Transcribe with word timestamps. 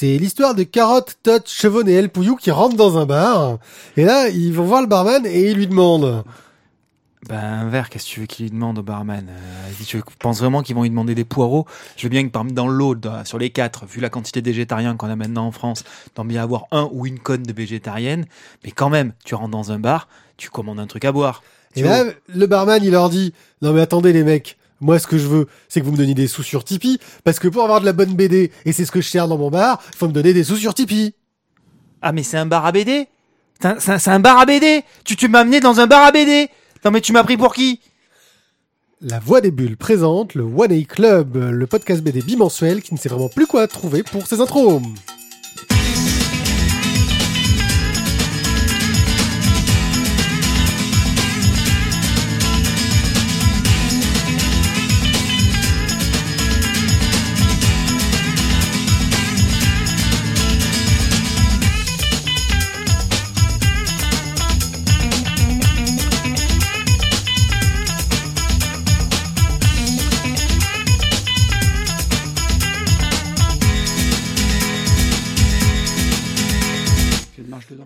C'est 0.00 0.16
l'histoire 0.16 0.54
de 0.54 0.62
Carotte, 0.62 1.18
Tot, 1.24 1.42
Chevonne 1.48 1.88
et 1.88 1.94
El 1.94 2.08
Pouillou 2.08 2.36
qui 2.36 2.52
rentrent 2.52 2.76
dans 2.76 2.98
un 2.98 3.04
bar. 3.04 3.58
Et 3.96 4.04
là, 4.04 4.28
ils 4.28 4.52
vont 4.52 4.62
voir 4.62 4.80
le 4.80 4.86
barman 4.86 5.26
et 5.26 5.50
ils 5.50 5.56
lui 5.56 5.66
demandent. 5.66 6.22
Ben, 7.28 7.36
un 7.36 7.68
verre, 7.68 7.90
qu'est-ce 7.90 8.04
que 8.04 8.10
tu 8.10 8.20
veux 8.20 8.26
qu'il 8.26 8.44
lui 8.44 8.52
demande 8.52 8.78
au 8.78 8.84
barman? 8.84 9.26
Euh, 9.28 9.84
Tu 9.84 10.00
penses 10.20 10.38
vraiment 10.38 10.62
qu'ils 10.62 10.76
vont 10.76 10.82
lui 10.82 10.90
demander 10.90 11.16
des 11.16 11.24
poireaux? 11.24 11.66
Je 11.96 12.04
veux 12.04 12.10
bien 12.10 12.22
que 12.22 12.30
parmi 12.30 12.52
dans 12.52 12.68
l'eau, 12.68 12.94
sur 13.24 13.38
les 13.38 13.50
quatre, 13.50 13.86
vu 13.86 14.00
la 14.00 14.08
quantité 14.08 14.40
de 14.40 14.46
végétariens 14.46 14.94
qu'on 14.94 15.10
a 15.10 15.16
maintenant 15.16 15.46
en 15.46 15.50
France, 15.50 15.82
t'en 16.14 16.24
bien 16.24 16.44
avoir 16.44 16.66
un 16.70 16.88
ou 16.92 17.04
une 17.04 17.18
conne 17.18 17.42
de 17.42 17.52
végétarienne. 17.52 18.26
Mais 18.64 18.70
quand 18.70 18.90
même, 18.90 19.14
tu 19.24 19.34
rentres 19.34 19.50
dans 19.50 19.72
un 19.72 19.80
bar, 19.80 20.06
tu 20.36 20.48
commandes 20.48 20.78
un 20.78 20.86
truc 20.86 21.06
à 21.06 21.10
boire. 21.10 21.42
Et 21.74 21.82
là, 21.82 22.04
le 22.28 22.46
barman, 22.46 22.80
il 22.84 22.92
leur 22.92 23.10
dit, 23.10 23.34
non 23.62 23.72
mais 23.72 23.80
attendez 23.80 24.12
les 24.12 24.22
mecs, 24.22 24.58
moi 24.80 24.98
ce 24.98 25.06
que 25.06 25.18
je 25.18 25.26
veux, 25.26 25.46
c'est 25.68 25.80
que 25.80 25.84
vous 25.84 25.92
me 25.92 25.96
donniez 25.96 26.14
des 26.14 26.28
sous 26.28 26.42
sur 26.42 26.64
Tipeee, 26.64 26.98
parce 27.24 27.38
que 27.38 27.48
pour 27.48 27.62
avoir 27.62 27.80
de 27.80 27.86
la 27.86 27.92
bonne 27.92 28.14
BD, 28.14 28.52
et 28.64 28.72
c'est 28.72 28.84
ce 28.84 28.92
que 28.92 29.00
je 29.00 29.08
sers 29.08 29.28
dans 29.28 29.38
mon 29.38 29.50
bar, 29.50 29.82
il 29.92 29.96
faut 29.96 30.08
me 30.08 30.12
donner 30.12 30.32
des 30.32 30.44
sous 30.44 30.56
sur 30.56 30.74
Tipeee. 30.74 31.14
Ah, 32.00 32.12
mais 32.12 32.22
c'est 32.22 32.36
un 32.36 32.46
bar 32.46 32.64
à 32.64 32.72
BD 32.72 33.08
C'est 33.60 34.08
un, 34.08 34.20
bar 34.20 34.38
à 34.38 34.46
BD 34.46 34.84
Tu, 35.04 35.16
tu 35.16 35.26
m'as 35.26 35.40
amené 35.40 35.58
dans 35.58 35.80
un 35.80 35.88
bar 35.88 36.04
à 36.04 36.12
BD 36.12 36.48
Non, 36.84 36.92
mais 36.92 37.00
tu 37.00 37.12
m'as 37.12 37.24
pris 37.24 37.36
pour 37.36 37.54
qui? 37.54 37.80
La 39.00 39.18
Voix 39.18 39.40
des 39.40 39.50
Bulles 39.50 39.76
présente 39.76 40.34
le 40.34 40.42
One 40.42 40.72
A 40.72 40.82
Club, 40.84 41.36
le 41.36 41.66
podcast 41.66 42.02
BD 42.02 42.20
bimensuel 42.20 42.82
qui 42.82 42.94
ne 42.94 42.98
sait 42.98 43.08
vraiment 43.08 43.28
plus 43.28 43.46
quoi 43.46 43.66
trouver 43.66 44.02
pour 44.02 44.26
ses 44.26 44.40
intros. 44.40 44.80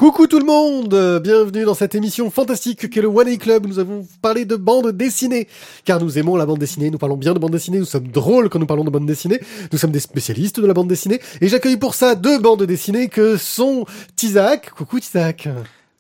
Coucou 0.03 0.27
tout 0.27 0.41
le 0.41 0.45
monde, 0.45 1.21
bienvenue 1.23 1.65
dans 1.65 1.75
cette 1.75 1.95
émission 1.95 2.29
fantastique 2.29 2.91
qu'est 2.91 3.03
le 3.03 3.07
One 3.07 3.29
A 3.29 3.37
Club. 3.37 3.69
Nous 3.69 3.79
avons 3.79 4.05
parlé 4.21 4.45
de 4.45 4.57
bande 4.57 4.91
dessinée, 4.91 5.47
car 5.85 6.01
nous 6.03 6.19
aimons 6.19 6.35
la 6.35 6.45
bande 6.45 6.59
dessinée, 6.59 6.91
nous 6.91 6.99
parlons 6.99 7.17
bien 7.17 7.35
de 7.35 7.39
bande 7.39 7.53
dessinée, 7.53 7.79
nous 7.79 7.85
sommes 7.85 8.09
drôles 8.09 8.49
quand 8.49 8.59
nous 8.59 8.67
parlons 8.67 8.83
de 8.83 8.91
bande 8.91 9.07
dessinée, 9.07 9.41
nous 9.71 9.79
sommes 9.79 9.93
des 9.93 10.01
spécialistes 10.01 10.59
de 10.59 10.67
la 10.67 10.75
bande 10.75 10.89
dessinée, 10.89 11.21
et 11.41 11.47
j'accueille 11.47 11.77
pour 11.77 11.95
ça 11.95 12.17
deux 12.17 12.41
bandes 12.41 12.65
dessinées 12.65 13.07
que 13.07 13.37
sont 13.37 13.87
Tizak. 14.17 14.71
Coucou 14.71 14.99
Tizak. 14.99 15.49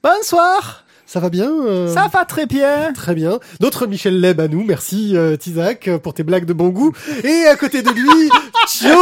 Bonsoir, 0.03 0.85
Ça 1.07 1.21
va 1.21 1.31
bien 1.31 1.53
euh 1.65 1.87
ça 1.87 2.11
va 2.13 2.25
très 2.25 2.47
bien. 2.47 2.93
Très 2.95 3.15
bien. 3.15 3.39
Notre 3.61 3.87
Michel 3.87 4.21
Leb 4.21 4.41
à 4.41 4.49
nous, 4.49 4.65
merci 4.65 5.17
euh, 5.17 5.37
Tizak 5.37 5.87
euh, 5.87 5.99
pour 5.99 6.13
tes 6.13 6.25
blagues 6.25 6.47
de 6.47 6.53
bon 6.53 6.71
goût. 6.71 6.93
Et 7.23 7.47
à 7.47 7.55
côté 7.55 7.83
de 7.83 7.91
lui, 7.91 8.31
Thio. 8.67 8.99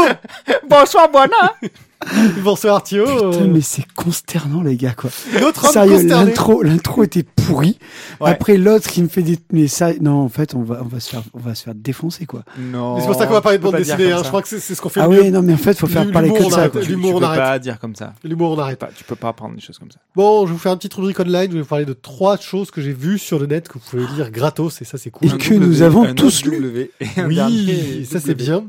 Bonsoir, 0.69 1.11
Buana. 1.11 1.55
Bonsoir 2.43 2.83
Thio. 2.83 3.05
Putain, 3.31 3.45
mais 3.47 3.61
c'est 3.61 3.85
consternant, 3.95 4.63
les 4.63 4.77
gars, 4.77 4.93
quoi. 4.95 5.11
Homme 5.35 5.53
Sérieux, 5.71 5.93
consterné. 5.99 6.25
l'intro, 6.31 6.63
l'intro 6.63 7.03
était 7.03 7.23
pourrie. 7.23 7.79
Ouais. 8.21 8.31
Après, 8.31 8.57
l'autre 8.57 8.89
qui 8.89 9.03
me 9.03 9.09
fait 9.09 9.23
des, 9.23 9.39
mais 9.53 9.69
ça, 9.69 9.91
non, 10.01 10.21
en 10.23 10.29
fait, 10.31 10.55
on 10.55 10.63
va, 10.63 10.81
on 10.83 10.89
va 10.89 10.99
se 10.99 11.11
faire, 11.11 11.23
on 11.35 11.39
va 11.41 11.55
se 11.55 11.63
faire 11.65 11.75
défoncer, 11.75 12.25
quoi. 12.25 12.43
Non. 12.59 12.95
Mais 12.95 13.01
c'est 13.03 13.07
pour 13.07 13.17
ça 13.17 13.27
qu'on 13.27 13.35
va 13.35 13.43
parler 13.43 13.59
de 13.59 13.63
bande 13.63 13.77
dessinée. 13.77 13.97
comme 14.05 14.13
Hein. 14.13 14.17
ça. 14.19 14.23
Je 14.23 14.29
crois 14.29 14.43
que 14.43 14.49
c'est 14.49 14.61
c'est 14.61 14.75
ce 14.75 14.81
qu'on 14.81 14.89
fait 14.89 15.01
Ah 15.01 15.09
le 15.09 15.13
mieux. 15.15 15.23
oui, 15.25 15.31
non, 15.31 15.43
mais 15.43 15.53
en 15.53 15.59
fait, 15.59 15.79
faut 15.79 15.87
faire 15.87 16.01
L'humour, 16.05 16.13
parler 16.15 16.31
que 16.33 16.43
on 16.43 16.47
de 16.47 16.53
ça, 16.53 16.59
arrête. 16.61 16.73
quoi. 16.73 16.81
Tu, 16.81 16.89
L'humour, 16.91 17.11
tu 17.11 17.17
on 17.17 17.29
peux 17.31 17.37
pas 17.37 17.59
dire 17.59 17.79
comme 17.79 17.95
ça. 17.95 18.15
L'humour, 18.25 18.53
on 18.53 18.59
arrête. 18.59 18.79
pas- 18.79 18.91
Tu 18.97 19.05
peux 19.05 19.17
pas 19.17 19.33
prendre 19.35 19.55
des 19.55 19.61
choses 19.61 19.79
comme 19.79 19.91
ça. 19.91 19.99
Bon, 20.17 20.43
je 20.43 20.47
vais 20.47 20.53
vous 20.55 20.59
faire 20.59 20.73
une 20.73 20.79
petite 20.79 20.95
rubrique 20.95 21.21
online. 21.21 21.49
Je 21.51 21.57
vais 21.57 21.61
vous 21.61 21.67
parler 21.69 21.85
de 21.85 21.93
trois 21.93 22.39
choses 22.39 22.71
que 22.71 22.81
j'ai 22.81 22.93
vues 22.95 23.19
sur 23.19 23.39
le 23.39 23.45
net 23.47 23.69
que 23.69 23.75
vous 23.75 23.85
pouvez 23.91 24.05
lire 24.17 24.31
gratos 24.31 24.81
et 24.81 24.85
ça 24.87 24.97
c'est 24.97 25.11
cool. 25.11 25.29
Et 25.29 25.37
que 25.37 25.53
nous 25.55 25.83
avons 25.83 26.15
tous 26.15 26.45
lu. 26.47 26.91
Oui, 27.27 28.07
ça 28.11 28.21
c'est 28.21 28.35
bien. 28.35 28.65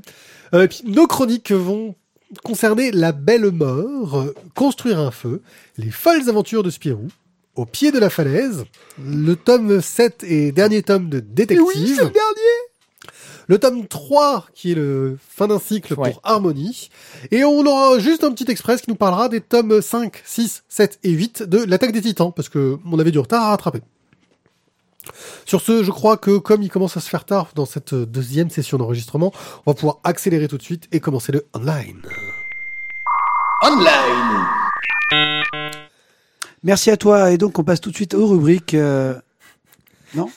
Euh, 0.53 0.63
et 0.63 0.67
puis, 0.67 0.81
nos 0.85 1.07
chroniques 1.07 1.53
vont 1.53 1.95
concerner 2.43 2.91
la 2.91 3.11
belle 3.11 3.51
mort, 3.51 4.25
construire 4.55 4.99
un 4.99 5.11
feu, 5.11 5.41
les 5.77 5.91
folles 5.91 6.27
aventures 6.29 6.63
de 6.63 6.69
Spirou, 6.69 7.07
au 7.55 7.65
pied 7.65 7.91
de 7.91 7.99
la 7.99 8.09
falaise, 8.09 8.63
le 9.03 9.35
tome 9.35 9.81
7 9.81 10.23
et 10.23 10.51
dernier 10.51 10.83
tome 10.83 11.09
de 11.09 11.19
Détective. 11.19 11.97
dernier. 11.97 12.13
le 13.47 13.57
tome 13.59 13.85
3 13.87 14.45
qui 14.53 14.71
est 14.71 14.75
le 14.75 15.17
fin 15.27 15.47
d'un 15.47 15.59
cycle 15.59 15.93
Ouais. 15.95 16.11
pour 16.11 16.21
Harmonie. 16.23 16.89
Et 17.31 17.43
on 17.43 17.65
aura 17.65 17.99
juste 17.99 18.23
un 18.23 18.31
petit 18.31 18.49
express 18.49 18.81
qui 18.81 18.89
nous 18.89 18.95
parlera 18.95 19.27
des 19.27 19.41
tomes 19.41 19.81
5, 19.81 20.21
6, 20.25 20.63
7 20.69 20.99
et 21.03 21.09
8 21.11 21.43
de 21.43 21.57
l'attaque 21.65 21.91
des 21.91 22.01
titans 22.01 22.31
parce 22.33 22.47
que 22.47 22.77
on 22.89 22.97
avait 22.99 23.11
du 23.11 23.19
retard 23.19 23.43
à 23.43 23.49
rattraper. 23.49 23.81
Sur 25.45 25.61
ce, 25.61 25.83
je 25.83 25.91
crois 25.91 26.17
que 26.17 26.37
comme 26.37 26.61
il 26.61 26.69
commence 26.69 26.97
à 26.97 26.99
se 26.99 27.09
faire 27.09 27.25
tard 27.25 27.49
dans 27.55 27.65
cette 27.65 27.93
deuxième 27.93 28.49
session 28.49 28.77
d'enregistrement, 28.77 29.31
on 29.65 29.71
va 29.71 29.75
pouvoir 29.75 29.97
accélérer 30.03 30.47
tout 30.47 30.57
de 30.57 30.63
suite 30.63 30.87
et 30.91 30.99
commencer 30.99 31.31
le 31.31 31.45
online. 31.53 32.01
Merci 36.63 36.91
à 36.91 36.97
toi. 36.97 37.31
Et 37.31 37.37
donc, 37.37 37.57
on 37.59 37.63
passe 37.63 37.81
tout 37.81 37.89
de 37.89 37.95
suite 37.95 38.13
aux 38.13 38.27
rubriques, 38.27 38.73
euh, 38.73 39.15
non? 40.15 40.29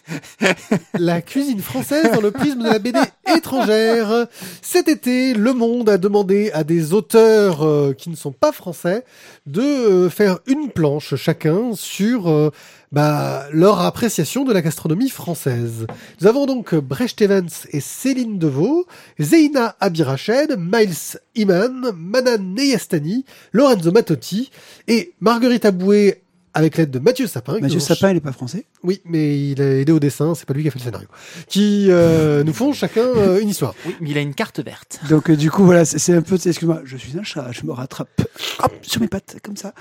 La 0.99 1.21
cuisine 1.21 1.61
française 1.61 2.11
dans 2.13 2.21
le 2.21 2.31
prisme 2.31 2.63
de 2.63 2.69
la 2.69 2.79
BD 2.79 2.99
étrangère. 3.35 4.27
Cet 4.63 4.89
été, 4.89 5.35
Le 5.35 5.53
Monde 5.53 5.89
a 5.89 5.99
demandé 5.99 6.51
à 6.53 6.65
des 6.65 6.93
auteurs 6.93 7.63
euh, 7.63 7.93
qui 7.93 8.11
ne 8.11 8.17
sont 8.17 8.33
pas 8.33 8.53
français 8.53 9.05
de 9.47 9.63
euh, 9.63 10.11
faire 10.11 10.39
une 10.47 10.71
planche 10.71 11.15
chacun 11.17 11.75
sur 11.75 12.29
euh, 12.29 12.51
bah, 12.93 13.47
leur 13.53 13.81
appréciation 13.81 14.45
de 14.45 14.53
la 14.53 14.63
gastronomie 14.63 15.11
française. 15.11 15.87
Nous 16.21 16.27
avons 16.27 16.47
donc 16.47 16.75
Brecht 16.75 17.21
Evans 17.21 17.49
et 17.71 17.81
Céline 17.81 18.39
Deveau, 18.39 18.87
Zeina 19.21 19.77
Abirached, 19.81 20.57
Miles 20.59 21.19
Iman, 21.35 21.93
Manan 21.97 22.55
Neyastani, 22.55 23.25
Lorenzo 23.53 23.91
Matotti 23.91 24.51
et 24.87 25.15
Marguerite 25.21 25.65
Aboué 25.65 26.24
avec 26.55 26.77
l'aide 26.77 26.91
de 26.91 26.99
Mathieu 26.99 27.27
Sapin. 27.27 27.59
Mathieu 27.61 27.81
Sapin, 27.81 28.13
il 28.13 28.17
est 28.17 28.21
pas 28.21 28.33
français. 28.33 28.65
oui, 28.83 29.03
mais 29.05 29.51
il 29.51 29.61
a 29.61 29.79
aidé 29.81 29.93
au 29.93 30.01
dessin, 30.01 30.35
c'est 30.35 30.47
pas 30.47 30.55
lui 30.55 30.63
qui 30.63 30.69
a 30.69 30.71
fait 30.71 30.79
le 30.79 30.85
scénario. 30.85 31.09
Qui 31.49 31.87
euh, 31.91 32.45
nous 32.45 32.53
font 32.53 32.73
chacun 32.73 33.03
euh, 33.03 33.41
une 33.41 33.49
histoire. 33.49 33.75
Oui, 33.87 33.97
mais 34.01 34.11
il 34.11 34.19
a 34.19 34.21
une 34.21 34.35
carte 34.35 34.61
verte. 34.61 35.01
Donc, 35.09 35.31
euh, 35.31 35.37
du 35.37 35.51
coup, 35.51 35.65
voilà, 35.65 35.85
c'est 35.85 36.15
un 36.15 36.23
peu, 36.23 36.37
excuse-moi, 36.37 36.83
je 36.85 36.97
suis 36.97 37.19
un 37.19 37.25
chat, 37.25 37.51
je 37.51 37.65
me 37.65 37.73
rattrape. 37.73 38.23
Hop, 38.63 38.73
sur 38.83 39.01
mes 39.01 39.09
pattes, 39.09 39.37
comme 39.43 39.57
ça. 39.57 39.75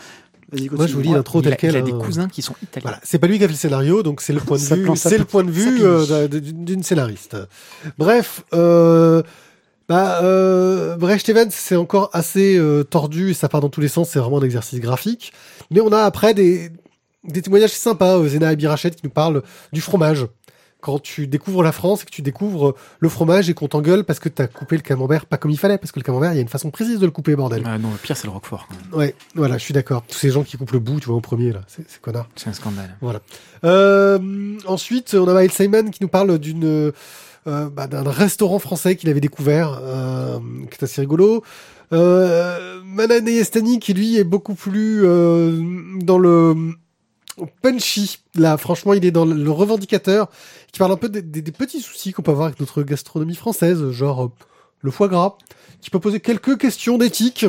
Vas-y, 0.52 0.70
Moi, 0.70 0.88
je 0.88 0.94
vous 0.94 1.02
lis 1.02 1.12
l'intro 1.12 1.42
il, 1.42 1.48
a, 1.48 1.52
tel 1.52 1.58
quel. 1.58 1.72
il 1.72 1.78
a 1.78 1.82
des 1.82 1.92
hein. 1.92 2.00
cousins 2.00 2.28
qui 2.28 2.42
sont 2.42 2.56
italiens. 2.62 2.90
Voilà, 2.90 3.00
c'est 3.04 3.20
pas 3.20 3.28
lui 3.28 3.38
qui 3.38 3.44
a 3.44 3.48
fait 3.48 3.54
le 3.54 3.58
scénario, 3.58 4.04
donc 4.04 4.22
c'est 4.22 4.34
le 4.34 4.40
point 4.40 4.58
de 4.58 4.64
vue, 4.64 4.92
c'est 4.96 5.18
le 5.18 5.26
point 5.26 5.44
de 5.44 5.52
vue 5.52 5.84
euh, 5.84 6.28
d'une 6.28 6.84
scénariste. 6.84 7.38
Bref, 7.98 8.44
euh, 8.54 9.24
bah, 9.90 10.22
euh, 10.24 10.96
Brecht 10.96 11.28
Evans, 11.28 11.50
c'est 11.52 11.76
encore 11.76 12.10
assez 12.14 12.58
euh, 12.58 12.84
tordu 12.84 13.32
et 13.32 13.34
ça 13.34 13.50
part 13.50 13.60
dans 13.60 13.70
tous 13.70 13.82
les 13.82 13.90
sens. 13.90 14.10
C'est 14.10 14.20
vraiment 14.20 14.40
un 14.40 14.44
exercice 14.44 14.80
graphique. 14.80 15.34
Mais 15.74 15.82
on 15.82 15.92
a 15.92 16.00
après 16.04 16.34
des 16.34 16.70
des 17.26 17.42
témoignages 17.42 17.72
sympas. 17.72 18.18
euh, 18.20 18.28
Zena 18.28 18.50
Abirachet 18.50 18.92
qui 18.92 19.02
nous 19.04 19.10
parle 19.10 19.44
du 19.72 19.82
fromage. 19.82 20.28
Quand 20.82 21.00
tu 21.00 21.28
découvres 21.28 21.64
la 21.64 21.72
France 21.72 22.02
et 22.02 22.06
que 22.06 22.12
tu 22.12 22.22
découvres 22.22 22.76
le 23.00 23.08
fromage 23.08 23.50
et 23.50 23.54
qu'on 23.54 23.70
t'engueule 23.70 24.04
parce 24.04 24.20
que 24.20 24.28
t'as 24.28 24.48
coupé 24.48 24.76
le 24.76 24.82
camembert 24.82 25.26
pas 25.26 25.38
comme 25.38 25.50
il 25.52 25.58
fallait, 25.58 25.78
parce 25.78 25.94
que 25.94 26.00
le 26.00 26.04
camembert, 26.04 26.34
il 26.34 26.36
y 26.36 26.40
a 26.40 26.42
une 26.42 26.50
façon 26.50 26.72
précise 26.72 27.00
de 27.00 27.06
le 27.06 27.12
couper, 27.12 27.38
bordel. 27.38 27.64
Ah 27.66 27.78
non, 27.78 27.92
le 27.92 27.96
pire, 27.98 28.18
c'est 28.18 28.28
le 28.28 28.34
Roquefort. 28.34 28.68
quand 28.68 28.76
même. 28.76 29.00
Ouais, 29.00 29.16
voilà, 29.34 29.58
je 29.58 29.64
suis 29.64 29.74
d'accord. 29.74 30.04
Tous 30.06 30.18
ces 30.18 30.30
gens 30.30 30.44
qui 30.44 30.58
coupent 30.58 30.74
le 30.74 30.80
bout, 30.80 31.00
tu 31.00 31.06
vois, 31.06 31.16
au 31.16 31.22
premier, 31.22 31.54
là, 31.54 31.62
c'est 31.68 32.02
connard. 32.02 32.28
C'est 32.36 32.50
un 32.50 32.54
scandale. 32.54 32.98
Voilà. 33.00 33.22
Euh, 33.64 34.20
ensuite, 34.68 35.14
on 35.14 35.26
a 35.30 35.42
Miles 35.42 35.52
Simon 35.54 35.86
qui 35.90 36.00
nous 36.04 36.10
parle 36.10 36.38
d'une 36.38 36.92
euh, 37.48 37.70
bah, 37.70 37.88
d'un 37.88 38.04
restaurant 38.10 38.60
français 38.60 38.96
qu'il 38.98 39.10
avait 39.10 39.22
découvert, 39.22 39.80
euh, 39.82 40.40
qui 40.70 40.78
est 40.80 40.84
assez 40.84 41.00
rigolo. 41.02 41.44
Euh, 41.94 42.80
Estani 43.28 43.80
qui 43.80 43.94
lui 43.94 44.18
est 44.18 44.24
beaucoup 44.24 44.56
plus 44.56 45.02
euh, 45.06 45.60
dans 46.02 46.18
le 46.18 46.74
punchy. 47.62 48.18
Là, 48.36 48.58
franchement, 48.58 48.94
il 48.94 49.06
est 49.06 49.12
dans 49.12 49.26
le 49.26 49.52
revendicateur, 49.52 50.30
qui 50.72 50.80
parle 50.80 50.92
un 50.92 50.98
peu 50.98 51.10
des, 51.10 51.22
des- 51.22 51.42
des 51.42 51.52
petits 51.52 51.82
soucis 51.82 52.12
qu'on 52.12 52.22
peut 52.22 52.32
avoir 52.32 52.48
avec 52.48 52.60
notre 52.60 52.84
gastronomie 52.84 53.36
française, 53.36 53.90
genre 53.92 54.24
euh, 54.26 54.32
le 54.82 54.92
foie 54.92 55.08
gras, 55.08 55.38
qui 55.82 55.90
peut 55.90 56.00
poser 56.00 56.20
quelques 56.20 56.58
questions 56.58 56.98
d'éthique. 56.98 57.46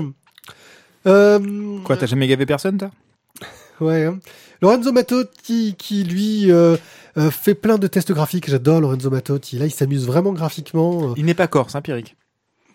Euh, 1.07 1.79
Quoi, 1.85 1.97
t'as 1.97 2.07
jamais 2.07 2.27
gavé 2.27 2.47
personne, 2.47 2.79
toi? 2.79 2.91
Ouais. 3.81 4.05
hein. 4.05 4.19
Lorenzo 4.63 4.93
Matotti 4.93 5.75
qui 5.77 6.05
lui 6.05 6.51
euh, 6.51 6.77
euh, 7.19 7.31
fait 7.31 7.55
plein 7.55 7.77
de 7.77 7.87
tests 7.87 8.13
graphiques. 8.13 8.49
J'adore 8.49 8.81
Lorenzo 8.81 9.11
Matotti. 9.11 9.59
Là, 9.59 9.67
il 9.67 9.71
s'amuse 9.73 10.07
vraiment 10.07 10.33
graphiquement. 10.33 11.15
Il 11.17 11.25
n'est 11.27 11.35
pas 11.35 11.49
corse, 11.49 11.75
hein, 11.75 11.83
Pierrick. 11.83 12.17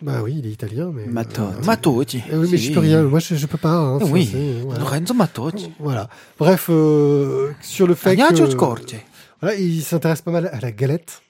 Bah 0.02 0.20
oui, 0.22 0.36
il 0.38 0.46
est 0.46 0.50
italien, 0.52 0.90
mais. 0.94 1.04
Matotti. 1.06 1.40
euh, 1.60 1.64
Matotti. 1.66 2.22
euh, 2.32 2.40
oui, 2.42 2.48
mais 2.52 2.56
je 2.56 2.72
peux 2.72 2.80
rien. 2.80 3.02
Moi, 3.02 3.18
je, 3.20 3.34
je 3.34 3.46
peux 3.46 3.58
pas. 3.58 3.74
Hein, 3.74 3.98
Oui. 4.10 4.30
voilà. 4.64 4.80
Lorenzo 4.80 5.12
Matotti. 5.14 5.70
Voilà. 5.78 6.08
Bref, 6.38 6.66
euh, 6.70 7.50
sur 7.60 7.86
le 7.86 7.94
fait 7.94 8.10
Agnaccio 8.10 8.46
que 8.46 8.52
Scorti. 8.52 8.96
voilà, 9.42 9.56
il 9.56 9.82
s'intéresse 9.82 10.22
pas 10.22 10.30
mal 10.30 10.46
à 10.52 10.58
la 10.60 10.72
galette. 10.72 11.20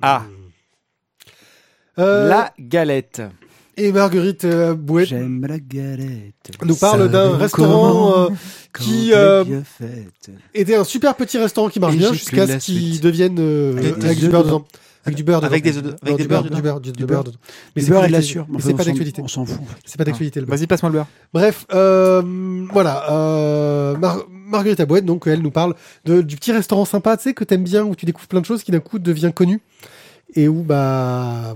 Ah, 0.00 0.22
Euh, 1.98 2.28
la 2.28 2.52
galette. 2.60 3.22
Et 3.76 3.92
Marguerite 3.92 4.44
Bouette 4.76 5.08
J'aime 5.08 5.44
la 5.46 5.58
galette. 5.60 6.50
nous 6.64 6.74
parle 6.76 7.08
d'un 7.10 7.36
restaurant 7.36 8.26
euh, 8.26 8.28
qui, 8.76 9.10
euh, 9.12 9.44
était 10.54 10.74
un 10.74 10.82
super 10.84 11.14
petit 11.14 11.38
restaurant 11.38 11.68
qui 11.68 11.78
marche 11.78 11.96
bien 11.96 12.12
jusqu'à 12.12 12.46
ce 12.46 12.56
qu'il 12.64 13.00
devienne 13.00 13.36
euh, 13.38 13.94
Avec 14.02 14.18
du 14.18 14.28
beurre 14.28 14.44
dedans. 14.44 14.64
Avec 15.04 15.16
du 15.16 15.24
beurre 15.24 15.40
dedans. 15.40 15.50
Avec 15.52 15.64
des 15.64 15.76
avec 15.78 15.84
Non, 16.04 16.16
des 16.16 16.22
du 16.22 16.28
beurres 16.28 16.42
beurre, 16.42 16.44
dedans. 16.44 16.56
du 16.56 16.62
beurre, 16.62 16.80
du, 16.80 17.06
beurre. 17.06 17.24
Mais 17.76 17.80
Le 17.80 17.82
c'est 17.82 17.90
beurre 17.90 18.00
pas 18.02 18.08
d'actualité. 18.08 18.34
c'est 18.34 18.72
on 18.72 18.76
pas 18.76 18.82
s'en- 18.82 18.88
d'actualité. 18.90 19.22
On 19.22 19.28
s'en 19.28 19.44
fout. 19.46 19.60
C'est 19.84 19.96
pas 19.98 20.04
d'actualité. 20.04 20.40
Vas-y, 20.40 20.66
passe-moi 20.66 20.90
le 20.90 20.98
beurre. 20.98 21.06
Bref, 21.32 21.66
euh, 21.72 22.66
voilà. 22.72 23.10
Euh, 23.12 23.96
Mar- 23.96 24.24
Marguerite 24.28 24.80
Abouette, 24.80 25.04
donc, 25.04 25.26
elle 25.26 25.40
nous 25.42 25.50
parle 25.50 25.74
de, 26.04 26.20
du 26.22 26.36
petit 26.36 26.52
restaurant 26.52 26.84
sympa, 26.84 27.16
tu 27.16 27.24
sais, 27.24 27.34
que 27.34 27.44
t'aimes 27.44 27.64
bien, 27.64 27.84
où 27.84 27.94
tu 27.94 28.06
découvres 28.06 28.28
plein 28.28 28.40
de 28.40 28.46
choses 28.46 28.62
qui 28.62 28.70
d'un 28.70 28.80
coup 28.80 28.98
devient 28.98 29.32
connu 29.34 29.60
et 30.34 30.46
où 30.48 30.62
bah 30.62 31.54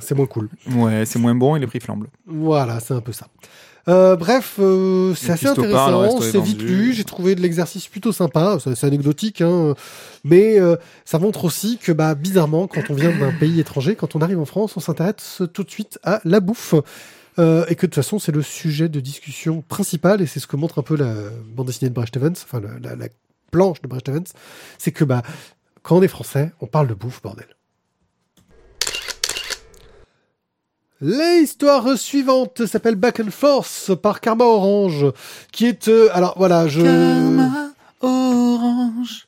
c'est 0.00 0.14
moins 0.14 0.26
cool. 0.26 0.48
Ouais, 0.76 1.04
c'est 1.06 1.18
moins 1.18 1.34
bon 1.34 1.56
et 1.56 1.58
les 1.60 1.66
prix 1.66 1.80
flambent. 1.80 2.06
Voilà, 2.26 2.78
c'est 2.80 2.94
un 2.94 3.00
peu 3.00 3.12
ça. 3.12 3.26
Euh, 3.88 4.14
bref, 4.16 4.56
euh, 4.60 5.12
c'est 5.14 5.26
assez 5.32 5.46
intéressant, 5.62 6.20
c'est 6.30 6.38
vite 6.40 6.62
lu, 6.62 6.92
j'ai 6.92 7.04
trouvé 7.04 7.34
de 7.34 7.40
l'exercice 7.40 7.88
plutôt 7.88 8.12
sympa, 8.12 8.58
c'est 8.62 8.74
c'est 8.76 8.86
anecdotique, 8.86 9.40
hein, 9.40 9.74
mais 10.22 10.60
euh, 10.60 10.76
ça 11.04 11.18
montre 11.18 11.44
aussi 11.44 11.78
que 11.78 11.90
bah, 11.90 12.14
bizarrement, 12.14 12.68
quand 12.68 12.82
on 12.90 12.94
vient 12.94 13.10
d'un 13.16 13.32
pays 13.32 13.58
étranger, 13.58 13.96
quand 13.96 14.14
on 14.14 14.20
arrive 14.20 14.38
en 14.38 14.44
France, 14.44 14.76
on 14.76 14.80
s'intéresse 14.80 15.42
tout 15.52 15.64
de 15.64 15.70
suite 15.70 15.98
à 16.04 16.20
la 16.24 16.40
bouffe. 16.40 16.74
Euh, 17.38 17.64
et 17.68 17.76
que 17.76 17.86
de 17.86 17.90
toute 17.90 17.94
façon, 17.94 18.18
c'est 18.18 18.30
le 18.30 18.42
sujet 18.42 18.90
de 18.90 19.00
discussion 19.00 19.62
principal, 19.66 20.20
et 20.20 20.26
c'est 20.26 20.38
ce 20.38 20.46
que 20.46 20.56
montre 20.56 20.78
un 20.78 20.82
peu 20.82 20.96
la 20.96 21.14
bande 21.56 21.66
dessinée 21.66 21.88
de 21.88 21.94
Brecht 21.94 22.14
Evans, 22.14 22.34
enfin 22.34 22.60
la, 22.60 22.90
la- 22.90 22.94
la 22.96 23.08
planche 23.50 23.80
de 23.80 23.88
Brecht 23.88 24.06
Evans, 24.10 24.24
c'est 24.76 24.92
que 24.92 25.02
bah, 25.04 25.22
quand 25.82 25.96
on 25.96 26.02
est 26.02 26.08
français, 26.08 26.52
on 26.60 26.66
parle 26.66 26.88
de 26.88 26.94
bouffe, 26.94 27.22
bordel. 27.22 27.46
L'histoire 31.04 31.98
suivante 31.98 32.64
s'appelle 32.66 32.94
Back 32.94 33.18
and 33.18 33.30
Forth 33.32 33.92
par 34.00 34.20
Karma 34.20 34.44
Orange, 34.44 35.06
qui 35.50 35.66
est... 35.66 35.88
euh, 35.88 36.08
alors 36.12 36.34
voilà, 36.38 36.68
je... 36.68 36.80
orange. 38.00 39.26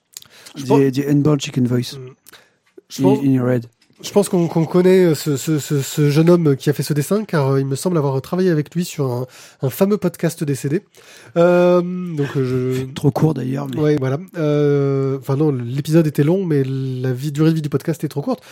je 0.55 0.65
pense, 0.67 0.79
The, 0.79 0.93
the 0.93 1.09
Unborn 1.11 1.41
Chicken 1.41 1.67
Voice. 1.67 1.97
je 2.89 3.03
In, 3.03 3.05
pense- 3.05 3.19
in 3.25 3.33
your 3.33 3.49
head. 3.49 3.67
Je 4.03 4.11
pense 4.11 4.29
qu'on 4.29 4.49
qu'on 4.49 4.65
connaît 4.65 5.15
ce, 5.15 5.37
ce, 5.37 5.59
ce, 5.59 5.81
ce 5.81 6.11
jeune 6.11 6.29
homme 6.29 6.57
qui 6.57 6.69
a 6.71 6.73
fait 6.73 6.83
ce 6.83 6.93
dessin, 6.93 7.25
car 7.25 7.53
euh, 7.53 7.61
il 7.61 7.67
me 7.67 7.77
semble 7.77 7.97
avoir 7.97 8.21
travaillé 8.21 8.51
avec 8.51 8.75
lui 8.75 8.85
sur 8.85 9.11
un, 9.11 9.27
un 9.63 9.71
fameux 9.71 9.97
podcast 9.97 10.45
décédé. 10.45 10.83
Euh, 11.37 11.81
donc 11.81 12.37
euh, 12.37 12.45
je... 12.85 12.93
Trop 12.93 13.11
court 13.11 13.35
d'ailleurs. 13.35 13.67
Mais... 13.75 13.81
Ouais, 13.81 13.97
voilà. 13.99 14.19
Euh, 14.37 15.19
Enfin 15.21 15.37
non, 15.37 15.53
l'épisode 15.53 16.07
était 16.07 16.25
long, 16.25 16.45
mais 16.45 16.65
la 16.65 17.13
vie, 17.13 17.33
durée 17.33 17.51
de 17.51 17.55
vie 17.55 17.63
du 17.63 17.69
podcast 17.69 18.03
est 18.05 18.09
trop 18.09 18.21
courte. 18.21 18.43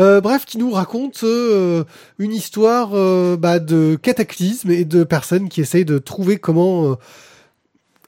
Euh, 0.00 0.20
bref, 0.20 0.44
qui 0.46 0.58
nous 0.58 0.70
raconte 0.70 1.24
euh, 1.24 1.84
une 2.18 2.32
histoire 2.32 2.90
euh, 2.94 3.36
bah, 3.36 3.58
de 3.58 3.98
cataclysme 4.00 4.70
et 4.70 4.84
de 4.84 5.04
personnes 5.04 5.48
qui 5.48 5.60
essayent 5.60 5.84
de 5.84 5.98
trouver 5.98 6.38
comment 6.38 6.92
euh, 6.92 6.94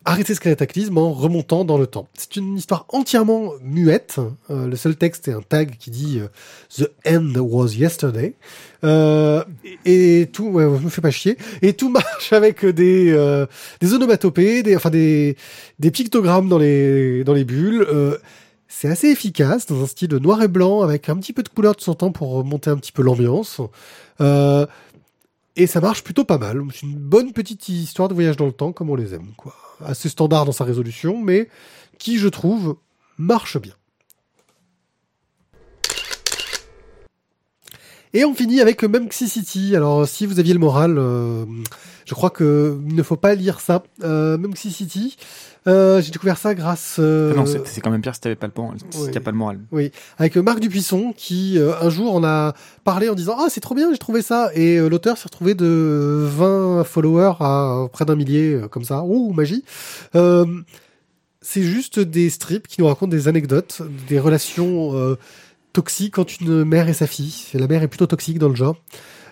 arrêter 0.04 0.34
ce 0.34 0.40
cataclysme 0.40 0.98
en 0.98 1.12
remontant 1.12 1.64
dans 1.64 1.78
le 1.78 1.86
temps. 1.86 2.08
C'est 2.14 2.36
une 2.36 2.56
histoire 2.56 2.86
entièrement 2.90 3.52
muette. 3.62 4.20
Euh, 4.50 4.66
le 4.66 4.76
seul 4.76 4.96
texte 4.96 5.28
est 5.28 5.32
un 5.32 5.42
tag 5.42 5.76
qui 5.78 5.90
dit 5.90 6.20
euh, 6.20 6.28
The 6.76 6.90
end 7.06 7.38
was 7.38 7.74
yesterday. 7.74 8.34
Euh, 8.84 9.42
et, 9.84 10.28
tout, 10.32 10.48
ouais, 10.48 10.64
je 10.64 10.84
me 10.84 10.90
fais 10.90 11.00
pas 11.00 11.10
chier. 11.10 11.38
Et 11.62 11.72
tout 11.72 11.88
marche 11.88 12.32
avec 12.32 12.64
des 12.64 13.14
des 13.80 13.94
onomatopées, 13.94 14.62
des 14.62 14.76
enfin 14.76 14.90
des 14.90 15.36
pictogrammes 15.92 16.48
dans 16.48 16.58
les 16.58 17.24
dans 17.24 17.34
les 17.34 17.44
bulles. 17.44 17.86
C'est 18.68 18.88
assez 18.88 19.08
efficace 19.08 19.66
dans 19.66 19.82
un 19.82 19.86
style 19.86 20.14
noir 20.16 20.42
et 20.42 20.48
blanc 20.48 20.82
avec 20.82 21.08
un 21.08 21.16
petit 21.16 21.32
peu 21.32 21.42
de 21.42 21.48
couleur 21.48 21.76
de 21.76 21.80
son 21.80 21.94
temps 21.94 22.10
pour 22.10 22.30
remonter 22.30 22.70
un 22.70 22.76
petit 22.76 22.92
peu 22.92 23.02
l'ambiance. 23.02 23.60
Et 25.56 25.66
ça 25.66 25.80
marche 25.80 26.02
plutôt 26.02 26.24
pas 26.24 26.38
mal. 26.38 26.62
C'est 26.72 26.82
une 26.82 26.98
bonne 26.98 27.32
petite 27.32 27.68
histoire 27.68 28.08
de 28.08 28.14
voyage 28.14 28.36
dans 28.36 28.46
le 28.46 28.52
temps 28.52 28.72
comme 28.72 28.90
on 28.90 28.94
les 28.94 29.14
aime, 29.14 29.32
quoi. 29.36 29.54
Assez 29.84 30.08
standard 30.08 30.44
dans 30.44 30.52
sa 30.52 30.64
résolution, 30.64 31.20
mais 31.20 31.48
qui, 31.98 32.18
je 32.18 32.28
trouve, 32.28 32.76
marche 33.18 33.58
bien. 33.58 33.74
Et 38.16 38.24
on 38.24 38.32
finit 38.32 38.60
avec 38.60 38.84
Memxi 38.84 39.28
City. 39.28 39.74
Alors, 39.74 40.06
si 40.06 40.24
vous 40.24 40.38
aviez 40.38 40.52
le 40.54 40.60
moral, 40.60 40.98
euh, 40.98 41.44
je 42.04 42.14
crois 42.14 42.30
que 42.30 42.78
il 42.88 42.94
ne 42.94 43.02
faut 43.02 43.16
pas 43.16 43.34
lire 43.34 43.58
ça. 43.58 43.82
Euh, 44.04 44.38
City, 44.54 45.16
euh, 45.66 46.00
j'ai 46.00 46.12
découvert 46.12 46.38
ça 46.38 46.54
grâce. 46.54 46.96
euh, 47.00 47.32
Ah 47.34 47.38
non, 47.40 47.44
c'est 47.64 47.80
quand 47.80 47.90
même 47.90 48.02
pire 48.02 48.14
si 48.14 48.20
t'avais 48.20 48.36
pas 48.36 48.46
le, 48.46 48.52
si 48.90 48.98
oui. 49.00 49.10
t'as 49.12 49.18
pas 49.18 49.32
le 49.32 49.36
moral. 49.36 49.58
oui, 49.72 49.90
avec 50.16 50.36
Marc 50.36 50.60
Dupuisson 50.60 51.12
qui 51.16 51.58
euh, 51.58 51.72
un 51.80 51.90
jour 51.90 52.14
en 52.14 52.22
a 52.22 52.54
parlé 52.84 53.08
en 53.08 53.14
disant 53.16 53.34
ah 53.36 53.46
c'est 53.48 53.60
trop 53.60 53.74
bien 53.74 53.90
j'ai 53.90 53.98
trouvé 53.98 54.22
ça 54.22 54.50
et 54.54 54.78
l'auteur 54.88 55.16
s'est 55.18 55.24
retrouvé 55.24 55.54
de 55.54 56.24
20 56.30 56.84
followers 56.84 57.32
à 57.40 57.86
près 57.92 58.04
d'un 58.04 58.14
millier 58.14 58.60
comme 58.70 58.84
ça 58.84 59.02
ouh 59.04 59.32
magie 59.32 59.64
c'est 61.46 61.62
juste 61.62 61.98
des 61.98 62.30
strips 62.30 62.68
qui 62.68 62.80
nous 62.80 62.86
racontent 62.86 63.10
des 63.10 63.26
anecdotes 63.28 63.82
des 64.08 64.18
relations 64.20 65.16
toxiques 65.74 66.18
entre 66.18 66.32
une 66.40 66.64
mère 66.64 66.88
et 66.88 66.94
sa 66.94 67.06
fille 67.06 67.34
la 67.52 67.66
mère 67.66 67.82
est 67.82 67.88
plutôt 67.88 68.06
toxique 68.06 68.38
dans 68.38 68.48
le 68.48 68.54
genre 68.54 68.76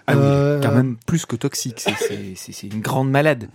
Ah 0.07 0.15
oui, 0.15 0.21
Euh, 0.23 0.61
quand 0.61 0.73
même 0.73 0.97
plus 1.07 1.25
que 1.27 1.37
toxique. 1.37 1.79
c'est- 1.81 1.95
c'est- 1.99 2.35
C'est 2.37 2.53
c'est 2.53 2.67
une 2.67 2.81
grande 2.81 3.11
malade. 3.11 3.49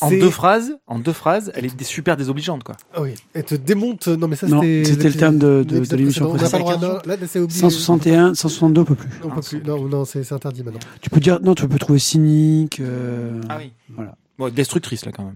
En 0.00 0.10
deux 0.10 0.28
phrases, 0.30 0.72
en 0.88 0.98
deux 0.98 1.12
phrases, 1.12 1.52
elle 1.54 1.66
est 1.66 1.82
super 1.84 2.16
désobligeante 2.16 2.64
quoi. 2.64 2.74
Ah 2.94 3.00
oui 3.02 3.14
elle 3.32 3.44
te 3.44 3.54
démonte 3.54 4.08
non 4.08 4.26
mais 4.28 4.34
ça 4.36 4.46
Non, 4.48 4.60
c'était 4.60 4.84
c'était 4.84 5.08
le 5.08 5.14
terme 5.14 5.38
de- 5.38 5.64
de- 5.66 5.84
de 5.84 5.96
l'émission 5.96 6.34
précédente. 6.34 6.60
droit 6.60 6.76
non, 6.78 6.98
là 7.06 7.16
c'est 7.28 7.38
obligé 7.38 7.60
161, 7.60 8.34
162, 8.34 8.80
on 8.80 8.84
peut 8.84 8.94
plus. 8.96 9.08
on 9.22 9.28
peut 9.30 9.40
plus 9.40 9.62
non 9.62 9.88
non 9.88 10.04
c'est 10.04 10.24
c'est 10.24 10.34
interdit 10.34 10.64
maintenant 10.64 10.80
Tu 11.00 11.10
peux 11.10 11.20
dire, 11.20 11.38
non, 11.42 11.54
tu 11.54 11.66
peux 11.68 11.78
trouver 11.78 12.00
cynique. 12.00 12.80
euh, 12.80 13.40
Ah 13.48 13.56
oui. 13.58 13.70
Voilà. 13.94 14.16
Bon, 14.36 14.52
destructrice 14.52 15.06
là 15.06 15.12
quand 15.12 15.24
même. 15.24 15.34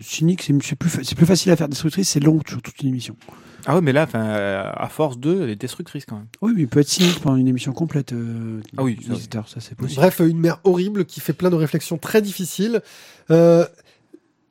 Cynique, 0.00 0.42
c'est 0.42 0.54
c'est 0.62 0.76
plus, 0.76 0.90
c'est 1.02 1.14
plus 1.14 1.26
facile 1.26 1.52
à 1.52 1.56
faire. 1.56 1.68
Destructrice, 1.68 2.08
c'est 2.08 2.20
long 2.20 2.40
sur 2.48 2.62
toute 2.62 2.80
une 2.80 2.88
émission. 2.88 3.16
Ah 3.66 3.74
ouais, 3.74 3.80
mais 3.80 3.92
là, 3.92 4.04
enfin, 4.04 4.20
euh, 4.24 4.70
à 4.74 4.88
force 4.88 5.18
de, 5.18 5.42
elle 5.42 5.50
est 5.50 5.56
destructrice 5.56 6.04
quand 6.06 6.16
même. 6.16 6.26
Oui, 6.40 6.52
mais 6.54 6.62
il 6.62 6.68
peut 6.68 6.80
être 6.80 6.88
cynique 6.88 7.20
pendant 7.20 7.36
une 7.36 7.48
émission 7.48 7.72
complète. 7.72 8.12
Euh, 8.12 8.60
Ah 8.76 8.82
oui, 8.84 8.96
visiteur, 8.98 9.48
ça 9.48 9.60
c'est 9.60 9.74
possible. 9.74 10.00
Bref, 10.00 10.20
une 10.20 10.38
mère 10.38 10.60
horrible 10.64 11.04
qui 11.04 11.20
fait 11.20 11.32
plein 11.32 11.50
de 11.50 11.56
réflexions 11.56 11.98
très 11.98 12.22
difficiles. 12.22 12.80
Euh, 13.30 13.66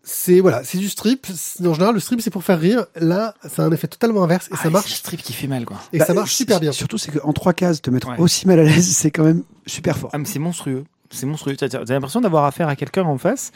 c'est 0.04 0.40
voilà, 0.42 0.64
c'est 0.64 0.78
du 0.78 0.90
strip. 0.90 1.26
En 1.64 1.74
général, 1.74 1.96
le 1.96 2.00
strip 2.00 2.22
c'est 2.22 2.30
pour 2.30 2.44
faire 2.44 2.60
rire. 2.60 2.86
Là, 2.96 3.34
ça 3.50 3.64
a 3.64 3.66
un 3.66 3.72
effet 3.72 3.88
totalement 3.88 4.24
inverse 4.24 4.48
et 4.48 4.50
Ah, 4.52 4.58
ça 4.58 4.64
c'est 4.64 4.70
marche. 4.70 4.90
le 4.92 4.96
strip 4.96 5.22
qui 5.24 5.34
fait 5.34 5.48
mal 5.48 5.66
quoi. 5.66 5.78
Et 5.94 5.98
Bah, 6.00 6.06
ça 6.06 6.14
marche 6.14 6.36
super 6.36 6.60
bien. 6.60 6.72
Surtout, 6.72 6.98
c'est 7.00 7.12
qu'en 7.18 7.34
trois 7.34 7.54
cases, 7.54 7.82
te 7.82 7.90
mettre 7.90 8.10
Ouais. 8.10 8.20
aussi 8.20 8.46
mal 8.46 8.60
à 8.60 8.64
l'aise, 8.64 8.88
c'est 8.96 9.10
quand 9.12 9.24
même 9.24 9.44
super 9.66 9.98
fort. 9.98 10.12
Ah 10.14 10.20
mais 10.20 10.26
c'est 10.26 10.38
monstrueux, 10.40 10.84
c'est 11.10 11.26
monstrueux. 11.26 11.56
T'as 11.56 11.70
t'as 11.70 11.84
l'impression 11.86 12.22
d'avoir 12.22 12.44
affaire 12.44 12.68
à 12.68 12.76
quelqu'un 12.76 13.04
en 13.04 13.18
face 13.18 13.52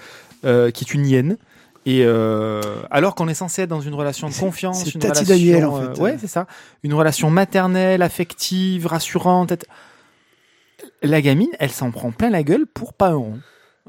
euh, 0.46 0.72
qui 0.72 0.86
est 0.86 0.94
une 0.94 1.06
hyène. 1.06 1.38
Et 1.86 2.04
euh, 2.04 2.62
alors 2.92 3.16
qu'on 3.16 3.28
est 3.28 3.34
censé 3.34 3.64
être 3.64 3.70
dans 3.70 3.82
une 3.82 3.94
relation 3.94 4.30
de 4.30 4.34
confiance, 4.34 4.94
une 4.94 5.00
Tati 5.00 5.24
relation, 5.24 5.36
Daniel, 5.36 5.66
en 5.66 5.78
euh, 5.78 5.94
fait. 5.94 6.02
ouais, 6.02 6.18
c'est 6.20 6.28
ça, 6.28 6.46
une 6.84 6.94
relation 6.94 7.30
maternelle, 7.30 8.02
affective, 8.02 8.86
rassurante. 8.86 9.54
La 11.02 11.22
gamine, 11.22 11.50
elle 11.60 11.72
s'en 11.72 11.92
prend 11.92 12.12
plein 12.12 12.30
la 12.30 12.44
gueule 12.44 12.68
pour 12.68 12.94
pas 12.94 13.10
un 13.10 13.16
rond. 13.16 13.40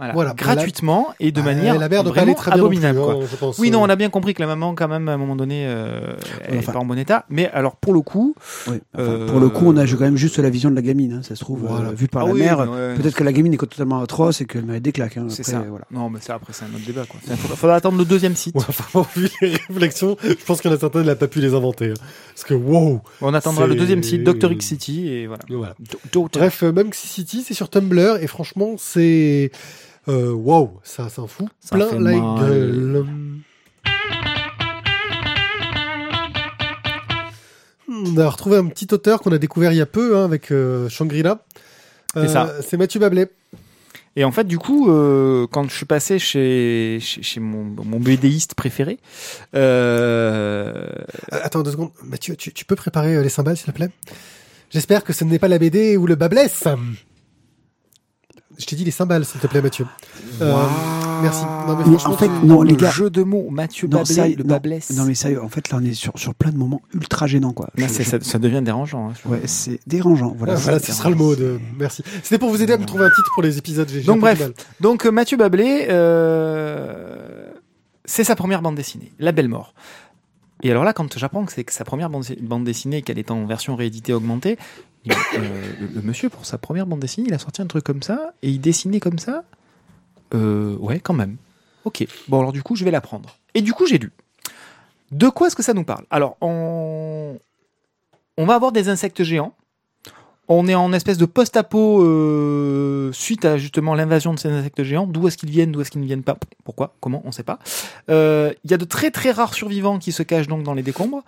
Voilà, 0.00 0.12
Voilà. 0.14 0.34
gratuitement 0.34 1.08
et 1.20 1.30
de 1.30 1.40
Ah, 1.40 1.44
manière 1.44 1.78
la 1.78 1.88
mère 1.88 2.02
vraiment 2.02 2.34
très 2.34 2.50
plus, 2.50 2.58
abominable. 2.60 2.98
quoi. 3.00 3.14
hein, 3.14 3.26
je 3.30 3.36
pense. 3.36 3.58
Oui, 3.58 3.70
non, 3.70 3.82
on 3.82 3.88
a 3.88 3.96
bien 3.96 4.08
compris 4.10 4.34
que 4.34 4.40
la 4.40 4.46
maman, 4.46 4.74
quand 4.74 4.88
même, 4.88 5.08
à 5.08 5.12
un 5.12 5.16
moment 5.16 5.36
donné, 5.36 5.64
euh, 5.66 6.14
elle 6.44 6.54
est 6.54 6.58
Enfin- 6.58 6.72
pas 6.72 6.78
en 6.78 6.84
bon 6.86 6.98
état. 6.98 7.24
Mais 7.28 7.48
alors, 7.50 7.76
pour 7.76 7.92
le 7.92 8.00
coup, 8.00 8.34
Oui. 8.66 8.78
Enfin, 8.94 9.02
Euh, 9.04 9.26
Pour 9.28 9.40
le 9.40 9.48
coup, 9.48 9.66
on 9.66 9.76
a 9.76 9.86
quand 9.86 10.00
même 10.00 10.16
juste 10.16 10.38
la 10.38 10.50
vision 10.50 10.70
de 10.70 10.74
la 10.76 10.82
gamine. 10.82 11.12
hein, 11.14 11.20
ça 11.22 11.34
se 11.36 11.40
trouve, 11.40 11.60
Voilà. 11.68 11.88
euh, 11.90 11.92
vu 11.92 12.08
par 12.08 12.22
Ah 12.22 12.26
la 12.28 12.32
oui, 12.32 12.40
mère. 12.40 12.58
ouais, 12.60 12.94
Peut-être 12.96 13.14
que 13.14 13.24
la 13.24 13.32
gamine 13.32 13.54
est 13.54 13.58
totalement 13.58 14.00
atroce 14.00 14.40
et 14.40 14.44
qu'elle 14.46 14.64
mérite 14.64 14.82
des 14.82 14.92
claques. 14.92 15.16
hein. 15.18 15.26
c'est 15.28 15.42
ça. 15.44 15.62
Voilà. 15.68 15.84
Non, 15.90 16.08
mais 16.10 16.20
ça, 16.20 16.34
après, 16.34 16.52
c'est 16.52 16.64
un 16.64 16.68
autre 16.74 16.84
débat. 16.86 17.04
Quoi. 17.08 17.20
Il 17.28 17.36
faudra, 17.36 17.56
faudra 17.56 17.76
attendre 17.76 17.98
le 17.98 18.04
deuxième 18.04 18.36
site. 18.36 18.54
Ouais, 18.56 18.62
enfin, 18.68 19.06
vu 19.16 19.28
les 19.42 19.56
réflexions, 19.68 20.16
je 20.22 20.34
pense 20.46 20.60
qu'il 20.60 20.70
y 20.70 20.74
en 20.74 20.76
a 20.76 20.80
certains, 20.80 21.02
n'a 21.02 21.14
pas 21.14 21.28
pu 21.28 21.40
les 21.40 21.54
inventer. 21.54 21.90
hein. 21.90 21.94
Parce 22.34 22.44
que 22.44 22.54
wow. 22.54 23.00
On 23.20 23.34
attendra 23.34 23.66
le 23.66 23.74
deuxième 23.74 24.02
site, 24.02 24.24
Dr. 24.24 24.52
X 24.52 24.66
City, 24.66 25.08
et 25.08 25.26
voilà. 25.26 25.74
Bref, 26.32 26.62
même 26.62 26.92
City, 26.92 27.44
c'est 27.46 27.54
sur 27.54 27.68
Tumblr 27.68 28.16
et 28.20 28.26
franchement, 28.26 28.74
c'est 28.78 29.50
euh, 30.08 30.32
wow, 30.32 30.80
ça 30.82 31.08
s'en 31.08 31.26
fout 31.26 31.48
Ça 31.60 31.76
plein 31.76 31.90
la 31.98 31.98
mal. 31.98 32.40
gueule. 32.40 33.04
Hmm, 37.88 38.04
On 38.16 38.18
a 38.18 38.28
retrouvé 38.28 38.56
un 38.56 38.66
petit 38.66 38.88
auteur 38.92 39.20
qu'on 39.20 39.32
a 39.32 39.38
découvert 39.38 39.72
il 39.72 39.78
y 39.78 39.80
a 39.80 39.86
peu 39.86 40.16
hein, 40.16 40.24
avec 40.24 40.50
euh, 40.52 40.88
Shangri-La. 40.88 41.44
C'est 42.14 42.28
ça. 42.28 42.54
C'est 42.62 42.76
Mathieu 42.76 42.98
Bablet. 43.00 43.30
Et 44.16 44.24
en 44.24 44.32
fait, 44.32 44.42
du 44.44 44.58
coup, 44.58 44.90
euh, 44.90 45.46
quand 45.52 45.68
je 45.70 45.74
suis 45.76 45.86
passé 45.86 46.18
chez, 46.18 46.98
chez, 47.00 47.22
chez 47.22 47.38
mon, 47.38 47.62
mon 47.62 48.00
BDiste 48.00 48.54
préféré, 48.54 48.98
euh, 49.54 50.88
Euh, 51.32 51.38
attends 51.42 51.62
deux 51.62 51.70
secondes. 51.70 51.90
Mathieu, 52.04 52.34
tu, 52.34 52.52
tu 52.52 52.64
peux 52.64 52.74
préparer 52.74 53.14
euh, 53.14 53.22
les 53.22 53.28
cymbales, 53.28 53.56
s'il 53.56 53.66
te 53.66 53.70
plaît? 53.70 53.90
J'espère 54.70 55.04
que 55.04 55.12
ce 55.12 55.22
n'est 55.24 55.38
pas 55.38 55.46
la 55.48 55.58
BD 55.58 55.96
ou 55.96 56.06
le 56.06 56.16
Babless. 56.16 56.64
Je 58.60 58.66
t'ai 58.66 58.76
dit 58.76 58.84
les 58.84 58.90
cymbales, 58.90 59.24
s'il 59.24 59.40
te 59.40 59.46
plaît, 59.46 59.62
Mathieu. 59.62 59.86
Euh, 60.42 60.54
Merci. 61.22 61.42
Non, 61.66 61.76
mais 61.76 61.84
Mais 61.86 61.96
en 62.06 62.16
fait, 62.16 62.28
le 62.28 62.64
les 62.64 62.76
gars. 62.76 62.90
jeu 62.90 63.10
de 63.10 63.22
mots, 63.22 63.48
Mathieu 63.50 63.88
Non, 63.88 63.98
Bablé, 63.98 64.14
ça, 64.14 64.28
le 64.28 64.34
non, 64.36 64.44
Bablesse. 64.44 64.90
non, 64.96 65.04
mais 65.04 65.14
sérieux, 65.14 65.42
en 65.42 65.48
fait, 65.48 65.70
là, 65.70 65.78
on 65.80 65.84
est 65.84 65.92
sur, 65.94 66.12
sur 66.18 66.34
plein 66.34 66.50
de 66.50 66.56
moments 66.56 66.80
ultra 66.94 67.26
gênants, 67.26 67.52
quoi. 67.52 67.68
Là, 67.76 67.86
Je- 67.88 67.92
c'est- 67.92 68.04
je- 68.04 68.08
ça, 68.10 68.18
ça 68.20 68.38
devient 68.38 68.62
dérangeant. 68.62 69.10
hein. 69.10 69.12
Ouais, 69.26 69.40
c'est 69.46 69.80
dérangeant. 69.86 70.34
Voilà, 70.36 70.52
Ah, 70.54 70.56
c'est- 70.56 70.62
voilà, 70.64 70.78
ce 70.78 70.92
sera 70.92 71.10
le 71.10 71.16
mot 71.16 71.34
de. 71.36 71.58
Merci. 71.78 72.02
C'était 72.22 72.38
pour 72.38 72.50
vous 72.50 72.62
aider 72.62 72.72
à 72.74 72.78
me 72.78 72.84
trouver 72.86 73.04
un 73.04 73.10
titre 73.10 73.30
pour 73.34 73.42
les 73.42 73.58
épisodes. 73.58 73.88
Donc, 74.04 74.20
bref. 74.20 74.42
Donc 74.80 75.04
euh, 75.06 75.10
Mathieu 75.10 75.36
Bablé, 75.36 75.86
euh, 75.88 77.46
c'est 78.04 78.24
sa 78.24 78.36
première 78.36 78.62
bande 78.62 78.74
dessinée, 78.76 79.12
La 79.18 79.32
Belle 79.32 79.48
Mort. 79.48 79.74
Et 80.62 80.70
alors 80.70 80.84
là, 80.84 80.92
quand 80.92 81.18
j'apprends 81.18 81.44
que 81.46 81.52
c'est 81.52 81.64
que 81.64 81.72
sa 81.72 81.84
première 81.84 82.10
bande, 82.10 82.24
bande 82.42 82.64
dessinée, 82.64 83.00
qu'elle 83.02 83.18
est 83.18 83.30
en 83.30 83.46
version 83.46 83.76
rééditée 83.76 84.12
augmentée, 84.12 84.58
euh, 85.08 85.72
le, 85.94 86.02
monsieur 86.02 86.28
pour 86.28 86.44
sa 86.44 86.58
première 86.58 86.86
bande 86.86 87.00
dessinée, 87.00 87.28
il 87.28 87.34
a 87.34 87.38
sorti 87.38 87.62
un 87.62 87.66
truc 87.66 87.84
comme 87.84 88.02
ça 88.02 88.34
et 88.42 88.50
il 88.50 88.60
dessinait 88.60 89.00
comme 89.00 89.18
ça? 89.18 89.44
Euh, 90.34 90.76
ouais, 90.76 91.00
quand 91.00 91.14
même. 91.14 91.36
Ok. 91.84 92.06
Bon 92.28 92.40
alors 92.40 92.52
du 92.52 92.62
coup, 92.62 92.76
je 92.76 92.84
vais 92.84 92.90
la 92.90 93.00
prendre. 93.00 93.36
Et 93.54 93.62
du 93.62 93.72
coup, 93.72 93.86
j'ai 93.86 93.98
lu. 93.98 94.12
De 95.10 95.28
quoi 95.28 95.46
est-ce 95.46 95.56
que 95.56 95.62
ça 95.62 95.74
nous 95.74 95.84
parle? 95.84 96.04
Alors, 96.10 96.36
on 96.40 97.38
va 98.38 98.54
avoir 98.54 98.72
des 98.72 98.88
insectes 98.88 99.22
géants. 99.22 99.54
On 100.52 100.66
est 100.66 100.74
en 100.74 100.92
espèce 100.92 101.16
de 101.16 101.26
post-apo 101.26 102.02
euh, 102.02 103.12
suite 103.12 103.44
à 103.44 103.56
justement 103.56 103.94
l'invasion 103.94 104.34
de 104.34 104.38
ces 104.40 104.48
insectes 104.48 104.82
géants. 104.82 105.06
D'où 105.06 105.28
est-ce 105.28 105.36
qu'ils 105.38 105.48
viennent, 105.48 105.70
d'où 105.70 105.80
est-ce 105.80 105.92
qu'ils 105.92 106.00
ne 106.00 106.06
viennent 106.06 106.24
pas? 106.24 106.36
Pourquoi? 106.64 106.92
Comment? 107.00 107.22
On 107.24 107.28
ne 107.28 107.32
sait 107.32 107.44
pas. 107.44 107.60
Euh, 108.10 108.52
Il 108.64 108.70
y 108.72 108.74
a 108.74 108.76
de 108.76 108.84
très 108.84 109.12
très 109.12 109.30
rares 109.30 109.54
survivants 109.54 110.00
qui 110.00 110.10
se 110.10 110.24
cachent 110.24 110.48
donc 110.48 110.64
dans 110.64 110.74
les 110.74 110.82
décombres. 110.82 111.22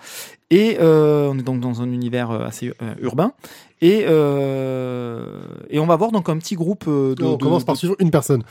Et 0.51 0.79
euh, 0.81 1.31
on 1.33 1.39
est 1.39 1.43
donc 1.43 1.61
dans 1.61 1.83
un 1.83 1.93
univers 1.93 2.33
euh, 2.33 2.45
assez 2.47 2.73
euh, 2.83 2.95
urbain. 3.01 3.33
Et, 3.81 4.05
euh, 4.09 5.41
et 5.71 5.79
on 5.79 5.87
va 5.87 5.95
voir 5.95 6.11
donc 6.11 6.29
un 6.29 6.37
petit 6.39 6.57
groupe 6.57 6.87
de, 6.89 7.15
on 7.25 7.37
de- 7.37 7.43
commence 7.43 7.63
par 7.65 7.77
suivre 7.77 7.95
une 8.01 8.11
personne. 8.11 8.43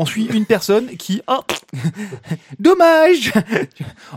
On 0.00 0.06
suit 0.06 0.26
une 0.32 0.46
personne 0.46 0.86
qui. 0.96 1.20
Ah 1.26 1.40
Dommage 2.58 3.32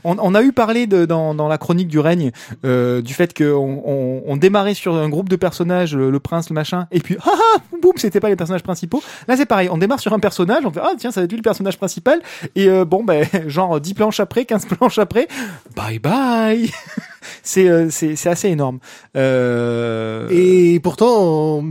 on, 0.04 0.34
a 0.34 0.42
eu 0.42 0.54
parlé 0.54 0.88
dans, 0.88 1.48
la 1.48 1.58
chronique 1.58 1.88
du 1.88 2.00
règne 2.00 2.32
euh, 2.66 3.02
du 3.02 3.14
fait 3.14 3.38
qu'on 3.38 4.24
on, 4.26 4.38
démarrait 4.38 4.74
sur 4.74 4.96
un 4.96 5.10
groupe 5.10 5.30
de 5.30 5.36
personnages, 5.36 5.96
le, 5.96 6.10
le 6.10 6.20
prince, 6.20 6.50
le 6.50 6.56
machin, 6.56 6.88
et 6.92 7.00
puis 7.00 7.18
ah 7.26 7.32
ah 7.56 7.60
boum, 7.82 7.94
c'était 7.98 8.20
pas 8.20 8.30
les 8.30 8.36
personnages 8.36 8.64
principaux. 8.64 9.04
Là 9.28 9.36
c'est 9.38 9.46
pareil, 9.46 9.68
on 9.70 9.78
démarre 9.78 10.00
sur 10.00 10.14
un 10.14 10.20
personnage, 10.20 10.66
on 10.66 10.72
fait 10.72 10.82
ah 10.82 10.94
tiens 10.98 11.12
ça 11.12 11.20
va 11.20 11.26
être 11.26 11.32
lui 11.32 11.38
le 11.38 11.44
personnage 11.44 11.78
principal, 11.78 12.22
et 12.56 12.70
euh, 12.70 12.86
bon 12.86 13.04
ben 13.04 13.28
genre 13.48 13.80
10 13.80 13.94
planches 13.94 14.20
après, 14.20 14.46
15 14.46 14.66
planches 14.66 15.00
après, 15.00 15.28
bye 15.76 16.00
bye 16.00 16.72
C'est 17.44 17.68
euh, 17.68 17.90
c'est 17.90 18.28
assez 18.28 18.50
énorme. 18.50 18.80
Euh, 19.16 20.28
Et 20.32 20.80
pourtant, 20.80 21.22
on, 21.22 21.64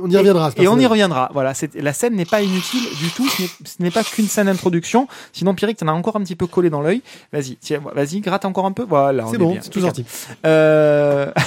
on 0.00 0.10
y 0.10 0.16
reviendra. 0.16 0.50
et 0.56 0.68
on 0.68 0.78
y 0.78 0.86
reviendra. 0.86 1.30
Voilà, 1.32 1.52
la 1.74 1.92
scène 1.92 2.14
n'est 2.14 2.24
pas 2.24 2.42
inutile 2.42 2.82
du 3.00 3.10
tout. 3.10 3.28
Ce 3.28 3.82
n'est- 3.82 3.90
pas 3.90 4.04
qu'une 4.04 4.26
scène 4.28 4.46
d'introduction. 4.46 5.08
Sinon, 5.32 5.54
Pierrick, 5.54 5.78
t'en 5.78 5.88
as 5.88 5.92
encore 5.92 6.16
un 6.16 6.20
petit 6.20 6.36
peu 6.36 6.46
collé 6.46 6.70
dans 6.70 6.80
l'œil. 6.80 7.02
Vas-y, 7.32 7.56
tiens, 7.56 7.80
vas-y, 7.94 8.20
gratte 8.20 8.44
encore 8.44 8.66
un 8.66 8.72
peu. 8.72 8.84
Voilà, 8.88 9.24
C'est 9.28 9.36
est 9.36 9.38
bon, 9.38 9.56
c'est 9.60 9.70
tout 9.70 9.80
sorti. 9.80 10.04
Euh... 10.46 11.30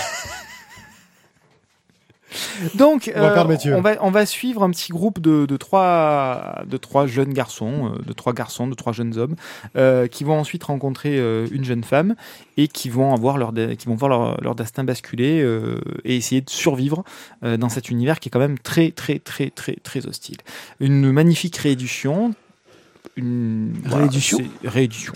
Donc, 2.76 3.12
On 3.16 3.22
va 3.22 3.40
euh, 3.40 3.78
on 3.78 3.82
va 3.82 3.96
on 4.02 4.12
va 4.12 4.26
suivre 4.26 4.64
un 4.64 4.70
petit 4.72 4.92
groupe 4.92 5.20
de, 5.20 5.46
de 5.46 5.58
trois 5.58 6.64
de 6.68 6.78
trois 6.78 7.06
jeunes 7.08 7.34
garçons, 7.34 7.92
euh, 7.94 8.02
de 8.04 8.14
trois 8.14 8.34
garçons, 8.34 8.68
de 8.68 8.74
trois 8.76 8.94
jeunes 8.94 9.18
hommes, 9.18 9.36
euh, 9.76 10.08
qui 10.08 10.24
vont 10.24 10.40
ensuite 10.40 10.64
rencontrer 10.64 11.18
euh, 11.18 11.48
une 11.52 11.64
jeune 11.64 11.84
femme 11.84 12.16
et 12.58 12.68
qui 12.68 12.90
vont 12.90 13.14
avoir 13.14 13.38
leur 13.38 13.54
qui 13.78 13.88
vont 13.88 13.96
voir 13.96 14.10
leur, 14.10 14.42
leur 14.42 14.56
destin 14.56 14.84
basculer 14.84 15.46
et 16.04 16.16
essayer 16.16 16.42
de 16.42 16.50
survivre 16.50 17.04
dans 17.42 17.70
cet 17.70 17.90
univers 17.90 18.20
qui 18.20 18.30
est 18.30 18.32
quand 18.32 18.40
même 18.40 18.60
très 18.60 18.92
très 18.92 19.20
très 19.20 19.50
très 19.50 19.76
très 19.76 20.06
hostile. 20.08 20.38
Une 20.80 21.12
magnifique 21.12 21.58
réédition. 21.58 22.34
Une 23.18 23.74
Réédition 23.86 24.38
c'est- 24.38 24.68
Réédition. 24.70 25.14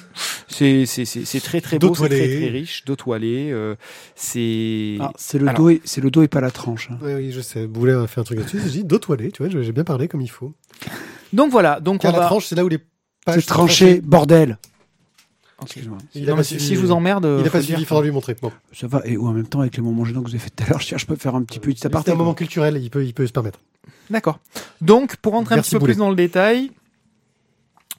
C'est 0.47 0.85
c'est 0.85 1.05
c'est 1.05 1.23
c'est 1.25 1.39
très 1.39 1.61
très 1.61 1.79
beau, 1.79 1.95
c'est 1.95 2.07
très 2.07 2.17
très 2.37 2.49
riche, 2.49 2.83
dos 2.85 2.95
toilé. 2.95 3.49
euh, 3.51 3.75
c'est 4.15 4.97
Ah, 4.99 5.11
c'est 5.17 5.37
le 5.39 5.47
Alors- 5.47 5.57
dos, 5.61 5.69
et, 5.69 5.81
c'est 5.85 6.01
le 6.01 6.11
dos 6.11 6.21
et 6.23 6.27
pas 6.27 6.41
la 6.41 6.51
tranche. 6.51 6.89
hein. 6.91 6.97
Oui, 7.01 7.13
oui, 7.13 7.31
je 7.31 7.41
sais. 7.41 7.67
Boulet 7.67 7.93
a 7.93 8.05
fait 8.07 8.19
un 8.21 8.23
truc 8.23 8.39
là-dessus. 8.39 8.59
J'ai 8.65 8.69
dit 8.79 8.83
dos 8.83 8.99
toilé, 8.99 9.31
tu 9.31 9.43
vois, 9.45 9.61
j'ai 9.61 9.71
bien 9.71 9.83
parlé 9.83 10.07
comme 10.07 10.21
il 10.21 10.29
faut. 10.29 10.53
donc 11.33 11.51
voilà. 11.51 11.79
Donc 11.79 12.01
Car 12.01 12.13
on 12.13 12.17
la 12.17 12.23
va. 12.23 12.25
tranche, 12.27 12.47
c'est 12.47 12.55
là 12.55 12.65
où 12.65 12.67
les 12.69 12.79
pages 13.25 13.39
C'est 13.41 13.45
tranché, 13.47 14.01
bordel. 14.01 14.57
Ok. 15.59 15.67
Excuse-moi. 15.67 15.97
Il 16.15 16.23
a 16.27 16.31
Non, 16.31 16.35
pas 16.37 16.43
si, 16.43 16.55
suivi- 16.55 16.65
si 16.67 16.75
je 16.75 16.79
vous 16.81 16.91
emmerde, 16.91 17.25
Il 17.39 17.43
n'a 17.45 17.49
pas 17.49 17.61
suivi, 17.61 17.79
il 17.81 17.85
faudra 17.85 18.03
lui 18.03 18.11
montrer. 18.11 18.35
Bon. 18.41 18.51
Ça 18.73 18.87
va. 18.87 19.01
Et 19.05 19.15
ou 19.15 19.25
en 19.27 19.31
même 19.31 19.47
temps, 19.47 19.61
avec 19.61 19.77
les 19.77 19.83
moments 19.83 20.03
gênants 20.03 20.21
que 20.21 20.27
vous 20.27 20.35
avez 20.35 20.43
fait 20.43 20.49
tout 20.49 20.63
à 20.65 20.69
l'heure, 20.69 20.81
je 20.81 20.87
tiens, 20.87 20.97
je 20.97 21.05
peux 21.05 21.15
faire 21.15 21.33
un 21.33 21.43
petit 21.43 21.59
peu 21.59 21.69
petit 21.69 21.77
C'était 21.77 21.87
aparté. 21.87 22.11
un 22.11 22.15
moment 22.15 22.33
culturel, 22.33 22.77
il 22.81 22.89
peut, 22.89 23.05
il 23.05 23.13
peut 23.13 23.25
se 23.25 23.31
permettre. 23.31 23.59
D'accord. 24.09 24.39
Donc, 24.81 25.15
pour 25.17 25.31
rentrer 25.33 25.55
Merci, 25.55 25.69
un 25.69 25.71
petit 25.71 25.75
peu 25.75 25.79
Boulet. 25.79 25.93
plus 25.93 25.99
dans 25.99 26.09
le 26.09 26.15
détail, 26.17 26.71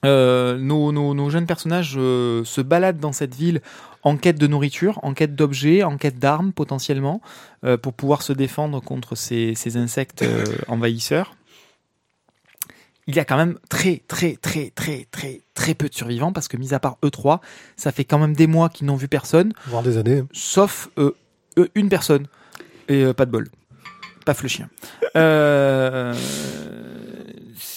euh, 0.06 0.56
nos, 0.56 0.92
nos, 0.92 1.14
nos 1.14 1.30
jeunes 1.30 1.46
personnages 1.46 1.94
euh, 1.96 2.44
se 2.44 2.60
baladent 2.60 2.98
dans 3.00 3.12
cette 3.12 3.34
ville 3.34 3.60
en 4.02 4.16
quête 4.16 4.38
de 4.38 4.46
nourriture, 4.46 5.00
en 5.02 5.14
quête 5.14 5.34
d'objets, 5.34 5.82
en 5.82 5.96
quête 5.96 6.18
d'armes 6.18 6.52
potentiellement, 6.52 7.20
euh, 7.64 7.76
pour 7.76 7.92
pouvoir 7.92 8.22
se 8.22 8.32
défendre 8.32 8.80
contre 8.80 9.16
ces, 9.16 9.54
ces 9.54 9.76
insectes 9.76 10.24
envahisseurs. 10.68 11.34
Il 13.08 13.14
y 13.14 13.20
a 13.20 13.24
quand 13.24 13.36
même 13.36 13.56
très 13.68 14.02
très 14.08 14.34
très 14.36 14.70
très 14.70 15.06
très 15.12 15.42
très 15.54 15.74
peu 15.74 15.88
de 15.88 15.94
survivants 15.94 16.32
parce 16.32 16.48
que 16.48 16.56
mis 16.56 16.74
à 16.74 16.80
part 16.80 16.98
eux 17.04 17.10
trois, 17.10 17.40
ça 17.76 17.92
fait 17.92 18.04
quand 18.04 18.18
même 18.18 18.34
des 18.34 18.46
mois 18.48 18.68
qu'ils 18.68 18.86
n'ont 18.86 18.96
vu 18.96 19.06
personne 19.06 19.52
Voire 19.66 19.82
des 19.84 19.96
années. 19.96 20.24
sauf 20.32 20.88
euh, 20.98 21.12
une 21.74 21.88
personne. 21.88 22.26
Et 22.88 23.12
pas 23.14 23.26
de 23.26 23.30
bol. 23.32 23.48
Paf 24.24 24.42
le 24.42 24.48
chien. 24.48 24.68
Euh, 25.16 26.14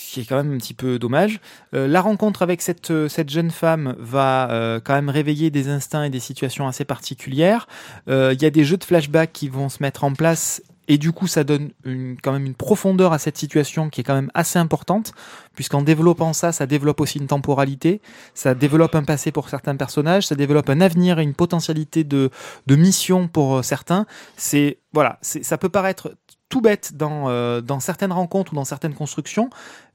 ce 0.10 0.16
qui 0.16 0.22
est 0.22 0.26
quand 0.26 0.38
même 0.38 0.54
un 0.54 0.58
petit 0.58 0.74
peu 0.74 0.98
dommage. 0.98 1.40
Euh, 1.76 1.88
la 1.88 2.02
rencontre 2.02 2.42
avec 2.42 2.64
cette, 2.64 2.90
euh, 2.90 3.08
cette 3.08 3.30
jeune 3.30 3.52
femme 3.52 3.96
va 4.00 4.50
euh, 4.50 4.80
quand 4.84 4.96
même 4.96 5.10
réveiller 5.10 5.52
des 5.52 5.70
instincts 5.70 6.04
et 6.04 6.10
des 6.10 6.20
situations 6.20 6.68
assez 6.68 6.84
particulières. 6.84 7.68
Il 8.08 8.42
y 8.42 8.46
a 8.46 8.50
des 8.50 8.64
jeux 8.64 8.78
de 8.78 8.84
flashback 8.84 9.32
qui 9.32 9.50
vont 9.50 9.70
se 9.70 9.84
mettre 9.84 10.04
en 10.04 10.14
place. 10.14 10.64
Et 10.88 10.98
du 10.98 11.12
coup, 11.12 11.28
ça 11.28 11.44
donne 11.44 11.70
une, 11.86 12.18
quand 12.22 12.32
même 12.32 12.46
une 12.46 12.56
profondeur 12.56 13.14
à 13.14 13.20
cette 13.20 13.38
situation 13.38 13.90
qui 13.90 14.02
est 14.02 14.04
quand 14.04 14.16
même 14.16 14.32
assez 14.34 14.58
importante, 14.58 15.14
puisqu'en 15.54 15.84
développant 15.84 16.34
ça, 16.34 16.52
ça 16.52 16.66
développe 16.66 17.00
aussi 17.00 17.20
une 17.20 17.28
temporalité, 17.28 18.02
ça 18.34 18.56
développe 18.56 18.96
un 18.96 19.04
passé 19.04 19.32
pour 19.32 19.50
certains 19.50 19.76
personnages, 19.76 20.26
ça 20.26 20.36
développe 20.36 20.70
un 20.70 20.82
avenir 20.82 21.20
et 21.20 21.24
une 21.24 21.36
potentialité 21.36 22.04
de, 22.04 22.32
de 22.66 22.76
mission 22.76 23.28
pour 23.28 23.64
certains. 23.64 24.08
C'est 24.36 24.80
voilà, 24.92 25.20
ça 25.22 25.60
peut 25.60 25.70
paraître 25.70 26.16
tout 26.50 26.62
bête 26.62 26.94
dans 26.96 27.30
euh, 27.30 27.62
dans 27.62 27.80
certaines 27.80 28.12
rencontres 28.12 28.52
ou 28.54 28.56
dans 28.56 28.66
certaines 28.66 28.94
constructions, 28.96 29.50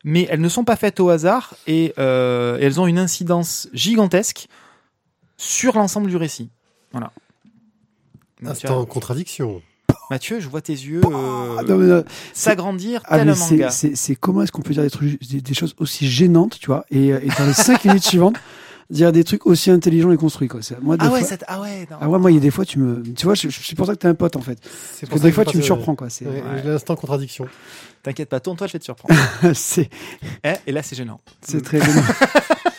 mais 0.04 0.26
elles 0.30 0.40
ne 0.40 0.48
sont 0.48 0.64
pas 0.64 0.76
faites 0.76 1.00
au 1.00 1.10
hasard 1.10 1.54
et, 1.66 1.92
euh, 1.98 2.58
et 2.58 2.64
elles 2.64 2.80
ont 2.80 2.86
une 2.86 2.98
incidence 2.98 3.68
gigantesque 3.72 4.46
sur 5.36 5.74
l'ensemble 5.76 6.08
du 6.08 6.16
récit. 6.16 6.50
Voilà. 6.92 7.10
Mathieu, 8.40 8.68
Instant 8.68 8.84
contradiction. 8.86 9.62
Mathieu, 10.10 10.38
je 10.38 10.48
vois 10.48 10.60
tes 10.60 10.72
yeux 10.74 11.00
euh, 11.04 11.56
Ah, 11.58 11.62
euh, 11.70 12.02
s'agrandir 12.34 13.00
ah, 13.06 13.16
tel 13.18 13.26
mais 13.26 13.32
un 13.32 13.34
c'est- 13.34 13.54
manga. 13.54 13.70
c'est 13.70 13.96
c'est 13.96 14.14
comment 14.16 14.42
est-ce 14.42 14.52
qu'on 14.52 14.60
peut 14.62 14.74
dire 14.74 14.82
des 14.82 14.90
trucs, 14.90 15.20
des, 15.28 15.40
des 15.40 15.54
choses 15.54 15.74
aussi 15.78 16.08
gênantes, 16.08 16.58
tu 16.60 16.66
vois, 16.66 16.84
et, 16.90 17.12
euh, 17.12 17.20
et 17.22 17.28
dans 17.38 17.46
les 17.46 17.54
cinq 17.54 17.84
minutes 17.86 18.04
suivantes, 18.04 18.36
dire 18.90 19.12
des 19.12 19.24
trucs 19.24 19.46
aussi 19.46 19.70
intelligents 19.70 20.10
et 20.12 20.16
construits, 20.16 20.48
quoi. 20.48 20.60
C'est- 20.62 20.80
Moi, 20.80 20.96
des 20.96 21.04
Ah 21.06 21.10
ouais, 21.12 21.20
fois, 21.20 21.28
cette- 21.28 21.44
ah 21.48 21.60
ouais, 21.60 21.86
non. 21.90 21.96
ah 22.00 22.08
ouais, 22.08 22.18
moi, 22.18 22.30
il 22.30 22.34
y 22.34 22.36
a 22.36 22.40
des 22.40 22.50
fois, 22.50 22.64
tu 22.64 22.78
me, 22.78 23.02
tu 23.14 23.24
vois, 23.26 23.34
c'est 23.36 23.74
pour 23.76 23.86
ça 23.86 23.92
que 23.94 23.98
t'es 23.98 24.08
un 24.08 24.14
pote, 24.14 24.36
en 24.36 24.40
fait. 24.40 24.58
Parce 24.60 25.12
que 25.20 25.26
des 25.26 25.32
fois, 25.32 25.44
tu 25.44 25.56
me 25.56 25.62
surprends, 25.62 25.94
quoi. 25.94 26.10
C'est, 26.10 26.26
Ouais, 26.26 26.42
Ouais. 26.42 26.62
L'instant 26.64 26.94
contradiction. 26.96 27.46
T'inquiète 28.02 28.28
pas, 28.28 28.40
tourne-toi, 28.40 28.66
je 28.66 28.72
vais 28.74 28.78
te 28.78 28.84
surprendre. 28.84 29.14
c'est, 29.54 29.88
Eh, 30.44 30.52
et 30.66 30.72
là, 30.72 30.82
c'est 30.82 30.94
gênant. 30.96 31.20
c'est 31.42 31.62
très 31.62 31.80
gênant. 31.80 32.02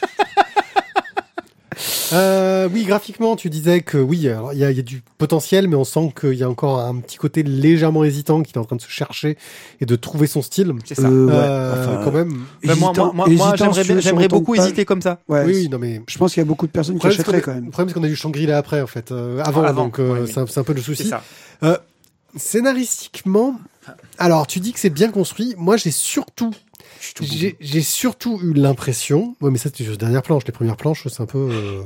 Euh, 2.14 2.70
oui, 2.72 2.84
graphiquement, 2.84 3.36
tu 3.36 3.50
disais 3.50 3.82
que 3.82 3.98
oui, 3.98 4.28
alors, 4.30 4.54
il 4.54 4.60
y, 4.60 4.64
a, 4.64 4.72
il 4.72 4.78
y 4.78 4.80
a 4.80 4.84
du 4.84 5.02
potentiel, 5.18 5.68
mais 5.68 5.76
on 5.76 5.84
sent 5.84 6.14
qu'il 6.20 6.34
y 6.36 6.44
a 6.44 6.50
encore 6.50 6.80
un 6.80 6.98
petit 7.00 7.18
côté 7.18 7.42
légèrement 7.44 8.04
hésitant, 8.04 8.44
qu'il 8.44 8.56
est 8.56 8.60
en 8.60 8.66
train 8.66 8.76
de 8.76 8.82
se 8.82 8.90
chercher 8.90 9.38
et 9.82 9.86
de 9.86 9.96
trouver 9.96 10.28
son 10.28 10.42
style. 10.42 10.72
C'est 10.86 10.96
ça. 10.96 11.08
Euh, 11.08 11.26
ouais, 11.28 11.34
Euh, 11.34 11.74
enfin, 11.98 12.02
quand 12.04 12.12
même. 12.12 12.30
Ben, 12.64 12.76
moi, 12.76 12.76
moi, 12.76 12.90
hésitant- 12.92 13.14
moi, 13.14 13.14
moi, 13.14 13.30
hésitant, 13.30 13.74
j'aimerais, 14.02 14.28
beaucoup 14.28 14.56
hésiter 14.56 14.86
comme 14.86 15.02
ça. 15.02 15.20
Ouais, 15.28 15.44
oui, 15.46 15.54
oui, 15.56 15.70
non 15.70 15.80
mais. 15.80 16.02
Je 16.08 16.18
pense 16.18 16.34
qu'il 16.34 16.42
y 16.42 16.46
a 16.46 16.48
beaucoup 16.48 16.68
de 16.68 16.72
personnes 16.72 17.00
qui 17.00 17.08
achèteraient 17.08 17.38
a- 17.38 17.42
quand 17.42 17.54
même. 17.54 17.66
le 17.66 17.72
problème, 17.72 17.90
c'est 17.90 18.00
qu'on 18.00 18.06
a 18.06 18.10
eu 18.10 18.16
Shangri-La 18.16 18.58
après, 18.58 18.82
en 18.82 18.88
fait, 18.88 19.12
euh, 19.12 19.42
avant, 19.44 19.64
Avant, 19.64 19.84
donc 19.86 20.00
euh, 20.00 20.14
oui, 20.14 20.20
oui. 20.26 20.32
c'est 20.32 20.60
un, 20.60 20.64
peu 20.64 20.74
le 20.74 20.80
C'est 20.82 20.86
souci. 20.86 21.08
ça. 21.08 21.24
Scénaristiquement, 22.38 23.56
alors 24.18 24.46
tu 24.46 24.60
dis 24.60 24.74
que 24.74 24.80
c'est 24.80 24.90
bien 24.90 25.10
construit. 25.10 25.56
Moi, 25.58 25.78
j'ai 25.78 25.92
surtout, 25.92 26.52
j'ai 27.60 27.82
surtout 27.82 28.40
eu 28.42 28.54
l'impression. 28.54 29.36
Ouais, 29.42 29.52
mais 29.52 29.58
ça, 29.58 29.66
c'était 29.66 29.84
juste 29.84 30.00
les 30.00 30.06
dernières 30.06 30.24
planches. 30.24 30.44
Les 30.46 30.52
premières 30.52 30.78
planches, 30.78 31.08
c'est 31.08 31.22
un 31.22 31.26
peu, 31.26 31.50
euh, 31.52 31.82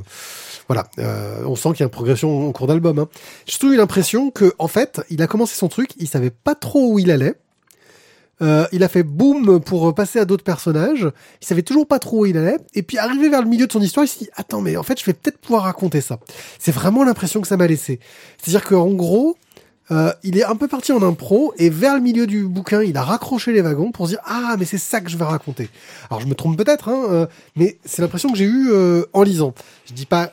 voilà. 0.68 0.86
euh, 0.98 1.44
on 1.46 1.56
sent 1.56 1.70
qu'il 1.70 1.80
y 1.80 1.82
a 1.82 1.86
une 1.86 1.90
progression 1.90 2.48
au 2.48 2.52
cours 2.52 2.66
d'album. 2.66 2.98
Hein. 2.98 3.08
J'ai 3.46 3.52
surtout 3.52 3.72
eu 3.72 3.76
l'impression 3.76 4.30
que, 4.30 4.52
en 4.58 4.68
fait, 4.68 5.00
il 5.10 5.22
a 5.22 5.26
commencé 5.26 5.54
son 5.54 5.68
truc, 5.68 5.90
il 5.98 6.08
savait 6.08 6.30
pas 6.30 6.54
trop 6.54 6.92
où 6.92 6.98
il 6.98 7.10
allait. 7.10 7.34
Euh, 8.42 8.66
il 8.72 8.82
a 8.82 8.88
fait 8.88 9.02
boum 9.02 9.60
pour 9.60 9.94
passer 9.94 10.18
à 10.18 10.24
d'autres 10.24 10.44
personnages. 10.44 11.06
Il 11.42 11.46
savait 11.46 11.62
toujours 11.62 11.86
pas 11.86 11.98
trop 11.98 12.20
où 12.20 12.26
il 12.26 12.38
allait. 12.38 12.56
Et 12.74 12.82
puis 12.82 12.96
arrivé 12.96 13.28
vers 13.28 13.42
le 13.42 13.48
milieu 13.48 13.66
de 13.66 13.72
son 13.72 13.82
histoire, 13.82 14.06
il 14.06 14.08
s'est 14.08 14.20
dit 14.20 14.30
attends 14.34 14.62
mais 14.62 14.78
en 14.78 14.82
fait 14.82 14.98
je 14.98 15.04
vais 15.04 15.12
peut-être 15.12 15.38
pouvoir 15.38 15.64
raconter 15.64 16.00
ça. 16.00 16.20
C'est 16.58 16.72
vraiment 16.72 17.04
l'impression 17.04 17.42
que 17.42 17.48
ça 17.48 17.58
m'a 17.58 17.66
laissé. 17.66 18.00
C'est-à-dire 18.38 18.64
qu'en 18.64 18.88
gros, 18.92 19.36
euh, 19.90 20.12
il 20.22 20.38
est 20.38 20.44
un 20.44 20.56
peu 20.56 20.68
parti 20.68 20.92
en 20.92 21.02
impro 21.02 21.52
et 21.56 21.70
vers 21.70 21.94
le 21.94 22.00
milieu 22.00 22.26
du 22.26 22.46
bouquin, 22.46 22.82
il 22.82 22.96
a 22.96 23.02
raccroché 23.02 23.52
les 23.52 23.60
wagons 23.60 23.92
pour 23.92 24.06
se 24.06 24.12
dire 24.12 24.22
ah 24.24 24.56
mais 24.58 24.64
c'est 24.64 24.78
ça 24.78 25.00
que 25.00 25.10
je 25.10 25.16
vais 25.16 25.24
raconter. 25.24 25.68
Alors 26.10 26.20
je 26.20 26.26
me 26.26 26.34
trompe 26.34 26.56
peut-être, 26.56 26.88
hein, 26.88 27.04
euh, 27.10 27.26
mais 27.56 27.78
c'est 27.84 28.02
l'impression 28.02 28.30
que 28.30 28.38
j'ai 28.38 28.44
eue 28.44 28.70
euh, 28.70 29.04
en 29.12 29.22
lisant. 29.22 29.54
Je 29.86 29.92
dis 29.92 30.06
pas 30.06 30.32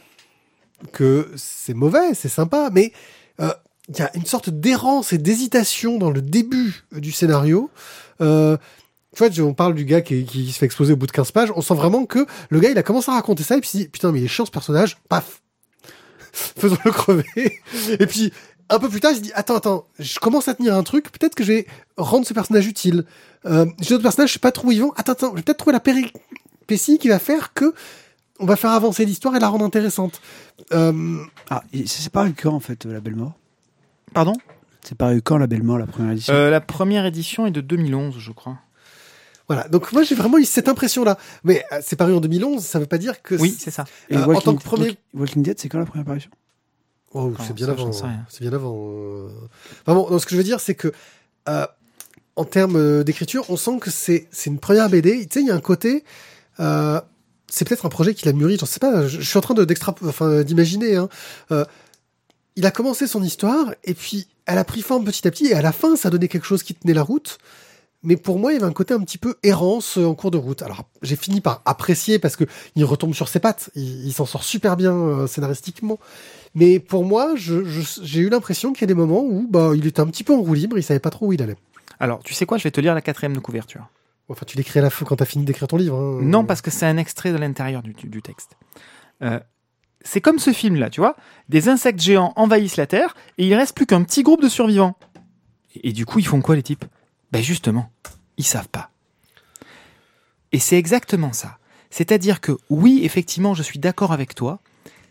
que 0.92 1.32
c'est 1.36 1.74
mauvais, 1.74 2.14
c'est 2.14 2.30
sympa, 2.30 2.70
mais 2.72 2.94
euh, 3.40 3.52
il 3.90 3.98
y 3.98 4.02
a 4.02 4.16
une 4.16 4.26
sorte 4.26 4.50
d'errance 4.50 5.14
et 5.14 5.18
d'hésitation 5.18 5.98
dans 5.98 6.12
le 6.12 6.22
début 6.22 6.84
du 6.92 7.12
scénario. 7.12 7.70
Euh, 8.22 8.58
tu 9.16 9.24
vois, 9.24 9.48
on 9.48 9.54
parle 9.54 9.74
du 9.74 9.86
gars 9.86 10.02
qui, 10.02 10.26
qui 10.26 10.52
se 10.52 10.60
fait 10.60 10.66
exploser 10.66 10.94
au 10.94 10.98
bout 10.98 11.08
de 11.08 11.12
15 11.12 11.32
pages. 11.32 11.52
On 11.56 11.62
sent 11.62 11.74
vraiment 11.74 12.06
que 12.06 12.26
le 12.50 12.60
gars, 12.60 12.70
il 12.70 12.78
a 12.78 12.84
commencé 12.84 13.10
à 13.10 13.16
raconter 13.16 13.44
ça 13.44 13.58
et 13.58 13.62
puis 13.62 13.70
il 13.74 13.78
dit, 13.80 13.88
putain, 13.88 14.12
mais 14.12 14.20
il 14.20 14.26
est 14.26 14.30
chiant 14.30 14.46
ce 14.46 14.52
personnage. 14.52 14.98
Paf. 15.10 15.42
Faisons-le 16.32 16.92
crever. 16.92 17.62
Et 18.00 18.06
puis, 18.06 18.32
un 18.70 18.80
peu 18.80 18.90
plus 18.90 19.00
tard, 19.00 19.12
il 19.12 19.18
se 19.18 19.22
dit, 19.22 19.32
attends, 19.34 19.56
attends, 19.56 19.88
je 20.00 20.20
commence 20.20 20.48
à 20.48 20.54
tenir 20.54 20.76
un 20.76 20.84
truc. 20.84 21.12
Peut-être 21.12 21.36
que 21.36 21.44
je 21.44 21.54
vais 21.54 21.68
rendre 21.98 22.26
ce 22.26 22.34
personnage 22.34 22.68
utile. 22.68 23.06
Euh, 23.46 23.66
j'ai 23.80 23.90
d'autres 23.92 24.04
personnages, 24.04 24.30
je 24.30 24.34
sais 24.34 24.40
pas 24.40 24.52
trop 24.52 24.68
où 24.68 24.72
ils 24.72 24.82
vont. 24.82 24.92
Attends, 24.98 25.14
attends, 25.14 25.32
je 25.32 25.36
vais 25.38 25.42
peut-être 25.44 25.58
trouver 25.60 25.74
la 25.74 25.80
péripétie 25.80 26.98
qui 26.98 27.08
va 27.10 27.20
faire 27.20 27.54
que 27.54 27.74
on 28.40 28.46
va 28.46 28.56
faire 28.56 28.72
avancer 28.72 29.06
l'histoire 29.06 29.36
et 29.36 29.40
la 29.40 29.48
rendre 29.48 29.66
intéressante. 29.66 30.22
Euh, 30.74 31.18
Ah, 31.50 31.64
c'est 31.86 32.12
paru 32.12 32.34
quand 32.40 32.54
en 32.54 32.60
fait 32.60 32.86
euh, 32.86 32.94
la 32.94 33.00
Belle 33.00 33.16
Mort? 33.16 33.34
Pardon? 34.14 34.34
C'est 34.84 34.96
paru 34.96 35.22
quand 35.22 35.38
la 35.38 35.48
Belle 35.48 35.64
Mort 35.64 35.78
la 35.80 35.88
première 35.88 36.12
édition? 36.12 36.34
Euh, 36.34 36.50
La 36.50 36.62
première 36.62 37.06
édition 37.06 37.46
est 37.48 37.52
de 37.52 37.62
2011, 37.62 38.16
je 38.20 38.32
crois. 38.32 38.58
voilà. 39.48 39.68
Donc 39.70 39.92
moi, 39.92 40.04
j'ai 40.04 40.14
vraiment 40.16 40.38
eu 40.38 40.46
cette 40.46 40.68
impression-là. 40.70 41.18
Mais 41.44 41.64
euh, 41.72 41.80
c'est 41.84 41.96
paru 41.96 42.14
en 42.14 42.20
2011, 42.20 42.64
ça 42.64 42.80
veut 42.80 42.86
pas 42.86 42.98
dire 42.98 43.22
que 43.22 43.36
Oui, 43.36 43.56
c'est 43.58 43.72
ça. 43.72 43.86
Et 44.10 44.16
euh, 44.18 44.24
en 44.24 44.28
Walking, 44.28 44.44
tant 44.44 44.56
que 44.56 44.64
premier- 44.64 44.84
Walking- 44.90 44.98
Walking 45.14 45.44
Dead, 45.44 45.60
c'est 45.60 45.68
quand 45.70 45.80
la 45.80 45.86
première 45.86 46.04
apparition? 46.04 46.30
Oh, 47.14 47.34
c'est 47.46 47.54
bien 47.54 47.70
avant. 47.70 47.92
C'est 47.92 48.42
bien 48.42 48.54
avant. 48.54 48.76
Vraiment, 49.86 50.10
non, 50.10 50.20
ce 50.20 50.26
que 50.26 50.32
je 50.32 50.38
veux 50.38 50.44
dire, 50.44 50.60
c'est 50.60 50.76
que 50.76 50.92
euh, 51.48 51.66
en 52.36 52.46
termes 52.46 52.76
euh, 52.76 53.04
d'écriture, 53.04 53.46
on 53.50 53.58
sent 53.58 53.80
que 53.80 53.90
c'est 53.90 54.28
c'est 54.32 54.50
une 54.50 54.60
première 54.60 54.90
BD. 54.90 55.28
Tu 55.28 55.34
sais, 55.34 55.42
il 55.42 55.48
y 55.48 55.52
a 55.52 55.56
un 55.56 55.60
côté. 55.60 56.04
Euh, 56.60 57.02
c'est 57.50 57.68
peut-être 57.68 57.86
un 57.86 57.90
projet 57.90 58.14
qu'il 58.14 58.30
a 58.30 58.34
mûri. 58.34 58.58
J'en 58.60 58.66
sais 58.66 58.80
pas. 58.80 59.08
Je, 59.08 59.20
je 59.20 59.28
suis 59.28 59.38
en 59.38 59.42
train 59.42 59.54
de 59.54 59.66
d'extra, 59.66 59.96
enfin 60.06 60.44
d'imaginer. 60.44 60.96
Hein. 60.96 61.10
Euh, 61.52 61.66
il 62.56 62.66
a 62.66 62.72
commencé 62.72 63.08
son 63.08 63.22
histoire 63.24 63.74
et 63.84 63.94
puis 63.94 64.28
elle 64.46 64.58
a 64.58 64.64
pris 64.64 64.82
forme 64.82 65.06
petit 65.06 65.28
à 65.28 65.32
petit 65.32 65.48
et 65.48 65.54
à 65.54 65.62
la 65.62 65.72
fin, 65.72 65.96
ça 65.96 66.10
donnait 66.10 66.28
quelque 66.28 66.46
chose 66.46 66.64
qui 66.64 66.74
tenait 66.74 66.94
la 66.94 67.04
route. 67.04 67.38
Mais 68.04 68.16
pour 68.16 68.38
moi, 68.40 68.52
il 68.52 68.56
y 68.56 68.58
avait 68.58 68.68
un 68.68 68.74
côté 68.74 68.94
un 68.94 69.00
petit 69.02 69.18
peu 69.18 69.36
errance 69.44 69.98
euh, 69.98 70.06
en 70.06 70.14
cours 70.16 70.30
de 70.32 70.38
route. 70.38 70.62
Alors, 70.62 70.84
j'ai 71.02 71.16
fini 71.16 71.42
par 71.42 71.62
apprécier 71.66 72.20
parce 72.20 72.36
que 72.36 72.44
il 72.76 72.86
retombe 72.86 73.14
sur 73.14 73.28
ses 73.28 73.40
pattes. 73.40 73.72
Il, 73.76 74.06
il 74.06 74.14
s'en 74.14 74.26
sort 74.26 74.44
super 74.44 74.78
bien 74.78 74.94
euh, 74.94 75.28
scénaristiquement. 75.28 75.98
Mais 76.54 76.80
pour 76.80 77.04
moi, 77.06 77.34
j'ai 77.36 78.20
eu 78.20 78.30
l'impression 78.30 78.72
qu'il 78.74 78.82
y 78.82 78.86
a 78.86 78.88
des 78.88 78.94
moments 78.94 79.24
où 79.24 79.48
bah, 79.50 79.72
il 79.76 79.86
était 79.88 80.00
un 80.00 80.08
petit 80.08 80.24
peu 80.24 80.34
en 80.34 80.42
roue 80.42 80.54
libre, 80.54 80.78
il 80.78 80.84
savait 80.84 81.00
pas 81.00 81.10
trop 81.10 81.28
où 81.28 81.34
il 81.34 81.42
allait. 81.42 81.58
Alors, 82.00 82.20
tu 82.24 82.34
sais 82.34 82.46
quoi 82.46 82.58
Je 82.58 82.64
vais 82.64 82.72
te 82.72 82.80
lire 82.80 82.94
la 82.94 83.02
quatrième 83.02 83.34
de 83.34 83.40
couverture. 83.40 83.88
Enfin, 84.30 84.46
tu 84.46 84.58
l'écris 84.58 84.80
à 84.80 84.84
la 84.84 84.90
fin 84.90 85.06
quand 85.06 85.16
t'as 85.16 85.26
fini 85.26 85.46
d'écrire 85.46 85.68
ton 85.68 85.78
livre. 85.78 85.98
hein. 85.98 86.20
Non, 86.22 86.46
parce 86.46 86.62
que 86.62 86.70
c'est 86.70 86.86
un 86.86 86.98
extrait 86.98 87.32
de 87.32 87.38
l'intérieur 87.38 87.82
du, 87.82 87.94
du- 87.94 88.08
du 88.10 88.22
texte. 88.22 88.58
Euh, 89.24 89.40
c'est 90.02 90.22
comme 90.22 90.38
ce 90.38 90.52
film-là, 90.54 90.90
tu 90.90 91.00
vois. 91.02 91.16
Des 91.50 91.70
insectes 91.70 92.00
géants 92.00 92.34
envahissent 92.36 92.78
la 92.78 92.88
Terre 92.88 93.16
et 93.38 93.48
il 93.48 93.56
reste 93.56 93.76
plus 93.76 93.86
qu'un 93.88 94.04
petit 94.04 94.22
groupe 94.24 94.42
de 94.42 94.50
survivants. 94.50 94.96
Et, 95.76 95.90
et 95.90 95.94
du 95.94 96.06
coup, 96.06 96.20
ils 96.20 96.28
font 96.28 96.42
quoi, 96.42 96.56
les 96.56 96.64
types? 96.64 96.86
Ben 97.32 97.42
justement, 97.42 97.92
ils 98.38 98.46
savent 98.46 98.70
pas. 98.70 98.92
Et 100.52 100.60
c'est 100.60 100.78
exactement 100.78 101.34
ça. 101.34 101.58
C'est-à-dire 101.90 102.42
que 102.42 102.58
oui, 102.70 103.02
effectivement, 103.04 103.54
je 103.54 103.64
suis 103.64 103.80
d'accord 103.80 104.12
avec 104.12 104.36
toi. 104.36 104.60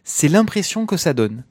C'est 0.05 0.29
l'impression 0.29 0.87
que 0.87 0.97
ça 0.97 1.15
donne. 1.15 1.45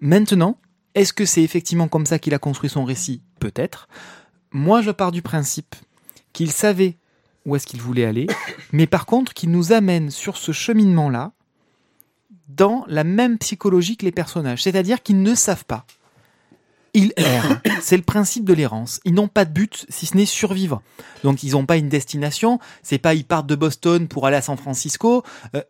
Maintenant, 0.00 0.58
est-ce 0.94 1.12
que 1.12 1.24
c'est 1.24 1.42
effectivement 1.42 1.88
comme 1.88 2.06
ça 2.06 2.18
qu'il 2.18 2.34
a 2.34 2.38
construit 2.38 2.70
son 2.70 2.84
récit? 2.84 3.22
Peut-être. 3.40 3.88
Moi, 4.50 4.80
je 4.82 4.90
pars 4.90 5.12
du 5.12 5.22
principe 5.22 5.74
qu'il 6.32 6.50
savait 6.50 6.96
où 7.44 7.56
est-ce 7.56 7.66
qu'il 7.66 7.80
voulait 7.80 8.04
aller, 8.04 8.26
mais 8.72 8.86
par 8.86 9.06
contre 9.06 9.32
qu'il 9.32 9.50
nous 9.50 9.72
amène 9.72 10.10
sur 10.10 10.36
ce 10.36 10.52
cheminement-là 10.52 11.32
dans 12.48 12.84
la 12.88 13.04
même 13.04 13.38
psychologie 13.38 13.96
que 13.96 14.04
les 14.04 14.12
personnages, 14.12 14.62
c'est-à-dire 14.62 15.02
qu'ils 15.02 15.22
ne 15.22 15.34
savent 15.34 15.64
pas. 15.64 15.86
Ils 16.94 17.12
errent. 17.16 17.60
C'est 17.80 17.96
le 17.96 18.02
principe 18.02 18.44
de 18.44 18.54
l'errance. 18.54 19.00
Ils 19.04 19.14
n'ont 19.14 19.28
pas 19.28 19.44
de 19.44 19.52
but 19.52 19.86
si 19.88 20.06
ce 20.06 20.16
n'est 20.16 20.26
survivre. 20.26 20.82
Donc 21.22 21.42
ils 21.42 21.52
n'ont 21.52 21.66
pas 21.66 21.76
une 21.76 21.88
destination. 21.88 22.58
C'est 22.82 22.98
pas 22.98 23.14
ils 23.14 23.24
partent 23.24 23.46
de 23.46 23.54
Boston 23.54 24.08
pour 24.08 24.26
aller 24.26 24.36
à 24.36 24.42
San 24.42 24.56
Francisco. 24.56 25.22
Euh, 25.54 25.62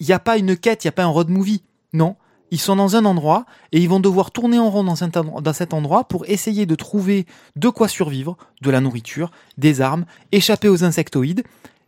Il 0.00 0.06
n'y 0.06 0.12
a 0.12 0.18
pas 0.18 0.36
une 0.36 0.56
quête, 0.56 0.84
il 0.84 0.86
n'y 0.86 0.90
a 0.90 0.92
pas 0.92 1.04
un 1.04 1.08
road 1.08 1.28
movie. 1.28 1.62
Non. 1.92 2.16
Ils 2.50 2.60
sont 2.60 2.76
dans 2.76 2.94
un 2.94 3.04
endroit 3.04 3.44
et 3.72 3.80
ils 3.80 3.88
vont 3.88 3.98
devoir 4.00 4.30
tourner 4.30 4.58
en 4.58 4.70
rond 4.70 4.84
dans 4.84 4.94
cet 4.94 5.16
endroit, 5.16 5.40
dans 5.40 5.52
cet 5.52 5.74
endroit 5.74 6.04
pour 6.04 6.26
essayer 6.26 6.64
de 6.64 6.74
trouver 6.76 7.26
de 7.56 7.68
quoi 7.68 7.88
survivre, 7.88 8.36
de 8.62 8.70
la 8.70 8.80
nourriture, 8.80 9.32
des 9.58 9.80
armes, 9.80 10.06
échapper 10.30 10.68
aux 10.68 10.84
insectoïdes. 10.84 11.42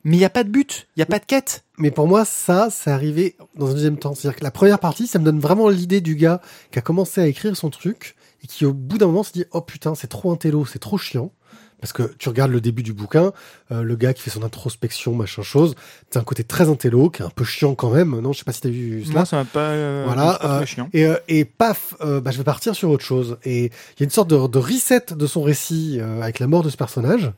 Mais 0.04 0.16
il 0.16 0.18
n'y 0.18 0.24
a 0.24 0.30
pas 0.30 0.44
de 0.44 0.50
but, 0.50 0.88
il 0.96 1.00
n'y 1.00 1.02
a 1.02 1.06
pas 1.06 1.18
de 1.18 1.24
quête. 1.24 1.64
Mais 1.76 1.90
pour 1.90 2.08
moi, 2.08 2.24
ça, 2.24 2.68
c'est 2.70 2.90
arrivé 2.90 3.36
dans 3.56 3.70
un 3.70 3.74
deuxième 3.74 3.98
temps. 3.98 4.14
C'est-à-dire 4.14 4.38
que 4.38 4.44
la 4.44 4.50
première 4.50 4.78
partie, 4.78 5.06
ça 5.06 5.18
me 5.18 5.24
donne 5.24 5.38
vraiment 5.38 5.68
l'idée 5.68 6.00
du 6.00 6.14
gars 6.16 6.40
qui 6.70 6.78
a 6.78 6.82
commencé 6.82 7.20
à 7.20 7.26
écrire 7.26 7.56
son 7.56 7.70
truc 7.70 8.16
et 8.42 8.46
qui, 8.46 8.64
au 8.66 8.72
bout 8.72 8.98
d'un 8.98 9.06
moment, 9.06 9.22
se 9.22 9.32
dit 9.32 9.44
Oh 9.52 9.60
putain, 9.60 9.94
c'est 9.94 10.06
trop 10.08 10.30
un 10.32 10.36
télo, 10.36 10.64
c'est 10.66 10.78
trop 10.78 10.98
chiant. 10.98 11.32
Parce 11.80 11.92
que 11.92 12.12
tu 12.18 12.28
regardes 12.28 12.50
le 12.50 12.60
début 12.60 12.82
du 12.82 12.92
bouquin, 12.92 13.30
euh, 13.70 13.82
le 13.82 13.94
gars 13.94 14.12
qui 14.12 14.20
fait 14.22 14.30
son 14.30 14.42
introspection, 14.42 15.14
machin 15.14 15.42
chose, 15.42 15.76
c'est 16.10 16.18
un 16.18 16.24
côté 16.24 16.42
très 16.42 16.68
intello, 16.68 17.08
qui 17.08 17.22
est 17.22 17.24
un 17.24 17.30
peu 17.30 17.44
chiant 17.44 17.76
quand 17.76 17.90
même. 17.90 18.18
Non, 18.18 18.32
je 18.32 18.38
sais 18.40 18.44
pas 18.44 18.50
si 18.50 18.60
t'as 18.60 18.68
vu 18.68 19.04
cela. 19.04 19.14
Moi, 19.18 19.24
ça 19.26 19.36
m'a 19.36 19.44
pas. 19.44 19.60
euh, 19.60 20.02
Voilà, 20.04 20.40
euh, 20.44 20.66
chiant. 20.66 20.88
Et, 20.92 21.06
euh, 21.06 21.14
et 21.28 21.44
paf, 21.44 21.94
euh, 22.00 22.20
bah, 22.20 22.32
je 22.32 22.38
vais 22.38 22.42
partir 22.42 22.74
sur 22.74 22.90
autre 22.90 23.04
chose. 23.04 23.38
Et 23.44 23.66
il 23.66 24.00
y 24.00 24.02
a 24.02 24.04
une 24.04 24.10
sorte 24.10 24.28
de, 24.28 24.44
de 24.48 24.58
reset 24.58 25.04
de 25.14 25.26
son 25.28 25.40
récit 25.42 25.98
euh, 26.00 26.20
avec 26.20 26.40
la 26.40 26.48
mort 26.48 26.64
de 26.64 26.70
ce 26.70 26.76
personnage, 26.76 27.30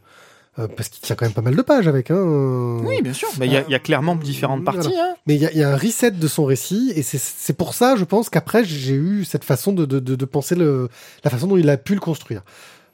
euh, 0.58 0.66
parce 0.68 0.88
qu'il 0.88 1.00
tient 1.00 1.14
quand 1.16 1.24
même 1.26 1.32
pas 1.34 1.42
mal 1.42 1.54
de 1.54 1.62
pages 1.62 1.86
avec. 1.86 2.10
Hein, 2.10 2.80
Oui, 2.84 3.00
bien 3.02 3.12
sûr. 3.12 3.28
Mais 3.38 3.46
il 3.46 3.52
y, 3.52 3.56
a- 3.56 3.64
il 3.66 3.70
y 3.70 3.74
a 3.74 3.78
clairement 3.78 4.16
différentes 4.16 4.62
Voilà. 4.62 4.80
parties. 4.82 4.98
Hein. 4.98 5.14
Mais 5.26 5.36
il 5.36 5.40
y 5.42 5.46
a, 5.46 5.52
il 5.52 5.58
y 5.58 5.62
a 5.62 5.70
un 5.72 5.76
reset 5.76 6.10
de 6.10 6.28
son 6.28 6.44
récit, 6.44 6.92
et 6.96 7.02
c'est- 7.02 7.52
pour 7.52 7.74
ça, 7.74 7.94
je 7.96 8.04
pense, 8.04 8.28
qu'après 8.30 8.64
j'ai 8.64 8.94
eu 8.94 9.24
cette 9.24 9.44
façon 9.44 9.72
de, 9.72 9.84
de, 9.86 10.00
de, 10.00 10.14
de 10.16 10.24
penser 10.24 10.54
le, 10.56 10.88
la 11.24 11.30
façon 11.30 11.46
dont 11.46 11.56
il 11.56 11.68
a 11.70 11.76
pu 11.76 11.94
le 11.94 12.00
construire. 12.00 12.42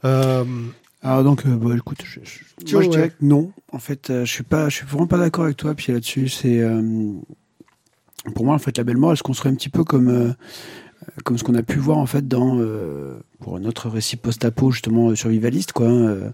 Euh, 0.05 0.45
Alors 1.03 1.25
donc, 1.25 1.47
euh, 1.47 1.51
bon, 1.57 1.75
écoute, 1.77 1.99
je, 2.05 2.21
je- 2.23 2.65
Tu 2.65 2.75
moi 2.75 2.83
je 2.83 2.87
vois, 2.89 2.97
dirais 2.97 3.03
ouais. 3.05 3.11
que 3.11 3.25
non. 3.25 3.53
En 3.73 3.79
fait, 3.79 4.11
euh, 4.11 4.25
je 4.25 4.33
suis 4.33 4.43
pas, 4.45 4.69
je 4.69 4.77
suis 4.77 4.87
vraiment 4.87 5.07
pas 5.07 5.19
d'accord 5.19 5.45
avec 5.45 5.57
toi. 5.57 5.75
Puis 5.75 5.93
là-dessus, 5.93 6.29
c'est 6.29 6.59
euh, 6.61 6.83
pour 8.35 8.45
moi 8.45 8.55
en 8.55 8.59
fait 8.59 8.77
la 8.77 8.85
belle 8.85 8.97
mort, 8.97 9.13
elle 9.13 9.17
se 9.17 9.23
construit 9.23 9.51
un 9.51 9.55
petit 9.55 9.69
peu 9.69 9.85
comme 9.85 10.09
euh, 10.09 10.33
comme 11.25 11.39
ce 11.39 11.45
qu'on 11.45 11.55
a 11.55 11.63
pu 11.63 11.79
voir 11.79 11.99
en 11.99 12.07
fait 12.07 12.27
dans 12.27 12.59
euh, 12.59 13.15
pour 13.41 13.61
notre 13.61 13.89
récit 13.89 14.17
post-apo 14.17 14.71
justement 14.73 15.11
euh, 15.11 15.15
survivaliste 15.15 15.73
quoi. 15.73 15.87
hein, 15.87 16.07
euh, 16.09 16.31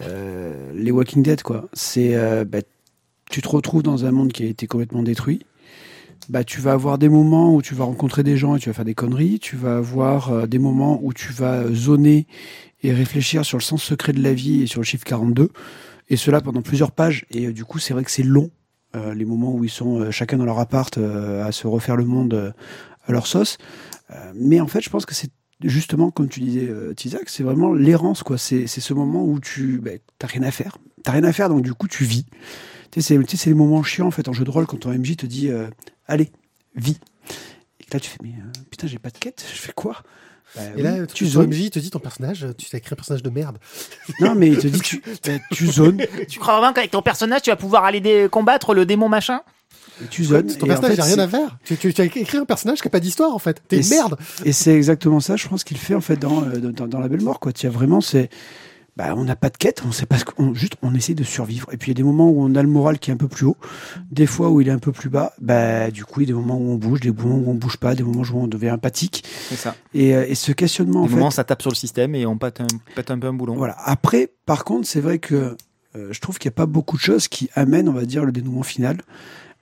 euh, 0.00 0.72
les 0.74 0.90
Walking 0.90 1.22
Dead 1.22 1.42
quoi. 1.42 1.68
C'est 1.72 2.14
euh, 2.14 2.44
bah, 2.44 2.58
tu 3.30 3.42
te 3.42 3.48
retrouves 3.48 3.82
dans 3.82 4.04
un 4.04 4.10
monde 4.10 4.32
qui 4.32 4.44
a 4.44 4.46
été 4.46 4.66
complètement 4.66 5.02
détruit. 5.02 5.44
Bah, 6.28 6.44
tu 6.44 6.60
vas 6.60 6.72
avoir 6.72 6.98
des 6.98 7.08
moments 7.08 7.54
où 7.54 7.62
tu 7.62 7.74
vas 7.74 7.84
rencontrer 7.84 8.22
des 8.22 8.36
gens 8.36 8.56
et 8.56 8.58
tu 8.58 8.68
vas 8.68 8.74
faire 8.74 8.84
des 8.84 8.94
conneries. 8.94 9.38
Tu 9.38 9.56
vas 9.56 9.76
avoir 9.76 10.30
euh, 10.30 10.46
des 10.46 10.58
moments 10.58 11.00
où 11.02 11.12
tu 11.12 11.32
vas 11.32 11.72
zoner 11.72 12.26
et 12.82 12.92
réfléchir 12.92 13.44
sur 13.44 13.58
le 13.58 13.62
sens 13.62 13.82
secret 13.82 14.12
de 14.12 14.22
la 14.22 14.34
vie 14.34 14.62
et 14.62 14.66
sur 14.66 14.80
le 14.80 14.84
chiffre 14.84 15.04
42. 15.04 15.50
Et 16.08 16.16
cela 16.16 16.40
pendant 16.40 16.62
plusieurs 16.62 16.92
pages. 16.92 17.24
Et 17.30 17.52
du 17.52 17.64
coup, 17.64 17.78
c'est 17.78 17.92
vrai 17.92 18.04
que 18.04 18.10
c'est 18.10 18.22
long, 18.22 18.50
les 18.94 19.26
moments 19.26 19.52
où 19.52 19.64
ils 19.64 19.70
sont 19.70 20.10
chacun 20.10 20.38
dans 20.38 20.46
leur 20.46 20.58
appart 20.58 20.96
à 20.96 21.52
se 21.52 21.66
refaire 21.66 21.96
le 21.96 22.06
monde 22.06 22.54
à 23.06 23.12
leur 23.12 23.26
sauce. 23.26 23.58
Mais 24.34 24.58
en 24.60 24.66
fait, 24.68 24.80
je 24.80 24.88
pense 24.88 25.04
que 25.04 25.14
c'est 25.14 25.30
justement, 25.62 26.10
comme 26.10 26.28
tu 26.28 26.40
disais, 26.40 26.68
euh, 26.68 26.94
Tizak, 26.94 27.28
c'est 27.28 27.42
vraiment 27.42 27.72
l'errance. 27.72 28.22
quoi. 28.22 28.38
C'est 28.38 28.66
c'est 28.66 28.80
ce 28.80 28.94
moment 28.94 29.24
où 29.24 29.40
tu 29.40 29.80
bah, 29.80 29.92
t'as 30.18 30.26
rien 30.26 30.42
à 30.42 30.50
faire. 30.50 30.78
T'as 31.02 31.12
rien 31.12 31.24
à 31.24 31.32
faire, 31.32 31.48
donc 31.48 31.62
du 31.62 31.74
coup, 31.74 31.88
tu 31.88 32.04
vis. 32.04 32.26
Tu 32.90 33.02
sais, 33.02 33.18
c'est 33.26 33.50
les 33.50 33.54
moments 33.54 33.82
chiants 33.82 34.06
en 34.06 34.10
fait 34.10 34.28
en 34.28 34.32
jeu 34.32 34.44
de 34.44 34.50
rôle 34.50 34.66
quand 34.66 34.78
ton 34.78 34.90
MJ 34.90 35.16
te 35.16 35.26
dit 35.26 35.48
euh, 35.48 35.68
Allez, 36.06 36.30
vis. 36.74 36.98
Et 37.80 37.84
que 37.84 37.94
là, 37.94 38.00
tu 38.00 38.10
fais 38.10 38.18
Mais 38.22 38.30
euh, 38.30 38.62
putain, 38.70 38.86
j'ai 38.86 38.98
pas 38.98 39.10
de 39.10 39.18
quête, 39.18 39.44
je 39.52 39.60
fais 39.60 39.72
quoi? 39.72 40.02
Bah 40.56 40.62
et 40.76 40.82
là, 40.82 40.94
oui, 40.94 41.06
tu 41.08 41.14
tu 41.14 41.24
ton 41.24 41.30
zones. 41.30 41.50
MJ 41.50 41.70
te 41.70 41.78
dit 41.78 41.90
ton 41.90 41.98
personnage, 41.98 42.46
tu 42.56 42.70
t'as 42.70 42.78
écrit 42.78 42.94
un 42.94 42.96
personnage 42.96 43.22
de 43.22 43.28
merde. 43.28 43.58
Non, 44.20 44.34
mais 44.34 44.48
il 44.48 44.58
te 44.58 44.66
dit 44.66 44.80
tu, 44.84 45.02
bah, 45.26 45.34
tu 45.52 45.66
zones. 45.66 46.02
Tu 46.28 46.38
crois 46.38 46.58
vraiment 46.58 46.72
qu'avec 46.72 46.90
ton 46.90 47.02
personnage, 47.02 47.42
tu 47.42 47.50
vas 47.50 47.56
pouvoir 47.56 47.84
aller 47.84 48.28
combattre 48.30 48.74
le 48.74 48.86
démon 48.86 49.08
machin? 49.08 49.42
Tu 50.10 50.24
zones. 50.24 50.46
ton 50.46 50.64
en 50.64 50.68
personnage, 50.68 50.90
fait, 50.90 50.96
il 50.96 51.00
a 51.00 51.04
rien 51.04 51.18
à 51.18 51.28
faire. 51.28 51.58
Tu, 51.64 51.76
tu, 51.76 51.92
tu 51.92 52.00
as 52.00 52.04
écrit 52.04 52.36
un 52.36 52.44
personnage 52.44 52.80
qui 52.80 52.86
a 52.86 52.90
pas 52.90 53.00
d'histoire 53.00 53.34
en 53.34 53.38
fait. 53.38 53.62
T'es 53.68 53.80
une 53.80 53.88
merde. 53.88 54.16
Et 54.44 54.52
c'est 54.52 54.74
exactement 54.74 55.20
ça, 55.20 55.36
je 55.36 55.48
pense 55.48 55.64
qu'il 55.64 55.78
fait 55.78 55.94
en 55.94 56.00
fait 56.00 56.16
dans, 56.16 56.42
euh, 56.42 56.58
dans, 56.58 56.86
dans 56.86 57.00
la 57.00 57.08
belle 57.08 57.22
mort. 57.22 57.40
Quoi. 57.40 57.52
Tu 57.52 57.66
as 57.66 57.70
vraiment, 57.70 58.00
c'est, 58.00 58.30
bah, 58.98 59.14
on 59.16 59.22
n'a 59.22 59.36
pas 59.36 59.48
de 59.48 59.56
quête, 59.56 59.82
on 59.86 59.92
sait 59.92 60.06
pas 60.06 60.18
ce 60.18 60.24
qu'on, 60.24 60.54
juste, 60.54 60.74
on 60.82 60.92
essaie 60.92 61.14
de 61.14 61.22
survivre. 61.22 61.68
Et 61.72 61.76
puis 61.76 61.92
il 61.92 61.94
y 61.94 61.96
a 61.96 62.02
des 62.02 62.02
moments 62.02 62.28
où 62.30 62.42
on 62.42 62.54
a 62.56 62.62
le 62.62 62.68
moral 62.68 62.98
qui 62.98 63.10
est 63.10 63.14
un 63.14 63.16
peu 63.16 63.28
plus 63.28 63.46
haut, 63.46 63.56
des 64.10 64.26
fois 64.26 64.50
où 64.50 64.60
il 64.60 64.68
est 64.68 64.72
un 64.72 64.80
peu 64.80 64.90
plus 64.90 65.08
bas. 65.08 65.34
Bah, 65.40 65.90
du 65.92 66.04
coup, 66.04 66.20
il 66.20 66.28
y 66.28 66.32
a 66.32 66.34
des 66.34 66.40
moments 66.40 66.58
où 66.58 66.70
on 66.72 66.74
bouge, 66.74 67.00
des 67.00 67.12
moments 67.12 67.36
où 67.36 67.50
on 67.50 67.54
bouge 67.54 67.76
pas, 67.76 67.94
des 67.94 68.02
moments 68.02 68.22
où 68.22 68.36
on 68.38 68.48
devient 68.48 68.72
empathique. 68.72 69.24
C'est 69.50 69.56
ça. 69.56 69.76
Et, 69.94 70.16
euh, 70.16 70.26
et 70.28 70.34
ce 70.34 70.50
questionnement, 70.50 71.02
en 71.02 71.04
Au 71.04 71.08
fait, 71.08 71.14
moment, 71.14 71.30
ça 71.30 71.44
tape 71.44 71.62
sur 71.62 71.70
le 71.70 71.76
système 71.76 72.16
et 72.16 72.26
on 72.26 72.36
pète 72.38 72.60
un, 72.60 72.66
pète 72.96 73.12
un 73.12 73.18
peu 73.20 73.28
un 73.28 73.32
boulon. 73.32 73.54
voilà. 73.54 73.76
Après, 73.84 74.32
par 74.46 74.64
contre, 74.64 74.86
c'est 74.88 75.00
vrai 75.00 75.20
que 75.20 75.56
euh, 75.94 76.08
je 76.10 76.20
trouve 76.20 76.38
qu'il 76.38 76.48
n'y 76.48 76.54
a 76.54 76.56
pas 76.56 76.66
beaucoup 76.66 76.96
de 76.96 77.02
choses 77.02 77.28
qui 77.28 77.50
amènent, 77.54 77.88
on 77.88 77.92
va 77.92 78.04
dire, 78.04 78.24
le 78.24 78.32
dénouement 78.32 78.64
final. 78.64 78.98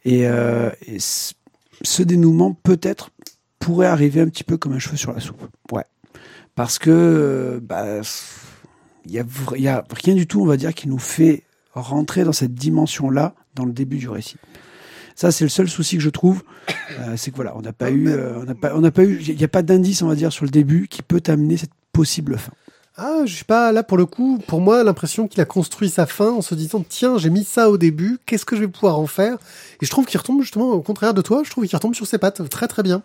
Et, 0.06 0.26
euh, 0.28 0.70
et 0.86 0.98
ce 1.00 2.02
dénouement, 2.04 2.54
peut-être, 2.54 3.10
pourrait 3.58 3.88
arriver 3.88 4.20
un 4.20 4.28
petit 4.28 4.44
peu 4.44 4.56
comme 4.56 4.72
un 4.72 4.78
cheveu 4.78 4.96
sur 4.96 5.12
la 5.12 5.20
soupe. 5.20 5.42
Ouais. 5.72 5.84
parce 6.54 6.78
que 6.78 6.90
euh, 6.90 7.60
bah, 7.60 8.00
il 9.04 9.12
y 9.12 9.18
a, 9.18 9.24
y 9.56 9.68
a 9.68 9.84
rien 9.90 10.14
du 10.14 10.28
tout, 10.28 10.40
on 10.40 10.46
va 10.46 10.56
dire, 10.56 10.72
qui 10.74 10.88
nous 10.88 11.00
fait 11.00 11.42
rentrer 11.72 12.22
dans 12.22 12.32
cette 12.32 12.54
dimension-là 12.54 13.34
dans 13.56 13.64
le 13.64 13.72
début 13.72 13.96
du 13.96 14.08
récit. 14.08 14.36
Ça, 15.16 15.32
c'est 15.32 15.44
le 15.44 15.50
seul 15.50 15.68
souci 15.68 15.96
que 15.96 16.02
je 16.02 16.10
trouve, 16.10 16.44
euh, 17.00 17.16
c'est 17.16 17.32
que 17.32 17.36
voilà, 17.36 17.56
on 17.56 17.62
n'a 17.62 17.72
pas 17.72 17.90
eu, 17.90 18.08
on 18.14 18.44
n'a 18.44 18.54
pas, 18.54 18.76
on 18.76 18.80
n'a 18.80 18.92
pas 18.92 19.02
eu, 19.02 19.18
il 19.20 19.36
n'y 19.36 19.44
a 19.44 19.48
pas 19.48 19.62
d'indice, 19.62 20.02
on 20.02 20.08
va 20.08 20.14
dire, 20.14 20.32
sur 20.32 20.44
le 20.44 20.50
début 20.50 20.86
qui 20.86 21.02
peut 21.02 21.22
amener 21.26 21.56
cette 21.56 21.72
possible 21.92 22.38
fin. 22.38 22.52
Ah, 22.98 23.22
je 23.26 23.36
sais 23.36 23.44
pas, 23.44 23.72
là 23.72 23.82
pour 23.82 23.98
le 23.98 24.06
coup, 24.06 24.38
pour 24.46 24.62
moi, 24.62 24.82
l'impression 24.82 25.28
qu'il 25.28 25.40
a 25.42 25.44
construit 25.44 25.90
sa 25.90 26.06
fin 26.06 26.30
en 26.30 26.40
se 26.40 26.54
disant 26.54 26.82
tiens, 26.88 27.18
j'ai 27.18 27.28
mis 27.28 27.44
ça 27.44 27.68
au 27.68 27.76
début, 27.76 28.18
qu'est-ce 28.24 28.46
que 28.46 28.56
je 28.56 28.62
vais 28.62 28.68
pouvoir 28.68 28.98
en 28.98 29.06
faire? 29.06 29.34
Et 29.82 29.86
je 29.86 29.90
trouve 29.90 30.06
qu'il 30.06 30.18
retombe 30.18 30.40
justement 30.40 30.70
au 30.70 30.80
contraire 30.80 31.12
de 31.12 31.20
toi, 31.20 31.42
je 31.44 31.50
trouve 31.50 31.66
qu'il 31.66 31.76
retombe 31.76 31.94
sur 31.94 32.06
ses 32.06 32.16
pattes 32.16 32.48
très 32.48 32.68
très 32.68 32.82
bien. 32.82 33.02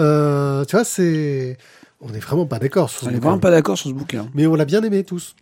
Euh, 0.00 0.64
tu 0.66 0.76
vois, 0.76 0.84
c'est 0.84 1.56
on 2.02 2.12
est 2.12 2.18
vraiment 2.18 2.46
pas 2.46 2.58
d'accord 2.58 2.90
sur 2.90 3.00
ce 3.00 3.06
On 3.06 3.10
n'est 3.10 3.20
vraiment 3.20 3.38
pas 3.38 3.50
d'accord 3.50 3.78
sur 3.78 3.88
ce 3.88 3.94
bouquin. 3.94 4.28
Mais 4.34 4.46
on 4.46 4.54
l'a 4.54 4.64
bien 4.64 4.82
aimé 4.82 5.04
tous. 5.04 5.34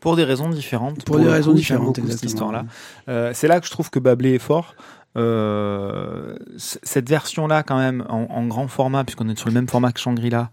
Pour 0.00 0.16
des 0.16 0.24
raisons 0.24 0.48
différentes. 0.48 1.04
Pour 1.04 1.18
des 1.18 1.28
raisons 1.28 1.50
coup, 1.50 1.56
différentes, 1.56 1.96
cette 1.96 2.04
exactement. 2.04 2.28
histoire-là. 2.30 2.64
Euh, 3.08 3.30
c'est 3.34 3.46
là 3.46 3.60
que 3.60 3.66
je 3.66 3.70
trouve 3.70 3.90
que 3.90 3.98
Bablé 3.98 4.34
est 4.34 4.38
fort. 4.38 4.74
Euh, 5.16 6.36
cette 6.56 7.08
version-là, 7.08 7.62
quand 7.62 7.76
même, 7.76 8.04
en, 8.08 8.26
en 8.30 8.46
grand 8.46 8.68
format, 8.68 9.04
puisqu'on 9.04 9.28
est 9.28 9.38
sur 9.38 9.48
le 9.48 9.54
même 9.54 9.68
format 9.68 9.92
que 9.92 10.00
Shangri-La, 10.00 10.50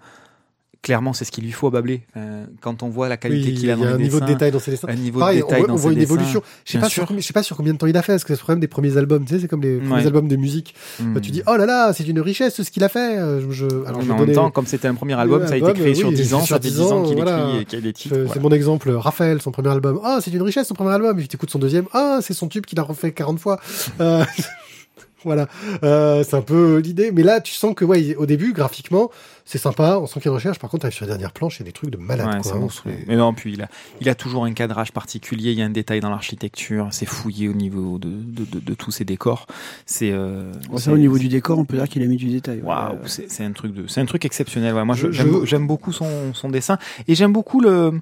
clairement, 0.81 1.13
c'est 1.13 1.25
ce 1.25 1.31
qu'il 1.31 1.43
lui 1.43 1.51
faut 1.51 1.67
à 1.67 1.71
Bablé. 1.71 2.01
Euh, 2.17 2.45
quand 2.61 2.83
on 2.83 2.89
voit 2.89 3.09
la 3.09 3.17
qualité 3.17 3.49
Oui, 3.49 3.53
qu'il 3.55 3.69
a 3.69 3.73
il 3.73 3.79
y 3.79 3.81
dans 3.83 3.87
a 3.87 3.91
un 3.93 3.97
les 3.97 4.03
niveau 4.03 4.19
de 4.19 4.25
dessins, 4.25 4.33
détail 4.33 4.51
dans 4.51 4.59
ses 4.59 4.71
dessins. 4.71 4.87
un 4.89 4.95
niveau 4.95 5.19
Pareil, 5.19 5.39
de 5.39 5.43
on 5.43 5.47
détail 5.47 5.59
voit, 5.59 5.67
dans 5.67 5.73
on 5.73 5.77
voit 5.77 5.89
ses 5.91 5.93
une 5.95 5.99
dessins. 6.01 6.13
évolution. 6.15 6.41
Je 6.65 6.71
sais 6.71 6.77
Bien 6.77 6.85
pas 6.85 6.89
sûr. 6.89 7.01
sur, 7.01 7.07
combien- 7.07 7.21
je 7.21 7.27
sais 7.27 7.33
pas 7.33 7.43
sur 7.43 7.57
combien 7.57 7.73
de 7.73 7.77
temps 7.77 7.87
il 7.87 7.97
a 7.97 8.01
fait, 8.01 8.13
parce 8.13 8.23
que 8.23 8.29
c'est 8.33 8.39
le 8.39 8.43
problème 8.43 8.59
des 8.61 8.67
premiers 8.67 8.97
albums. 8.97 9.25
Tu 9.25 9.33
sais, 9.35 9.39
c'est 9.41 9.47
comme 9.47 9.61
les 9.61 9.77
premiers 9.79 10.05
albums 10.05 10.27
de 10.27 10.35
musique. 10.37 10.73
Hmm. 10.99 11.13
Bah, 11.13 11.19
tu 11.19 11.31
dis 11.31 11.41
oh 11.47 11.57
là 11.57 11.65
là, 11.65 11.91
c'est 11.93 12.07
une 12.07 12.19
richesse 12.21 12.61
ce 12.61 12.69
qu'il 12.71 12.83
a 12.83 12.89
fait. 12.89 13.17
Euh, 13.19 13.41
Je, 13.41 13.51
je- 13.51 13.65
alors 13.85 14.01
je 14.01 14.07
mais 14.07 14.13
en 14.13 14.19
même 14.25 14.31
temps, 14.33 14.51
comme 14.51 14.65
c'était 14.65 14.87
un 14.87 14.95
premier 14.95 15.13
album, 15.19 15.45
ça 15.47 15.53
a 15.53 15.57
été 15.57 15.73
créé 15.73 15.89
oui, 15.89 15.95
sur 15.95 16.11
10 16.11 16.33
ans, 16.33 16.39
sur 16.39 16.55
ça 16.55 16.61
fait 16.61 16.69
10 16.69 16.75
10 16.75 16.81
ans 16.81 17.03
qu'il 17.03 17.15
voilà. 17.15 17.39
écrit 17.49 17.57
et 17.61 17.65
qu'il 17.65 17.79
y 17.79 17.81
a 17.81 17.85
des 17.85 17.93
titres. 17.93 18.15
C'est 18.15 18.23
voilà. 18.25 18.41
mon 18.41 18.51
exemple, 18.51 18.89
Raphaël, 18.91 19.41
son 19.41 19.51
premier 19.51 19.69
album. 19.69 19.99
Ah, 20.03 20.19
c'est 20.23 20.31
une 20.31 20.41
richesse, 20.41 20.67
son 20.67 20.75
premier 20.75 20.91
album. 20.91 21.11
Et 21.17 21.19
puis 21.19 21.27
t'écoutes 21.27 21.49
son 21.51 21.59
deuxième. 21.59 21.85
Ah, 21.93 22.19
c'est 22.21 22.33
son 22.33 22.47
tube 22.47 22.65
qu'il 22.65 22.79
a 22.79 22.83
refait 22.83 23.11
40 23.11 23.39
fois. 23.39 23.59
Euh, 23.99 24.23
voilà. 25.25 25.47
Euh, 25.83 26.23
c'est 26.23 26.35
un 26.35 26.41
peu 26.41 26.77
l'idée. 26.77 27.11
Mais 27.11 27.23
là, 27.23 27.41
tu 27.41 27.53
sens 27.53 27.73
que, 27.75 27.83
ouais, 27.85 28.15
au 28.15 28.25
début, 28.25 28.53
graphiquement, 28.53 29.09
c'est 29.51 29.57
sympa. 29.57 29.97
On 29.99 30.05
sent 30.05 30.19
qu'il 30.19 30.25
y 30.25 30.27
a 30.27 30.31
une 30.31 30.35
recherche. 30.35 30.59
Par 30.59 30.69
contre, 30.69 30.89
sur 30.91 31.05
la 31.05 31.09
dernière 31.13 31.31
planche, 31.31 31.57
il 31.57 31.61
y 31.61 31.63
a 31.63 31.65
des 31.65 31.71
trucs 31.71 31.89
de 31.89 31.97
malade, 31.97 32.27
Ouais, 32.27 32.33
quoi. 32.33 32.43
c'est 32.43 32.49
Vraiment, 32.49 32.65
monstrueux. 32.65 32.93
c'est- 32.99 33.05
Mais 33.07 33.15
non, 33.15 33.33
puis 33.33 33.53
il 33.53 33.61
a, 33.63 33.67
il 33.99 34.07
a 34.07 34.13
toujours 34.15 34.45
un 34.45 34.53
cadrage 34.53 34.91
particulier, 34.91 35.51
il 35.51 35.57
y 35.57 35.61
a 35.61 35.65
un 35.65 35.71
détail 35.71 35.99
dans 36.01 36.11
l'architecture, 36.11 36.87
c'est 36.91 37.07
fouillé 37.07 37.49
au 37.49 37.53
niveau 37.53 37.97
de, 37.97 38.09
de, 38.09 38.45
de, 38.45 38.59
de 38.59 38.73
tous 38.75 38.91
ses 38.91 39.05
décors. 39.05 39.47
C'est 39.87 40.11
euh, 40.11 40.51
c'est- 40.77 40.91
au 40.91 40.97
niveau 40.97 41.17
du 41.17 41.27
décor, 41.29 41.57
on 41.57 41.65
peut 41.65 41.77
dire 41.77 41.89
qu'il 41.89 42.03
a 42.03 42.05
mis 42.05 42.17
du 42.17 42.27
détail. 42.29 42.61
Waouh, 42.61 42.99
c'est 43.05 43.29
c'est 43.31 43.43
un 43.43 43.51
truc 43.51 43.73
de, 43.73 43.87
c'est 43.87 44.01
un 44.01 44.05
truc 44.05 44.23
exceptionnel. 44.25 44.75
Ouais. 44.75 44.85
Moi, 44.85 44.95
Je- 44.95 45.11
j'aime 45.11 45.45
je- 45.45 45.55
beaucoup 45.57 45.91
son, 45.93 46.33
son 46.33 46.49
dessin 46.49 46.77
et 47.07 47.15
j'aime 47.15 47.33
beaucoup 47.33 47.59
le 47.59 47.99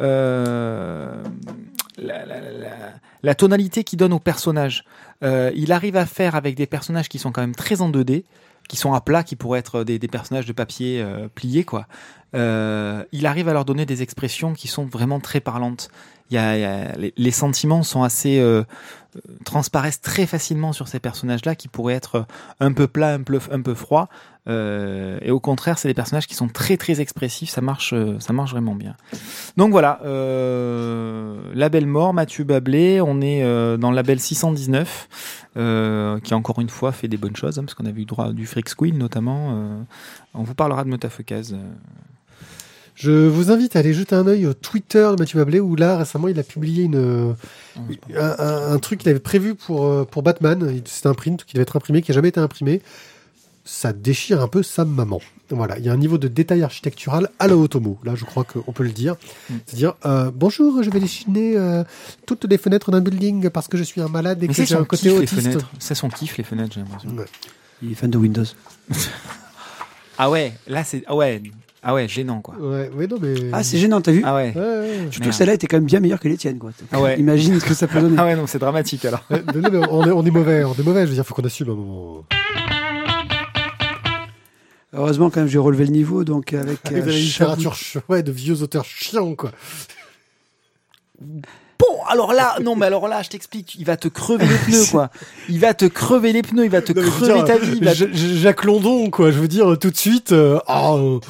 euh, 0.00 1.12
la, 1.98 2.24
la, 2.26 2.40
la, 2.40 2.68
la 3.22 3.34
tonalité 3.34 3.84
qu'il 3.84 3.98
donne 3.98 4.12
aux 4.12 4.18
personnages. 4.20 4.84
Euh, 5.24 5.50
il 5.56 5.72
arrive 5.72 5.96
à 5.96 6.06
faire 6.06 6.34
avec 6.36 6.54
des 6.54 6.66
personnages 6.66 7.08
qui 7.08 7.18
sont 7.18 7.32
quand 7.32 7.40
même 7.40 7.54
très 7.56 7.80
en 7.80 7.90
2D, 7.90 8.24
qui 8.68 8.76
sont 8.76 8.92
à 8.92 9.00
plat, 9.00 9.24
qui 9.24 9.34
pourraient 9.34 9.58
être 9.58 9.82
des, 9.82 9.98
personnages 9.98 10.46
de 10.46 10.52
papier 10.52 11.00
euh, 11.02 11.28
pliés, 11.34 11.64
quoi. 11.64 11.86
Euh, 12.34 13.02
il 13.10 13.24
arrive 13.24 13.48
à 13.48 13.54
leur 13.54 13.64
donner 13.64 13.86
des 13.86 14.02
expressions 14.02 14.52
qui 14.52 14.68
sont 14.68 14.84
vraiment 14.84 15.18
très 15.18 15.40
parlantes. 15.40 15.88
Il 16.30 16.34
y 16.34 16.38
a, 16.38 16.92
les, 16.94 17.30
sentiments 17.30 17.82
sont 17.82 18.02
assez 18.02 18.38
euh, 18.38 18.64
transparaissent 19.46 20.02
très 20.02 20.26
facilement 20.26 20.74
sur 20.74 20.88
ces 20.88 21.00
personnages-là 21.00 21.54
qui 21.54 21.68
pourraient 21.68 21.94
être 21.94 22.26
un 22.60 22.72
peu 22.74 22.86
plats, 22.86 23.14
un 23.14 23.22
peu, 23.22 23.40
un 23.50 23.62
peu 23.62 23.72
froids. 23.72 24.10
Euh, 24.48 25.18
et 25.22 25.30
au 25.30 25.40
contraire, 25.40 25.78
c'est 25.78 25.88
des 25.88 25.94
personnages 25.94 26.26
qui 26.26 26.34
sont 26.34 26.48
très 26.48 26.76
très 26.76 27.00
expressifs. 27.00 27.50
Ça 27.50 27.60
marche, 27.60 27.92
euh, 27.92 28.16
ça 28.18 28.32
marche 28.32 28.52
vraiment 28.52 28.74
bien. 28.74 28.94
Donc 29.56 29.70
voilà, 29.72 30.00
euh, 30.04 31.36
label 31.54 31.86
mort, 31.86 32.14
Mathieu 32.14 32.44
Bablé. 32.44 33.00
On 33.00 33.20
est 33.20 33.42
euh, 33.42 33.76
dans 33.76 33.90
le 33.90 33.96
label 33.96 34.18
619, 34.20 35.48
euh, 35.56 36.18
qui 36.20 36.34
encore 36.34 36.60
une 36.60 36.70
fois 36.70 36.92
fait 36.92 37.08
des 37.08 37.16
bonnes 37.18 37.36
choses, 37.36 37.58
hein, 37.58 37.62
parce 37.64 37.74
qu'on 37.74 37.86
avait 37.86 38.00
eu 38.00 38.04
droit 38.06 38.32
du 38.32 38.46
Freak 38.46 38.68
Squill 38.68 38.96
notamment. 38.96 39.54
On 40.34 40.42
vous 40.42 40.54
parlera 40.54 40.84
de 40.84 40.88
Motafukaz. 40.88 41.52
euh. 41.52 41.56
Je 42.94 43.12
vous 43.28 43.52
invite 43.52 43.76
à 43.76 43.78
aller 43.78 43.94
jeter 43.94 44.16
un 44.16 44.26
œil 44.26 44.44
au 44.46 44.54
Twitter 44.54 45.08
de 45.14 45.20
Mathieu 45.20 45.38
Bablé 45.38 45.60
où 45.60 45.76
là 45.76 45.96
récemment 45.98 46.26
il 46.26 46.38
a 46.38 46.42
publié 46.42 46.82
une 46.84 47.34
un, 48.16 48.34
un- 48.40 48.72
un 48.72 48.78
truc 48.80 48.98
qu'il 49.00 49.08
avait 49.08 49.20
prévu 49.20 49.54
pour 49.54 50.04
pour 50.08 50.22
Batman. 50.24 50.80
C'est 50.84 51.06
un 51.06 51.14
print 51.14 51.44
qui 51.44 51.54
devait 51.54 51.62
être 51.62 51.76
imprimé 51.76 52.02
qui 52.02 52.10
a 52.10 52.14
jamais 52.14 52.28
été 52.30 52.40
imprimé. 52.40 52.82
Ça 53.70 53.92
déchire 53.92 54.40
un 54.40 54.48
peu 54.48 54.62
sa 54.62 54.86
maman. 54.86 55.20
Voilà, 55.50 55.78
il 55.78 55.84
y 55.84 55.90
a 55.90 55.92
un 55.92 55.98
niveau 55.98 56.16
de 56.16 56.26
détail 56.26 56.62
architectural 56.62 57.28
à 57.38 57.46
la 57.48 57.54
Otomo. 57.54 57.98
Là, 58.02 58.14
je 58.14 58.24
crois 58.24 58.42
qu'on 58.42 58.72
peut 58.72 58.82
le 58.82 58.92
dire. 58.92 59.16
Mm. 59.50 59.54
C'est-à-dire, 59.66 59.94
euh, 60.06 60.30
bonjour, 60.34 60.82
je 60.82 60.88
vais 60.88 61.00
dessiner 61.00 61.54
euh, 61.54 61.84
toutes 62.24 62.46
les 62.46 62.56
fenêtres 62.56 62.90
d'un 62.90 63.02
building 63.02 63.50
parce 63.50 63.68
que 63.68 63.76
je 63.76 63.82
suis 63.82 64.00
un 64.00 64.08
malade 64.08 64.42
et 64.42 64.46
Mais 64.46 64.48
que 64.48 64.54
c'est 64.54 64.64
j'ai 64.64 64.74
son 64.74 64.80
un 64.80 64.84
côté 64.84 65.10
kiff 65.10 65.20
les 65.20 65.26
fenêtres. 65.26 65.70
C'est 65.78 65.94
son 65.94 66.08
kiff 66.08 66.38
les 66.38 66.44
fenêtres, 66.44 66.76
j'ai 66.76 66.80
l'impression. 66.80 67.10
Ouais. 67.10 67.26
Il 67.82 67.92
est 67.92 67.94
fan 67.94 68.10
de 68.10 68.16
Windows. 68.16 68.44
Ah 70.20 70.30
ouais, 70.30 70.52
là 70.66 70.82
c'est 70.82 71.04
ah 71.06 71.14
ouais, 71.14 71.40
ah 71.80 71.94
ouais, 71.94 72.08
gênant 72.08 72.40
quoi. 72.40 72.56
Ouais, 72.56 72.90
ouais, 72.92 73.06
non 73.06 73.18
mais. 73.20 73.34
Ah, 73.52 73.62
c'est 73.62 73.78
gênant, 73.78 74.00
t'as 74.00 74.10
vu 74.10 74.22
Ah 74.24 74.34
ouais. 74.34 74.52
Ouais, 74.52 74.60
ouais. 74.60 74.88
Je 74.88 75.10
trouve 75.10 75.20
Merde. 75.20 75.30
que 75.30 75.36
celle-là 75.36 75.54
était 75.54 75.68
quand 75.68 75.76
même 75.76 75.84
bien 75.84 76.00
meilleure 76.00 76.18
que 76.18 76.26
les 76.26 76.36
tiennes. 76.36 76.58
Quoi. 76.58 76.72
Ah 76.90 77.00
ouais. 77.00 77.20
Imagine 77.20 77.60
ce 77.60 77.64
que 77.64 77.74
ça 77.74 77.86
peut 77.86 78.00
donner. 78.00 78.16
Ah 78.18 78.24
ouais, 78.24 78.34
non, 78.34 78.48
c'est 78.48 78.58
dramatique 78.58 79.04
alors. 79.04 79.22
Non, 79.30 79.70
mais 79.70 79.78
on, 79.88 80.04
est, 80.04 80.10
on 80.10 80.26
est 80.26 80.30
mauvais, 80.32 80.64
on 80.64 80.74
est 80.74 80.82
mauvais. 80.82 81.02
Je 81.02 81.10
veux 81.10 81.14
dire, 81.14 81.24
faut 81.24 81.34
qu'on 81.34 81.44
assume 81.44 81.70
un 81.70 81.74
moment. 81.74 82.24
Heureusement, 84.94 85.28
quand 85.30 85.40
même, 85.40 85.48
j'ai 85.48 85.58
relevé 85.58 85.84
le 85.84 85.92
niveau. 85.92 86.24
Donc, 86.24 86.52
avec. 86.54 86.82
De 86.84 86.94
euh, 86.96 87.00
la 87.00 87.04
Chabou- 87.12 87.16
littérature, 87.18 87.74
ch- 87.76 88.02
ouais, 88.08 88.22
de 88.22 88.32
vieux 88.32 88.62
auteurs 88.62 88.84
chiants, 88.84 89.34
quoi. 89.34 89.50
Bon, 91.20 92.02
alors 92.08 92.32
là, 92.32 92.56
non, 92.62 92.74
mais 92.74 92.86
alors 92.86 93.06
là, 93.06 93.22
je 93.22 93.28
t'explique, 93.28 93.74
il 93.76 93.84
va 93.84 93.96
te 93.96 94.08
crever 94.08 94.46
les 94.46 94.56
pneus, 94.56 94.86
quoi. 94.90 95.10
Il 95.48 95.60
va 95.60 95.74
te 95.74 95.84
crever 95.84 96.32
les 96.32 96.42
pneus, 96.42 96.64
il 96.64 96.70
va 96.70 96.80
te 96.82 96.92
Non, 96.92 97.02
crever 97.08 97.34
dire, 97.34 97.44
ta 97.44 97.58
vie. 97.58 97.80
te- 97.80 98.14
Jacques 98.16 98.64
London, 98.64 99.10
quoi. 99.10 99.30
Je 99.30 99.38
veux 99.38 99.46
dire, 99.48 99.78
tout 99.78 99.90
de 99.90 99.96
suite. 99.96 100.32
euh, 100.32 100.58
ah, 100.66 100.92
euh, 100.94 101.20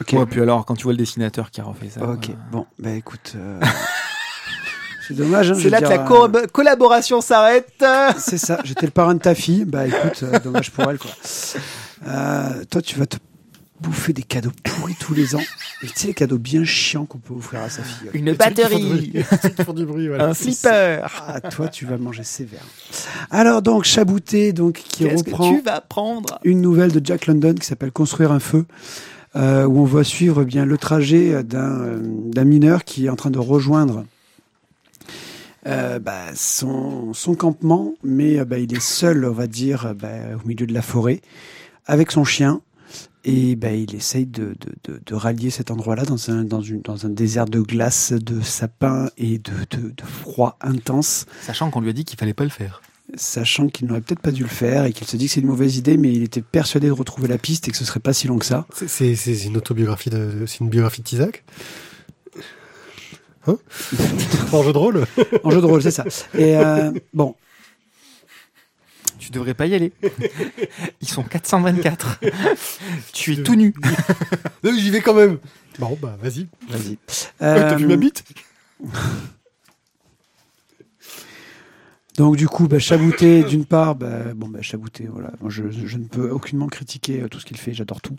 Ok. 0.00 0.12
Ouais, 0.12 0.26
puis 0.26 0.40
alors, 0.42 0.64
quand 0.66 0.74
tu 0.74 0.84
vois 0.84 0.92
le 0.92 0.98
dessinateur 0.98 1.50
qui 1.50 1.60
a 1.60 1.64
refait 1.64 1.88
ça. 1.88 2.02
Ok, 2.02 2.26
voilà. 2.26 2.40
bon, 2.52 2.66
bah 2.78 2.90
écoute. 2.92 3.32
euh, 3.36 3.60
c'est 5.08 5.14
dommage. 5.14 5.52
hein, 5.52 5.56
C'est 5.58 5.70
là 5.70 5.80
que 5.80 5.84
la 5.88 6.02
euh, 6.02 6.06
co- 6.06 6.48
collaboration 6.52 7.20
s'arrête. 7.22 7.82
C'est 8.18 8.38
ça, 8.38 8.58
j'étais 8.64 8.86
le 8.86 8.92
parrain 8.92 9.14
de 9.14 9.20
ta 9.20 9.34
fille. 9.34 9.64
Bah 9.64 9.86
écoute, 9.86 10.22
euh, 10.22 10.38
dommage 10.40 10.70
pour 10.70 10.90
elle, 10.90 10.98
quoi. 10.98 11.10
Euh, 12.06 12.64
toi, 12.70 12.82
tu 12.82 12.98
vas 12.98 13.06
te 13.06 13.16
bouffer 13.80 14.12
des 14.12 14.22
cadeaux 14.22 14.52
pourris 14.62 14.94
tous 14.98 15.14
les 15.14 15.34
ans. 15.34 15.42
Et 15.82 15.86
tu 15.86 15.92
sais, 15.96 16.06
les 16.08 16.14
cadeaux 16.14 16.38
bien 16.38 16.64
chiants 16.64 17.04
qu'on 17.04 17.18
peut 17.18 17.34
offrir 17.34 17.60
à 17.60 17.68
sa 17.68 17.82
fille. 17.82 18.08
Une 18.14 18.26
les 18.26 18.34
batterie, 18.34 18.82
bruit. 18.82 19.10
Les 19.14 19.22
trucs 19.22 19.54
qui 19.54 19.64
font 19.64 19.72
du 19.72 19.84
bruit, 19.84 20.08
voilà. 20.08 20.28
un 20.28 20.34
slipper. 20.34 21.06
Ah, 21.26 21.40
toi, 21.40 21.68
tu 21.68 21.84
vas 21.84 21.98
manger 21.98 22.24
sévère. 22.24 22.64
Alors, 23.30 23.60
donc, 23.60 23.84
Chabouté, 23.84 24.52
donc, 24.52 24.74
qui 24.74 25.04
Qu'est-ce 25.04 25.24
que 25.24 25.30
reprend 25.30 25.54
tu 25.54 25.60
vas 25.60 25.80
prendre? 25.80 26.38
une 26.44 26.60
nouvelle 26.60 26.92
de 26.92 27.04
Jack 27.04 27.26
London 27.26 27.54
qui 27.54 27.66
s'appelle 27.66 27.92
Construire 27.92 28.32
un 28.32 28.40
feu, 28.40 28.64
euh, 29.36 29.66
où 29.66 29.80
on 29.80 29.84
va 29.84 30.04
suivre 30.04 30.42
eh 30.42 30.44
bien 30.44 30.64
le 30.64 30.78
trajet 30.78 31.42
d'un 31.42 31.80
euh, 31.80 32.00
d'un 32.02 32.44
mineur 32.44 32.84
qui 32.84 33.06
est 33.06 33.08
en 33.10 33.16
train 33.16 33.30
de 33.30 33.38
rejoindre 33.40 34.04
euh, 35.66 35.98
bah, 35.98 36.26
son, 36.34 37.14
son 37.14 37.34
campement, 37.34 37.94
mais 38.02 38.38
euh, 38.38 38.44
bah, 38.44 38.58
il 38.58 38.74
est 38.74 38.82
seul, 38.82 39.24
on 39.24 39.32
va 39.32 39.46
dire, 39.46 39.94
bah, 39.98 40.08
au 40.42 40.46
milieu 40.46 40.66
de 40.66 40.74
la 40.74 40.82
forêt, 40.82 41.22
avec 41.86 42.10
son 42.10 42.24
chien. 42.24 42.60
Et 43.26 43.56
bah, 43.56 43.72
il 43.72 43.94
essaye 43.94 44.26
de, 44.26 44.54
de, 44.60 44.92
de, 44.92 45.00
de 45.04 45.14
rallier 45.14 45.48
cet 45.48 45.70
endroit-là 45.70 46.04
dans 46.04 46.30
un, 46.30 46.44
dans, 46.44 46.60
une, 46.60 46.82
dans 46.82 47.06
un 47.06 47.08
désert 47.08 47.46
de 47.46 47.60
glace, 47.60 48.12
de 48.12 48.42
sapins 48.42 49.08
et 49.16 49.38
de, 49.38 49.52
de, 49.70 49.88
de 49.88 50.02
froid 50.04 50.58
intense 50.60 51.24
Sachant 51.40 51.70
qu'on 51.70 51.80
lui 51.80 51.88
a 51.88 51.94
dit 51.94 52.04
qu'il 52.04 52.18
fallait 52.18 52.34
pas 52.34 52.44
le 52.44 52.50
faire. 52.50 52.82
sachant 53.14 53.68
qu'il 53.68 53.88
n'aurait 53.88 54.02
peut-être 54.02 54.20
pas 54.20 54.30
dû 54.30 54.42
le 54.42 54.48
faire 54.50 54.84
et 54.84 54.92
qu'il 54.92 55.06
se 55.06 55.16
dit 55.16 55.26
que 55.26 55.32
c'est 55.32 55.40
une 55.40 55.46
mauvaise 55.46 55.78
idée, 55.78 55.96
mais 55.96 56.12
il 56.12 56.22
était 56.22 56.42
persuadé 56.42 56.88
de 56.88 56.92
retrouver 56.92 57.26
la 57.28 57.38
piste 57.38 57.66
et 57.66 57.70
que 57.70 57.78
ce 57.78 57.86
serait 57.86 57.98
pas 58.00 58.12
si 58.12 58.26
long 58.26 58.38
que 58.38 58.44
ça. 58.44 58.66
C'est- 58.86 59.14
une 59.46 59.56
autobiographie 59.56 60.10
de, 60.10 60.44
c'est 60.46 60.60
une 60.60 60.68
biographie 60.68 61.00
de 61.00 61.06
Tizak. 61.06 61.44
Hein? 63.46 63.56
En 64.52 64.62
jeu 64.62 64.72
de 64.74 64.78
rôle? 64.78 65.06
En 65.42 65.50
jeu 65.50 65.60
de 65.62 65.66
rôle, 65.66 65.82
c'est 65.82 65.90
ça. 65.90 66.04
Et 66.34 66.56
euh, 66.56 66.92
bon, 67.14 67.34
Tu 69.24 69.30
devrais 69.30 69.54
pas 69.54 69.66
y 69.66 69.74
aller. 69.74 69.90
Ils 71.00 71.08
sont 71.08 71.22
424. 71.22 72.20
tu 73.14 73.32
es 73.32 73.42
tout 73.42 73.54
nu. 73.54 73.72
J'y 74.64 74.90
vais 74.90 75.00
quand 75.00 75.14
même. 75.14 75.38
Bon, 75.78 75.96
bah, 75.98 76.18
vas-y. 76.20 76.46
vas-y. 76.68 76.90
Ouais, 76.90 76.98
T'as 77.38 77.76
vu 77.76 77.86
Euh, 77.86 77.88
ma 77.88 77.96
bite 77.96 78.22
donc 82.18 82.36
du 82.36 82.48
coup, 82.48 82.68
bah, 82.68 82.78
Chabouté, 82.78 83.44
d'une 83.44 83.64
part, 83.64 83.94
bah, 83.94 84.34
bon, 84.36 84.46
bah, 84.46 84.60
Chabouté, 84.60 85.08
voilà, 85.10 85.32
je 85.48 85.96
ne 85.96 86.04
peux 86.04 86.28
aucunement 86.30 86.66
critiquer 86.66 87.22
euh, 87.22 87.28
tout 87.28 87.40
ce 87.40 87.46
qu'il 87.46 87.56
fait, 87.56 87.72
j'adore 87.72 88.02
tout. 88.02 88.16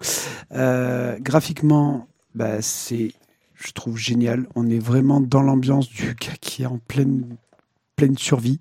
Euh, 0.53 1.17
graphiquement, 1.21 2.07
bah, 2.33 2.63
c'est, 2.63 3.13
je 3.53 3.71
trouve 3.73 3.95
génial. 3.97 4.47
On 4.55 4.67
est 4.71 4.79
vraiment 4.79 5.21
dans 5.21 5.43
l'ambiance 5.43 5.87
du 5.87 6.15
gars 6.15 6.35
qui 6.41 6.63
est 6.63 6.65
en 6.65 6.79
pleine, 6.79 7.37
pleine 7.95 8.17
survie. 8.17 8.57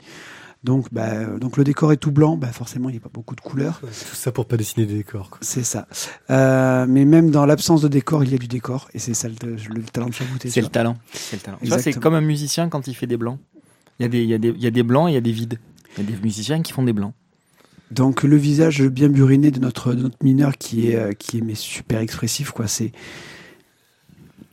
Donc, 0.65 0.87
bah, 0.93 1.27
donc 1.39 1.59
le 1.59 1.65
décor 1.65 1.93
est 1.93 1.99
tout 1.99 2.11
blanc, 2.11 2.39
bah, 2.39 2.51
forcément 2.51 2.89
il 2.89 2.93
n'y 2.93 2.99
a 2.99 3.03
pas 3.03 3.11
beaucoup 3.13 3.37
de 3.37 3.41
couleurs. 3.43 3.81
Tout 3.81 4.17
ça 4.17 4.33
pour 4.33 4.47
pas 4.47 4.57
dessiner 4.57 4.87
des 4.87 4.95
décors. 4.95 5.31
C'est 5.43 5.63
ça. 5.63 5.87
Euh, 6.31 6.87
mais 6.89 7.05
même 7.05 7.31
dans 7.31 7.45
l'absence 7.45 7.83
de 7.83 7.89
décor, 7.89 8.25
il 8.25 8.33
y 8.33 8.35
a 8.35 8.39
du 8.39 8.49
décor. 8.49 8.89
Et 8.95 8.99
c'est 8.99 9.13
ça 9.13 9.29
le, 9.29 9.57
le 9.57 9.83
talent 9.83 10.09
de 10.09 10.15
Chabouté. 10.15 10.49
C'est 10.49 10.63
le 10.63 10.69
talent. 10.69 10.97
C'est 11.13 11.37
le 11.37 11.43
talent. 11.43 11.59
C'est 11.79 11.93
comme 12.01 12.15
un 12.15 12.23
musicien 12.23 12.71
quand 12.71 12.87
il 12.87 12.95
fait 12.95 13.07
des 13.07 13.19
blancs. 13.19 13.39
Il 13.99 14.05
y 14.05 14.07
a 14.07 14.09
des, 14.09 14.23
il 14.23 14.29
y 14.29 14.35
a 14.35 14.39
des, 14.39 14.49
il 14.49 14.63
y 14.63 14.67
a 14.67 14.71
des 14.71 14.83
blancs 14.83 15.09
et 15.09 15.13
il 15.13 15.15
y 15.15 15.19
a 15.19 15.21
des 15.21 15.33
vides. 15.33 15.59
Il 15.97 16.05
y 16.05 16.09
a 16.09 16.11
des 16.11 16.17
musiciens 16.23 16.63
qui 16.63 16.73
font 16.73 16.83
des 16.83 16.95
blancs. 16.95 17.13
Donc 17.91 18.23
le 18.23 18.37
visage 18.37 18.83
bien 18.83 19.11
buriné 19.11 19.51
de 19.51 19.61
notre, 19.61 19.93
de 19.93 20.03
notre 20.03 20.17
mineur 20.25 20.57
qui 20.57 20.89
est, 20.89 20.97
euh, 20.97 21.13
qui 21.13 21.39
est 21.39 21.43
mais 21.43 21.55
super 21.55 22.01
expressif, 22.01 22.53
quoi. 22.53 22.67
C'est 22.69 22.91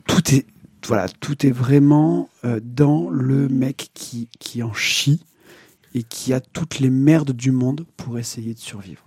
tout 0.06 0.34
est 0.34 0.46
voilà, 0.86 1.08
tout 1.08 1.46
est 1.46 1.50
vraiment 1.50 2.28
euh, 2.44 2.60
dans 2.62 3.08
le 3.08 3.48
mec 3.48 3.90
qui, 3.94 4.28
qui 4.38 4.62
en 4.62 4.74
chie 4.74 5.22
et 5.94 6.02
qui 6.02 6.32
a 6.32 6.40
toutes 6.40 6.78
les 6.80 6.90
merdes 6.90 7.32
du 7.32 7.50
monde 7.50 7.84
pour 7.96 8.18
essayer 8.18 8.54
de 8.54 8.58
survivre. 8.58 9.04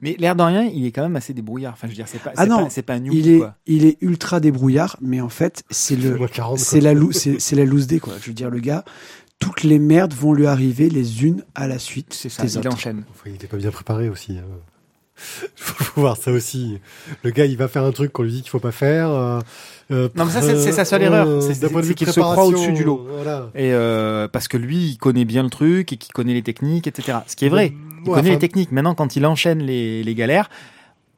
Mais 0.00 0.14
l'air 0.18 0.36
de 0.36 0.42
rien, 0.42 0.62
il 0.64 0.86
est 0.86 0.92
quand 0.92 1.02
même 1.02 1.16
assez 1.16 1.34
débrouillard. 1.34 1.72
Enfin, 1.72 1.88
je 1.88 1.92
veux 1.92 1.96
dire, 1.96 2.06
c'est 2.08 2.22
pas, 2.22 2.32
Ah 2.36 2.46
non, 2.46 2.64
pas, 2.64 2.70
c'est 2.70 2.82
pas 2.82 2.94
un 2.94 2.98
Il 2.98 3.02
newbie, 3.04 3.30
est, 3.30 3.38
quoi. 3.38 3.56
il 3.66 3.84
est 3.84 3.98
ultra 4.00 4.38
débrouillard, 4.38 4.96
mais 5.00 5.20
en 5.20 5.28
fait, 5.28 5.64
c'est 5.70 5.96
le, 5.96 6.16
Moi, 6.16 6.28
40, 6.28 6.58
c'est 6.58 6.80
la, 6.80 6.94
lou- 6.94 7.10
c'est, 7.12 7.38
la 7.56 7.64
loose 7.64 7.86
day, 7.88 7.98
quoi. 7.98 8.14
Je 8.20 8.28
veux 8.28 8.32
dire, 8.32 8.48
le 8.50 8.60
gars, 8.60 8.84
toutes 9.40 9.64
les 9.64 9.78
merdes 9.80 10.14
vont 10.14 10.32
lui 10.34 10.46
arriver 10.46 10.88
les 10.88 11.24
unes 11.24 11.44
à 11.56 11.66
la 11.66 11.78
suite 11.80 12.12
C'est 12.14 12.28
ça, 12.28 12.44
des 12.44 12.52
il 12.54 12.58
autres. 12.58 12.72
enchaîne. 12.74 13.04
Enfin, 13.10 13.24
il 13.30 13.34
était 13.34 13.46
pas 13.48 13.56
bien 13.56 13.70
préparé 13.72 14.08
aussi. 14.08 14.38
Hein. 15.18 15.46
faut, 15.56 16.00
voir 16.00 16.16
ça 16.16 16.30
aussi. 16.30 16.78
Le 17.22 17.30
gars, 17.30 17.46
il 17.46 17.56
va 17.56 17.68
faire 17.68 17.84
un 17.84 17.92
truc 17.92 18.12
qu'on 18.12 18.22
lui 18.22 18.32
dit 18.32 18.42
qu'il 18.42 18.50
faut 18.50 18.60
pas 18.60 18.72
faire. 18.72 19.10
euh, 19.10 19.40
euh, 19.90 20.08
Non, 20.14 20.24
mais 20.26 20.32
ça, 20.32 20.42
c'est- 20.42 20.72
sa 20.72 20.84
seule 20.84 21.02
erreur. 21.02 21.42
C'est- 21.42 21.94
qu'il 21.94 22.06
se 22.12 22.20
croit 22.20 22.44
au-dessus 22.44 22.72
du 22.72 22.84
lot. 22.84 23.06
Voilà. 23.10 23.50
Et 23.54 23.72
euh, 23.72 24.28
parce 24.28 24.48
que 24.48 24.56
lui, 24.56 24.76
il 24.90 24.96
connaît 24.98 25.24
bien 25.24 25.42
le 25.42 25.50
truc 25.50 25.92
et 25.92 25.96
qu'il 25.96 26.12
connaît 26.12 26.34
les 26.34 26.42
techniques, 26.42 26.86
etc. 26.86 27.18
Ce 27.26 27.36
qui 27.36 27.46
est 27.46 27.50
vrai. 27.50 27.72
Il 28.04 28.08
Ouais, 28.10 28.14
connaît 28.14 28.20
enfin, 28.20 28.30
les 28.30 28.38
techniques. 28.38 28.70
Maintenant, 28.72 28.94
quand 28.94 29.16
il 29.16 29.26
enchaîne 29.26 29.58
les, 29.58 30.04
les 30.04 30.14
galères, 30.14 30.48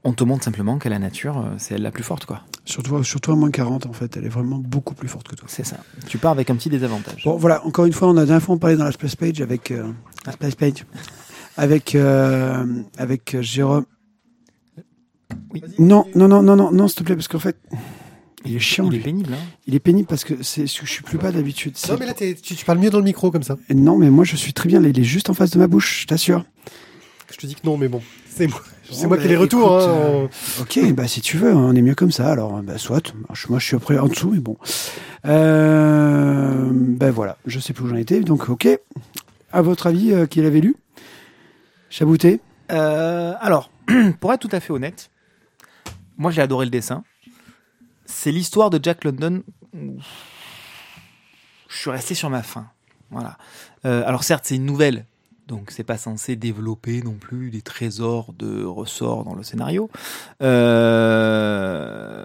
on 0.02 0.14
te 0.14 0.24
montre 0.24 0.44
simplement 0.44 0.78
que 0.78 0.88
la 0.88 0.98
nature, 0.98 1.36
euh, 1.38 1.54
c'est 1.58 1.74
elle 1.74 1.82
la 1.82 1.90
plus 1.90 2.02
forte, 2.02 2.24
quoi. 2.24 2.40
Surtout, 2.64 3.02
surtout 3.04 3.32
à 3.32 3.36
moins 3.36 3.50
40, 3.50 3.84
en 3.84 3.92
fait, 3.92 4.16
elle 4.16 4.24
est 4.24 4.30
vraiment 4.30 4.56
beaucoup 4.56 4.94
plus 4.94 5.08
forte 5.08 5.28
que 5.28 5.34
toi. 5.34 5.46
C'est 5.50 5.66
ça. 5.66 5.76
Tu 6.08 6.16
pars 6.16 6.30
avec 6.32 6.48
un 6.48 6.56
petit 6.56 6.70
désavantage. 6.70 7.24
Bon, 7.24 7.36
voilà, 7.36 7.64
encore 7.66 7.84
une 7.84 7.92
fois, 7.92 8.08
on 8.08 8.16
a 8.16 8.24
d'un 8.24 8.40
fois 8.40 8.56
parlé 8.56 8.76
dans 8.76 8.84
la 8.84 8.92
Splash 8.92 9.16
Page 9.16 9.42
avec, 9.42 9.70
euh, 9.70 9.90
la 10.24 10.32
Splash 10.32 10.54
Page, 10.54 10.86
avec, 11.60 11.94
euh, 11.94 12.64
avec 12.96 13.34
euh, 13.34 13.42
Jérôme. 13.42 13.84
Oui. 15.52 15.62
Non, 15.78 16.06
non, 16.14 16.26
non, 16.26 16.42
non, 16.42 16.56
non, 16.56 16.70
non, 16.72 16.88
s'il 16.88 16.96
te 16.98 17.02
plaît, 17.04 17.14
parce 17.14 17.28
qu'en 17.28 17.38
fait, 17.38 17.56
il 18.46 18.56
est 18.56 18.58
chiant, 18.60 18.86
Il 18.86 18.94
est 18.94 18.96
lui. 18.96 19.04
pénible, 19.04 19.32
hein. 19.34 19.44
Il 19.66 19.74
est 19.74 19.78
pénible 19.80 20.08
parce 20.08 20.24
que 20.24 20.42
c'est, 20.42 20.66
je 20.66 20.86
suis 20.86 21.02
plus 21.02 21.18
pas 21.18 21.30
d'habitude. 21.32 21.74
Non, 21.88 21.96
mais 22.00 22.06
là, 22.06 22.14
tu, 22.14 22.34
tu 22.34 22.64
parles 22.64 22.78
mieux 22.78 22.88
dans 22.90 22.98
le 22.98 23.04
micro 23.04 23.30
comme 23.30 23.42
ça. 23.42 23.56
Non, 23.74 23.98
mais 23.98 24.08
moi, 24.10 24.24
je 24.24 24.36
suis 24.36 24.54
très 24.54 24.68
bien. 24.68 24.80
là, 24.80 24.88
Il 24.88 24.98
est 24.98 25.04
juste 25.04 25.28
en 25.28 25.34
face 25.34 25.50
de 25.50 25.58
ma 25.58 25.66
bouche, 25.66 26.02
je 26.02 26.06
t'assure. 26.06 26.44
Je 27.30 27.36
te 27.36 27.46
dis 27.46 27.54
que 27.54 27.60
non, 27.64 27.76
mais 27.76 27.88
bon. 27.88 28.00
C'est 28.28 28.46
moi, 28.46 28.60
c'est 28.90 29.06
moi 29.06 29.16
bah, 29.16 29.22
qui 29.22 29.28
ai 29.28 29.30
les 29.32 29.36
retours. 29.36 29.76
écoute, 29.78 29.88
hein. 29.88 30.00
euh, 30.00 30.26
Ok, 30.62 30.94
bah 30.94 31.06
si 31.06 31.20
tu 31.20 31.36
veux, 31.36 31.52
on 31.54 31.74
est 31.74 31.82
mieux 31.82 31.94
comme 31.94 32.10
ça. 32.10 32.28
Alors, 32.30 32.62
bah 32.62 32.78
soit. 32.78 33.12
Moi, 33.50 33.58
je 33.58 33.64
suis 33.66 33.76
après 33.76 33.98
en 33.98 34.08
dessous, 34.08 34.30
mais 34.30 34.38
bon. 34.40 34.56
Euh, 35.26 36.70
ben 36.72 37.10
voilà, 37.10 37.36
je 37.46 37.60
sais 37.60 37.72
plus 37.72 37.84
où 37.84 37.88
j'en 37.88 37.96
étais. 37.96 38.20
Donc, 38.20 38.48
ok. 38.48 38.66
À 39.52 39.62
votre 39.62 39.86
avis, 39.88 40.12
euh, 40.12 40.26
qui 40.26 40.40
l'avait 40.42 40.60
lu? 40.60 40.76
Chabouté 41.90 42.40
Euh, 42.70 43.34
alors, 43.40 43.70
pour 44.20 44.32
être 44.32 44.40
tout 44.40 44.54
à 44.54 44.60
fait 44.60 44.72
honnête, 44.72 45.10
moi 46.16 46.30
j'ai 46.30 46.40
adoré 46.40 46.64
le 46.64 46.70
dessin. 46.70 47.02
C'est 48.06 48.30
l'histoire 48.30 48.70
de 48.70 48.78
Jack 48.82 49.02
London. 49.04 49.42
Je 49.74 51.76
suis 51.76 51.90
resté 51.90 52.14
sur 52.14 52.30
ma 52.30 52.42
faim. 52.44 52.68
Voilà. 53.10 53.36
Euh, 53.84 54.04
alors 54.06 54.22
certes, 54.22 54.44
c'est 54.46 54.54
une 54.54 54.66
nouvelle, 54.66 55.04
donc 55.48 55.72
c'est 55.72 55.82
pas 55.82 55.98
censé 55.98 56.36
développer 56.36 57.02
non 57.02 57.14
plus 57.14 57.50
des 57.50 57.60
trésors 57.60 58.32
de 58.34 58.64
ressorts 58.64 59.24
dans 59.24 59.34
le 59.34 59.42
scénario. 59.42 59.90
Euh, 60.42 62.24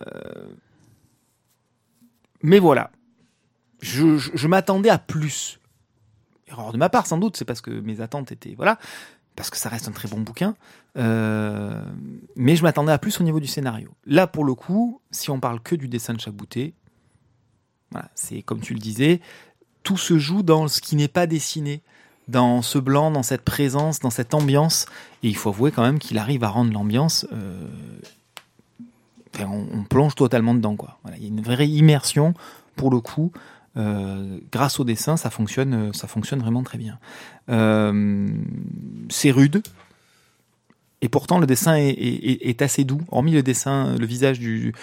Mais 2.44 2.60
voilà, 2.60 2.92
je 3.82 4.48
m'attendais 4.48 4.90
à 4.90 5.00
plus. 5.00 5.60
Erreur 6.48 6.72
de 6.72 6.78
ma 6.78 6.90
part, 6.90 7.08
sans 7.08 7.18
doute, 7.18 7.36
c'est 7.38 7.46
parce 7.46 7.62
que 7.62 7.72
mes 7.72 8.02
attentes 8.02 8.32
étaient 8.32 8.54
voilà, 8.56 8.78
parce 9.36 9.50
que 9.50 9.58
ça 9.58 9.70
reste 9.70 9.88
un 9.88 9.92
très 9.92 10.08
bon 10.08 10.20
bouquin. 10.20 10.56
Euh, 10.98 11.84
mais 12.36 12.56
je 12.56 12.64
m'attendais 12.64 12.92
à 12.92 12.98
plus 12.98 13.20
au 13.20 13.24
niveau 13.24 13.40
du 13.40 13.48
scénario. 13.48 13.90
Là, 14.06 14.28
pour 14.28 14.46
le 14.46 14.56
coup, 14.56 15.02
si 15.12 15.30
on 15.30 15.40
parle 15.40 15.60
que 15.60 15.76
du 15.76 15.88
dessin 15.88 16.14
de 16.14 16.20
Chabouté, 16.20 16.74
c'est 18.14 18.42
comme 18.42 18.60
tu 18.60 18.74
le 18.74 18.80
disais, 18.80 19.22
tout 19.84 19.98
se 19.98 20.18
joue 20.18 20.44
dans 20.44 20.68
ce 20.68 20.82
qui 20.82 20.96
n'est 20.96 21.08
pas 21.08 21.28
dessiné, 21.28 21.82
dans 22.28 22.62
ce 22.62 22.78
blanc, 22.78 23.12
dans 23.12 23.24
cette 23.24 23.44
présence, 23.44 24.00
dans 24.00 24.10
cette 24.10 24.34
ambiance. 24.34 24.86
Et 25.24 25.30
il 25.30 25.36
faut 25.36 25.50
avouer 25.50 25.72
quand 25.72 25.84
même 25.84 26.00
qu'il 26.00 26.18
arrive 26.18 26.44
à 26.44 26.50
rendre 26.50 26.74
l'ambiance. 26.74 27.26
euh, 27.32 27.68
on, 29.40 29.68
on 29.72 29.84
plonge 29.84 30.16
totalement 30.16 30.54
dedans, 30.54 30.76
quoi. 30.76 30.98
Il 31.18 31.24
y 31.24 31.26
a 31.26 31.28
une 31.28 31.42
vraie 31.42 31.68
immersion 31.68 32.34
pour 32.76 32.90
le 32.90 33.00
coup. 33.00 33.32
Euh, 33.78 34.40
grâce 34.52 34.80
au 34.80 34.84
dessin, 34.84 35.18
ça 35.18 35.30
fonctionne, 35.30 35.74
euh, 35.74 35.94
ça 35.94 36.08
fonctionne 36.08 36.40
vraiment 36.40 36.64
très 36.64 36.78
bien. 36.78 36.98
Euh, 37.50 38.28
c'est 39.10 39.32
rude, 39.32 39.62
et 41.02 41.10
pourtant 41.10 41.40
le 41.40 41.46
dessin 41.46 41.76
est, 41.76 42.62
assez 42.62 42.84
doux. 42.84 43.02
Hormis 43.12 43.34
le 43.34 43.44
dessin, 43.44 43.96
le 43.96 44.06
visage 44.06 44.40
du, 44.40 44.74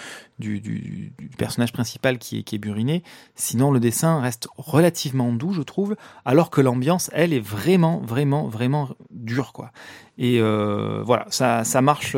personnage 1.37 1.73
principal 1.73 2.17
qui 2.17 2.45
est, 2.49 2.57
buriné, 2.57 3.03
sinon 3.35 3.71
le 3.71 3.79
dessin 3.79 4.21
reste 4.21 4.47
relativement 4.57 5.33
doux, 5.33 5.53
je 5.53 5.63
trouve, 5.63 5.95
alors 6.23 6.49
que 6.49 6.61
l'ambiance, 6.61 7.09
elle, 7.13 7.33
est 7.33 7.41
vraiment, 7.41 7.99
vraiment, 7.99 8.47
vraiment 8.47 8.89
dure, 9.09 9.51
quoi. 9.51 9.71
Et 10.17 10.39
voilà, 10.39 11.25
ça, 11.29 11.65
ça 11.65 11.81
marche, 11.81 12.15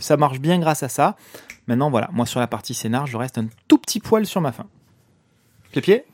ça 0.00 0.16
marche 0.16 0.38
bien 0.38 0.60
grâce 0.60 0.84
à 0.84 0.88
ça. 0.88 1.16
Maintenant, 1.66 1.90
voilà, 1.90 2.10
moi 2.12 2.26
sur 2.26 2.38
la 2.38 2.46
partie 2.46 2.74
scénar, 2.74 3.06
je 3.06 3.16
reste 3.16 3.38
un 3.38 3.46
tout 3.66 3.78
petit 3.78 3.98
poil 3.98 4.26
sur 4.26 4.40
ma 4.40 4.52
fin. 4.52 4.66
Pied 5.80 6.04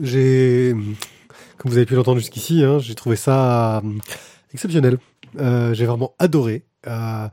J'ai, 0.00 0.74
comme 1.58 1.70
vous 1.70 1.76
avez 1.76 1.86
pu 1.86 1.94
l'entendre 1.94 2.18
jusqu'ici, 2.18 2.64
hein, 2.64 2.78
j'ai 2.78 2.94
trouvé 2.94 3.16
ça 3.16 3.78
euh, 3.78 3.80
exceptionnel. 4.54 4.98
Euh, 5.38 5.74
j'ai 5.74 5.86
vraiment 5.86 6.14
adoré. 6.18 6.64
Euh, 6.86 7.28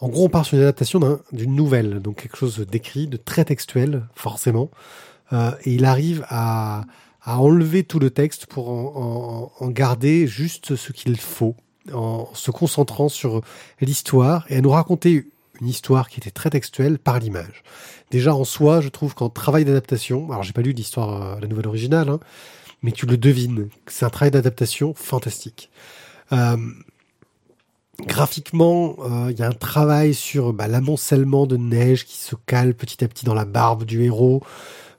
en 0.00 0.08
gros, 0.08 0.24
on 0.26 0.28
part 0.28 0.44
sur 0.46 0.56
une 0.56 0.62
adaptation 0.62 0.98
d'un- 0.98 1.20
d'une 1.32 1.54
nouvelle, 1.54 2.00
donc 2.00 2.22
quelque 2.22 2.36
chose 2.36 2.58
d'écrit, 2.70 3.06
de 3.06 3.16
très 3.16 3.44
textuel, 3.44 4.06
forcément. 4.14 4.70
Et 5.32 5.74
il 5.74 5.84
arrive 5.84 6.24
à, 6.28 6.84
enlever 7.26 7.82
tout 7.82 7.98
le 7.98 8.10
texte 8.10 8.46
pour 8.46 8.68
en- 8.70 9.50
en 9.58 9.68
garder 9.68 10.28
juste 10.28 10.76
ce 10.76 10.92
qu'il 10.92 11.18
faut, 11.18 11.56
en 11.92 12.28
se 12.34 12.52
concentrant 12.52 13.08
sur 13.08 13.40
l'histoire 13.80 14.44
et 14.48 14.56
à 14.56 14.60
nous 14.60 14.70
raconter 14.70 15.26
une 15.60 15.68
histoire 15.68 16.08
qui 16.08 16.20
était 16.20 16.30
très 16.30 16.50
textuelle 16.50 16.98
par 16.98 17.18
l'image. 17.18 17.62
Déjà 18.10 18.34
en 18.34 18.44
soi, 18.44 18.80
je 18.80 18.88
trouve 18.88 19.14
qu'en 19.14 19.28
travail 19.28 19.64
d'adaptation, 19.64 20.30
alors 20.30 20.42
j'ai 20.42 20.52
pas 20.52 20.62
lu 20.62 20.72
l'histoire, 20.72 21.22
euh, 21.22 21.40
la 21.40 21.46
nouvelle 21.46 21.66
originale, 21.66 22.08
hein, 22.08 22.20
mais 22.82 22.92
tu 22.92 23.06
le 23.06 23.16
devines, 23.16 23.68
c'est 23.86 24.04
un 24.04 24.10
travail 24.10 24.30
d'adaptation 24.30 24.94
fantastique. 24.94 25.70
Euh, 26.32 26.56
graphiquement, 28.00 28.96
euh, 29.00 29.30
il 29.30 29.38
y 29.38 29.42
a 29.42 29.48
un 29.48 29.52
travail 29.52 30.14
sur 30.14 30.52
bah, 30.52 30.68
l'amoncellement 30.68 31.46
de 31.46 31.56
neige 31.56 32.04
qui 32.04 32.16
se 32.16 32.36
cale 32.46 32.74
petit 32.74 33.02
à 33.02 33.08
petit 33.08 33.24
dans 33.24 33.34
la 33.34 33.44
barbe 33.44 33.84
du 33.84 34.02
héros, 34.02 34.42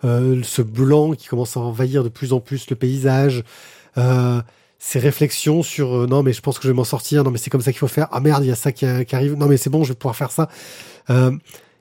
ce 0.04 0.62
blanc 0.62 1.14
qui 1.14 1.28
commence 1.28 1.58
à 1.58 1.60
envahir 1.60 2.04
de 2.04 2.10
plus 2.10 2.32
en 2.32 2.40
plus 2.40 2.70
le 2.70 2.76
paysage, 2.76 3.44
ces 4.80 5.00
réflexions 5.00 5.64
sur 5.64 5.94
euh, 6.04 6.08
non 6.08 6.22
mais 6.24 6.34
je 6.34 6.42
pense 6.42 6.58
que 6.58 6.64
je 6.64 6.70
vais 6.70 6.74
m'en 6.76 6.84
sortir, 6.84 7.24
non 7.24 7.32
mais 7.32 7.38
c'est 7.38 7.50
comme 7.50 7.62
ça 7.62 7.72
qu'il 7.72 7.80
faut 7.80 7.88
faire, 7.88 8.08
ah 8.12 8.20
merde 8.20 8.44
il 8.44 8.48
y 8.48 8.52
a 8.52 8.56
ça 8.56 8.72
qui, 8.72 8.86
arrive, 8.86 9.34
non 9.36 9.48
mais 9.48 9.58
c'est 9.58 9.70
bon 9.70 9.84
je 9.84 9.90
vais 9.90 9.96
pouvoir 9.98 10.16
faire 10.16 10.32
ça, 10.32 10.50
Euh, 11.10 11.32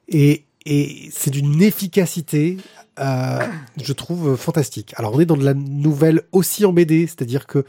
et, 0.09 0.45
et 0.65 1.09
c'est 1.13 1.31
d'une 1.31 1.61
efficacité 1.63 2.57
euh, 2.99 3.39
je 3.83 3.93
trouve 3.93 4.37
fantastique. 4.37 4.95
Alors 4.97 5.15
on 5.15 5.21
est 5.21 5.27
dans 5.27 5.37
de 5.37 5.45
la 5.45 5.53
nouvelle 5.55 6.23
aussi 6.33 6.65
en 6.65 6.73
BD, 6.73 7.07
c'est-à-dire 7.07 7.47
que 7.47 7.65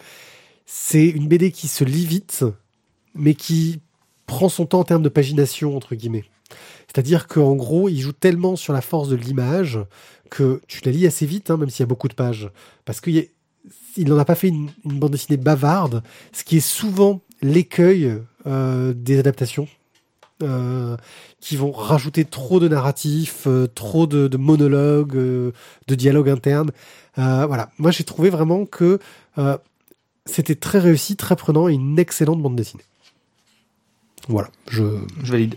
c'est 0.66 1.06
une 1.08 1.28
BD 1.28 1.52
qui 1.52 1.68
se 1.68 1.84
lit 1.84 2.06
vite, 2.06 2.46
mais 3.16 3.34
qui 3.34 3.82
prend 4.26 4.50
son 4.50 4.66
temps 4.66 4.80
en 4.80 4.84
termes 4.84 5.04
de 5.04 5.10
pagination 5.10 5.76
entre 5.76 5.96
guillemets. 5.96 6.26
C'est-à-dire 6.88 7.28
qu'en 7.28 7.56
gros, 7.56 7.90
il 7.90 8.00
joue 8.00 8.14
tellement 8.14 8.56
sur 8.56 8.72
la 8.72 8.82
force 8.82 9.10
de 9.10 9.16
l'image 9.18 9.80
que 10.30 10.62
tu 10.68 10.80
la 10.86 10.92
lis 10.92 11.06
assez 11.08 11.26
vite, 11.26 11.50
hein, 11.52 11.58
même 11.58 11.70
s'il 11.70 11.82
y 11.82 11.84
a 11.84 11.88
beaucoup 11.88 12.08
de 12.08 12.14
pages, 12.14 12.50
parce 12.86 13.02
qu'il 13.02 13.16
y 13.16 13.20
a- 13.20 13.24
il 13.98 14.08
n'en 14.10 14.18
a 14.18 14.26
pas 14.26 14.36
fait 14.36 14.48
une, 14.50 14.70
une 14.86 15.00
bande 15.00 15.12
dessinée 15.12 15.38
bavarde, 15.38 16.04
ce 16.32 16.44
qui 16.44 16.58
est 16.58 16.62
souvent 16.62 17.22
l'écueil 17.42 18.18
euh, 18.46 18.94
des 18.96 19.20
adaptations. 19.20 19.68
euh, 20.44 20.96
qui 21.40 21.56
vont 21.56 21.72
rajouter 21.72 22.24
trop 22.26 22.60
de 22.60 22.68
narratifs, 22.68 23.48
euh, 23.48 23.66
trop 23.66 24.06
de, 24.06 24.28
de 24.28 24.38
monologues, 24.38 25.16
de 25.16 25.96
dialogues 25.96 26.30
internes. 26.30 26.72
Voilà, 27.16 27.72
moi 27.80 27.90
j'ai 27.90 28.04
trouvé 28.04 28.30
vraiment 28.30 28.66
que 28.68 29.00
c'était 30.26 30.54
très 30.56 30.78
réussi, 30.78 31.16
très 31.16 31.36
prenant 31.36 31.68
et 31.68 31.74
une 31.74 31.98
excellente 31.98 32.40
bande 32.42 32.56
dessinée. 32.56 32.84
Voilà, 34.28 34.50
je 34.70 34.84
Je 35.24 35.32
valide. 35.32 35.56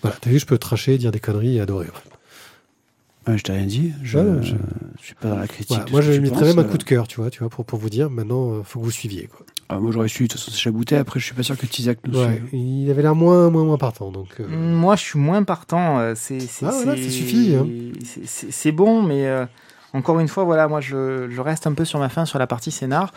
voilà, 0.00 0.16
t'as 0.18 0.30
vu, 0.30 0.38
je 0.38 0.46
peux 0.46 0.56
tracher, 0.58 0.96
dire 0.96 1.12
des 1.12 1.20
conneries 1.20 1.56
et 1.56 1.60
adorer. 1.60 1.88
Ouais, 3.26 3.38
je 3.38 3.42
t'ai 3.44 3.52
rien 3.52 3.66
dit. 3.66 3.92
Je, 4.02 4.18
Ouais, 4.18 4.24
ouais, 4.24 4.42
je- 4.42 4.54
je 5.00 5.04
suis 5.04 5.14
pas 5.14 5.28
dans 5.28 5.38
la 5.38 5.46
critique. 5.46 5.76
De 5.86 5.90
moi, 5.92 6.02
tu 6.02 6.20
mettrais 6.20 6.30
penses, 6.40 6.48
même 6.48 6.58
un 6.58 6.62
euh. 6.68 6.70
coup 6.70 6.78
de 6.78 6.82
cœur, 6.82 7.06
tu 7.06 7.20
vois, 7.20 7.30
tu 7.30 7.38
vois, 7.40 7.48
pour, 7.48 7.64
pour 7.64 7.78
vous 7.78 7.88
dire. 7.90 8.10
Maintenant, 8.10 8.52
euh, 8.54 8.62
faut 8.64 8.80
que 8.80 8.84
vous 8.84 8.90
suiviez. 8.90 9.28
Quoi. 9.28 9.46
Ah, 9.68 9.78
moi, 9.78 9.92
j'aurais 9.92 10.08
su. 10.08 10.24
De 10.24 10.28
toute 10.28 10.40
façon, 10.40 10.50
c'est 10.50 10.58
Chaboutet. 10.58 10.96
Après, 10.96 11.20
je 11.20 11.24
suis 11.24 11.34
pas 11.34 11.42
sûr 11.44 11.56
que 11.56 11.64
Tizak 11.66 11.98
nous 12.06 12.18
Ouais, 12.18 12.42
suive. 12.50 12.60
il 12.60 12.90
avait 12.90 13.02
l'air 13.02 13.14
moins, 13.14 13.48
moins, 13.48 13.64
moins 13.64 13.78
partant. 13.78 14.10
Donc, 14.10 14.28
euh, 14.40 14.46
Moi, 14.48 14.96
je 14.96 15.02
suis 15.02 15.18
moins 15.18 15.42
partant. 15.44 15.98
euh, 16.00 16.14
C'est, 16.16 16.40
c'est, 16.40 16.66
Ah, 16.66 16.70
voilà, 16.72 16.96
c'est- 16.96 17.04
ça 17.04 17.10
suffit, 17.10 17.54
hein. 17.54 17.66
c'est- 18.04 18.26
C'est, 18.26 18.50
c'est 18.52 18.72
bon, 18.72 19.02
mais 19.02 19.26
euh, 19.26 19.46
encore 19.94 20.18
une 20.20 20.28
fois, 20.28 20.44
voilà, 20.44 20.66
moi, 20.68 20.80
je, 20.80 21.28
je 21.30 21.40
reste 21.40 21.66
un 21.66 21.74
peu 21.74 21.84
sur 21.84 21.98
ma 22.00 22.08
fin 22.08 22.24
sur 22.26 22.38
la 22.38 22.46
partie 22.46 22.70
scénar, 22.70 23.12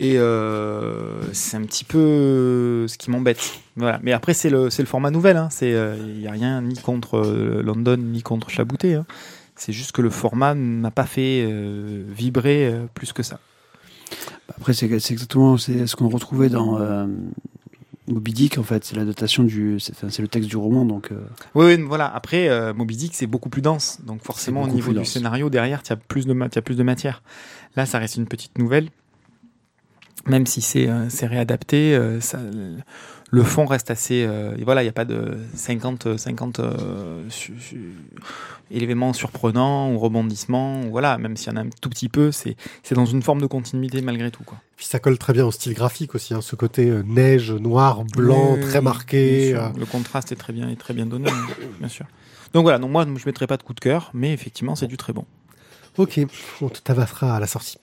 et 0.00 0.14
euh, 0.18 1.05
c'est 1.36 1.56
un 1.56 1.62
petit 1.62 1.84
peu 1.84 2.86
ce 2.88 2.98
qui 2.98 3.10
m'embête. 3.10 3.52
Voilà. 3.76 4.00
Mais 4.02 4.12
après, 4.12 4.34
c'est 4.34 4.50
le, 4.50 4.70
format 4.70 5.10
nouvelle. 5.10 5.36
Hein. 5.36 5.48
C'est, 5.50 5.70
il 5.70 6.20
y 6.20 6.26
a 6.26 6.32
rien 6.32 6.60
ni 6.62 6.74
contre 6.76 7.18
euh, 7.18 7.62
London 7.62 7.96
ni 7.98 8.22
contre 8.22 8.50
Chabouté. 8.50 8.94
Hein. 8.94 9.06
C'est 9.54 9.72
juste 9.72 9.92
que 9.92 10.02
le 10.02 10.10
format 10.10 10.54
n'a 10.54 10.90
pas 10.90 11.06
fait 11.06 11.44
euh, 11.48 12.02
vibrer 12.08 12.66
euh, 12.66 12.86
plus 12.94 13.12
que 13.12 13.22
ça. 13.22 13.40
Après, 14.56 14.72
c'est 14.74 14.86
exactement 14.86 15.56
ce 15.56 15.96
qu'on 15.96 16.08
retrouvait 16.08 16.48
dans 16.48 16.78
euh, 16.80 17.06
Moby 18.06 18.32
Dick, 18.32 18.58
en 18.58 18.62
fait. 18.62 18.84
C'est 18.84 18.96
l'adaptation 18.96 19.42
du. 19.44 19.80
C'est 19.80 20.18
le 20.20 20.28
texte 20.28 20.48
du 20.48 20.56
roman, 20.56 20.84
donc. 20.84 21.10
euh, 21.10 21.16
Oui, 21.54 21.66
oui, 21.66 21.82
voilà. 21.82 22.06
Après, 22.14 22.48
euh, 22.48 22.72
Moby 22.72 22.96
Dick, 22.96 23.14
c'est 23.14 23.26
beaucoup 23.26 23.48
plus 23.48 23.62
dense. 23.62 23.98
Donc 24.04 24.22
forcément, 24.22 24.62
au 24.62 24.68
niveau 24.68 24.92
du 24.92 24.98
dense. 24.98 25.10
scénario, 25.10 25.50
derrière, 25.50 25.82
tu 25.82 25.92
as, 25.92 25.96
ma- 26.34 26.48
t'as 26.48 26.60
plus 26.60 26.76
de 26.76 26.82
matière. 26.82 27.22
Là, 27.76 27.86
ça 27.86 27.98
reste 27.98 28.16
une 28.16 28.26
petite 28.26 28.58
nouvelle. 28.58 28.88
Même 30.26 30.46
si 30.46 30.60
c'est 30.60 30.88
euh, 30.88 31.08
réadapté, 31.22 31.94
euh, 31.94 32.20
ça, 32.20 32.38
le 33.30 33.42
fond 33.42 33.64
reste 33.66 33.90
assez... 33.90 34.24
euh, 34.24 34.56
et 34.58 34.64
voilà, 34.64 34.82
il 34.82 34.86
n'y 34.86 34.90
a 34.90 34.92
pas 34.92 35.04
de 35.04 35.36
50, 35.54 36.16
50 36.18 36.60
euh, 36.60 37.22
su- 37.28 37.54
su- 37.60 37.94
éléments 38.70 39.12
surprenants 39.12 39.92
ou 39.92 39.98
rebondissements. 39.98 40.82
ou 40.84 40.90
Voilà, 40.90 41.18
même 41.18 41.36
s'il 41.36 41.52
y 41.52 41.52
en 41.52 41.56
a 41.56 41.60
un 41.62 41.68
tout 41.80 41.88
petit 41.90 42.08
peu, 42.08 42.32
c'est 42.32 42.56
dans 42.92 43.06
une 43.06 43.22
forme 43.22 43.40
de 43.40 43.46
continuité 43.46 44.00
malgré 44.02 44.30
tout. 44.30 44.42
Quoi. 44.44 44.58
Puis 44.76 44.86
ça 44.86 44.98
colle 44.98 45.18
très 45.18 45.32
bien 45.32 45.46
au 45.46 45.50
style 45.52 45.74
graphique 45.74 46.14
aussi, 46.14 46.34
hein, 46.34 46.40
ce 46.40 46.56
côté 46.56 46.90
neige, 47.06 47.52
noir, 47.52 48.04
blanc, 48.04 48.54
Oui, 48.54 48.60
très 48.60 48.80
marqué. 48.80 49.54
euh, 49.54 49.68
Le 49.78 49.86
contraste 49.86 50.32
est 50.32 50.36
très 50.36 50.52
bien, 50.52 50.68
est 50.68 50.76
très 50.76 50.94
bien 50.94 51.06
donné, 51.06 51.30
bien 51.78 51.88
sûr. 51.88 52.06
Donc 52.52 52.62
voilà, 52.62 52.78
donc 52.78 52.90
moi 52.90 53.04
je 53.04 53.10
ne 53.10 53.18
mettrai 53.26 53.46
pas 53.46 53.56
de 53.56 53.62
coup 53.62 53.74
de 53.74 53.80
cœur, 53.80 54.10
mais 54.14 54.32
effectivement 54.32 54.74
c'est 54.76 54.86
du 54.86 54.96
très 54.96 55.12
bon. 55.12 55.24
Ok, 55.98 56.20
on 56.60 56.68
te 56.68 56.80
à 57.22 57.40
la 57.40 57.46
sortie. 57.46 57.78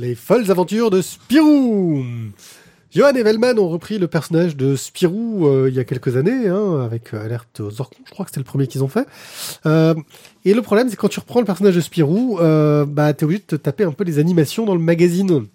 Les 0.00 0.14
folles 0.14 0.50
aventures 0.50 0.88
de 0.88 1.02
Spirou 1.02 2.02
Johan 2.90 3.12
et 3.12 3.22
Velman 3.22 3.58
ont 3.58 3.68
repris 3.68 3.98
le 3.98 4.08
personnage 4.08 4.56
de 4.56 4.74
Spirou 4.74 5.46
euh, 5.46 5.68
il 5.68 5.74
y 5.74 5.78
a 5.78 5.84
quelques 5.84 6.16
années, 6.16 6.48
hein, 6.48 6.80
avec 6.80 7.12
euh, 7.12 7.22
Alerte 7.22 7.60
aux 7.60 7.82
Orcons, 7.82 8.00
je 8.06 8.10
crois 8.10 8.24
que 8.24 8.30
c'était 8.30 8.40
le 8.40 8.44
premier 8.44 8.66
qu'ils 8.66 8.82
ont 8.82 8.88
fait. 8.88 9.06
Euh, 9.66 9.94
et 10.46 10.54
le 10.54 10.62
problème, 10.62 10.88
c'est 10.88 10.96
quand 10.96 11.10
tu 11.10 11.20
reprends 11.20 11.40
le 11.40 11.44
personnage 11.44 11.74
de 11.74 11.82
Spirou, 11.82 12.38
euh, 12.40 12.86
bah, 12.86 13.12
t'es 13.12 13.24
obligé 13.24 13.40
de 13.40 13.44
te 13.44 13.56
taper 13.56 13.84
un 13.84 13.92
peu 13.92 14.04
les 14.04 14.18
animations 14.18 14.64
dans 14.64 14.74
le 14.74 14.80
magazine. 14.80 15.46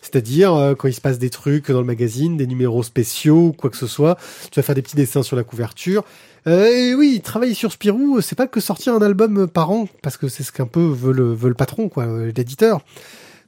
C'est-à-dire, 0.00 0.54
euh, 0.54 0.74
quand 0.74 0.88
il 0.88 0.94
se 0.94 1.02
passe 1.02 1.18
des 1.18 1.28
trucs 1.28 1.70
dans 1.70 1.80
le 1.80 1.86
magazine, 1.86 2.38
des 2.38 2.46
numéros 2.46 2.82
spéciaux, 2.82 3.52
quoi 3.52 3.68
que 3.68 3.76
ce 3.76 3.86
soit, 3.86 4.16
tu 4.50 4.60
vas 4.60 4.62
faire 4.62 4.74
des 4.74 4.82
petits 4.82 4.96
dessins 4.96 5.22
sur 5.22 5.36
la 5.36 5.44
couverture. 5.44 6.04
Et 6.46 6.94
oui, 6.96 7.20
travailler 7.22 7.54
sur 7.54 7.70
Spirou, 7.70 8.22
c'est 8.22 8.34
pas 8.34 8.46
que 8.46 8.60
sortir 8.60 8.94
un 8.94 9.02
album 9.02 9.46
par 9.46 9.70
an, 9.70 9.88
parce 10.00 10.16
que 10.16 10.28
c'est 10.28 10.42
ce 10.42 10.52
qu'un 10.52 10.66
peu 10.66 10.84
veut 10.84 11.12
le, 11.12 11.34
veut 11.34 11.50
le 11.50 11.54
patron, 11.54 11.90
quoi, 11.90 12.06
l'éditeur. 12.34 12.80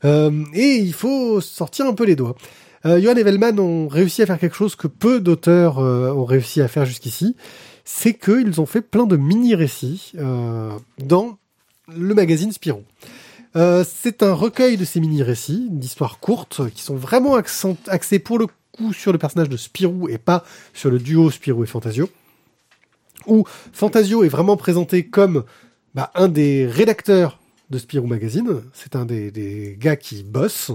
Euh, 0.07 0.45
et 0.55 0.77
il 0.77 0.93
faut 0.93 1.41
sortir 1.41 1.87
un 1.87 1.95
peu 1.95 2.05
les 2.05 2.17
doigts. 2.17 2.37
Euh, 2.85 3.01
Johan 3.01 3.17
et 3.17 3.23
Velman 3.23 3.59
ont 3.59 3.89
réussi 3.89 4.23
à 4.23 4.27
faire 4.27 4.39
quelque 4.39 4.57
chose 4.57 4.77
que 4.77 4.87
peu 4.87 5.21
d'auteurs 5.21 5.79
euh, 5.79 6.13
ont 6.13 6.25
réussi 6.25 6.63
à 6.63 6.69
faire 6.69 6.87
jusqu'ici, 6.87 7.37
c'est 7.85 8.15
qu'ils 8.15 8.61
ont 8.61 8.67
fait 8.67 8.83
plein 8.83 9.07
de 9.07 9.17
mini-récits 9.17 10.13
dans 10.99 11.39
le 11.89 12.15
magazine 12.15 12.51
Spirou. 12.51 12.83
C'est 13.55 14.25
un 14.25 14.33
recueil 14.35 14.77
de 14.77 14.85
ces 14.85 14.99
mini-récits, 14.99 15.69
d'histoires 15.71 16.19
courtes, 16.19 16.69
qui 16.75 16.83
sont 16.83 16.97
vraiment 16.97 17.37
axés 17.37 18.19
pour 18.19 18.39
le 18.39 18.49
coup 18.73 18.93
sur 18.93 19.13
le 19.13 19.19
personnage 19.19 19.49
de 19.49 19.57
Spirou 19.57 20.09
et 20.09 20.19
pas 20.19 20.45
sur 20.75 20.91
le 20.91 20.99
duo 20.99 21.31
Spirou 21.31 21.63
et 21.63 21.69
Fantasio. 21.69 22.11
Où 23.29 23.45
Fantasio 23.73 24.25
est 24.25 24.29
vraiment 24.29 24.57
présenté 24.57 25.07
comme 25.07 25.45
bah, 25.95 26.11
un 26.17 26.27
des 26.27 26.67
rédacteurs 26.67 27.39
de 27.71 27.79
Spirou 27.79 28.07
Magazine. 28.07 28.63
C'est 28.73 28.97
un 28.97 29.05
des, 29.05 29.31
des 29.31 29.77
gars 29.79 29.97
qui 29.97 30.23
bosse 30.23 30.71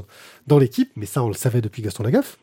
dans 0.48 0.58
l'équipe, 0.60 0.92
mais 0.96 1.06
ça 1.06 1.24
on 1.24 1.28
le 1.28 1.34
savait 1.34 1.62
depuis 1.62 1.82
Gaston 1.82 2.04
Lagaffe. 2.04 2.38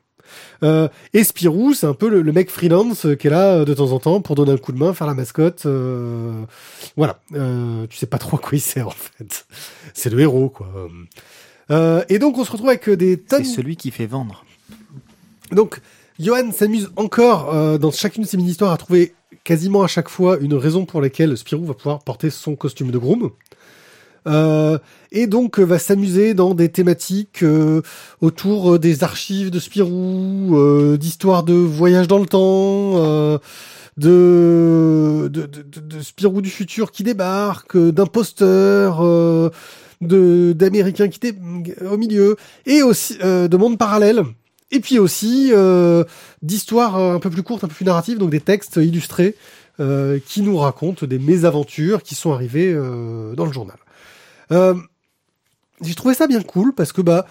Euh, 0.63 0.89
et 1.15 1.25
Spirou, 1.25 1.73
c'est 1.73 1.87
un 1.87 1.95
peu 1.95 2.09
le, 2.09 2.21
le 2.21 2.33
mec 2.33 2.51
freelance 2.51 3.07
qui 3.19 3.27
est 3.29 3.31
là 3.31 3.65
de 3.65 3.73
temps 3.73 3.93
en 3.93 3.99
temps 3.99 4.21
pour 4.21 4.35
donner 4.35 4.53
un 4.53 4.59
coup 4.59 4.73
de 4.73 4.79
main, 4.79 4.93
faire 4.93 5.07
la 5.07 5.15
mascotte. 5.15 5.65
euh, 5.65 6.43
voilà, 6.97 7.21
euh, 7.35 7.87
tu 7.89 7.97
sais 7.97 8.07
pas 8.07 8.19
trop 8.19 8.37
à 8.37 8.41
quoi 8.41 8.51
il 8.53 8.61
sert 8.61 8.89
en 8.89 8.91
fait. 8.91 9.47
C'est 9.95 10.11
le 10.11 10.21
héros 10.21 10.51
quoi. 10.51 10.69
Et 12.09 12.19
donc 12.19 12.37
on 12.39 12.45
se 12.45 12.51
retrouve 12.51 12.69
avec 12.69 12.89
des 12.91 13.19
tonnes. 13.19 13.45
C'est 13.45 13.55
celui 13.57 13.77
qui 13.77 13.91
fait 13.91 14.07
vendre. 14.07 14.45
Donc 15.53 15.81
Johan 16.19 16.53
s'amuse 16.53 16.91
encore 16.97 17.79
dans 17.79 17.91
chacune 17.91 18.25
de 18.25 18.29
ses 18.29 18.37
mini-histoires 18.37 18.73
à 18.73 18.77
trouver 18.77 19.15
quasiment 19.45 19.83
à 19.83 19.87
chaque 19.87 20.09
fois 20.11 20.39
une 20.39 20.55
raison 20.55 20.85
pour 20.85 21.01
laquelle 21.01 21.37
Spirou 21.37 21.65
va 21.65 21.75
pouvoir 21.75 22.01
porter 22.01 22.29
son 22.29 22.55
costume 22.55 22.91
de 22.91 22.99
groom. 22.99 23.31
Euh, 24.29 24.79
et 25.11 25.27
donc 25.27 25.59
euh, 25.59 25.65
va 25.65 25.79
s'amuser 25.79 26.35
dans 26.35 26.55
des 26.55 26.69
thématiques 26.69 27.43
euh, 27.43 27.81
autour 28.21 28.75
euh, 28.75 28.79
des 28.79 29.03
archives 29.03 29.51
de 29.51 29.59
Spirou, 29.59 30.55
euh, 30.55 30.99
d'histoires 30.99 31.45
de 31.45 31.55
voyage 31.55 32.09
dans 32.09 32.19
le 32.19 32.27
temps, 32.27 32.93
euh, 32.97 33.39
de, 33.97 35.29
de, 35.33 35.47
de, 35.47 35.63
de- 35.81 36.01
Spirou 36.03 36.43
du 36.43 36.51
futur 36.51 36.93
qui 36.93 37.05
débarque, 37.05 37.77
d'imposteurs, 37.77 39.03
de 40.01 40.53
d'Américains 40.53 41.09
qui 41.09 41.17
étaient 41.17 41.39
au 41.91 41.97
milieu, 41.97 42.37
et 42.67 42.83
aussi 42.83 43.19
de 43.19 43.57
mondes 43.57 43.79
parallèles. 43.79 44.23
Et 44.71 44.81
puis 44.81 44.99
aussi 44.99 45.53
d'histoires 46.43 46.97
un 46.97 47.19
peu 47.19 47.31
plus 47.31 47.43
courtes, 47.43 47.65
un 47.65 47.69
peu 47.69 47.75
plus 47.75 47.87
narratives, 47.87 48.19
donc 48.19 48.31
des 48.31 48.41
textes 48.41 48.77
illustrés 48.77 49.35
qui 50.27 50.43
nous 50.43 50.57
racontent 50.57 51.07
des 51.07 51.19
mésaventures 51.19 52.03
qui 52.05 52.15
sont 52.15 52.33
arrivées 52.33 52.73
dans 53.37 53.47
le 53.47 53.53
journal. 53.53 53.79
Euh, 54.53 54.75
J'ai 55.81 55.95
trouvé 55.95 56.15
ça 56.15 56.27
bien 56.27 56.43
cool 56.43 56.75
parce 56.75 56.93
que 56.93 57.03
bah 57.03 57.27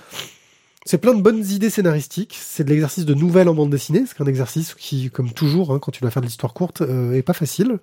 c'est 0.85 0.99
plein 0.99 1.13
de 1.13 1.21
bonnes 1.21 1.45
idées 1.45 1.69
scénaristiques. 1.69 2.37
C'est 2.41 2.63
de 2.63 2.69
l'exercice 2.69 3.05
de 3.05 3.13
nouvelle 3.13 3.49
en 3.49 3.53
bande 3.53 3.69
dessinée. 3.69 4.05
C'est 4.07 4.21
un 4.21 4.25
exercice 4.25 4.73
qui, 4.73 5.09
comme 5.09 5.31
toujours, 5.33 5.73
hein, 5.73 5.79
quand 5.79 5.91
tu 5.91 6.01
dois 6.01 6.11
faire 6.11 6.21
de 6.21 6.27
l'histoire 6.27 6.53
courte, 6.53 6.81
euh, 6.81 7.11
est 7.13 7.23
pas 7.23 7.33
facile. 7.33 7.79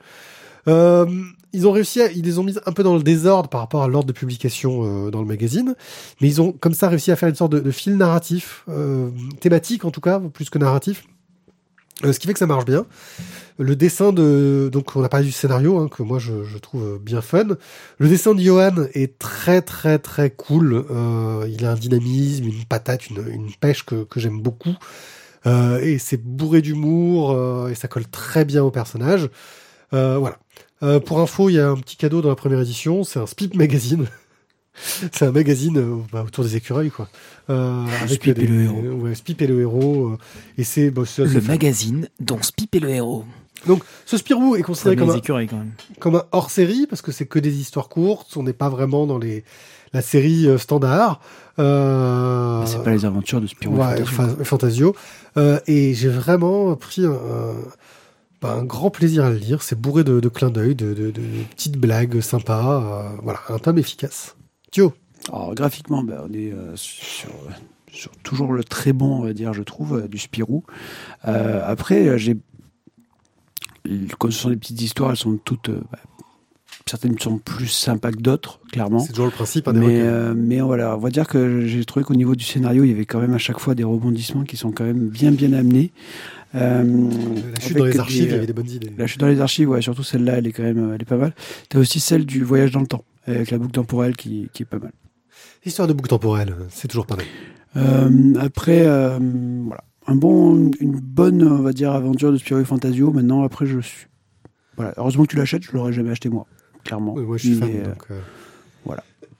Euh, 0.68 1.04
ils 1.52 1.66
ont 1.68 1.72
réussi, 1.72 2.00
à, 2.00 2.10
ils 2.10 2.24
les 2.24 2.38
ont 2.38 2.42
mis 2.42 2.56
un 2.64 2.72
peu 2.72 2.82
dans 2.82 2.96
le 2.96 3.02
désordre 3.02 3.50
par 3.50 3.60
rapport 3.60 3.82
à 3.82 3.88
l'ordre 3.88 4.06
de 4.08 4.12
publication 4.12 5.06
euh, 5.06 5.10
dans 5.10 5.20
le 5.20 5.26
magazine, 5.26 5.74
mais 6.20 6.28
ils 6.28 6.40
ont 6.40 6.52
comme 6.52 6.72
ça 6.74 6.88
réussi 6.88 7.12
à 7.12 7.16
faire 7.16 7.28
une 7.28 7.34
sorte 7.34 7.52
de, 7.52 7.60
de 7.60 7.70
fil 7.70 7.96
narratif, 7.96 8.64
euh, 8.70 9.10
thématique 9.40 9.84
en 9.84 9.90
tout 9.90 10.00
cas, 10.00 10.18
plus 10.32 10.48
que 10.48 10.58
narratif, 10.58 11.04
Euh, 12.02 12.12
ce 12.12 12.18
qui 12.18 12.26
fait 12.26 12.32
que 12.32 12.38
ça 12.38 12.46
marche 12.46 12.64
bien. 12.64 12.86
Le 13.58 13.76
dessin 13.76 14.12
de, 14.12 14.68
donc 14.72 14.96
on 14.96 15.04
a 15.04 15.08
parlé 15.08 15.26
du 15.26 15.32
scénario 15.32 15.78
hein, 15.78 15.88
que 15.88 16.02
moi 16.02 16.18
je, 16.18 16.42
je 16.42 16.58
trouve 16.58 16.98
bien 16.98 17.20
fun. 17.20 17.56
Le 17.98 18.08
dessin 18.08 18.34
de 18.34 18.40
Johan 18.40 18.86
est 18.94 19.16
très 19.18 19.62
très 19.62 20.00
très 20.00 20.30
cool. 20.30 20.84
Euh, 20.90 21.46
il 21.48 21.64
a 21.64 21.70
un 21.70 21.76
dynamisme, 21.76 22.46
une 22.46 22.64
patate, 22.64 23.08
une, 23.10 23.24
une 23.28 23.52
pêche 23.52 23.84
que, 23.84 24.02
que 24.02 24.18
j'aime 24.18 24.40
beaucoup. 24.40 24.74
Euh, 25.46 25.78
et 25.80 25.98
c'est 25.98 26.16
bourré 26.16 26.62
d'humour 26.62 27.32
euh, 27.32 27.68
et 27.68 27.74
ça 27.74 27.86
colle 27.88 28.08
très 28.08 28.44
bien 28.44 28.64
au 28.64 28.70
personnage. 28.70 29.28
Euh, 29.92 30.18
voilà. 30.18 30.38
Euh, 30.82 31.00
pour 31.00 31.20
info, 31.20 31.48
il 31.48 31.54
y 31.54 31.60
a 31.60 31.68
un 31.68 31.76
petit 31.76 31.96
cadeau 31.96 32.20
dans 32.22 32.28
la 32.28 32.34
première 32.34 32.60
édition. 32.60 33.04
C'est 33.04 33.18
un 33.18 33.26
Spip 33.26 33.54
Magazine. 33.54 34.06
c'est 34.74 35.24
un 35.26 35.32
magazine 35.32 35.78
euh, 35.78 35.96
bah, 36.12 36.24
autour 36.26 36.44
des 36.44 36.56
écureuils, 36.56 36.90
quoi. 36.90 37.08
Euh, 37.50 37.84
Spip 38.08 38.38
et 38.38 38.46
le 38.46 38.62
héros. 38.62 38.80
Ouais, 39.02 39.14
Spip 39.14 39.40
et 39.42 39.46
le 39.46 39.60
héros. 39.60 40.08
euh, 40.08 40.18
et 40.58 40.64
c'est 40.64 40.90
bah, 40.90 41.02
c'est 41.06 41.22
assez 41.22 41.34
Le 41.34 41.40
fun. 41.40 41.52
magazine 41.52 42.08
dont 42.20 42.40
Spip 42.42 42.74
est 42.74 42.80
le 42.80 42.90
héros. 42.90 43.24
Donc, 43.66 43.82
ce 44.04 44.18
Spirou 44.18 44.56
est 44.56 44.62
considéré 44.62 44.94
comme 44.96 45.08
les 45.08 45.14
un, 45.14 45.18
écureuils 45.18 45.46
quand 45.48 45.56
même. 45.56 45.72
comme 45.98 46.16
un 46.16 46.24
hors 46.32 46.50
série 46.50 46.86
parce 46.86 47.00
que 47.00 47.12
c'est 47.12 47.24
que 47.24 47.38
des 47.38 47.58
histoires 47.60 47.88
courtes. 47.88 48.36
On 48.36 48.42
n'est 48.42 48.52
pas 48.52 48.68
vraiment 48.68 49.06
dans 49.06 49.16
les 49.18 49.42
la 49.94 50.02
série 50.02 50.46
euh, 50.48 50.58
standard. 50.58 51.20
Euh, 51.58 52.64
C'est 52.66 52.82
pas 52.82 52.90
les 52.90 53.04
aventures 53.04 53.40
de 53.40 53.46
Spirou. 53.46 53.76
ouais, 53.76 54.04
Fantasio. 54.04 54.36
Fa- 54.36 54.44
Fantasio. 54.44 54.96
Euh, 55.36 55.60
et 55.66 55.94
j'ai 55.94 56.08
vraiment 56.08 56.74
pris 56.76 57.06
un, 57.06 57.12
un, 57.12 57.54
bah, 58.42 58.56
un 58.60 58.64
grand 58.64 58.90
plaisir 58.90 59.24
à 59.24 59.30
le 59.30 59.36
lire. 59.36 59.62
C'est 59.62 59.80
bourré 59.80 60.04
de, 60.04 60.20
de 60.20 60.28
clins 60.28 60.50
d'œil, 60.50 60.74
de, 60.74 60.92
de, 60.94 61.10
de 61.10 61.20
petites 61.54 61.78
blagues 61.78 62.20
sympas. 62.20 62.82
euh, 62.82 63.16
voilà, 63.22 63.40
un 63.48 63.58
tome 63.58 63.78
efficace. 63.78 64.36
Thio. 64.74 64.92
Alors, 65.28 65.54
graphiquement, 65.54 66.02
ben, 66.02 66.20
on 66.28 66.32
est 66.32 66.52
euh, 66.52 66.72
sur, 66.74 67.30
sur 67.92 68.10
toujours 68.24 68.52
le 68.52 68.64
très 68.64 68.92
bon, 68.92 69.20
on 69.20 69.22
va 69.22 69.32
dire, 69.32 69.52
je 69.54 69.62
trouve, 69.62 69.98
euh, 70.00 70.08
du 70.08 70.18
Spirou. 70.18 70.64
Euh, 71.28 71.62
après, 71.64 72.18
j'ai. 72.18 72.36
Comme 74.18 74.32
ce 74.32 74.38
sont 74.40 74.50
des 74.50 74.56
petites 74.56 74.82
histoires, 74.82 75.10
elles 75.10 75.16
sont 75.16 75.38
toutes. 75.44 75.68
euh, 75.68 75.80
bah, 75.92 75.98
certaines 76.86 77.18
sont 77.18 77.38
plus 77.38 77.68
sympas 77.68 78.10
que 78.10 78.18
d'autres, 78.18 78.60
clairement. 78.72 78.98
C'est 78.98 79.12
toujours 79.12 79.26
le 79.26 79.30
principe. 79.32 79.68
hein, 79.68 79.72
des 79.72 79.78
Mais, 79.80 80.00
euh, 80.02 80.34
mais 80.36 80.60
voilà, 80.60 80.96
on 80.96 81.00
va 81.00 81.08
dire 81.10 81.26
que 81.28 81.64
j'ai 81.66 81.84
trouvé 81.84 82.04
qu'au 82.04 82.14
niveau 82.14 82.34
du 82.34 82.44
scénario, 82.44 82.84
il 82.84 82.90
y 82.90 82.92
avait 82.92 83.06
quand 83.06 83.20
même 83.20 83.32
à 83.34 83.38
chaque 83.38 83.58
fois 83.60 83.74
des 83.74 83.84
rebondissements 83.84 84.42
qui 84.44 84.56
sont 84.56 84.72
quand 84.72 84.84
même 84.84 85.08
bien 85.08 85.30
bien 85.30 85.52
amenés. 85.54 85.92
Euh, 86.54 86.84
La 87.54 87.60
chute 87.60 87.76
dans 87.78 87.84
les 87.86 87.92
des, 87.92 87.98
archives, 88.00 88.24
il 88.24 88.30
y 88.30 88.34
avait 88.34 88.46
des 88.46 88.52
bonnes 88.52 88.70
idées. 88.70 88.92
La 88.98 89.06
chute 89.06 89.20
dans 89.20 89.28
les 89.28 89.40
archives, 89.40 89.68
ouais, 89.70 89.80
surtout 89.82 90.02
celle-là, 90.02 90.34
elle 90.34 90.46
est 90.46 90.52
quand 90.52 90.62
même, 90.62 90.92
elle 90.94 91.00
est 91.00 91.06
pas 91.06 91.16
mal. 91.16 91.32
T'as 91.70 91.78
aussi 91.78 92.00
celle 92.00 92.26
du 92.26 92.44
voyage 92.44 92.70
dans 92.72 92.80
le 92.80 92.86
temps, 92.86 93.04
avec 93.26 93.50
la 93.50 93.58
boucle 93.58 93.72
temporelle 93.72 94.16
qui, 94.16 94.48
qui 94.52 94.62
est 94.62 94.66
pas 94.66 94.78
mal. 94.78 94.92
Histoire 95.64 95.88
de 95.88 95.92
boucle 95.92 96.10
temporelle, 96.10 96.54
c'est 96.70 96.88
toujours 96.88 97.06
pareil. 97.06 97.26
Euh, 97.76 98.34
après, 98.38 98.86
euh, 98.86 99.18
voilà, 99.66 99.84
un 100.06 100.14
bon, 100.14 100.70
une 100.80 101.00
bonne, 101.00 101.42
on 101.42 101.62
va 101.62 101.72
dire, 101.72 101.92
aventure 101.92 102.30
de 102.32 102.36
Spirou 102.36 102.60
et 102.60 102.64
Fantasio. 102.64 103.10
Maintenant, 103.12 103.42
après, 103.42 103.66
je 103.66 103.80
suis, 103.80 104.06
voilà, 104.76 104.94
heureusement 104.96 105.24
que 105.24 105.30
tu 105.30 105.36
l'achètes, 105.36 105.64
je 105.64 105.72
l'aurais 105.72 105.92
jamais 105.92 106.10
acheté 106.10 106.28
moi, 106.28 106.46
clairement. 106.84 107.14
Moi, 107.14 107.36
je 107.36 107.48
suis 107.48 107.54
fan. 107.56 107.70
Mais, 107.72 107.82
donc, 107.82 108.04
euh. 108.10 108.20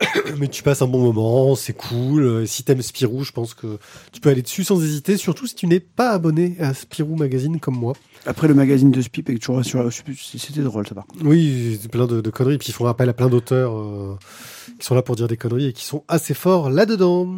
Mais 0.39 0.49
tu 0.49 0.63
passes 0.63 0.83
un 0.83 0.87
bon 0.87 1.01
moment, 1.13 1.55
c'est 1.55 1.73
cool. 1.73 2.23
Euh, 2.23 2.47
Si 2.47 2.63
t'aimes 2.65 2.83
Spirou, 2.83 3.25
je 3.25 3.33
pense 3.33 3.55
que 3.55 3.79
tu 4.13 4.21
peux 4.21 4.29
aller 4.31 4.43
dessus 4.43 4.65
sans 4.65 4.83
hésiter, 4.83 5.17
surtout 5.17 5.47
si 5.47 5.55
tu 5.55 5.67
n'es 5.67 5.81
pas 5.81 6.11
abonné 6.11 6.57
à 6.61 6.75
Spirou 6.75 7.17
Magazine 7.17 7.61
comme 7.61 7.77
moi. 7.77 7.95
Après, 8.27 8.49
le 8.49 8.55
magazine 8.55 8.91
de 8.91 9.01
Spip 9.03 9.27
toujours 9.41 9.65
sur, 9.65 9.91
c'était 9.93 10.63
drôle, 10.63 10.87
ça 10.89 10.95
par 10.95 11.07
contre. 11.07 11.25
Oui, 11.25 11.79
plein 11.91 12.07
de, 12.07 12.21
de 12.21 12.31
conneries, 12.31 12.59
puis 12.59 12.69
ils 12.69 12.73
font 12.73 12.87
appel 12.87 13.09
à 13.09 13.13
plein 13.13 13.29
d'auteurs 13.29 13.77
euh, 13.77 14.19
qui 14.79 14.87
sont 14.87 14.95
là 14.95 15.03
pour 15.03 15.17
dire 15.17 15.29
des 15.29 15.37
conneries 15.37 15.67
et 15.67 15.73
qui 15.73 15.85
sont 15.85 16.05
assez 16.09 16.35
forts 16.35 16.71
là-dedans. 16.71 17.29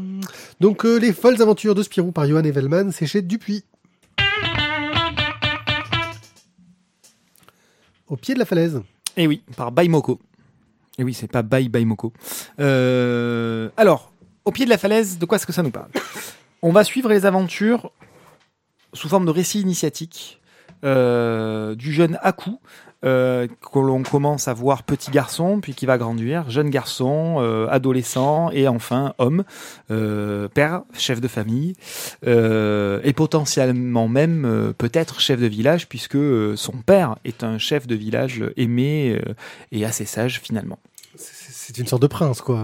Donc, 0.61 0.85
euh, 0.85 0.99
Les 0.99 1.13
folles 1.13 1.41
aventures 1.43 1.75
de 1.75 1.83
Spirou 1.83 2.13
par 2.13 2.27
Johan 2.27 2.45
Evelman, 2.45 2.93
c'est 2.93 3.07
chez 3.07 3.23
Dupuis. 3.23 3.65
Au 8.09 8.17
pied 8.17 8.35
de 8.35 8.39
la 8.39 8.45
falaise. 8.45 8.81
Et 9.17 9.27
oui, 9.27 9.43
par 9.57 9.73
Baimoko. 9.73 10.21
Et 10.99 11.05
oui, 11.05 11.15
c'est 11.15 11.31
pas 11.31 11.43
Bai 11.43 11.69
Baimoko. 11.69 12.13
Euh, 12.59 13.69
alors, 13.77 14.13
au 14.45 14.53
pied 14.53 14.65
de 14.65 14.71
la 14.71 14.79
falaise, 14.79 15.19
de 15.19 15.27
quoi 15.27 15.37
est-ce 15.37 15.47
que 15.47 15.53
ça 15.53 15.63
nous 15.63 15.71
parle? 15.71 15.91
On 16.63 16.73
va 16.73 16.85
suivre 16.85 17.09
les 17.09 17.27
aventures 17.27 17.93
sous 18.93 19.09
forme 19.09 19.27
de 19.27 19.31
récit 19.31 19.61
initiatique 19.61 20.41
euh, 20.85 21.75
du 21.75 21.93
jeune 21.93 22.19
Aku, 22.23 22.59
euh, 23.07 23.47
que 23.73 23.79
l'on 23.79 24.03
commence 24.03 24.49
à 24.49 24.53
voir 24.53 24.83
petit 24.83 25.11
garçon, 25.11 25.61
puis 25.61 25.75
qui 25.75 25.87
va 25.87 25.97
grandir, 25.97 26.51
jeune 26.51 26.71
garçon, 26.71 27.37
euh, 27.39 27.69
adolescent, 27.71 28.51
et 28.51 28.69
enfin 28.69 29.15
homme, 29.19 29.45
euh, 29.91 30.49
père, 30.49 30.83
chef 30.93 31.21
de 31.21 31.29
famille, 31.29 31.75
euh, 32.27 33.01
et 33.05 33.13
potentiellement 33.13 34.09
même 34.09 34.75
peut-être 34.77 35.21
chef 35.21 35.41
de 35.41 35.47
village, 35.47 35.89
puisque 35.89 36.19
son 36.57 36.73
père 36.85 37.17
est 37.25 37.45
un 37.45 37.59
chef 37.59 37.87
de 37.87 37.95
village 37.95 38.45
aimé 38.57 39.21
et 39.73 39.85
assez 39.85 40.05
sage 40.05 40.41
finalement. 40.41 40.79
C'est 41.17 41.79
une 41.79 41.87
sorte 41.87 42.03
de 42.03 42.07
prince, 42.07 42.41
quoi. 42.41 42.63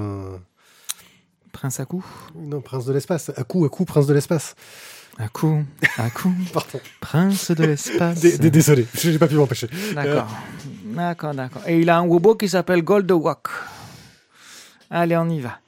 Prince 1.53 1.80
Aku 1.80 2.03
Non, 2.34 2.61
prince 2.61 2.86
de 2.86 2.93
l'espace. 2.93 3.30
À 3.36 3.45
coup, 3.45 3.64
à 3.64 3.68
coup, 3.68 3.84
prince 3.84 4.07
de 4.07 4.14
l'espace. 4.14 4.55
Aku, 5.18 5.64
Aku, 5.98 6.30
Pardon. 6.52 6.80
prince 7.00 7.50
de 7.50 7.64
l'espace. 7.64 8.20
Dé- 8.20 8.38
dé- 8.38 8.50
Désolé, 8.50 8.86
j'ai 8.94 9.18
pas 9.18 9.28
pu 9.28 9.34
m'empêcher. 9.34 9.68
D'accord, 9.94 10.26
d'accord, 10.86 11.34
d'accord. 11.34 11.62
Et 11.66 11.80
il 11.80 11.90
a 11.90 11.98
un 11.98 12.02
wobo 12.06 12.34
qui 12.34 12.48
s'appelle 12.48 12.82
Goldwalk. 12.82 13.48
Allez, 14.90 15.16
on 15.16 15.28
y 15.28 15.40
va. 15.40 15.58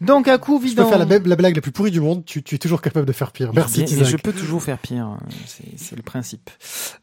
Donc 0.00 0.26
Aku 0.26 0.58
vit 0.58 0.70
Je 0.70 0.74
peux 0.76 0.82
dans... 0.82 0.88
faire 0.88 0.98
la, 0.98 1.06
même- 1.06 1.26
la 1.26 1.36
blague 1.36 1.54
la 1.54 1.60
plus 1.62 1.70
pourrie 1.70 1.92
du 1.92 2.00
monde, 2.00 2.24
tu, 2.24 2.42
tu 2.42 2.56
es 2.56 2.58
toujours 2.58 2.82
capable 2.82 3.06
de 3.06 3.12
faire 3.12 3.30
pire. 3.30 3.52
Merci, 3.54 3.84
Bien, 3.84 4.02
je 4.02 4.16
peux 4.16 4.32
toujours 4.32 4.60
faire 4.60 4.78
pire, 4.78 5.04
hein. 5.04 5.18
c'est 5.46 5.62
c'est 5.78 5.94
le 5.94 6.02
principe. 6.02 6.50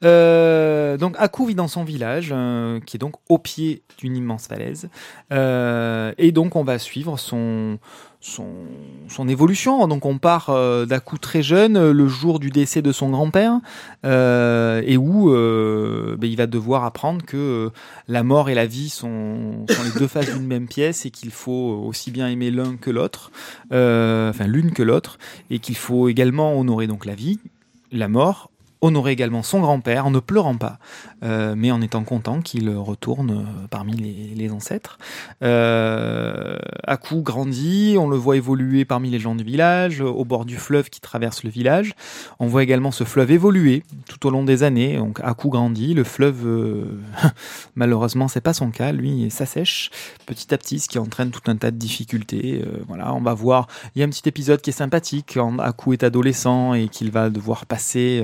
Euh, 0.03 0.97
donc 0.97 1.15
Aku 1.17 1.47
vit 1.47 1.55
dans 1.55 1.69
son 1.69 1.85
village, 1.85 2.29
euh, 2.33 2.81
qui 2.85 2.97
est 2.97 2.99
donc 2.99 3.15
au 3.29 3.37
pied 3.37 3.83
d'une 3.99 4.17
immense 4.17 4.47
falaise, 4.47 4.89
Euh, 5.31 6.11
et 6.17 6.33
donc 6.33 6.57
on 6.57 6.63
va 6.65 6.77
suivre 6.77 7.17
son 7.17 7.79
son, 8.19 9.27
évolution. 9.27 9.87
Donc 9.87 10.05
on 10.05 10.17
part 10.17 10.49
euh, 10.49 10.85
d'Aku 10.85 11.17
très 11.17 11.41
jeune, 11.41 11.77
euh, 11.77 11.93
le 11.93 12.07
jour 12.07 12.39
du 12.39 12.49
décès 12.49 12.81
de 12.81 12.91
son 12.91 13.09
grand-père, 13.09 13.59
euh, 14.05 14.81
et 14.85 14.97
où 14.97 15.29
ben, 15.29 16.29
il 16.29 16.35
va 16.35 16.47
devoir 16.47 16.83
apprendre 16.83 17.25
que 17.25 17.71
la 18.07 18.23
mort 18.23 18.49
et 18.49 18.55
la 18.55 18.65
vie 18.65 18.89
sont, 18.89 19.65
sont 19.69 19.83
les 19.83 19.99
deux 19.99 20.07
faces 20.07 20.33
d'une 20.33 20.47
même 20.47 20.67
pièce 20.67 21.05
et 21.05 21.11
qu'il 21.11 21.31
faut 21.31 21.83
aussi 21.85 22.11
bien 22.11 22.27
aimer 22.27 22.51
l'un 22.51 22.75
que 22.75 22.89
l'autre, 22.89 23.31
enfin 23.71 24.47
l'une 24.47 24.71
que 24.71 24.83
l'autre 24.83 25.17
et 25.49 25.59
qu'il 25.59 25.75
faut 25.75 26.09
également 26.09 26.57
honorer 26.59 26.87
donc 26.87 27.05
la 27.05 27.15
vie, 27.15 27.39
la 27.91 28.07
mort, 28.07 28.48
honorer 28.81 29.11
également 29.11 29.43
son 29.43 29.59
grand-père 29.59 30.05
en 30.05 30.11
ne 30.11 30.19
pleurant 30.19 30.55
pas, 30.55 30.79
euh, 31.23 31.53
mais 31.57 31.71
en 31.71 31.81
étant 31.81 32.03
content 32.03 32.41
qu'il 32.41 32.69
retourne 32.69 33.31
euh, 33.31 33.67
parmi 33.69 33.93
les, 33.93 34.49
ancêtres. 34.51 34.97
Euh, 35.43 36.57
Aku 36.87 37.21
grandit, 37.21 37.97
on 37.99 38.07
le 38.07 38.15
voit 38.15 38.37
évoluer 38.37 38.85
parmi 38.85 39.09
les 39.09 39.19
gens 39.19 39.35
du 39.35 39.43
village, 39.43 40.01
au 40.01 40.23
bord 40.25 40.45
du 40.45 40.55
fleuve 40.55 40.89
qui 40.89 41.01
traverse 41.01 41.43
le 41.43 41.49
village. 41.49 41.93
On 42.39 42.47
voit 42.47 42.63
également 42.63 42.91
ce 42.91 43.03
fleuve 43.03 43.31
évoluer 43.31 43.83
tout 44.07 44.25
au 44.25 44.31
long 44.31 44.43
des 44.43 44.63
années. 44.63 44.97
Donc 44.97 45.19
Aku 45.23 45.49
grandit, 45.49 45.93
le 45.93 46.03
fleuve, 46.03 46.87
malheureusement, 47.75 48.27
c'est 48.27 48.41
pas 48.41 48.53
son 48.53 48.71
cas. 48.71 48.91
Lui, 48.91 49.29
s'assèche 49.29 49.91
petit 50.25 50.53
à 50.53 50.57
petit, 50.57 50.79
ce 50.79 50.87
qui 50.87 50.97
entraîne 50.97 51.31
tout 51.31 51.41
un 51.47 51.57
tas 51.57 51.71
de 51.71 51.77
difficultés. 51.77 52.63
Voilà, 52.87 53.13
on 53.13 53.21
va 53.21 53.33
voir. 53.33 53.67
Il 53.93 53.99
y 53.99 54.03
a 54.03 54.05
un 54.05 54.09
petit 54.09 54.27
épisode 54.27 54.61
qui 54.61 54.71
est 54.71 54.73
sympathique 54.73 55.37
Aku 55.59 55.93
est 55.93 56.03
adolescent 56.03 56.73
et 56.73 56.87
qu'il 56.87 57.11
va 57.11 57.29
devoir 57.29 57.65
passer 57.65 58.23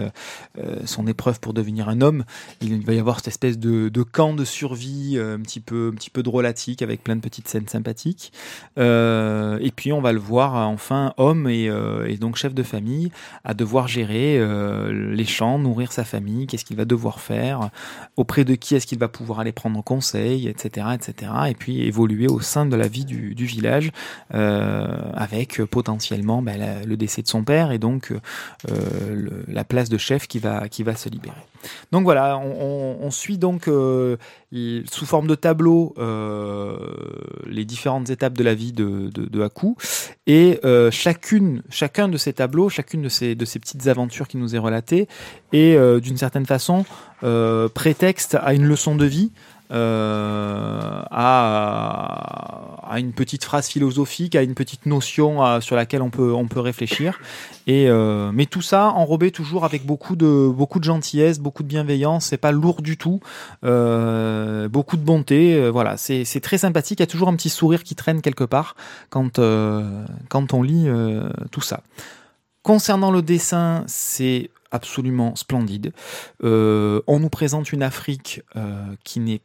son 0.85 1.07
épreuve 1.07 1.39
pour 1.39 1.53
devenir 1.53 1.89
un 1.89 2.01
homme. 2.01 2.23
Il 2.61 2.85
va 2.85 2.93
y 2.93 2.99
avoir 2.99 3.17
cette 3.17 3.27
espèce 3.29 3.57
de, 3.57 4.03
camp 4.03 4.33
de 4.33 4.45
survie 4.45 5.13
euh, 5.15 5.35
un 5.35 5.41
petit 5.41 5.59
peu, 5.59 5.91
un 5.93 5.95
petit 5.95 6.09
peu 6.09 6.23
drôlatique 6.23 6.81
avec 6.81 7.03
plein 7.03 7.15
de 7.15 7.21
petites 7.21 7.47
scènes 7.47 7.67
sympathiques. 7.67 8.31
Euh, 8.77 9.57
et 9.61 9.71
puis 9.71 9.91
on 9.91 10.01
va 10.01 10.13
le 10.13 10.19
voir 10.19 10.55
euh, 10.55 10.63
enfin 10.63 11.13
homme 11.17 11.47
et, 11.47 11.69
euh, 11.69 12.15
donc 12.17 12.35
chef 12.35 12.53
de 12.53 12.63
famille 12.63 13.11
à 13.43 13.53
devoir 13.53 13.87
gérer 13.87 14.37
euh, 14.37 15.13
les 15.13 15.25
champs, 15.25 15.59
nourrir 15.59 15.91
sa 15.91 16.03
famille, 16.03 16.47
qu'est-ce 16.47 16.65
qu'il 16.65 16.77
va 16.77 16.85
devoir 16.85 17.19
faire, 17.19 17.69
auprès 18.15 18.45
de 18.45 18.55
qui 18.55 18.75
est-ce 18.75 18.87
qu'il 18.87 18.99
va 18.99 19.07
pouvoir 19.07 19.39
aller 19.39 19.51
prendre 19.51 19.83
conseil, 19.83 20.47
etc., 20.47 20.87
etc. 20.93 21.31
Et 21.49 21.53
puis 21.53 21.81
évoluer 21.81 22.27
au 22.27 22.39
sein 22.39 22.65
de 22.65 22.75
la 22.75 22.87
vie 22.87 23.05
du, 23.05 23.33
village 23.45 23.91
euh, 24.33 24.87
avec 25.13 25.59
euh, 25.59 25.67
potentiellement 25.67 26.41
ben, 26.41 26.83
le 26.85 26.97
décès 26.97 27.21
de 27.21 27.27
son 27.27 27.43
père 27.43 27.71
et 27.71 27.77
donc 27.77 28.11
euh, 28.11 29.41
la 29.47 29.63
place 29.63 29.89
de 29.89 29.97
chef 29.97 30.27
qui 30.27 30.39
va, 30.39 30.44
qui 30.69 30.83
va 30.83 30.95
se 30.95 31.09
libérer. 31.09 31.35
Donc 31.91 32.03
voilà, 32.03 32.37
on, 32.37 33.11
suit 33.11 33.37
donc 33.37 33.67
euh, 33.67 34.17
sous 34.85 35.05
forme 35.05 35.27
de 35.27 35.35
tableau 35.35 35.93
euh, 35.97 36.77
les 37.47 37.65
différentes 37.65 38.09
étapes 38.09 38.33
de 38.33 38.43
la 38.43 38.53
vie 38.53 38.71
de, 38.71 39.09
de, 39.09 39.41
Haku 39.41 39.75
et 40.27 40.59
euh, 40.63 40.91
chacune, 40.91 41.61
chacun 41.69 42.07
de 42.07 42.17
ces 42.17 42.33
tableaux, 42.33 42.69
chacune 42.69 43.01
de 43.01 43.09
ces, 43.09 43.35
de 43.35 43.45
ces 43.45 43.59
petites 43.59 43.87
aventures 43.87 44.27
qui 44.27 44.37
nous 44.37 44.55
est 44.55 44.59
relatée 44.59 45.07
est 45.53 45.79
d'une 46.01 46.17
certaine 46.17 46.45
façon 46.45 46.85
prétexte 47.73 48.37
à 48.39 48.53
une 48.53 48.65
leçon 48.65 48.95
de 48.95 49.05
vie. 49.05 49.31
Euh, 49.71 51.01
à, 51.09 52.97
une 52.97 53.13
petite 53.13 53.43
phrase 53.43 53.67
philosophique, 53.67 54.35
à 54.35 54.43
une 54.43 54.53
petite 54.53 54.85
notion 54.85 55.59
sur 55.59 55.75
laquelle 55.75 56.01
on 56.01 56.09
peut, 56.09 56.33
on 56.33 56.47
peut 56.47 56.59
réfléchir. 56.59 57.19
Et 57.67 57.89
euh, 57.89 58.31
mais 58.31 58.45
tout 58.45 58.61
ça 58.61 58.91
enrobé 58.91 59.31
toujours 59.31 59.65
avec 59.65 59.85
beaucoup 59.85 60.15
de 60.15 60.49
beaucoup 60.49 60.79
de 60.79 60.85
gentillesse, 60.85 61.39
beaucoup 61.39 61.63
de 61.63 61.67
bienveillance. 61.67 62.27
C'est 62.27 62.37
pas 62.37 62.51
lourd 62.51 62.81
du 62.81 62.95
tout, 62.97 63.19
euh, 63.63 64.69
beaucoup 64.69 64.97
de 64.97 65.01
bonté. 65.01 65.69
voilà, 65.69 65.97
c'est 65.97 66.39
très 66.41 66.59
sympathique. 66.59 66.99
Il 66.99 67.03
y 67.03 67.03
a 67.03 67.07
toujours 67.07 67.27
un 67.27 67.35
petit 67.35 67.49
sourire 67.49 67.83
qui 67.83 67.95
traîne 67.95 68.21
quelque 68.21 68.43
part 68.43 68.75
quand 69.09 69.41
quand 70.29 70.53
on 70.53 70.61
lit 70.61 70.87
tout 71.51 71.61
ça. 71.61 71.81
Concernant 72.63 73.11
le 73.11 73.21
dessin, 73.21 73.83
c'est 73.87 74.49
absolument 74.71 75.35
splendide. 75.35 75.91
On 76.43 77.19
nous 77.19 77.29
présente 77.29 77.73
une 77.73 77.83
Afrique 77.83 78.41
qui 79.03 79.19
n'est 79.19 79.41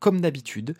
comme 0.00 0.20
d'habitude. 0.20 0.74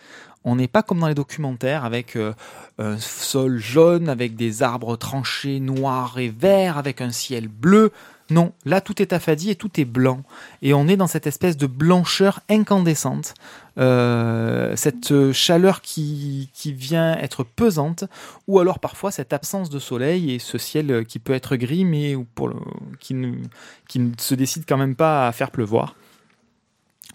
On 0.44 0.56
n'est 0.56 0.68
pas 0.68 0.82
comme 0.82 1.00
dans 1.00 1.08
les 1.08 1.14
documentaires 1.14 1.84
avec 1.84 2.16
euh, 2.16 2.32
un 2.78 2.98
sol 2.98 3.58
jaune, 3.58 4.08
avec 4.08 4.36
des 4.36 4.62
arbres 4.62 4.96
tranchés 4.96 5.60
noirs 5.60 6.18
et 6.18 6.28
verts, 6.28 6.78
avec 6.78 7.00
un 7.00 7.10
ciel 7.10 7.48
bleu. 7.48 7.92
Non, 8.30 8.52
là 8.66 8.80
tout 8.80 9.00
est 9.00 9.12
affadi 9.14 9.50
et 9.50 9.56
tout 9.56 9.80
est 9.80 9.86
blanc. 9.86 10.22
Et 10.62 10.74
on 10.74 10.86
est 10.86 10.96
dans 10.96 11.06
cette 11.06 11.26
espèce 11.26 11.56
de 11.56 11.66
blancheur 11.66 12.40
incandescente, 12.50 13.34
euh, 13.78 14.76
cette 14.76 15.32
chaleur 15.32 15.80
qui, 15.80 16.50
qui 16.52 16.72
vient 16.72 17.16
être 17.18 17.42
pesante, 17.42 18.04
ou 18.46 18.58
alors 18.58 18.80
parfois 18.80 19.10
cette 19.10 19.32
absence 19.32 19.70
de 19.70 19.78
soleil 19.78 20.34
et 20.34 20.38
ce 20.38 20.58
ciel 20.58 21.06
qui 21.06 21.18
peut 21.18 21.32
être 21.32 21.56
gris, 21.56 21.86
mais 21.86 22.16
qui, 23.00 23.14
ne, 23.14 23.32
qui 23.88 23.98
ne 23.98 24.12
se 24.18 24.34
décide 24.34 24.64
quand 24.68 24.78
même 24.78 24.94
pas 24.94 25.26
à 25.26 25.32
faire 25.32 25.50
pleuvoir. 25.50 25.94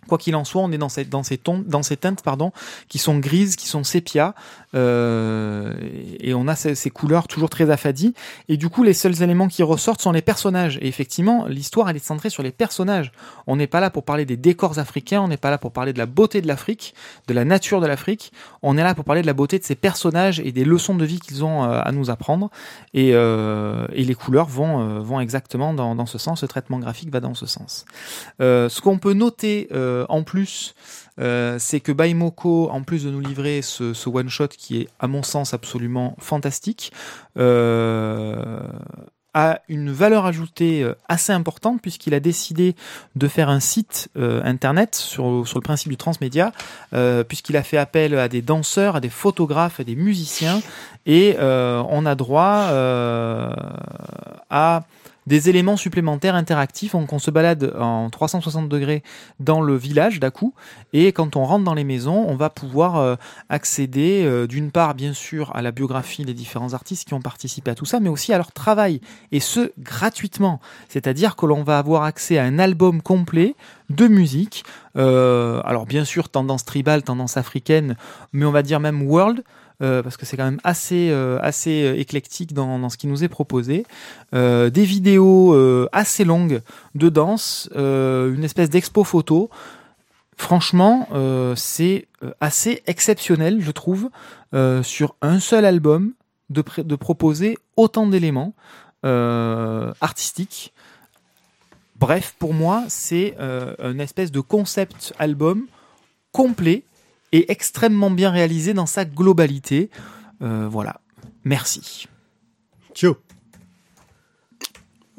Quoi 0.07 0.17
qu'il 0.17 0.35
en 0.35 0.43
soit, 0.43 0.61
on 0.61 0.71
est 0.71 0.77
dans 0.77 0.89
ces, 0.89 1.05
dans 1.05 1.23
ces, 1.23 1.37
tons, 1.37 1.63
dans 1.65 1.83
ces 1.83 1.97
teintes 1.97 2.23
pardon, 2.23 2.51
qui 2.87 2.97
sont 2.97 3.19
grises, 3.19 3.55
qui 3.55 3.67
sont 3.67 3.83
sépia, 3.83 4.35
euh, 4.75 5.73
et 6.19 6.33
on 6.33 6.47
a 6.47 6.55
ces, 6.55 6.89
couleurs 6.89 7.27
toujours 7.27 7.49
très 7.49 7.69
affadies. 7.69 8.13
Et 8.49 8.57
du 8.57 8.69
coup, 8.69 8.83
les 8.83 8.93
seuls 8.93 9.21
éléments 9.21 9.47
qui 9.47 9.63
ressortent 9.63 10.01
sont 10.01 10.11
les 10.11 10.21
personnages. 10.21 10.77
Et 10.81 10.87
effectivement, 10.87 11.45
l'histoire, 11.47 11.89
elle 11.89 11.95
est 11.95 12.05
centrée 12.05 12.29
sur 12.29 12.43
les 12.43 12.51
personnages. 12.51 13.11
On 13.47 13.55
n'est 13.55 13.67
pas 13.67 13.79
là 13.79 13.89
pour 13.89 14.03
parler 14.03 14.25
des 14.25 14.37
décors 14.37 14.79
africains, 14.79 15.21
on 15.21 15.27
n'est 15.27 15.37
pas 15.37 15.51
là 15.51 15.57
pour 15.57 15.71
parler 15.71 15.93
de 15.93 15.99
la 15.99 16.05
beauté 16.05 16.41
de 16.41 16.47
l'Afrique, 16.47 16.95
de 17.27 17.33
la 17.33 17.45
nature 17.45 17.81
de 17.81 17.87
l'Afrique. 17.87 18.31
On 18.61 18.77
est 18.77 18.83
là 18.83 18.95
pour 18.95 19.05
parler 19.05 19.21
de 19.21 19.27
la 19.27 19.33
beauté 19.33 19.59
de 19.59 19.63
ces 19.63 19.75
personnages 19.75 20.39
et 20.39 20.51
des 20.51 20.65
leçons 20.65 20.95
de 20.95 21.05
vie 21.05 21.19
qu'ils 21.19 21.43
ont 21.43 21.63
euh, 21.63 21.81
à 21.83 21.91
nous 21.91 22.09
apprendre. 22.09 22.49
Et, 22.93 23.11
euh, 23.13 23.85
et 23.93 24.03
les 24.03 24.15
couleurs 24.15 24.47
vont, 24.47 24.99
vont 25.01 25.19
exactement 25.19 25.73
dans, 25.73 26.05
ce 26.05 26.17
sens. 26.17 26.41
Le 26.41 26.47
traitement 26.47 26.79
graphique 26.79 27.11
va 27.11 27.19
dans 27.19 27.33
ce 27.33 27.45
sens. 27.45 27.85
Ce 28.39 28.81
qu'on 28.81 28.97
peut 28.97 29.13
noter 29.13 29.67
en 30.09 30.23
plus, 30.23 30.75
euh, 31.19 31.57
c'est 31.59 31.79
que 31.79 31.91
Baimoko, 31.91 32.69
en 32.69 32.83
plus 32.83 33.03
de 33.03 33.11
nous 33.11 33.19
livrer 33.19 33.61
ce, 33.61 34.09
one-shot 34.09 34.49
qui 34.49 34.81
est, 34.81 34.89
à 34.99 35.07
mon 35.07 35.23
sens, 35.23 35.53
absolument 35.53 36.15
fantastique, 36.19 36.91
euh, 37.37 38.59
a 39.33 39.61
une 39.67 39.91
valeur 39.91 40.25
ajoutée 40.25 40.83
euh, 40.83 40.93
assez 41.09 41.33
importante 41.33 41.81
puisqu'il 41.81 42.13
a 42.13 42.19
décidé 42.19 42.75
de 43.15 43.27
faire 43.27 43.49
un 43.49 43.59
site 43.59 44.09
euh, 44.15 44.41
internet 44.43 44.95
sur, 44.95 45.25
le 45.25 45.61
principe 45.61 45.89
du 45.89 45.97
transmédia, 45.97 46.51
euh, 46.93 47.23
puisqu'il 47.23 47.57
a 47.57 47.63
fait 47.63 47.77
appel 47.77 48.17
à 48.17 48.27
des 48.27 48.41
danseurs, 48.41 48.97
à 48.97 48.99
des 48.99 49.09
photographes, 49.09 49.79
à 49.79 49.83
des 49.83 49.95
musiciens, 49.95 50.61
et 51.05 51.35
euh, 51.39 51.83
on 51.89 52.05
a 52.05 52.15
droit 52.15 52.67
euh, 52.69 53.51
à 54.49 54.83
des 55.27 55.49
éléments 55.49 55.77
supplémentaires 55.77 56.35
interactifs. 56.35 56.93
Donc 56.93 57.13
on 57.13 57.19
se 57.19 57.31
balade 57.31 57.73
en 57.79 58.09
360 58.09 58.69
degrés 58.69 59.03
dans 59.39 59.61
le 59.61 59.75
village 59.75 60.19
d'Aku 60.19 60.53
et 60.93 61.11
quand 61.11 61.35
on 61.35 61.43
rentre 61.43 61.63
dans 61.63 61.73
les 61.73 61.83
maisons, 61.83 62.25
on 62.27 62.35
va 62.35 62.49
pouvoir 62.49 62.97
euh, 62.97 63.15
accéder 63.49 64.23
euh, 64.25 64.47
d'une 64.47 64.71
part 64.71 64.95
bien 64.95 65.13
sûr 65.13 65.55
à 65.55 65.61
la 65.61 65.71
biographie 65.71 66.25
des 66.25 66.33
différents 66.33 66.73
artistes 66.73 67.07
qui 67.07 67.13
ont 67.13 67.21
participé 67.21 67.71
à 67.71 67.75
tout 67.75 67.85
ça, 67.85 67.99
mais 67.99 68.09
aussi 68.09 68.33
à 68.33 68.37
leur 68.37 68.51
travail 68.51 69.01
et 69.31 69.39
ce 69.39 69.71
gratuitement. 69.79 70.59
C'est-à-dire 70.89 71.35
que 71.35 71.45
l'on 71.45 71.63
va 71.63 71.77
avoir 71.77 72.03
accès 72.03 72.37
à 72.37 72.43
un 72.43 72.59
album 72.59 73.01
complet 73.01 73.55
de 73.89 74.07
musique. 74.07 74.63
Euh, 74.95 75.61
alors 75.65 75.85
bien 75.85 76.05
sûr 76.05 76.29
tendance 76.29 76.65
tribale, 76.65 77.03
tendance 77.03 77.37
africaine, 77.37 77.95
mais 78.31 78.45
on 78.45 78.51
va 78.51 78.63
dire 78.63 78.79
même 78.79 79.03
world. 79.03 79.43
Euh, 79.83 80.01
parce 80.01 80.17
que 80.17 80.25
c'est 80.25 80.37
quand 80.37 80.45
même 80.45 80.61
assez, 80.63 81.09
euh, 81.11 81.37
assez 81.41 81.83
euh, 81.83 81.99
éclectique 81.99 82.53
dans, 82.53 82.89
ce 82.89 82.97
qui 82.97 83.07
nous 83.07 83.23
est 83.23 83.29
proposé. 83.29 83.85
Des 84.31 84.85
vidéos 84.85 85.55
assez 85.91 86.23
longues 86.23 86.61
de 86.95 87.09
danse, 87.09 87.69
une 87.75 88.43
espèce 88.43 88.69
d'expo 88.69 89.03
photo. 89.03 89.49
Franchement, 90.37 91.07
c'est 91.55 92.07
assez 92.41 92.81
exceptionnel, 92.87 93.61
je 93.61 93.71
trouve, 93.71 94.09
sur 94.81 95.15
un 95.21 95.39
seul 95.39 95.65
album, 95.65 96.13
de, 96.49 96.95
proposer 96.95 97.57
autant 97.77 98.07
d'éléments 98.07 98.53
artistiques. 99.03 100.73
Bref, 102.03 102.35
pour 102.37 102.53
moi, 102.53 102.83
c'est 102.89 103.33
euh, 103.39 103.75
une 103.79 104.01
espèce 104.01 104.29
de 104.29 104.41
concept 104.41 105.13
album 105.19 105.67
complet 106.33 106.83
et 107.33 107.51
extrêmement 107.51 108.09
bien 108.11 108.29
réalisé 108.29 108.73
dans 108.73 108.85
sa 108.85 109.03
globalité. 109.03 109.89
Euh, 110.41 110.67
voilà. 110.69 111.01
Merci. 111.43 112.07
Tio. 112.93 113.17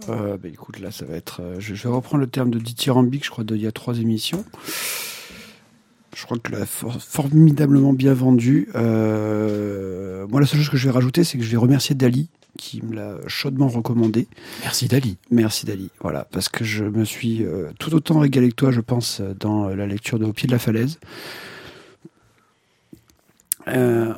Euh, 0.09 0.37
bah, 0.37 0.49
écoute, 0.49 0.79
là, 0.81 0.91
ça 0.91 1.05
va 1.05 1.15
être. 1.17 1.41
euh, 1.43 1.57
je, 1.61 1.75
je 1.75 1.83
vais 1.83 1.95
reprendre 1.95 2.21
le 2.21 2.27
terme 2.27 2.51
de 2.51 2.59
dithyrambique, 2.59 3.25
je 3.25 3.31
crois, 3.31 3.45
d'il 3.45 3.57
y 3.61 3.67
a 3.67 3.73
trois 3.73 3.99
émissions. 3.99 4.45
Je 6.17 6.25
crois 6.25 6.39
que 6.39 6.49
tu 6.49 6.53
l'as 6.53 6.67
for- 6.67 7.01
formidablement 7.03 7.93
bien 7.93 8.15
vendu. 8.15 8.69
Euh, 8.75 10.27
moi, 10.29 10.41
la 10.41 10.47
seule 10.47 10.61
chose 10.61 10.71
que 10.71 10.77
je 10.77 10.87
vais 10.87 10.93
rajouter, 10.95 11.25
c'est 11.25 11.39
que 11.39 11.45
je 11.45 11.51
vais 11.51 11.57
remercier 11.57 11.95
Dali, 11.95 12.29
qui 12.59 12.83
me 12.83 12.95
l'a 12.95 13.17
chaudement 13.27 13.67
recommandé. 13.69 14.29
Merci 14.62 14.87
Dali. 14.89 15.17
Merci 15.31 15.67
Dali. 15.67 15.91
Voilà, 16.01 16.27
parce 16.31 16.49
que 16.49 16.65
je 16.65 16.85
me 16.85 17.05
suis 17.05 17.43
euh, 17.45 17.71
tout 17.81 17.95
autant 17.95 18.21
régalé 18.21 18.51
que 18.51 18.55
toi, 18.55 18.71
je 18.71 18.81
pense, 18.81 19.21
dans 19.41 19.69
la 19.69 19.87
lecture 19.87 20.19
de 20.21 20.25
Au 20.25 20.33
pied 20.33 20.47
de 20.47 20.53
la 20.53 20.59
falaise. 20.61 20.99
Euh, 23.69 24.12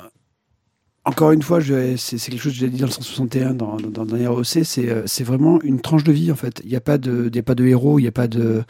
encore 1.05 1.31
une 1.31 1.43
fois, 1.43 1.61
c'est 1.61 2.19
quelque 2.19 2.41
chose 2.41 2.53
que 2.53 2.59
j'ai 2.59 2.69
dit 2.69 2.79
dans 2.79 2.87
le 2.87 2.93
161, 2.93 3.55
dans, 3.55 3.77
dans, 3.77 3.91
dans 3.91 4.03
le 4.03 4.09
dernier 4.09 4.29
OC, 4.29 4.65
c'est 4.65 4.89
euh, 4.89 5.03
c'est 5.07 5.23
vraiment 5.25 5.61
une 5.63 5.81
tranche 5.81 6.03
de 6.05 6.13
vie 6.13 6.33
en 6.33 6.37
fait. 6.37 6.61
Il 6.65 6.71
n'y 6.71 6.77
a 6.77 6.81
pas 6.81 6.99
de, 6.99 7.29
il 7.29 7.37
y 7.37 7.39
a 7.39 7.45
pas 7.45 7.55
de 7.55 7.65
héros, 7.65 7.99
il 7.99 8.03
n'y 8.03 8.09
a 8.09 8.13
pas 8.13 8.27
de, 8.27 8.65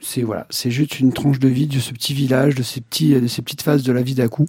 c'est 0.00 0.22
voilà, 0.22 0.46
c'est 0.50 0.70
juste 0.70 1.00
une 1.00 1.12
tranche 1.12 1.38
de 1.38 1.48
vie 1.48 1.66
de 1.66 1.80
ce 1.80 1.92
petit 1.92 2.14
village, 2.14 2.54
de 2.54 2.62
ces 2.62 2.80
petits, 2.80 3.20
de 3.20 3.26
ces 3.26 3.42
petites 3.42 3.62
phases 3.62 3.82
de 3.82 3.92
la 3.92 4.02
vie 4.02 4.14
d'Aku. 4.14 4.46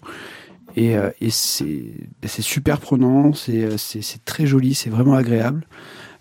Et, 0.75 0.95
euh, 0.95 1.09
et 1.19 1.29
c'est 1.31 2.41
super 2.41 2.79
prenant, 2.79 3.33
c'est 3.33 3.69
très 4.25 4.45
joli, 4.45 4.75
c'est 4.75 4.89
vraiment 4.89 5.15
agréable. 5.15 5.65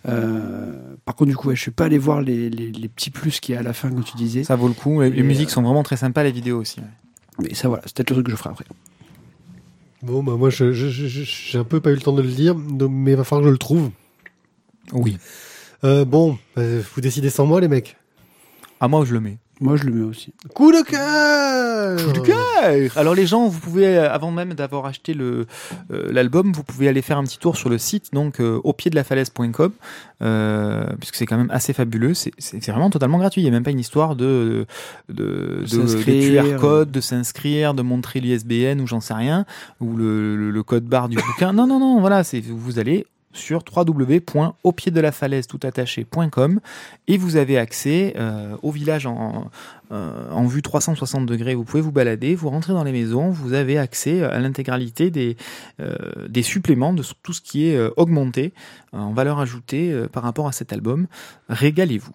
Euh, 0.09 0.73
par 1.05 1.15
contre, 1.15 1.31
du 1.31 1.37
coup, 1.37 1.49
ouais, 1.49 1.57
je 1.57 1.61
suis 1.61 1.71
pas 1.71 1.85
allé 1.85 1.99
voir 1.99 2.23
les, 2.23 2.49
les, 2.49 2.73
les 2.73 2.89
petits 2.89 3.11
plus 3.11 3.41
qu'il 3.41 3.55
y 3.55 3.57
a 3.57 3.61
à 3.61 3.65
la 3.65 3.73
fin, 3.73 3.91
comme 3.91 4.05
tu 4.05 4.17
disais. 4.17 4.45
Ça 4.45 4.57
vaut 4.57 4.69
le 4.69 4.75
coup. 4.75 5.03
Les, 5.03 5.23
musiques 5.23 5.49
euh, 5.49 5.53
sont 5.53 5.63
vraiment 5.63 5.83
très 5.83 5.97
sympas, 5.97 6.23
les 6.23 6.33
vidéos 6.33 6.61
aussi. 6.61 6.81
ouais. 6.81 6.87
Mais 7.41 7.55
ça, 7.55 7.69
voilà, 7.69 7.83
c'est 7.87 7.95
peut-être 7.97 8.11
le 8.11 8.17
truc 8.17 8.27
que 8.27 8.33
je 8.33 8.37
ferai 8.37 8.51
après. 8.51 8.65
Bon, 10.03 10.23
bah 10.23 10.37
moi, 10.37 10.51
je- 10.51 10.73
je- 10.73 10.89
je- 10.89 11.07
je- 11.09 11.23
j'ai 11.25 11.59
un 11.59 11.65
peu 11.65 11.81
pas 11.81 11.91
eu 11.91 11.95
le 11.95 12.01
temps 12.01 12.13
de 12.13 12.23
le 12.23 12.29
donc- 12.55 12.91
mais 12.93 13.13
il 13.13 13.17
va 13.17 13.25
falloir 13.25 13.43
que 13.43 13.49
je 13.49 13.53
le 13.53 13.59
trouve. 13.59 13.91
Oui. 14.93 15.19
Euh, 15.85 16.05
bon, 16.05 16.39
bah, 16.57 16.63
vous 16.95 17.01
décidez 17.01 17.31
sans 17.31 17.47
moi, 17.47 17.61
les 17.61 17.69
mecs. 17.69 17.97
À 18.81 18.87
moi, 18.89 19.05
je 19.05 19.13
le 19.13 19.21
mets? 19.21 19.39
Moi, 19.61 19.75
je 19.77 19.85
le 19.85 19.93
mets 19.93 20.05
aussi. 20.05 20.33
Coup 20.55 20.71
de 20.71 20.83
cœur 20.83 21.97
Coup 22.07 22.13
de 22.13 22.25
cœur 22.25 22.97
Alors 22.97 23.15
les 23.15 23.27
gens, 23.27 23.49
vous 23.49 23.59
pouvez, 23.59 23.87
euh, 23.99 24.13
avant 24.13 24.31
même 24.31 24.55
d'avoir 24.55 24.87
acheté 24.87 25.15
le 25.15 25.47
euh, 25.93 26.13
l'album, 26.13 26.53
vous 26.53 26.63
pouvez 26.63 26.89
aller 26.89 27.03
faire 27.03 27.19
un 27.19 27.25
petit 27.25 27.39
tour 27.39 27.57
sur 27.57 27.69
le 27.69 27.77
site, 27.79 28.13
donc 28.13 28.41
euh, 28.41 28.61
au 28.63 28.73
pied 28.73 28.89
de 28.91 28.95
la 28.95 29.03
falaise.com, 29.03 29.73
euh, 30.23 30.85
puisque 31.01 31.17
c'est 31.17 31.27
quand 31.27 31.37
même 31.37 31.51
assez 31.51 31.73
fabuleux. 31.73 32.15
C'est- 32.15 32.33
C'est 32.39 32.63
c'est 32.63 32.71
vraiment 32.71 32.91
totalement 32.91 33.19
gratuit. 33.19 33.41
Il 33.41 33.45
n'y 33.45 33.49
a 33.51 33.53
même 33.53 33.65
pas 33.65 33.71
une 33.73 33.81
histoire 33.81 34.15
de 34.15 34.67
de, 35.09 35.15
de, 35.15 35.61
de 35.63 35.67
s'inscrire. 35.67 36.45
QR 36.45 36.57
code, 36.61 36.91
de 36.93 37.01
s'inscrire, 37.01 37.75
de 37.75 37.83
montrer 37.83 38.21
l'ISBN 38.21 38.81
ou 38.81 38.87
j'en 38.87 39.01
sais 39.01 39.15
rien, 39.15 39.45
ou 39.81 39.97
le, 39.97 40.37
le, 40.37 40.51
le 40.53 40.63
code 40.63 40.85
barre 40.85 41.09
du 41.09 41.17
bouquin. 41.27 41.53
Non, 41.53 41.67
non, 41.67 41.81
non. 41.81 42.01
Voilà, 42.01 42.23
c'est 42.23 42.41
vous 42.41 42.79
allez 42.79 43.07
sur 43.33 43.63
www.aupieddelafalaise.com 43.75 46.61
et 47.07 47.19
vous 47.19 47.37
avez 47.37 47.59
accès 47.59 48.15
euh, 48.17 48.57
au 48.63 48.71
village 48.71 49.07
en, 49.07 49.51
euh, 49.93 50.47
vue 50.47 50.63
360 50.63 51.27
degrés. 51.27 51.55
Vous 51.55 51.65
pouvez 51.65 51.83
vous 51.83 51.93
balader, 51.93 52.35
vous 52.35 52.49
rentrez 52.49 52.73
dans 52.73 52.85
les 52.85 52.93
maisons, 52.93 53.31
vous 53.31 53.53
avez 53.53 53.79
accès 53.79 54.23
à 54.23 54.39
l'intégralité 54.39 55.11
des, 55.11 55.37
euh, 55.81 56.29
des 56.29 56.43
suppléments 56.43 56.93
de 56.93 57.03
tout 57.23 57.33
ce 57.33 57.41
qui 57.41 57.69
est 57.69 57.77
euh, 57.77 57.91
augmenté 57.97 58.53
euh, 58.95 58.99
en 58.99 59.13
valeur 59.13 59.41
ajoutée 59.41 59.93
euh, 59.93 60.09
par 60.09 60.23
rapport 60.23 60.49
à 60.49 60.53
cet 60.53 60.73
album. 60.73 61.07
Régalez-vous. 61.49 62.13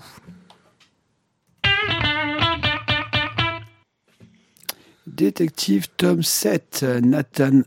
Détective 5.05 5.89
tome 5.95 6.23
7, 6.23 6.85
Nathan. 7.03 7.61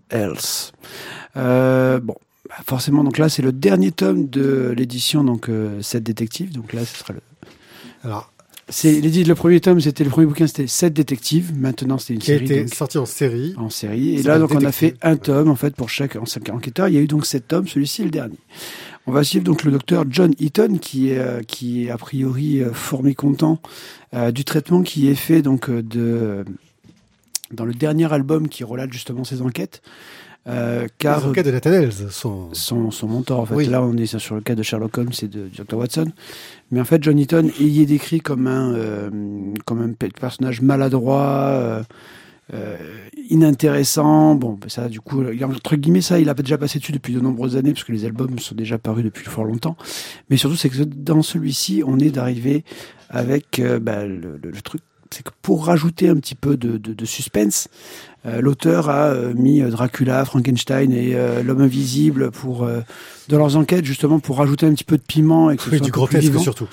Euh, 1.37 2.01
bon, 2.01 2.17
bah, 2.49 2.57
forcément, 2.67 3.05
donc 3.05 3.19
là, 3.19 3.29
c'est 3.29 3.43
le 3.43 3.53
dernier 3.53 3.93
tome 3.93 4.29
de 4.29 4.75
l'édition, 4.77 5.25
donc 5.25 5.49
euh, 5.49 5.81
7 5.83 6.03
détectives. 6.03 6.53
Donc 6.53 6.73
là, 6.73 6.85
ce 6.85 6.99
sera 6.99 7.13
le. 7.15 7.21
Alors, 8.05 8.33
C'est 8.69 9.01
le 9.01 9.35
premier 9.35 9.61
tome, 9.61 9.81
c'était 9.81 10.05
le 10.05 10.11
premier 10.11 10.27
bouquin, 10.27 10.47
c'était 10.47 10.67
7 10.67 10.93
détectives. 10.93 11.53
Maintenant, 11.57 11.99
c'était 11.99 12.15
une 12.15 12.21
qui 12.21 12.33
a 12.33 12.39
série. 12.39 12.45
été 12.45 12.61
donc, 12.65 12.75
sorti 12.75 12.99
en 12.99 13.07
série. 13.07 13.55
en 13.57 13.71
série. 13.71 14.17
Et 14.17 14.23
là, 14.23 14.39
donc, 14.39 14.53
on 14.53 14.65
a 14.65 14.73
fait 14.73 14.97
un 15.03 15.17
tome, 15.17 15.49
en 15.49 15.57
fait, 15.57 15.75
pour 15.75 15.89
chaque 15.89 16.17
enquêteur. 16.17 16.89
Il 16.89 16.95
y 16.95 16.99
a 16.99 17.01
eu 17.01 17.07
donc 17.07 17.27
sept 17.27 17.49
tomes. 17.49 17.67
Celui-ci 17.67 18.03
est 18.03 18.07
le 18.07 18.11
dernier. 18.11 18.39
On 19.09 19.13
va 19.13 19.23
suivre 19.23 19.45
donc 19.45 19.63
le 19.63 19.71
docteur 19.71 20.05
John 20.11 20.33
Eaton, 20.41 20.79
qui 20.79 21.11
est, 21.11 21.19
euh, 21.19 21.43
qui 21.43 21.85
est 21.85 21.91
a 21.91 21.97
priori 21.97 22.61
euh, 22.61 22.73
fort 22.73 23.05
mécontent 23.05 23.61
euh, 24.15 24.33
du 24.33 24.45
traitement 24.45 24.83
qui 24.83 25.09
est 25.09 25.15
fait 25.15 25.43
donc 25.43 25.71
de 25.71 26.45
dans 27.53 27.65
le 27.65 27.75
dernier 27.75 28.13
album 28.13 28.49
qui 28.49 28.65
relate 28.65 28.93
justement 28.93 29.23
ses 29.23 29.41
enquêtes. 29.43 29.81
Euh, 30.49 30.87
car 30.99 31.21
Les 31.21 31.27
enquêtes 31.27 31.47
de 31.47 31.51
Nathan 31.51 31.71
sont... 32.11 32.51
son, 32.53 32.91
son 32.93 33.09
mentor, 33.09 33.41
en 33.41 33.47
fait. 33.47 33.55
Oui. 33.55 33.67
Là, 33.67 33.83
on 33.83 33.97
est 33.97 34.07
sur 34.19 34.35
le 34.37 34.41
cas 34.43 34.55
de 34.55 34.63
Sherlock 34.63 34.97
Holmes 34.97 35.11
et 35.23 35.27
de, 35.29 35.49
Dr. 35.49 35.77
Watson. 35.77 36.07
Mais 36.71 36.81
en 36.81 36.85
fait, 36.85 37.03
John 37.03 37.19
Eaton 37.19 37.51
il 37.59 37.69
y 37.69 37.83
est 37.83 37.87
décrit 37.87 38.21
comme 38.21 38.47
un, 38.47 38.73
euh, 38.75 39.11
comme 39.65 39.83
un 39.83 39.93
pe- 39.93 40.09
personnage 40.21 40.61
maladroit, 40.63 41.49
euh, 41.51 41.83
euh, 42.55 42.77
inintéressant. 43.29 44.35
Bon, 44.37 44.53
ben 44.61 44.69
ça, 44.69 44.89
du 44.89 45.01
coup, 45.01 45.23
entre 45.43 45.77
guillemets, 45.77 46.01
ça, 46.01 46.21
il 46.21 46.29
a 46.29 46.35
déjà 46.35 46.59
passé 46.59 46.79
dessus 46.79 46.93
depuis 46.93 47.13
de 47.13 47.21
nombreuses 47.21 47.57
années, 47.57 47.73
parce 47.73 47.85
que 47.85 47.93
les 47.93 48.05
albums 48.05 48.39
sont 48.39 48.55
déjà 48.55 48.79
parus 48.79 49.05
depuis 49.05 49.25
fort 49.25 49.45
longtemps. 49.45 49.77
Mais 50.31 50.37
surtout, 50.37 50.57
c'est 50.57 50.69
que 50.69 50.83
dans 50.85 51.23
celui-ci, 51.23 51.83
on 51.85 51.99
est 51.99 52.11
d'arriver 52.11 52.65
avec 53.11 53.61
bah, 53.81 54.05
le, 54.07 54.39
le- 54.43 54.51
le 54.51 54.61
truc. 54.63 54.81
C'est 55.13 55.23
que 55.23 55.31
pour 55.41 55.67
rajouter 55.67 56.09
un 56.09 56.17
petit 56.17 56.35
peu 56.35 56.57
de, 56.57 56.79
de- 56.79 56.93
de 56.93 57.05
suspense, 57.05 57.69
l'auteur 58.41 58.91
a 58.91 59.09
euh, 59.09 59.35
mis 59.35 59.63
euh, 59.63 59.71
Dracula, 59.71 60.25
Frankenstein 60.25 60.93
et 60.93 61.15
euh, 61.15 61.43
l'homme 61.43 61.61
invisible 61.61 62.31
pour 62.31 62.65
euh, 62.65 62.81
dans 63.29 63.39
leurs 63.39 63.57
enquêtes 63.57 63.85
justement 63.85 64.19
pour 64.19 64.39
rajouter 64.39 64.67
un 64.67 64.73
petit 64.73 64.85
peu 64.85 64.99
de 64.99 65.03
piment 65.03 65.51
et 65.51 65.57
que 65.57 65.63
ce 65.63 65.71
Oui, 65.71 65.79
soit 65.79 65.85
du 65.85 65.93
grotesque 65.93 66.39
surtout. 66.39 66.69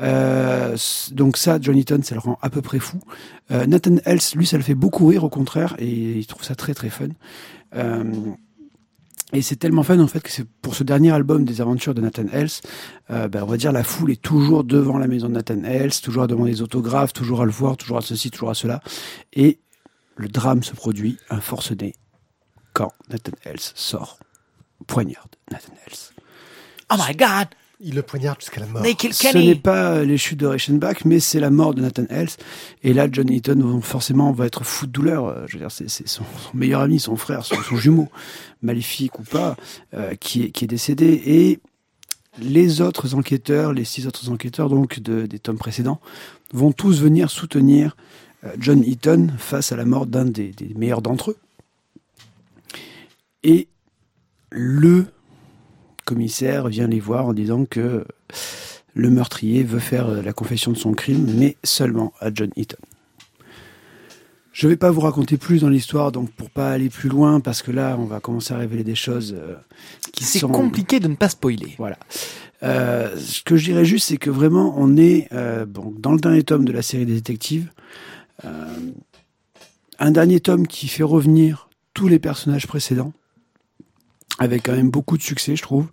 Euh, 0.00 0.76
donc 1.12 1.36
ça, 1.36 1.58
John 1.60 1.76
Eaton, 1.76 2.00
ça 2.02 2.14
le 2.14 2.20
rend 2.20 2.38
à 2.42 2.50
peu 2.50 2.62
près 2.62 2.78
fou. 2.78 2.98
Euh, 3.50 3.66
Nathan 3.66 3.96
Else, 4.04 4.34
lui, 4.34 4.46
ça 4.46 4.56
le 4.56 4.62
fait 4.62 4.74
beaucoup 4.74 5.06
rire 5.06 5.24
au 5.24 5.30
contraire, 5.30 5.74
et 5.78 6.18
il 6.18 6.26
trouve 6.26 6.44
ça 6.44 6.54
très 6.54 6.74
très 6.74 6.90
fun. 6.90 7.08
Euh, 7.76 8.04
Et 9.32 9.42
c'est 9.42 9.56
tellement 9.56 9.82
fun 9.82 9.98
en 9.98 10.06
fait 10.06 10.20
que 10.20 10.30
c'est 10.30 10.46
pour 10.62 10.74
ce 10.76 10.84
dernier 10.84 11.10
album 11.10 11.44
des 11.44 11.60
aventures 11.60 11.94
de 11.94 12.00
Nathan 12.00 12.26
euh, 13.10 13.28
ben, 13.28 13.42
on 13.42 13.46
va 13.46 13.56
dire 13.56 13.72
la 13.72 13.82
foule 13.82 14.12
est 14.12 14.22
toujours 14.22 14.62
devant 14.62 14.96
la 14.96 15.08
maison 15.08 15.28
de 15.28 15.34
Nathan 15.34 15.62
Hales, 15.64 15.90
toujours 16.02 16.22
à 16.22 16.26
demander 16.28 16.52
des 16.52 16.62
autographes, 16.62 17.12
toujours 17.12 17.42
à 17.42 17.44
le 17.44 17.50
voir, 17.50 17.76
toujours 17.76 17.98
à 17.98 18.00
ceci, 18.00 18.30
toujours 18.30 18.50
à 18.50 18.54
cela. 18.54 18.80
Et 19.32 19.58
le 20.16 20.28
drame 20.28 20.62
se 20.62 20.72
produit, 20.74 21.18
un 21.30 21.40
forcené, 21.40 21.94
quand 22.72 22.92
Nathan 23.10 23.32
Hales 23.44 23.60
sort, 23.74 24.18
poignarde 24.86 25.30
Nathan 25.50 25.72
Hales. 25.86 26.12
Oh 26.92 26.96
my 26.98 27.14
god! 27.16 27.48
Il 27.80 27.94
le 27.96 28.02
poignarde 28.02 28.40
jusqu'à 28.40 28.60
la 28.60 28.66
mort. 28.66 28.82
They 28.82 28.94
kill 28.94 29.12
Ce 29.12 29.36
n'est 29.36 29.54
pas 29.56 29.96
euh, 29.96 30.04
les 30.04 30.16
chutes 30.16 30.38
de 30.38 30.46
Reichenbach, 30.46 31.04
mais 31.04 31.18
c'est 31.20 31.40
la 31.40 31.50
mort 31.50 31.74
de 31.74 31.82
Nathan 31.82 32.04
Hales. 32.08 32.28
Et 32.82 32.94
là, 32.94 33.08
John 33.10 33.30
Eaton, 33.30 33.80
forcément, 33.82 34.32
va 34.32 34.46
être 34.46 34.64
fou 34.64 34.86
de 34.86 34.92
douleur. 34.92 35.26
Euh, 35.26 35.44
Je 35.48 35.54
veux 35.54 35.58
dire, 35.58 35.70
c'est 35.72 35.90
c'est 35.90 36.06
son, 36.08 36.22
son 36.22 36.56
meilleur 36.56 36.80
ami, 36.80 37.00
son 37.00 37.16
frère, 37.16 37.44
son, 37.44 37.56
son 37.62 37.76
jumeau, 37.76 38.08
maléfique 38.62 39.18
ou 39.18 39.22
pas, 39.24 39.56
euh, 39.92 40.14
qui, 40.14 40.44
est, 40.44 40.50
qui 40.50 40.64
est 40.64 40.68
décédé. 40.68 41.20
Et 41.26 41.58
les 42.38 42.80
autres 42.80 43.14
enquêteurs, 43.14 43.72
les 43.72 43.84
six 43.84 44.06
autres 44.06 44.30
enquêteurs 44.30 44.68
donc 44.68 45.00
de- 45.00 45.26
des 45.26 45.38
tomes 45.40 45.58
précédents, 45.58 46.00
vont 46.52 46.72
tous 46.72 47.00
venir 47.00 47.28
soutenir 47.30 47.96
euh, 47.96 48.00
John 48.58 48.82
Eaton 48.84 49.28
face 49.38 49.72
à 49.72 49.76
la 49.76 49.84
mort 49.84 50.06
d'un 50.06 50.24
des, 50.24 50.50
des 50.50 50.74
meilleurs 50.74 51.02
d'entre 51.02 51.32
eux. 51.32 51.36
Et 53.42 53.68
le 54.50 55.06
commissaire 56.04 56.68
vient 56.68 56.86
les 56.88 57.00
voir 57.00 57.26
en 57.26 57.32
disant 57.32 57.64
que 57.64 58.04
le 58.94 59.10
meurtrier 59.10 59.64
veut 59.64 59.80
faire 59.80 60.08
euh, 60.08 60.22
la 60.22 60.32
confession 60.32 60.70
de 60.72 60.76
son 60.76 60.92
crime, 60.92 61.26
mais 61.36 61.56
seulement 61.64 62.12
à 62.20 62.30
John 62.32 62.50
Eaton. 62.56 62.78
Je 64.52 64.68
ne 64.68 64.72
vais 64.72 64.76
pas 64.76 64.92
vous 64.92 65.00
raconter 65.00 65.36
plus 65.36 65.62
dans 65.62 65.68
l'histoire, 65.68 66.12
donc 66.12 66.30
pour 66.30 66.48
pas 66.48 66.70
aller 66.70 66.88
plus 66.88 67.08
loin, 67.08 67.40
parce 67.40 67.60
que 67.60 67.72
là, 67.72 67.96
on 67.98 68.04
va 68.04 68.20
commencer 68.20 68.54
à 68.54 68.58
révéler 68.58 68.84
des 68.84 68.94
choses 68.94 69.34
euh, 69.36 69.56
qui 70.12 70.22
C'est 70.22 70.38
sont 70.38 70.48
compliqué 70.48 71.00
de 71.00 71.08
ne 71.08 71.16
pas 71.16 71.28
spoiler. 71.28 71.74
voilà. 71.76 71.98
Euh, 72.62 73.16
ce 73.18 73.42
que 73.42 73.56
je 73.56 73.64
dirais 73.64 73.84
juste, 73.84 74.08
c'est 74.08 74.16
que 74.16 74.30
vraiment, 74.30 74.74
on 74.78 74.96
est 74.96 75.26
euh, 75.32 75.66
bon, 75.66 75.92
dans 75.98 76.12
le 76.12 76.20
dernier 76.20 76.44
tome 76.44 76.64
de 76.64 76.72
la 76.72 76.82
série 76.82 77.04
des 77.04 77.14
détectives. 77.14 77.68
Euh, 78.44 78.90
un 79.98 80.10
dernier 80.10 80.40
tome 80.40 80.66
qui 80.66 80.88
fait 80.88 81.02
revenir 81.02 81.68
tous 81.94 82.08
les 82.08 82.18
personnages 82.18 82.66
précédents, 82.66 83.12
avec 84.38 84.64
quand 84.64 84.72
même 84.72 84.90
beaucoup 84.90 85.16
de 85.16 85.22
succès, 85.22 85.56
je 85.56 85.62
trouve. 85.62 85.86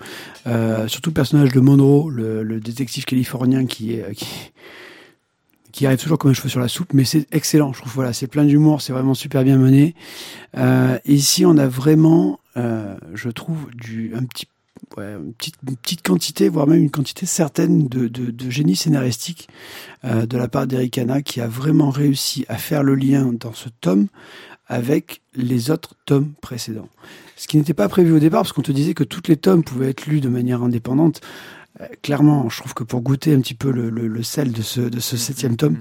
Euh, 0.47 0.87
surtout 0.87 1.11
le 1.11 1.13
personnage 1.13 1.51
de 1.51 1.59
Monroe, 1.59 2.09
le, 2.09 2.59
détective 2.59 3.05
californien 3.05 3.65
qui 3.65 3.93
est 3.93 4.05
qui, 5.71 5.85
arrive 5.85 5.99
toujours 5.99 6.17
comme 6.17 6.31
un 6.31 6.33
cheveu 6.33 6.49
sur 6.49 6.59
la 6.59 6.67
soupe, 6.67 6.93
mais 6.93 7.05
c'est 7.05 7.27
excellent. 7.33 7.73
Je 7.73 7.79
trouve 7.79 7.93
voilà, 7.93 8.13
c'est 8.13 8.27
plein 8.27 8.43
d'humour, 8.43 8.81
c'est 8.81 8.93
vraiment 8.93 9.13
super 9.13 9.43
bien 9.43 9.57
mené. 9.57 9.95
Euh, 10.57 10.97
ici, 11.05 11.45
on 11.45 11.57
a 11.57 11.67
vraiment, 11.67 12.39
euh, 12.57 12.95
je 13.13 13.29
trouve, 13.29 13.69
du 13.73 14.13
un 14.15 14.23
petit 14.25 14.47
une, 14.97 15.33
petite, 15.33 16.01
quantité, 16.01 16.49
voire 16.49 16.67
même 16.67 16.83
une 16.83 16.91
quantité 16.91 17.25
certaine 17.25 17.87
de, 17.87 18.49
génie 18.49 18.75
scénaristique 18.75 19.47
euh, 20.03 20.25
de 20.25 20.37
la 20.37 20.47
part 20.47 20.67
d'Eric 20.67 20.97
Hanna 20.97 21.21
qui 21.21 21.41
a 21.41 21.47
vraiment 21.47 21.89
réussi 21.89 22.45
à 22.49 22.57
faire 22.57 22.83
le 22.83 22.95
lien 22.95 23.31
dans 23.33 23.53
ce 23.53 23.69
tome 23.81 24.07
avec 24.67 25.21
les 25.35 25.69
autres 25.69 25.95
tomes 26.05 26.33
précédents. 26.41 26.89
Ce 27.35 27.47
qui 27.47 27.57
n'était 27.57 27.73
pas 27.73 27.89
prévu 27.89 28.13
au 28.13 28.19
départ, 28.19 28.41
parce 28.41 28.53
qu'on 28.53 28.61
te 28.61 28.71
disait 28.71 28.93
que 28.93 29.03
toutes 29.03 29.27
les 29.27 29.37
tomes 29.37 29.63
pouvaient 29.63 29.89
être 29.89 30.05
lus 30.05 30.21
de 30.21 30.29
manière 30.29 30.61
indépendante. 30.63 31.21
Euh, 31.79 31.85
clairement, 32.01 32.49
je 32.49 32.57
trouve 32.59 32.73
que 32.73 32.83
pour 32.83 33.01
goûter 33.01 33.33
un 33.33 33.39
petit 33.39 33.53
peu 33.53 33.71
le, 33.71 33.89
le, 33.89 34.07
le 34.07 34.23
sel 34.23 34.51
de 34.51 34.61
ce, 34.61 34.81
de 34.81 34.99
ce 34.99 35.15
septième 35.15 35.55
tome, 35.55 35.77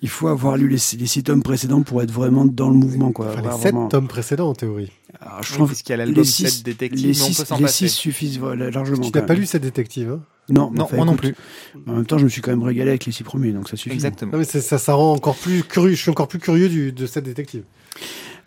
il 0.00 0.08
faut 0.08 0.28
avoir 0.28 0.56
lu 0.56 0.68
les, 0.68 0.76
les 0.76 1.06
six 1.06 1.22
tomes 1.24 1.42
précédents 1.42 1.82
pour 1.82 2.00
être 2.02 2.12
vraiment 2.12 2.44
dans 2.44 2.68
le 2.70 2.76
mouvement. 2.76 3.10
Quoi. 3.10 3.26
Enfin, 3.32 3.42
les 3.42 3.48
sept 3.50 3.60
vraiment- 3.72 3.88
tomes 3.88 4.06
précédents 4.08 4.50
en 4.50 4.54
théorie. 4.54 4.92
Alors, 5.20 5.42
je 5.42 5.50
Oui, 5.50 5.54
trouve 5.56 5.72
qu'il 5.74 5.90
y 5.90 5.92
a 5.92 5.96
l'album 5.96 6.14
les 6.16 6.24
six, 6.24 6.48
7 6.48 6.62
détectives, 6.64 7.00
les 7.06 7.12
mais 7.12 7.20
on 7.22 7.24
six, 7.26 7.44
peut 7.44 7.54
les 7.58 7.68
six 7.68 7.88
suffisent 7.88 8.38
voilà, 8.38 8.70
largement. 8.70 9.00
Tu 9.00 9.10
n'as 9.12 9.22
pas 9.22 9.34
lu 9.34 9.46
cette 9.46 9.62
détective, 9.62 10.10
hein 10.10 10.20
Non, 10.48 10.70
Non, 10.72 10.84
enfin, 10.84 10.96
moi 10.96 11.04
non 11.06 11.16
plus. 11.16 11.34
En 11.88 11.92
même 11.94 12.06
temps, 12.06 12.18
je 12.18 12.24
me 12.24 12.28
suis 12.28 12.40
quand 12.40 12.50
même 12.52 12.62
régalé 12.62 12.90
avec 12.90 13.04
les 13.06 13.12
six 13.12 13.24
premiers, 13.24 13.50
donc 13.52 13.68
ça 13.68 13.76
suffit. 13.76 13.94
Exactement. 13.94 14.32
Non, 14.32 14.38
mais 14.38 14.44
ça, 14.44 14.78
ça 14.78 14.94
rend 14.94 15.12
encore 15.12 15.36
plus 15.36 15.64
curieux. 15.64 15.94
Je 15.96 16.00
suis 16.00 16.10
encore 16.10 16.28
plus 16.28 16.38
curieux 16.38 16.68
du, 16.68 16.92
de 16.92 17.06
cette 17.06 17.24
détective. 17.24 17.64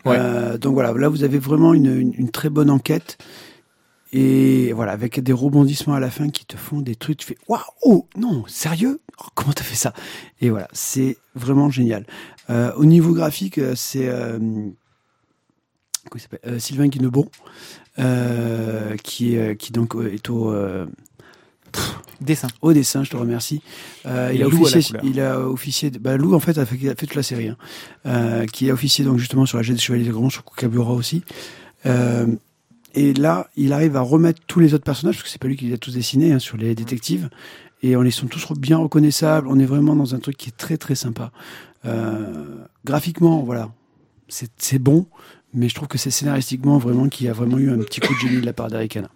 Ouais. 0.06 0.16
Euh, 0.18 0.56
donc 0.56 0.74
voilà, 0.74 0.92
là 0.92 1.08
vous 1.08 1.24
avez 1.24 1.38
vraiment 1.38 1.74
une, 1.74 1.86
une, 2.00 2.14
une 2.16 2.30
très 2.30 2.48
bonne 2.48 2.70
enquête. 2.70 3.18
Et 4.18 4.72
voilà, 4.72 4.92
avec 4.92 5.20
des 5.20 5.32
rebondissements 5.32 5.94
à 5.94 6.00
la 6.00 6.10
fin 6.10 6.30
qui 6.30 6.46
te 6.46 6.56
font 6.56 6.80
des 6.80 6.96
trucs, 6.96 7.18
tu 7.18 7.26
fais 7.26 7.36
waouh, 7.48 7.60
oh 7.82 8.06
non, 8.16 8.44
sérieux? 8.46 9.00
Oh, 9.20 9.26
Comment 9.34 9.52
t'as 9.52 9.64
fait 9.64 9.76
ça? 9.76 9.92
Et 10.40 10.48
voilà, 10.48 10.68
c'est 10.72 11.18
vraiment 11.34 11.68
génial. 11.68 12.06
Euh, 12.48 12.72
au 12.76 12.86
niveau 12.86 13.12
graphique, 13.12 13.58
euh, 13.58 13.74
c'est 13.76 14.08
euh, 14.08 14.38
Euh, 16.46 16.58
Sylvain 16.58 16.86
Guinebon, 16.86 17.28
qui 19.02 19.36
donc 19.72 19.96
est 20.12 20.30
au 20.30 20.54
Dessin. 22.20 22.48
au 22.62 22.72
dessin, 22.72 23.04
je 23.04 23.10
te 23.10 23.16
remercie. 23.16 23.60
Euh, 24.06 24.32
il, 24.34 24.42
a 24.42 24.46
officié, 24.46 24.82
couleur. 24.82 25.04
il 25.04 25.20
a 25.20 25.40
officié, 25.40 25.90
bah, 25.90 26.16
Lou 26.16 26.34
en 26.34 26.40
fait 26.40 26.56
a 26.56 26.64
fait, 26.64 26.76
a 26.88 26.94
fait 26.94 27.06
toute 27.06 27.14
la 27.14 27.22
série, 27.22 27.48
hein. 27.48 27.56
euh, 28.06 28.46
qui 28.46 28.70
a 28.70 28.72
officié 28.72 29.04
donc 29.04 29.18
justement 29.18 29.44
sur 29.44 29.58
la 29.58 29.62
jet 29.62 29.74
des 29.74 29.78
Chevaliers 29.78 30.06
de 30.06 30.12
Grand, 30.12 30.30
sur 30.30 30.44
Kukabura 30.44 30.92
aussi. 30.92 31.22
Euh, 31.84 32.26
et 32.96 33.12
là, 33.12 33.48
il 33.56 33.74
arrive 33.74 33.96
à 33.96 34.00
remettre 34.00 34.40
tous 34.46 34.58
les 34.58 34.72
autres 34.72 34.84
personnages, 34.84 35.16
parce 35.16 35.24
que 35.24 35.28
c'est 35.28 35.40
pas 35.40 35.48
lui 35.48 35.56
qui 35.56 35.66
les 35.66 35.74
a 35.74 35.78
tous 35.78 35.92
dessinés, 35.92 36.32
hein, 36.32 36.38
sur 36.38 36.56
les 36.56 36.74
détectives, 36.74 37.28
et 37.82 37.94
on 37.94 38.00
les 38.00 38.10
sont 38.10 38.26
tous 38.26 38.52
bien 38.54 38.78
reconnaissables. 38.78 39.46
On 39.48 39.58
est 39.58 39.66
vraiment 39.66 39.94
dans 39.94 40.14
un 40.14 40.18
truc 40.18 40.36
qui 40.38 40.48
est 40.48 40.56
très 40.56 40.78
très 40.78 40.94
sympa. 40.94 41.30
Euh, 41.84 42.64
graphiquement, 42.86 43.42
voilà, 43.42 43.70
c'est 44.28 44.78
bon, 44.78 45.06
mais 45.52 45.68
je 45.68 45.74
trouve 45.74 45.88
que 45.88 45.98
c'est 45.98 46.10
scénaristiquement 46.10 46.78
vraiment 46.78 47.08
qu'il 47.08 47.26
y 47.26 47.28
a 47.28 47.34
vraiment 47.34 47.58
eu 47.58 47.70
un 47.70 47.78
petit 47.78 48.00
coup 48.00 48.14
de 48.14 48.18
génie 48.18 48.40
de 48.40 48.46
la 48.46 48.54
part 48.54 48.68
d'Eric 48.68 48.96
Hanna. 48.96 49.10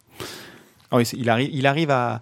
Ah 0.90 0.98
oui, 0.98 1.04
il 1.16 1.30
arrive, 1.30 1.50
il 1.52 1.66
arrive 1.66 1.90
à, 1.90 2.20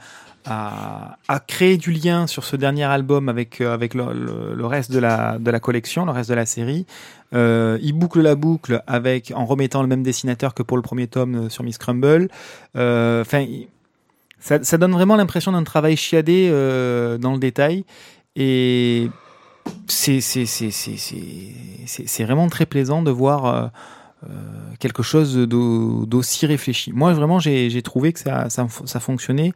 à, 0.49 1.41
créer 1.47 1.77
du 1.77 1.93
lien 1.93 2.27
sur 2.27 2.45
ce 2.45 2.57
dernier 2.57 2.85
album 2.85 3.29
avec, 3.29 3.61
euh, 3.61 3.73
avec 3.73 3.95
le, 3.95 4.67
reste 4.67 4.91
de 4.91 4.99
la, 4.99 5.39
de 5.39 5.51
la 5.51 5.61
collection, 5.61 6.05
le 6.05 6.13
reste 6.13 6.31
de 6.31 6.35
la 6.35 6.47
série. 6.47 6.87
Euh, 7.35 7.79
il 7.83 7.93
boucle 7.93 8.21
la 8.21 8.35
boucle 8.35 8.83
avec, 8.87 9.33
en 9.35 9.45
remettant 9.45 9.83
le 9.83 9.89
même 9.89 10.03
dessinateur 10.03 10.55
que 10.55 10.63
pour 10.63 10.77
le 10.77 10.83
premier 10.83 11.07
tome 11.07 11.35
euh, 11.35 11.49
sur 11.49 11.65
Miss 11.65 11.79
Crumble. 11.79 12.29
Enfin, 12.75 13.47
ça, 14.41 14.79
donne 14.79 14.93
vraiment 14.93 15.17
l'impression 15.17 15.53
d'un 15.53 15.65
travail 15.65 15.97
chiadé 15.97 16.49
dans 16.49 17.33
le 17.33 17.39
détail. 17.39 17.85
Et 18.37 19.11
c'est 19.87 20.21
vraiment 22.25 22.49
très 22.49 22.67
plaisant 22.67 23.03
de 23.03 23.11
voir 23.11 23.73
quelque 24.79 25.03
chose 25.03 25.37
d'au- 25.37 26.07
d'aussi 26.07 26.47
réfléchi. 26.47 26.93
Moi, 26.93 27.13
vraiment, 27.15 27.41
j'ai 27.41 27.83
trouvé 27.83 28.13
que 28.13 28.21
ça, 28.21 28.49
ça 28.49 29.01
fonctionnait 29.01 29.53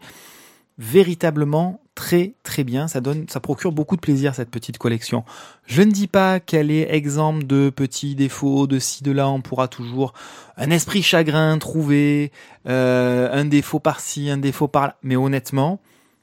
véritablement 0.79 1.81
très 1.95 2.35
très 2.43 2.65
bien. 2.65 2.89
Ça 2.89 3.01
donne, 3.01 3.27
ça 3.29 3.41
procure 3.41 3.73
beaucoup 3.73 3.97
de 3.97 4.01
plaisir 4.01 4.35
cette 4.35 4.51
petite 4.51 4.79
collection. 4.79 5.25
Je 5.67 5.83
ne 5.83 5.91
dis 5.91 6.07
pas 6.07 6.41
qu'elle 6.41 6.71
est 6.71 6.95
exempte 6.95 7.47
de 7.47 7.71
petits 7.71 8.15
défauts, 8.15 8.67
de 8.67 8.79
ci, 8.79 9.03
de 9.03 9.13
là. 9.13 9.29
On 9.29 9.41
pourra 9.41 9.69
toujours 9.69 10.15
un 10.57 10.71
esprit 10.71 11.03
chagrin 11.03 11.59
trouver, 11.59 12.33
euh, 12.67 13.29
un 13.33 13.45
défaut 13.45 13.79
par-ci, 13.79 14.31
un 14.31 14.39
défaut 14.39 14.69
par-là. 14.69 14.97
Mais 15.03 15.17
honnêtement, 15.17 15.81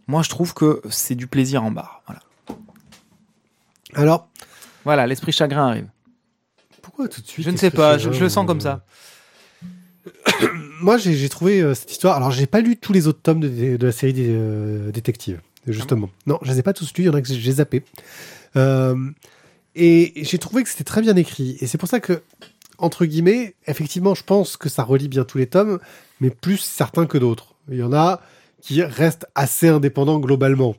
moi, 0.08 0.24
je 0.24 0.30
trouve 0.30 0.54
que 0.54 0.82
c'est 0.90 1.16
du 1.16 1.28
plaisir 1.28 1.64
en 1.64 1.72
barre. 1.72 2.02
Voilà, 2.08 2.22
Alors, 3.94 4.28
voilà 4.84 5.06
l'esprit 5.08 5.32
chagrin 5.32 5.68
arrive. 5.68 5.88
pourquoi 6.82 7.08
tout 7.08 7.22
de 7.22 7.28
suite 7.28 7.46
Je 7.46 7.52
ne 7.52 7.58
sais 7.58 7.72
pas, 7.72 7.98
je, 7.98 8.12
je 8.12 8.22
le 8.22 8.30
sens 8.30 8.44
euh, 8.44 8.48
comme 8.48 8.62
ça. 8.62 8.84
Moi, 10.82 10.98
j'ai 10.98 11.30
trouvé 11.30 11.62
euh, 11.62 11.74
cette 11.74 11.92
histoire. 11.92 12.16
Alors, 12.16 12.32
j'ai 12.32 12.48
pas 12.48 12.62
lu 12.62 12.78
tous 12.78 12.94
les 12.94 13.08
autres 13.08 13.22
tomes 13.22 13.40
de, 13.40 13.78
de 13.78 13.86
la 13.86 13.92
série 13.92 14.14
des 14.14 14.30
euh, 14.30 14.92
détectives, 14.92 15.42
justement. 15.68 16.10
non, 16.26 16.40
je 16.42 16.52
les 16.52 16.60
ai 16.60 16.64
pas 16.64 16.74
tous 16.74 16.94
lus. 16.96 17.04
Il 17.04 17.06
y 17.08 17.10
en 17.10 17.14
a 17.14 17.22
que 17.22 17.28
j'ai 17.28 17.52
zappé. 17.52 17.84
Euh, 18.56 18.96
et 19.76 20.14
j'ai 20.16 20.38
trouvé 20.38 20.64
que 20.64 20.70
c'était 20.70 20.84
très 20.84 21.02
bien 21.02 21.16
écrit. 21.16 21.58
Et 21.62 21.68
c'est 21.68 21.78
pour 21.78 21.90
ça 21.90 22.00
que, 22.00 22.22
entre 22.78 23.06
guillemets, 23.06 23.56
effectivement, 23.68 24.16
je 24.16 24.24
pense 24.24 24.58
que 24.58 24.70
ça 24.70 24.84
relie 24.84 25.08
bien 25.08 25.24
tous 25.24 25.38
les 25.38 25.48
tomes, 25.48 25.80
mais 26.20 26.30
plus 26.30 26.58
certains 26.58 27.06
que 27.06 27.18
d'autres. 27.18 27.56
Il 27.70 27.78
y 27.78 27.84
en 27.84 27.94
a 27.94 28.22
qui 28.62 28.82
restent 28.84 29.28
assez 29.36 29.68
indépendants 29.68 30.20
globalement 30.20 30.76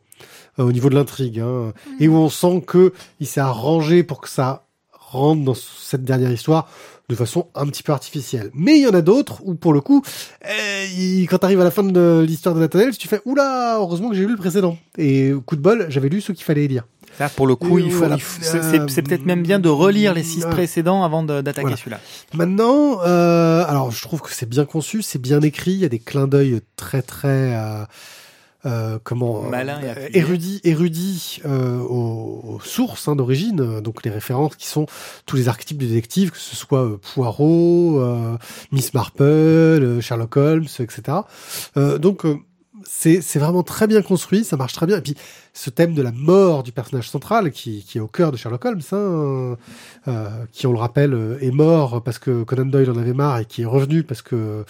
euh, 0.58 0.64
au 0.64 0.72
niveau 0.72 0.90
de 0.90 0.94
l'intrigue, 0.94 1.40
hein, 1.40 1.72
et 1.98 2.08
où 2.08 2.14
on 2.14 2.28
sent 2.28 2.62
que 2.66 2.92
il 3.20 3.26
s'est 3.26 3.40
arrangé 3.40 4.02
pour 4.02 4.20
que 4.20 4.28
ça 4.28 4.66
rentre 4.92 5.44
dans 5.44 5.54
cette 5.54 6.04
dernière 6.04 6.30
histoire 6.30 6.68
de 7.10 7.14
façon 7.16 7.48
un 7.54 7.66
petit 7.66 7.82
peu 7.82 7.92
artificielle. 7.92 8.50
Mais 8.54 8.78
il 8.78 8.82
y 8.82 8.86
en 8.86 8.94
a 8.94 9.02
d'autres 9.02 9.42
où, 9.44 9.54
pour 9.54 9.72
le 9.72 9.80
coup, 9.80 10.02
euh, 10.46 10.84
il- 10.96 11.26
quand 11.28 11.38
t'arrives 11.38 11.60
à 11.60 11.64
la 11.64 11.70
fin 11.70 11.82
de 11.82 12.24
l'histoire 12.26 12.54
de 12.54 12.60
Nathaniel, 12.60 12.96
tu 12.96 13.08
fais 13.08 13.20
oula, 13.24 13.76
heureusement 13.78 14.08
que 14.10 14.14
j'ai 14.16 14.22
lu 14.24 14.32
le 14.32 14.36
précédent. 14.38 14.78
Et 14.96 15.32
coup 15.44 15.56
de 15.56 15.60
bol, 15.60 15.86
j'avais 15.90 16.08
lu 16.08 16.20
ce 16.20 16.32
qu'il 16.32 16.44
fallait 16.44 16.66
lire. 16.68 16.86
Là, 17.18 17.28
pour 17.28 17.46
le 17.48 17.56
coup, 17.56 17.78
Et 17.78 17.82
il 17.82 17.90
faut, 17.90 17.98
voilà. 17.98 18.14
il 18.14 18.20
faut- 18.22 18.40
c'est- 18.40 19.02
peut-être 19.02 19.26
même 19.26 19.42
bien 19.42 19.58
de 19.58 19.68
relire 19.68 20.14
les 20.14 20.22
six 20.22 20.44
Ouais. 20.44 20.50
précédents 20.50 21.02
avant 21.04 21.22
d'attaquer 21.24 21.62
Voilà. 21.62 21.76
celui-là. 21.76 22.00
Maintenant, 22.34 23.00
euh, 23.04 23.64
alors 23.66 23.90
je 23.90 24.00
trouve 24.00 24.20
que 24.22 24.32
c'est 24.32 24.48
bien 24.48 24.64
conçu, 24.64 25.02
c'est 25.02 25.20
bien 25.20 25.40
écrit, 25.42 25.72
il 25.72 25.78
y 25.78 25.84
a 25.84 25.88
des 25.88 25.98
clins 25.98 26.28
d'œil 26.28 26.60
très 26.76 27.02
très 27.02 27.54
euh, 27.56 27.84
euh, 28.66 28.98
comment 29.02 29.42
Malin 29.42 29.80
et 29.80 29.86
euh, 29.86 29.90
appuyé. 29.92 30.18
érudit 30.18 30.60
érudit 30.64 31.40
euh, 31.46 31.78
aux, 31.80 32.42
aux 32.44 32.60
sources 32.60 33.08
hein, 33.08 33.16
d'origine 33.16 33.60
euh, 33.60 33.80
donc 33.80 34.04
les 34.04 34.10
références 34.10 34.56
qui 34.56 34.66
sont 34.66 34.86
tous 35.26 35.36
les 35.36 35.48
archétypes 35.48 35.78
de 35.78 35.86
détectives 35.86 36.30
que 36.30 36.38
ce 36.38 36.56
soit 36.56 36.84
euh, 36.84 36.98
Poirot 37.14 37.98
euh, 38.00 38.36
Miss 38.72 38.92
Marple 38.92 39.22
euh, 39.22 40.00
Sherlock 40.00 40.36
Holmes 40.36 40.66
etc 40.78 41.18
Euh, 41.76 41.98
donc 41.98 42.24
euh, 42.24 42.36
c'est 42.84 43.38
vraiment 43.38 43.62
très 43.62 43.86
bien 43.86 44.02
construit 44.02 44.42
ça 44.44 44.56
marche 44.56 44.72
très 44.72 44.86
bien. 44.86 44.98
Et 44.98 45.00
puis 45.02 45.14
ce 45.54 45.70
thème 45.70 45.94
de 45.94 46.02
la 46.02 46.12
mort 46.12 46.62
du 46.62 46.72
personnage 46.72 47.08
central 47.08 47.50
qui, 47.52 47.84
qui 47.84 47.98
est 47.98 48.00
au 48.00 48.06
cœur 48.08 48.32
de 48.32 48.36
Sherlock 48.36 48.64
Holmes 48.64 48.80
hein, 48.92 49.56
euh, 50.08 50.28
qui 50.52 50.66
on 50.66 50.72
le 50.72 50.78
rappelle 50.78 51.38
est 51.40 51.50
mort 51.50 52.02
parce 52.02 52.18
que 52.18 52.42
Conan 52.42 52.66
Doyle 52.66 52.90
en 52.90 52.96
avait 52.98 53.12
marre 53.14 53.38
et 53.38 53.44
qui 53.44 53.62
est 53.62 53.66
revenu 53.66 54.02
parce 54.02 54.22
que 54.22 54.64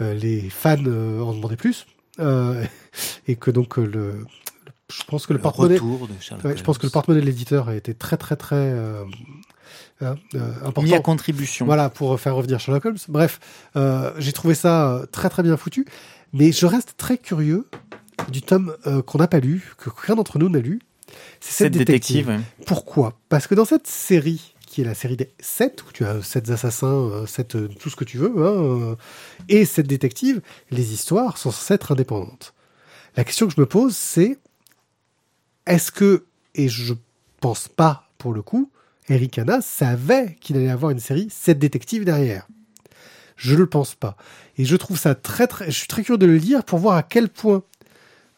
euh, 0.00 0.14
les 0.14 0.48
fans 0.48 0.76
euh, 0.86 1.20
en 1.20 1.32
demandaient 1.34 1.56
plus 1.56 1.86
et 3.28 3.36
que 3.36 3.50
donc 3.50 3.78
euh, 3.78 3.84
le, 3.86 4.26
je 4.92 5.02
pense 5.04 5.26
que 5.26 5.32
le, 5.32 5.38
Le 5.38 5.42
porte-monnaie 5.42 5.78
ouais, 5.80 6.56
je 6.56 6.62
pense 6.62 6.78
que 6.78 6.86
le 6.86 6.90
porte-monnaie 6.90 7.20
de 7.20 7.26
l'éditeur 7.26 7.68
a 7.68 7.74
été 7.76 7.94
très 7.94 8.16
très 8.16 8.36
très 8.36 8.56
euh, 8.56 9.04
euh, 10.02 10.14
euh, 10.34 10.50
important 10.60 10.82
mis 10.82 10.94
à 10.94 11.00
contribution. 11.00 11.66
voilà, 11.66 11.88
pour 11.90 12.18
faire 12.18 12.34
revenir 12.34 12.58
Sherlock 12.58 12.84
Holmes. 12.86 12.98
Bref, 13.08 13.38
euh, 13.76 14.12
j'ai 14.18 14.32
trouvé 14.32 14.54
ça 14.54 14.90
euh, 14.96 15.06
très 15.06 15.28
très 15.28 15.42
bien 15.42 15.56
foutu, 15.56 15.86
mais 16.32 16.52
je 16.52 16.66
reste 16.66 16.94
très 16.96 17.18
curieux 17.18 17.68
du 18.30 18.42
tome 18.42 18.74
euh, 18.86 19.02
qu'on 19.02 19.18
n'a 19.18 19.28
pas 19.28 19.40
lu, 19.40 19.72
que 19.78 19.90
rien 20.04 20.16
d'entre 20.16 20.38
nous 20.38 20.48
n'a 20.48 20.58
lu. 20.60 20.80
C'est 21.40 21.52
cette, 21.52 21.72
Cette 21.72 21.72
détective. 21.72 22.26
détective. 22.26 22.28
ouais. 22.60 22.64
Pourquoi? 22.66 23.18
Parce 23.28 23.46
que 23.46 23.54
dans 23.54 23.64
cette 23.64 23.86
série, 23.86 24.54
qui 24.70 24.82
est 24.82 24.84
la 24.84 24.94
série 24.94 25.16
des 25.16 25.30
7, 25.40 25.82
où 25.82 25.92
tu 25.92 26.04
as 26.04 26.22
7 26.22 26.50
assassins, 26.50 26.86
euh, 26.86 27.26
7 27.26 27.56
euh, 27.56 27.68
tout 27.80 27.90
ce 27.90 27.96
que 27.96 28.04
tu 28.04 28.18
veux, 28.18 28.32
hein, 28.38 28.92
euh, 28.92 28.96
et 29.48 29.64
cette 29.64 29.88
détective, 29.88 30.40
les 30.70 30.92
histoires 30.92 31.38
sont 31.38 31.50
censées 31.50 31.74
être 31.74 31.90
indépendantes. 31.90 32.54
La 33.16 33.24
question 33.24 33.48
que 33.48 33.54
je 33.54 33.60
me 33.60 33.66
pose, 33.66 33.96
c'est 33.96 34.38
est-ce 35.66 35.90
que, 35.90 36.24
et 36.54 36.68
je 36.68 36.94
pense 37.40 37.66
pas 37.66 38.10
pour 38.16 38.32
le 38.32 38.42
coup, 38.42 38.70
Eric 39.08 39.40
savait 39.60 40.36
qu'il 40.40 40.56
allait 40.56 40.70
avoir 40.70 40.92
une 40.92 41.00
série 41.00 41.26
7 41.30 41.58
détectives 41.58 42.04
derrière 42.04 42.46
Je 43.34 43.54
ne 43.54 43.58
le 43.58 43.66
pense 43.66 43.96
pas. 43.96 44.16
Et 44.56 44.64
je 44.64 44.76
trouve 44.76 44.96
ça 44.96 45.16
très, 45.16 45.48
très. 45.48 45.66
Je 45.66 45.76
suis 45.76 45.88
très 45.88 46.04
curieux 46.04 46.18
de 46.18 46.26
le 46.26 46.36
lire 46.36 46.62
pour 46.62 46.78
voir 46.78 46.94
à 46.94 47.02
quel 47.02 47.28
point 47.28 47.64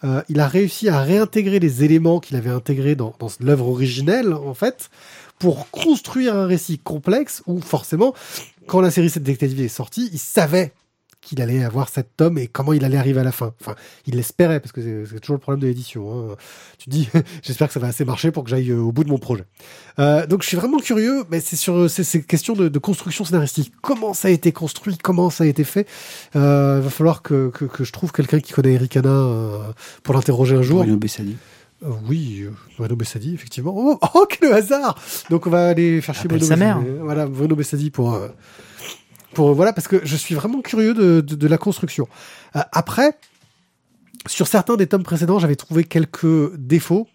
euh, 0.04 0.22
il 0.28 0.40
a 0.40 0.48
réussi 0.48 0.88
à 0.88 1.00
réintégrer 1.00 1.60
les 1.60 1.84
éléments 1.84 2.20
qu'il 2.20 2.36
avait 2.36 2.50
intégrés 2.50 2.96
dans, 2.96 3.14
dans 3.18 3.28
l'œuvre 3.40 3.68
originelle, 3.68 4.32
en 4.32 4.54
fait, 4.54 4.90
pour 5.42 5.68
construire 5.72 6.36
un 6.36 6.46
récit 6.46 6.78
complexe 6.78 7.42
où, 7.48 7.60
forcément, 7.60 8.14
quand 8.68 8.80
la 8.80 8.92
série 8.92 9.10
7 9.10 9.24
détective 9.24 9.60
est 9.60 9.66
sortie, 9.66 10.08
il 10.12 10.20
savait 10.20 10.72
qu'il 11.20 11.42
allait 11.42 11.64
avoir 11.64 11.88
cet 11.88 12.16
tome 12.16 12.38
et 12.38 12.46
comment 12.46 12.72
il 12.72 12.84
allait 12.84 12.96
arriver 12.96 13.18
à 13.18 13.24
la 13.24 13.32
fin. 13.32 13.52
Enfin, 13.60 13.74
il 14.06 14.14
l'espérait, 14.14 14.60
parce 14.60 14.70
que 14.70 15.04
c'est 15.04 15.18
toujours 15.18 15.34
le 15.34 15.40
problème 15.40 15.58
de 15.58 15.66
l'édition. 15.66 16.30
hein. 16.30 16.36
Tu 16.78 16.90
dis, 16.90 17.08
j'espère 17.42 17.66
que 17.66 17.74
ça 17.74 17.80
va 17.80 17.88
assez 17.88 18.04
marcher 18.04 18.30
pour 18.30 18.44
que 18.44 18.50
j'aille 18.50 18.70
euh, 18.70 18.78
au 18.78 18.92
bout 18.92 19.02
de 19.02 19.10
mon 19.10 19.18
projet. 19.18 19.42
Euh, 19.98 20.28
donc 20.28 20.42
je 20.44 20.46
suis 20.46 20.56
vraiment 20.56 20.78
curieux, 20.78 21.24
mais 21.28 21.40
c'est 21.40 21.56
sur 21.56 21.90
ces, 21.90 22.04
ces 22.04 22.22
questions 22.22 22.54
de, 22.54 22.78
construction 22.78 23.24
scénaristique. 23.24 23.72
Comment 23.82 24.14
ça 24.14 24.28
a 24.28 24.30
été 24.30 24.52
construit, 24.52 24.96
comment 24.96 25.28
ça 25.28 25.42
a 25.42 25.48
été 25.48 25.64
fait? 25.64 25.88
Euh, 26.36 26.78
Il 26.78 26.84
va 26.84 26.90
falloir 26.90 27.22
que, 27.22 27.50
que, 27.50 27.82
je 27.82 27.90
trouve 27.90 28.12
quelqu'un 28.12 28.38
qui 28.38 28.52
connaît 28.52 28.74
Eric 28.74 28.96
Hanna 28.96 29.08
euh, 29.08 29.58
pour 30.04 30.14
l'interroger 30.14 30.54
un 30.54 30.62
jour. 30.62 30.82
Bruno 30.84 30.96
Bessali. 30.96 31.36
Euh, 31.84 31.90
oui, 32.08 32.42
euh, 32.42 32.50
Bruno 32.78 32.96
Bessadi, 32.96 33.34
effectivement. 33.34 33.72
Oh, 33.76 33.98
oh, 34.14 34.26
quel 34.28 34.52
hasard 34.52 34.98
Donc 35.30 35.46
on 35.46 35.50
va 35.50 35.68
aller 35.68 36.00
chercher 36.00 36.26
Appelle 36.26 36.38
Bruno 36.38 36.46
sa 36.46 36.56
mère. 36.56 36.80
Voilà, 37.00 37.26
Bruno 37.26 37.56
Bessadi 37.56 37.90
pour... 37.90 38.14
euh, 38.14 38.28
pour 39.34 39.54
voilà, 39.54 39.72
parce 39.72 39.88
que 39.88 40.00
je 40.04 40.16
suis 40.16 40.34
vraiment 40.34 40.60
curieux 40.60 40.94
de, 40.94 41.20
de, 41.22 41.34
de 41.34 41.46
la 41.48 41.58
construction. 41.58 42.06
Euh, 42.56 42.60
après, 42.72 43.16
sur 44.26 44.46
certains 44.46 44.76
des 44.76 44.86
tomes 44.86 45.02
précédents, 45.02 45.38
j'avais 45.38 45.56
trouvé 45.56 45.84
quelques 45.84 46.54
défauts. 46.56 47.08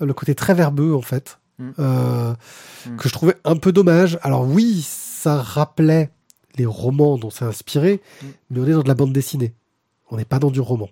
Le 0.00 0.14
côté 0.14 0.34
très 0.34 0.54
verbeux, 0.54 0.94
en 0.94 1.02
fait, 1.02 1.36
Mm. 1.58 1.72
Mm. 1.76 2.96
que 2.96 3.06
je 3.06 3.12
trouvais 3.12 3.36
un 3.44 3.56
peu 3.56 3.70
dommage. 3.70 4.18
Alors 4.22 4.48
oui, 4.48 4.80
ça 4.82 5.42
rappelait 5.42 6.08
les 6.56 6.64
romans 6.64 7.18
dont 7.18 7.28
c'est 7.28 7.44
inspiré, 7.44 8.00
Mm. 8.22 8.26
mais 8.48 8.60
on 8.60 8.66
est 8.66 8.72
dans 8.72 8.82
de 8.82 8.88
la 8.88 8.94
bande 8.94 9.12
dessinée. 9.12 9.52
On 10.10 10.16
n'est 10.16 10.24
pas 10.24 10.38
dans 10.38 10.50
du 10.50 10.60
roman. 10.60 10.88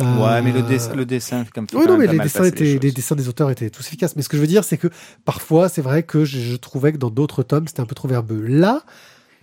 Euh, 0.00 0.16
Ouais, 0.24 0.40
mais 0.42 0.52
le, 0.52 0.62
dess- 0.62 0.94
le 0.94 1.04
dessin, 1.04 1.44
comme 1.54 1.66
oui, 1.74 1.84
non, 1.86 1.98
mais 1.98 2.06
les 2.06 2.18
dessins, 2.18 2.38
passer 2.40 2.48
étaient, 2.50 2.64
les 2.64 2.78
les 2.78 2.88
choses. 2.88 2.94
dessins 2.94 3.14
des 3.16 3.28
auteurs 3.28 3.50
étaient 3.50 3.68
tous 3.70 3.86
efficaces. 3.86 4.16
Mais 4.16 4.22
ce 4.22 4.28
que 4.28 4.36
je 4.36 4.40
veux 4.40 4.46
dire, 4.48 4.64
c'est 4.64 4.78
que 4.78 4.88
parfois, 5.24 5.68
c'est 5.68 5.82
vrai 5.82 6.02
que 6.02 6.24
je, 6.24 6.38
je 6.40 6.56
trouvais 6.56 6.92
que 6.92 6.96
dans 6.98 7.10
d'autres 7.10 7.42
tomes, 7.42 7.68
c'était 7.68 7.80
un 7.80 7.86
peu 7.86 7.94
trop 7.94 8.08
verbeux. 8.08 8.40
Là, 8.40 8.82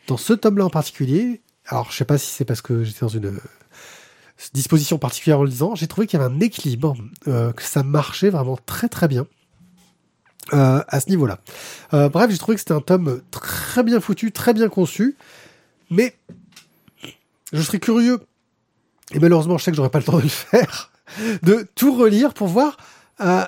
dans 0.08 0.18
ce 0.18 0.34
tome-là 0.34 0.66
en 0.66 0.70
particulier, 0.72 1.42
alors 1.68 1.92
je 1.92 1.98
sais 1.98 2.06
pas 2.06 2.18
si 2.18 2.32
c'est 2.32 2.46
parce 2.46 2.62
que 2.62 2.84
j'étais 2.84 3.02
dans 3.02 3.08
une 3.10 3.28
euh, 3.28 3.40
disposition 4.54 4.98
particulière 4.98 5.40
en 5.40 5.44
le 5.44 5.50
lisant, 5.50 5.76
j'ai 5.76 5.88
trouvé 5.88 6.08
qu'il 6.08 6.20
y 6.20 6.24
avait 6.24 6.34
un 6.34 6.40
équilibre, 6.40 6.96
euh, 7.28 7.52
que 7.54 7.62
ça 7.62 7.84
marchait 7.84 8.30
vraiment 8.32 8.58
très 8.66 8.90
très 8.90 9.08
bien. 9.08 9.28
euh, 10.54 10.82
à 10.88 11.00
ce 11.00 11.10
niveau-là. 11.10 11.40
Euh, 11.94 12.10
bref, 12.10 12.32
j'ai 12.32 12.40
trouvé 12.40 12.56
que 12.56 12.60
c'était 12.62 12.74
un 12.74 12.82
tome 12.82 13.22
très 13.30 13.84
bien 13.84 14.00
foutu, 14.00 14.32
très 14.32 14.54
bien 14.56 14.68
conçu, 14.68 15.16
mais 15.92 16.16
je 17.54 17.62
serais 17.62 17.80
curieux, 17.80 18.20
et 19.14 19.20
malheureusement 19.20 19.58
je 19.58 19.64
sais 19.64 19.72
que 19.72 19.78
j'aurai 19.78 19.90
pas 19.90 20.00
le 20.00 20.06
temps 20.06 20.18
de 20.18 20.24
le 20.24 20.30
faire, 20.30 20.92
de 21.44 21.68
tout 21.76 21.96
relire 21.96 22.34
pour 22.34 22.48
voir 22.48 22.78
euh, 23.22 23.44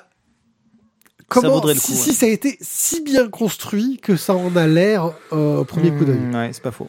comment 1.28 1.64
le 1.64 1.74
si, 1.74 1.80
coup, 1.80 1.92
si 1.92 2.10
ouais. 2.10 2.14
ça 2.14 2.26
a 2.26 2.28
été 2.28 2.58
si 2.60 3.02
bien 3.02 3.28
construit 3.28 3.98
que 4.02 4.16
ça 4.16 4.34
en 4.34 4.54
a 4.56 4.66
l'air 4.66 5.12
euh, 5.32 5.58
au 5.58 5.64
premier 5.64 5.90
coup 5.90 6.04
d'œil. 6.04 6.18
Mmh, 6.18 6.34
Ouais, 6.34 6.50
c'est 6.52 6.62
pas 6.62 6.70
faux. 6.70 6.88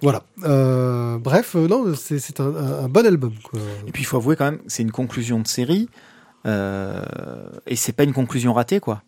Voilà. 0.00 0.22
Euh, 0.44 1.18
bref, 1.18 1.56
euh, 1.56 1.66
non, 1.66 1.92
c'est 1.94 2.40
un, 2.40 2.88
bon 2.88 3.06
album. 3.06 3.34
Quoi. 3.42 3.60
Et 3.86 3.92
puis 3.92 4.02
il 4.02 4.06
faut 4.06 4.16
avouer 4.16 4.36
quand 4.36 4.44
même 4.44 4.60
c'est 4.66 4.82
une 4.82 4.92
conclusion 4.92 5.40
de 5.40 5.48
série 5.48 5.88
et 6.44 7.76
c'est 7.76 7.92
pas 7.92 8.04
une 8.04 8.14
conclusion 8.14 8.54
ratée 8.54 8.80
quoi. 8.80 9.02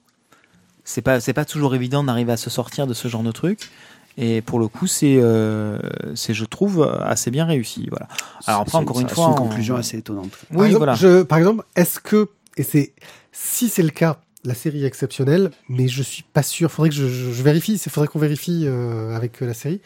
C'est 0.84 1.00
pas 1.00 1.20
c'est 1.20 1.32
pas 1.32 1.46
toujours 1.46 1.74
évident 1.74 2.04
d'arriver 2.04 2.32
à 2.32 2.36
se 2.36 2.50
sortir 2.50 2.86
de 2.86 2.92
ce 2.92 3.08
genre 3.08 3.22
de 3.22 3.32
truc 3.32 3.70
et 4.18 4.42
pour 4.42 4.58
le 4.58 4.68
coup 4.68 4.86
c'est 4.86 5.18
euh, 5.20 5.78
c'est 6.14 6.34
je 6.34 6.44
trouve 6.44 6.82
assez 7.02 7.30
bien 7.30 7.44
réussi 7.44 7.86
voilà. 7.90 8.08
Alors 8.46 8.62
après 8.62 8.78
encore 8.78 9.00
une 9.00 9.08
fois 9.08 9.26
une 9.26 9.32
on- 9.32 9.34
conclusion 9.48 9.76
assez 9.76 9.98
étonnante. 9.98 10.30
Par 10.30 10.58
Oui 10.60 10.66
exemple, 10.66 10.78
voilà. 10.78 10.94
je- 10.94 11.22
par 11.22 11.38
exemple, 11.38 11.64
est-ce 11.76 12.00
que 12.00 12.28
et 12.56 12.62
c'est 12.62 12.92
si 13.32 13.68
c'est 13.68 13.82
le 13.82 13.90
cas, 13.90 14.20
la 14.44 14.54
série 14.54 14.82
est 14.84 14.86
exceptionnelle, 14.86 15.50
mais 15.68 15.86
je 15.86 16.02
suis 16.02 16.22
pas 16.24 16.42
sûr. 16.42 16.70
Faudrait 16.70 16.88
que 16.90 16.94
je, 16.96 17.06
je- 17.06 17.30
je 17.30 17.42
vérifie. 17.42 17.74
Il 17.74 17.90
faudrait 17.90 18.08
qu'on 18.08 18.18
vérifie 18.18 18.64
euh, 18.66 19.14
avec 19.14 19.40
euh, 19.42 19.46
la 19.46 19.54
série. 19.54 19.80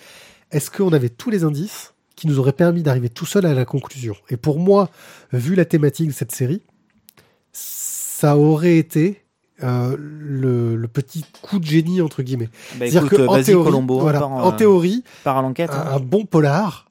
Est-ce 0.50 0.70
qu'on 0.70 0.92
avait 0.92 1.08
tous 1.10 1.28
les 1.30 1.44
indices 1.44 1.92
qui 2.16 2.26
nous 2.28 2.38
auraient 2.38 2.52
permis 2.52 2.82
d'arriver 2.82 3.10
tout 3.10 3.26
seul 3.26 3.44
à 3.46 3.52
la 3.54 3.64
conclusion? 3.64 4.14
Et 4.30 4.36
pour 4.36 4.58
moi, 4.60 4.88
vu 5.32 5.54
la 5.56 5.64
thématique 5.64 6.06
de 6.08 6.12
cette 6.12 6.32
série, 6.32 6.62
ça 7.52 8.36
aurait 8.36 8.78
été 8.78 9.23
euh, 9.64 9.96
le, 9.98 10.76
le 10.76 10.88
petit 10.88 11.24
coup 11.42 11.58
de 11.58 11.64
génie 11.64 12.00
entre 12.02 12.22
guillemets. 12.22 12.50
Bah, 12.78 12.86
C'est-à-dire 12.88 13.08
que 13.08 13.26
en 13.26 13.42
théorie, 13.42 13.64
Colombo, 13.64 13.98
voilà, 14.00 14.24
en 14.26 14.52
théorie, 14.52 15.02
à 15.24 15.42
l'enquête. 15.42 15.70
hein. 15.72 15.84
un, 15.94 15.98
bon 16.00 16.26
polar, 16.26 16.90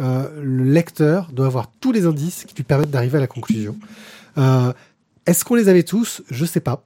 euh, 0.00 0.28
le 0.42 0.64
lecteur 0.64 1.28
doit 1.32 1.46
avoir 1.46 1.70
tous 1.80 1.92
les 1.92 2.06
indices 2.06 2.44
qui 2.44 2.56
lui 2.56 2.64
permettent 2.64 2.90
d'arriver 2.90 3.18
à 3.18 3.20
la 3.20 3.26
conclusion. 3.26 3.76
Euh, 4.38 4.72
Est-ce 5.26 5.44
qu'on 5.44 5.54
les 5.54 5.68
avait 5.68 5.82
tous? 5.84 6.22
Je 6.30 6.44
sais 6.44 6.60
pas. 6.60 6.82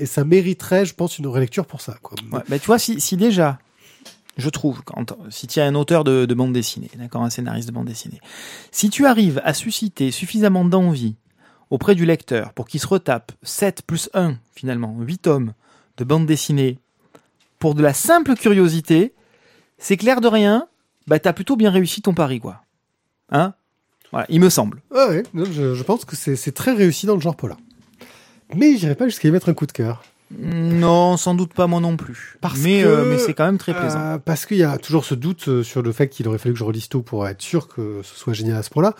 Et 0.00 0.06
ça 0.06 0.24
mériterait, 0.24 0.84
je 0.84 0.94
pense, 0.94 1.18
une 1.20 1.28
relecture 1.28 1.66
pour 1.66 1.80
ça. 1.80 1.94
Quoi. 2.02 2.16
Ouais, 2.32 2.40
bah, 2.48 2.58
tu 2.58 2.66
vois, 2.66 2.80
si, 2.80 3.00
si 3.00 3.16
déjà, 3.16 3.60
je 4.36 4.48
trouve, 4.48 4.82
quand, 4.82 5.16
si 5.30 5.46
tu 5.46 5.60
es 5.60 5.62
un 5.62 5.76
auteur 5.76 6.02
de, 6.02 6.24
de 6.26 6.34
bande 6.34 6.52
dessinée, 6.52 6.90
d'accord, 6.98 7.22
un 7.22 7.30
scénariste 7.30 7.68
de 7.68 7.72
bande 7.72 7.86
dessinée, 7.86 8.20
si 8.72 8.90
tu 8.90 9.06
arrives 9.06 9.40
à 9.44 9.54
susciter 9.54 10.10
suffisamment 10.10 10.64
d'envie 10.64 11.14
auprès 11.72 11.94
du 11.94 12.04
lecteur 12.04 12.52
pour 12.52 12.68
qu'il 12.68 12.80
se 12.80 12.86
retape 12.86 13.32
7 13.42 13.82
plus 13.86 14.10
1, 14.12 14.36
finalement, 14.54 14.94
8 15.00 15.18
tomes 15.18 15.54
de 15.96 16.04
bande 16.04 16.26
dessinée 16.26 16.78
pour 17.58 17.74
de 17.74 17.82
la 17.82 17.94
simple 17.94 18.34
curiosité, 18.34 19.14
c'est 19.78 19.96
clair 19.96 20.20
de 20.20 20.28
rien, 20.28 20.68
bah, 21.06 21.18
t'as 21.18 21.32
plutôt 21.32 21.56
bien 21.56 21.70
réussi 21.70 22.02
ton 22.02 22.12
pari, 22.12 22.40
quoi. 22.40 22.62
Hein? 23.30 23.54
Voilà, 24.10 24.26
il 24.28 24.38
me 24.38 24.50
semble. 24.50 24.82
Ah 24.94 25.08
ouais, 25.08 25.22
je, 25.32 25.82
pense 25.82 26.04
que 26.04 26.14
c'est 26.14 26.36
c'est 26.36 26.52
très 26.52 26.74
réussi 26.74 27.06
dans 27.06 27.14
le 27.14 27.22
genre 27.22 27.36
polar. 27.36 27.56
Mais 28.54 28.76
j'irai 28.76 28.94
pas 28.94 29.06
jusqu'à 29.06 29.28
y 29.28 29.30
mettre 29.30 29.48
un 29.48 29.54
coup 29.54 29.66
de 29.66 29.72
cœur. 29.72 30.04
Non, 30.38 31.16
sans 31.16 31.34
doute 31.34 31.54
pas 31.54 31.66
moi 31.66 31.80
non 31.80 31.96
plus. 31.96 32.36
Parce 32.40 32.58
mais 32.58 32.82
que, 32.82 32.88
euh, 32.88 33.04
mais 33.10 33.18
c'est 33.18 33.34
quand 33.34 33.46
même 33.46 33.58
très 33.58 33.74
plaisant. 33.74 33.98
Euh, 33.98 34.18
parce 34.18 34.46
qu'il 34.46 34.56
y 34.58 34.62
a 34.62 34.78
toujours 34.78 35.04
ce 35.04 35.14
doute 35.14 35.48
euh, 35.48 35.62
sur 35.62 35.82
le 35.82 35.92
fait 35.92 36.08
qu'il 36.08 36.26
aurait 36.28 36.38
fallu 36.38 36.54
que 36.54 36.58
je 36.58 36.64
relise 36.64 36.88
tout 36.88 37.02
pour 37.02 37.26
être 37.28 37.42
sûr 37.42 37.68
que 37.68 38.00
ce 38.02 38.16
soit 38.16 38.32
génial 38.32 38.56
à 38.56 38.62
ce 38.62 38.70
point-là, 38.70 38.94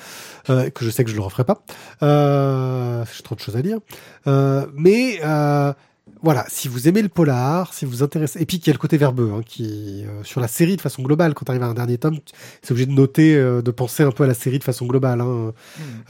euh, 0.51 0.71
que 0.71 0.85
je 0.85 0.91
sais 0.91 1.05
que 1.05 1.11
je 1.11 1.17
le 1.17 1.23
referai 1.23 1.45
pas. 1.45 1.63
J'ai 2.01 3.23
trop 3.23 3.35
de 3.35 3.41
choses 3.41 3.57
à 3.57 3.63
dire. 3.63 3.79
Mais 4.75 5.21
voilà, 6.23 6.45
si 6.49 6.69
vous 6.69 6.87
aimez 6.87 7.03
le 7.03 7.09
polar, 7.09 7.75
si 7.75 7.85
vous 7.85 7.91
vous 7.91 8.03
intéressez, 8.03 8.41
et 8.41 8.47
puis 8.47 8.61
qu'il 8.61 8.69
y 8.69 8.71
a 8.71 8.75
le 8.75 8.79
côté 8.79 8.97
verbeux, 8.97 9.33
hein, 9.35 9.41
qui 9.45 10.05
euh, 10.07 10.23
sur 10.23 10.41
la 10.41 10.47
série 10.47 10.77
de 10.77 10.81
façon 10.81 11.03
globale, 11.03 11.35
quand 11.35 11.45
tu 11.45 11.51
arrives 11.51 11.65
à 11.65 11.67
un 11.67 11.75
dernier 11.75 11.99
tome, 11.99 12.19
c'est 12.63 12.71
obligé 12.71 12.87
de 12.87 12.93
noter, 12.93 13.35
euh, 13.35 13.61
de 13.61 13.71
penser 13.73 14.05
un 14.05 14.13
peu 14.13 14.23
à 14.23 14.29
la 14.29 14.35
série 14.35 14.61
de 14.61 14.65
façon 14.65 14.87
globale. 14.87 15.21
hein. 15.21 15.53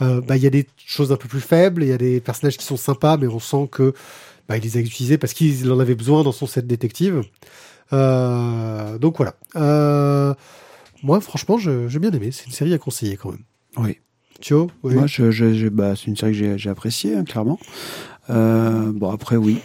Euh, 0.01 0.21
bah, 0.21 0.37
il 0.37 0.43
y 0.43 0.47
a 0.47 0.51
des 0.51 0.67
choses 0.77 1.11
un 1.11 1.15
peu 1.15 1.27
plus 1.27 1.41
faibles, 1.41 1.81
il 1.83 1.89
y 1.89 1.93
a 1.93 1.97
des 1.97 2.19
personnages 2.19 2.57
qui 2.57 2.65
sont 2.65 2.77
sympas, 2.77 3.17
mais 3.17 3.27
on 3.27 3.39
sent 3.39 3.69
que 3.71 3.93
bah, 4.47 4.57
il 4.57 4.63
les 4.63 4.77
a 4.77 4.79
utilisés 4.81 5.17
parce 5.17 5.33
qu'il 5.33 5.71
en 5.71 5.79
avait 5.79 5.95
besoin 5.95 6.23
dans 6.23 6.31
son 6.31 6.47
set 6.47 6.67
détective. 6.67 7.21
Euh, 7.91 8.97
donc 8.97 9.17
voilà. 9.17 9.35
Euh, 9.55 10.33
moi, 11.03 11.19
franchement, 11.21 11.57
j'ai 11.57 11.99
bien 11.99 12.11
aimé. 12.11 12.31
C'est 12.31 12.45
une 12.45 12.51
série 12.51 12.73
à 12.73 12.77
conseiller 12.77 13.17
quand 13.17 13.31
même. 13.31 13.43
Oui. 13.77 13.97
Thio, 14.41 14.69
oui. 14.83 14.95
Moi, 14.95 15.07
je, 15.07 15.31
je, 15.31 15.53
je- 15.53 15.67
bah, 15.69 15.95
c'est 15.95 16.07
une 16.07 16.17
série 16.17 16.31
que 16.31 16.37
j'ai, 16.37 16.57
j'ai 16.57 16.69
appréciée, 16.69 17.15
hein, 17.15 17.23
clairement. 17.23 17.59
Euh, 18.29 18.91
bon, 18.93 19.11
après, 19.11 19.35
oui. 19.35 19.59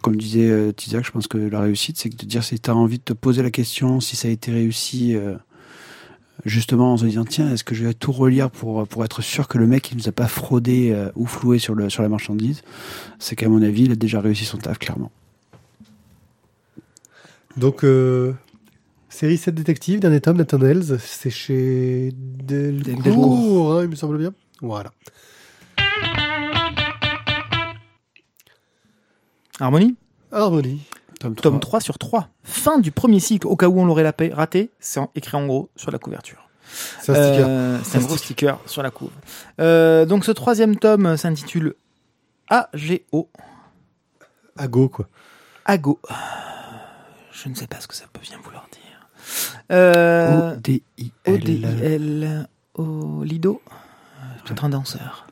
Comme 0.00 0.16
disait 0.16 0.72
Tizak, 0.74 1.04
je 1.04 1.10
pense 1.10 1.26
que 1.26 1.38
la 1.38 1.60
réussite, 1.60 1.98
c'est 1.98 2.08
de 2.08 2.26
dire 2.26 2.44
si 2.44 2.60
tu 2.60 2.70
as 2.70 2.74
envie 2.76 2.98
de 2.98 3.02
te 3.02 3.12
poser 3.12 3.42
la 3.42 3.50
question, 3.50 4.00
si 4.00 4.14
ça 4.14 4.28
a 4.28 4.30
été 4.30 4.52
réussi, 4.52 5.16
justement 6.44 6.94
en 6.94 6.96
se 6.96 7.04
disant, 7.06 7.24
tiens, 7.24 7.50
est-ce 7.52 7.64
que 7.64 7.74
je 7.74 7.84
vais 7.84 7.94
tout 7.94 8.12
relire 8.12 8.50
pour, 8.50 8.86
pour 8.88 9.04
être 9.04 9.22
sûr 9.22 9.48
que 9.48 9.58
le 9.58 9.66
mec, 9.66 9.90
il 9.92 9.98
nous 9.98 10.08
a 10.08 10.12
pas 10.12 10.26
fraudé 10.28 10.90
euh, 10.92 11.10
ou 11.14 11.26
floué 11.26 11.58
sur, 11.58 11.74
le, 11.74 11.88
sur 11.90 12.02
la 12.02 12.08
marchandise? 12.08 12.62
C'est 13.18 13.36
qu'à 13.36 13.48
mon 13.48 13.62
avis, 13.62 13.84
il 13.84 13.92
a 13.92 13.96
déjà 13.96 14.20
réussi 14.20 14.44
son 14.44 14.58
taf, 14.58 14.78
clairement. 14.78 15.10
Donc, 17.56 17.84
euh, 17.84 18.32
série 19.08 19.36
7 19.36 19.54
détectives, 19.54 20.00
dernier 20.00 20.20
tome, 20.20 20.38
Nathan 20.38 20.60
Hells, 20.62 20.98
c'est 20.98 21.30
chez 21.30 22.12
Delcourt, 22.16 23.02
Delcourt. 23.02 23.72
hein, 23.74 23.82
il 23.84 23.88
me 23.88 23.94
semble 23.94 24.18
bien. 24.18 24.32
Voilà. 24.60 24.90
Harmonie? 29.60 29.94
Harmonie. 30.32 30.80
Tome 31.22 31.34
3. 31.34 31.42
Tome 31.50 31.60
3 31.60 31.80
sur 31.80 31.98
3. 31.98 32.28
Fin 32.44 32.78
du 32.78 32.90
premier 32.92 33.20
cycle. 33.20 33.46
Au 33.46 33.56
cas 33.56 33.68
où 33.68 33.80
on 33.80 33.84
l'aurait 33.86 34.02
la- 34.02 34.14
raté, 34.34 34.70
c'est 34.80 35.00
écrit 35.14 35.36
en 35.36 35.46
gros 35.46 35.70
sur 35.76 35.90
la 35.90 35.98
couverture. 35.98 36.48
C'est 37.00 37.12
un. 37.12 37.14
Euh, 37.16 37.78
un 37.94 37.98
gros 38.00 38.16
sticker 38.16 38.58
sur 38.66 38.82
la 38.82 38.90
couve. 38.90 39.10
Euh, 39.60 40.04
donc 40.06 40.24
ce 40.24 40.30
troisième 40.32 40.76
tome 40.76 41.16
s'intitule 41.16 41.74
AGO. 42.48 43.28
Ago, 44.56 44.88
quoi. 44.88 45.08
Ago. 45.64 45.98
Je 47.32 47.48
ne 47.48 47.54
sais 47.54 47.66
pas 47.66 47.80
ce 47.80 47.88
que 47.88 47.94
ça 47.94 48.04
peut 48.12 48.20
bien 48.22 48.38
vouloir 48.42 48.66
dire. 48.72 49.08
Euh, 49.70 50.54
O-D-I-L. 50.56 51.34
O-D-I-L. 51.34 52.48
O 52.74 53.22
Lido. 53.24 53.60
Peut-être 54.44 54.64
un 54.64 54.70
danseur. 54.70 55.26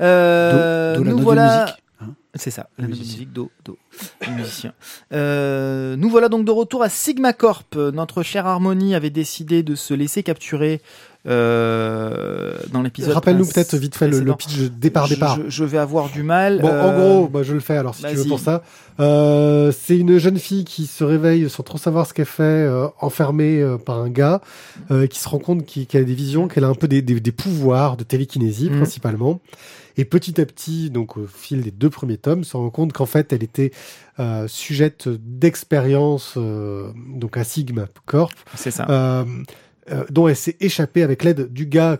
Euh, 0.00 0.98
nous 0.98 1.18
voilà. 1.18 1.76
hein. 2.00 2.14
C'est 2.34 2.50
ça, 2.50 2.68
la 2.78 2.86
musique, 2.86 3.32
do, 3.32 3.50
do, 3.64 3.78
musicien. 4.36 4.72
Euh, 5.12 5.96
nous 5.96 6.08
voilà 6.10 6.28
donc 6.28 6.44
de 6.44 6.50
retour 6.50 6.82
à 6.82 6.88
Sigma 6.88 7.32
Corp. 7.32 7.74
Notre 7.76 8.22
chère 8.22 8.46
Harmonie 8.46 8.94
avait 8.94 9.10
décidé 9.10 9.62
de 9.62 9.74
se 9.74 9.94
laisser 9.94 10.22
capturer 10.22 10.80
euh, 11.26 12.56
dans 12.72 12.82
l'épisode. 12.82 13.12
Rappelle-nous 13.14 13.46
peut-être 13.46 13.74
vite 13.76 13.96
fait 13.96 14.08
le, 14.08 14.34
pitch 14.34 14.58
départ-départ. 14.70 15.38
Je, 15.44 15.50
je 15.50 15.64
vais 15.64 15.78
avoir 15.78 16.08
du 16.10 16.22
mal. 16.22 16.60
Bon, 16.60 16.68
en 16.68 16.72
Euh, 16.72 17.16
gros, 17.18 17.28
bah, 17.28 17.42
je 17.42 17.52
le 17.52 17.60
fais 17.60 17.76
alors 17.76 17.94
si 17.94 18.02
tu 18.04 18.14
veux 18.14 18.24
pour 18.24 18.38
ça. 18.40 18.62
Euh, 19.00 19.72
c'est 19.72 19.96
une 19.98 20.18
jeune 20.18 20.38
fille 20.38 20.64
qui 20.64 20.86
se 20.86 21.04
réveille 21.04 21.48
sans 21.50 21.62
trop 21.62 21.78
savoir 21.78 22.06
ce 22.06 22.14
qu'elle 22.14 22.26
fait, 22.26 22.68
enfermée 23.00 23.64
par 23.84 23.98
un 23.98 24.08
gars, 24.08 24.40
qui 25.10 25.18
se 25.18 25.28
rend 25.28 25.38
compte 25.38 25.64
qu'elle 25.66 26.02
a 26.02 26.04
des 26.04 26.14
visions, 26.14 26.48
qu'elle 26.48 26.64
a 26.64 26.68
un 26.68 26.74
peu 26.74 26.88
des, 26.88 27.02
des- 27.02 27.20
des 27.20 27.32
pouvoirs 27.32 27.96
de 27.96 28.04
télékinésie 28.04 28.70
Mhm. 28.70 28.76
principalement. 28.78 29.40
Et 29.98 30.04
petit 30.04 30.38
à 30.40 30.44
petit, 30.44 30.90
donc 30.90 31.16
au 31.16 31.26
fil 31.26 31.62
des 31.62 31.70
deux 31.70 31.88
premiers 31.88 32.18
tomes, 32.18 32.44
se 32.44 32.54
rend 32.56 32.68
compte 32.68 32.92
qu'en 32.92 33.06
fait, 33.06 33.32
elle 33.32 33.42
était 33.42 33.70
euh, 34.18 34.48
sujette 34.48 35.08
d'expérience 35.08 36.34
euh, 36.36 36.90
donc 37.14 37.36
à 37.36 37.44
Sigma 37.44 37.86
Corp, 38.06 38.32
C'est 38.54 38.70
ça. 38.70 38.86
euh, 38.90 39.24
dont 40.10 40.28
elle 40.28 40.36
s'est 40.36 40.56
échappée 40.60 41.02
avec 41.02 41.22
l'aide 41.24 41.52
du 41.52 41.66
gars. 41.66 41.98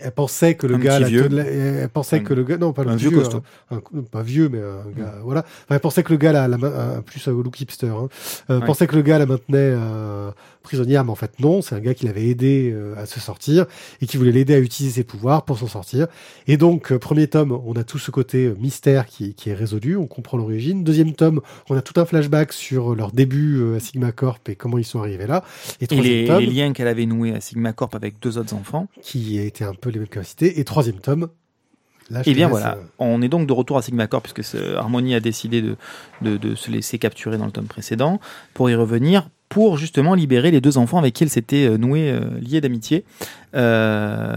Elle 0.00 0.12
pensait 0.12 0.54
que 0.54 0.68
le 0.68 0.76
Un 0.76 0.78
gars, 0.78 1.00
la- 1.00 1.08
vieux. 1.08 1.28
elle 1.36 1.88
pensait 1.88 2.18
Un- 2.18 2.22
que 2.22 2.32
le 2.32 2.44
gars, 2.44 2.56
non 2.58 2.72
pas 2.72 2.84
le 2.84 2.90
un 2.90 2.96
vieux 2.96 3.10
costaud. 3.10 3.42
un- 3.72 3.78
un- 3.78 4.02
pas 4.02 4.22
vieux, 4.22 4.48
mais 4.48 4.60
un 4.60 4.88
gars, 4.96 5.14
voilà. 5.24 5.40
Enfin, 5.40 5.74
elle 5.74 5.80
pensait 5.80 6.04
que 6.04 6.12
le 6.12 6.16
gars, 6.18 6.30
la, 6.32 6.46
la 6.46 6.58
main- 6.58 6.72
un- 6.98 7.02
plus 7.02 7.26
au 7.26 7.42
look 7.42 7.60
hipster, 7.60 7.88
hein, 7.88 8.08
euh, 8.50 8.60
Ouais. 8.60 8.66
pensait 8.66 8.86
que 8.86 8.94
le 8.94 9.02
gars 9.02 9.18
la 9.18 9.26
maintenait 9.26 9.58
euh, 9.58 10.30
prisonnière, 10.62 11.04
mais 11.04 11.10
en 11.10 11.16
fait 11.16 11.38
non, 11.40 11.62
c'est 11.62 11.74
un 11.74 11.80
gars 11.80 11.94
qui 11.94 12.06
l'avait 12.06 12.26
aidé 12.28 12.70
euh, 12.72 12.94
à 12.96 13.06
se 13.06 13.20
sortir 13.20 13.66
et 14.00 14.06
qui 14.06 14.16
voulait 14.16 14.32
l'aider 14.32 14.54
à 14.54 14.58
utiliser 14.58 14.96
ses 14.96 15.04
pouvoirs 15.04 15.44
pour 15.44 15.58
s'en 15.58 15.66
sortir. 15.66 16.06
Et 16.46 16.56
donc, 16.56 16.92
euh, 16.92 16.98
premier 16.98 17.26
tome, 17.26 17.52
on 17.64 17.74
a 17.74 17.84
tout 17.84 17.98
ce 17.98 18.10
côté 18.10 18.46
euh, 18.46 18.56
mystère 18.58 19.06
qui, 19.06 19.34
qui 19.34 19.50
est 19.50 19.54
résolu, 19.54 19.96
on 19.96 20.06
comprend 20.06 20.36
l'origine. 20.38 20.84
Deuxième 20.84 21.14
tome, 21.14 21.40
on 21.68 21.76
a 21.76 21.82
tout 21.82 21.98
un 22.00 22.04
flashback 22.04 22.52
sur 22.52 22.94
leur 22.94 23.12
début 23.12 23.74
à 23.74 23.80
Sigma 23.80 24.12
Corp 24.12 24.48
et 24.48 24.56
comment 24.56 24.78
ils 24.78 24.84
sont 24.84 25.00
arrivés 25.00 25.26
là. 25.26 25.44
Et 25.80 25.84
Et 25.84 25.86
troisième 25.86 26.14
les, 26.14 26.26
tome, 26.26 26.40
les 26.40 26.46
liens 26.46 26.72
qu'elle 26.72 26.88
avait 26.88 27.06
noués 27.06 27.34
à 27.34 27.40
Sigma 27.40 27.72
Corp 27.72 27.94
avec 27.94 28.20
deux 28.20 28.38
autres 28.38 28.54
enfants. 28.54 28.86
qui 29.02 29.38
été 29.38 29.64
un 29.64 29.74
peu 29.74 29.90
les 29.90 29.98
mêmes 29.98 30.08
capacités. 30.08 30.60
Et 30.60 30.64
troisième 30.64 30.98
tome, 30.98 31.28
là, 32.10 32.20
Et 32.20 32.24
te 32.24 32.30
bien 32.30 32.46
laisse, 32.48 32.50
voilà, 32.50 32.76
euh, 32.76 32.82
on 32.98 33.22
est 33.22 33.28
donc 33.28 33.46
de 33.46 33.52
retour 33.52 33.78
à 33.78 33.82
Sigma 33.82 34.06
Corp 34.06 34.26
puisque 34.28 34.54
Harmony 34.76 35.14
a 35.14 35.20
décidé 35.20 35.62
de, 35.62 35.76
de, 36.22 36.36
de 36.36 36.54
se 36.54 36.70
laisser 36.70 36.98
capturer 36.98 37.38
dans 37.38 37.46
le 37.46 37.52
tome 37.52 37.66
précédent 37.66 38.20
pour 38.54 38.70
y 38.70 38.74
revenir 38.74 39.28
pour 39.50 39.76
justement 39.76 40.14
libérer 40.14 40.52
les 40.52 40.60
deux 40.60 40.78
enfants 40.78 40.96
avec 40.96 41.12
qui 41.12 41.24
elle 41.24 41.28
s'était 41.28 41.66
euh, 41.66 41.76
nouée 41.76 42.10
euh, 42.10 42.20
liée 42.40 42.60
d'amitié. 42.62 43.04
Euh, 43.56 44.36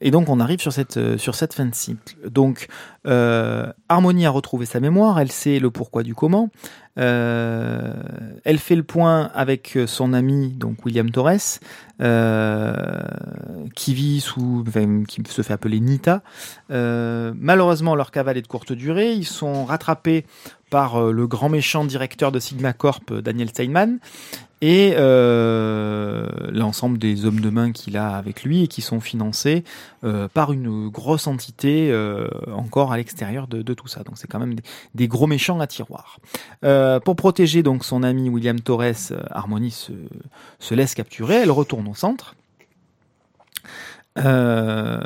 et 0.00 0.12
donc 0.12 0.28
on 0.28 0.38
arrive 0.38 0.60
sur 0.60 0.72
cette, 0.72 1.18
sur 1.18 1.34
cette 1.34 1.52
fin 1.52 1.66
de 1.66 1.74
cycle. 1.74 2.16
Donc 2.30 2.68
Harmony 3.04 4.24
a 4.24 4.30
retrouvé 4.30 4.64
sa 4.64 4.78
mémoire, 4.78 5.18
elle 5.18 5.32
sait 5.32 5.58
le 5.58 5.70
pourquoi 5.70 6.04
du 6.04 6.14
comment. 6.14 6.48
Elle 6.94 8.58
fait 8.58 8.76
le 8.76 8.84
point 8.84 9.30
avec 9.34 9.76
son 9.86 10.12
ami 10.12 10.50
donc 10.50 10.84
William 10.84 11.10
Torres, 11.10 11.58
qui 13.74 13.94
vit 13.94 14.20
sous, 14.20 14.64
qui 15.08 15.22
se 15.26 15.42
fait 15.42 15.54
appeler 15.54 15.80
Nita. 15.80 16.22
Malheureusement, 16.68 17.96
leur 17.96 18.12
cavale 18.12 18.36
est 18.36 18.42
de 18.42 18.46
courte 18.46 18.72
durée. 18.72 19.12
Ils 19.12 19.26
sont 19.26 19.64
rattrapés 19.64 20.24
par 20.70 21.10
le 21.10 21.26
grand 21.26 21.48
méchant 21.48 21.84
directeur 21.84 22.30
de 22.30 22.38
Sigma 22.38 22.72
Corp, 22.72 23.12
Daniel 23.12 23.48
Steinman, 23.48 23.98
et 24.62 24.94
euh, 24.96 26.24
l'ensemble 26.52 26.96
des 26.96 27.26
hommes 27.26 27.40
de 27.40 27.50
main 27.50 27.72
qu'il 27.72 27.96
a 27.96 28.16
avec 28.16 28.44
lui 28.44 28.62
et 28.62 28.68
qui 28.68 28.80
sont 28.80 29.00
financés 29.00 29.64
euh, 30.04 30.28
par 30.28 30.52
une 30.52 30.88
grosse 30.88 31.26
entité 31.26 31.90
euh, 31.90 32.28
encore 32.52 32.92
à 32.92 32.96
l'extérieur 32.96 33.48
de, 33.48 33.74
tout 33.74 33.88
ça. 33.88 34.04
Donc 34.04 34.16
c'est 34.18 34.28
quand 34.28 34.38
même 34.38 34.54
des, 34.94 35.08
gros 35.08 35.26
méchants 35.26 35.58
à 35.58 35.66
tiroir. 35.66 36.20
Pour 37.04 37.16
protéger 37.16 37.62
donc 37.64 37.84
son 37.84 38.04
ami 38.04 38.28
William 38.30 38.60
Torres, 38.60 39.12
Harmony 39.30 39.72
se, 39.72 39.92
se 40.60 40.74
laisse 40.74 40.94
capturer. 40.94 41.34
Elle 41.34 41.50
retourne 41.50 41.88
au 41.88 41.94
centre. 41.94 42.36
Euh, 44.18 44.98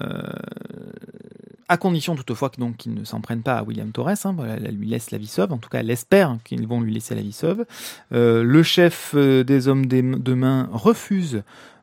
à 1.68 1.76
condition 1.76 2.14
toutefois 2.14 2.50
qu'ils 2.50 2.94
ne 2.94 3.04
s'en 3.04 3.20
prennent 3.20 3.42
pas 3.42 3.58
à 3.58 3.62
William 3.62 3.90
Torres, 3.90 4.10
hein, 4.24 4.36
elle 4.64 4.76
lui 4.76 4.86
laisse 4.86 5.10
la 5.10 5.18
vie 5.18 5.26
sauve, 5.26 5.52
en 5.52 5.58
tout 5.58 5.68
cas 5.68 5.80
elle 5.80 5.90
espère 5.90 6.36
qu'ils 6.44 6.66
vont 6.66 6.80
lui 6.80 6.94
laisser 6.94 7.14
la 7.14 7.22
vie 7.22 7.32
sauve. 7.32 7.64
Euh, 8.12 8.42
le 8.42 8.62
chef 8.62 9.12
euh, 9.14 9.42
des 9.42 9.68
hommes 9.68 9.86
de 9.86 10.34
main 10.34 10.68
refuse 10.72 11.42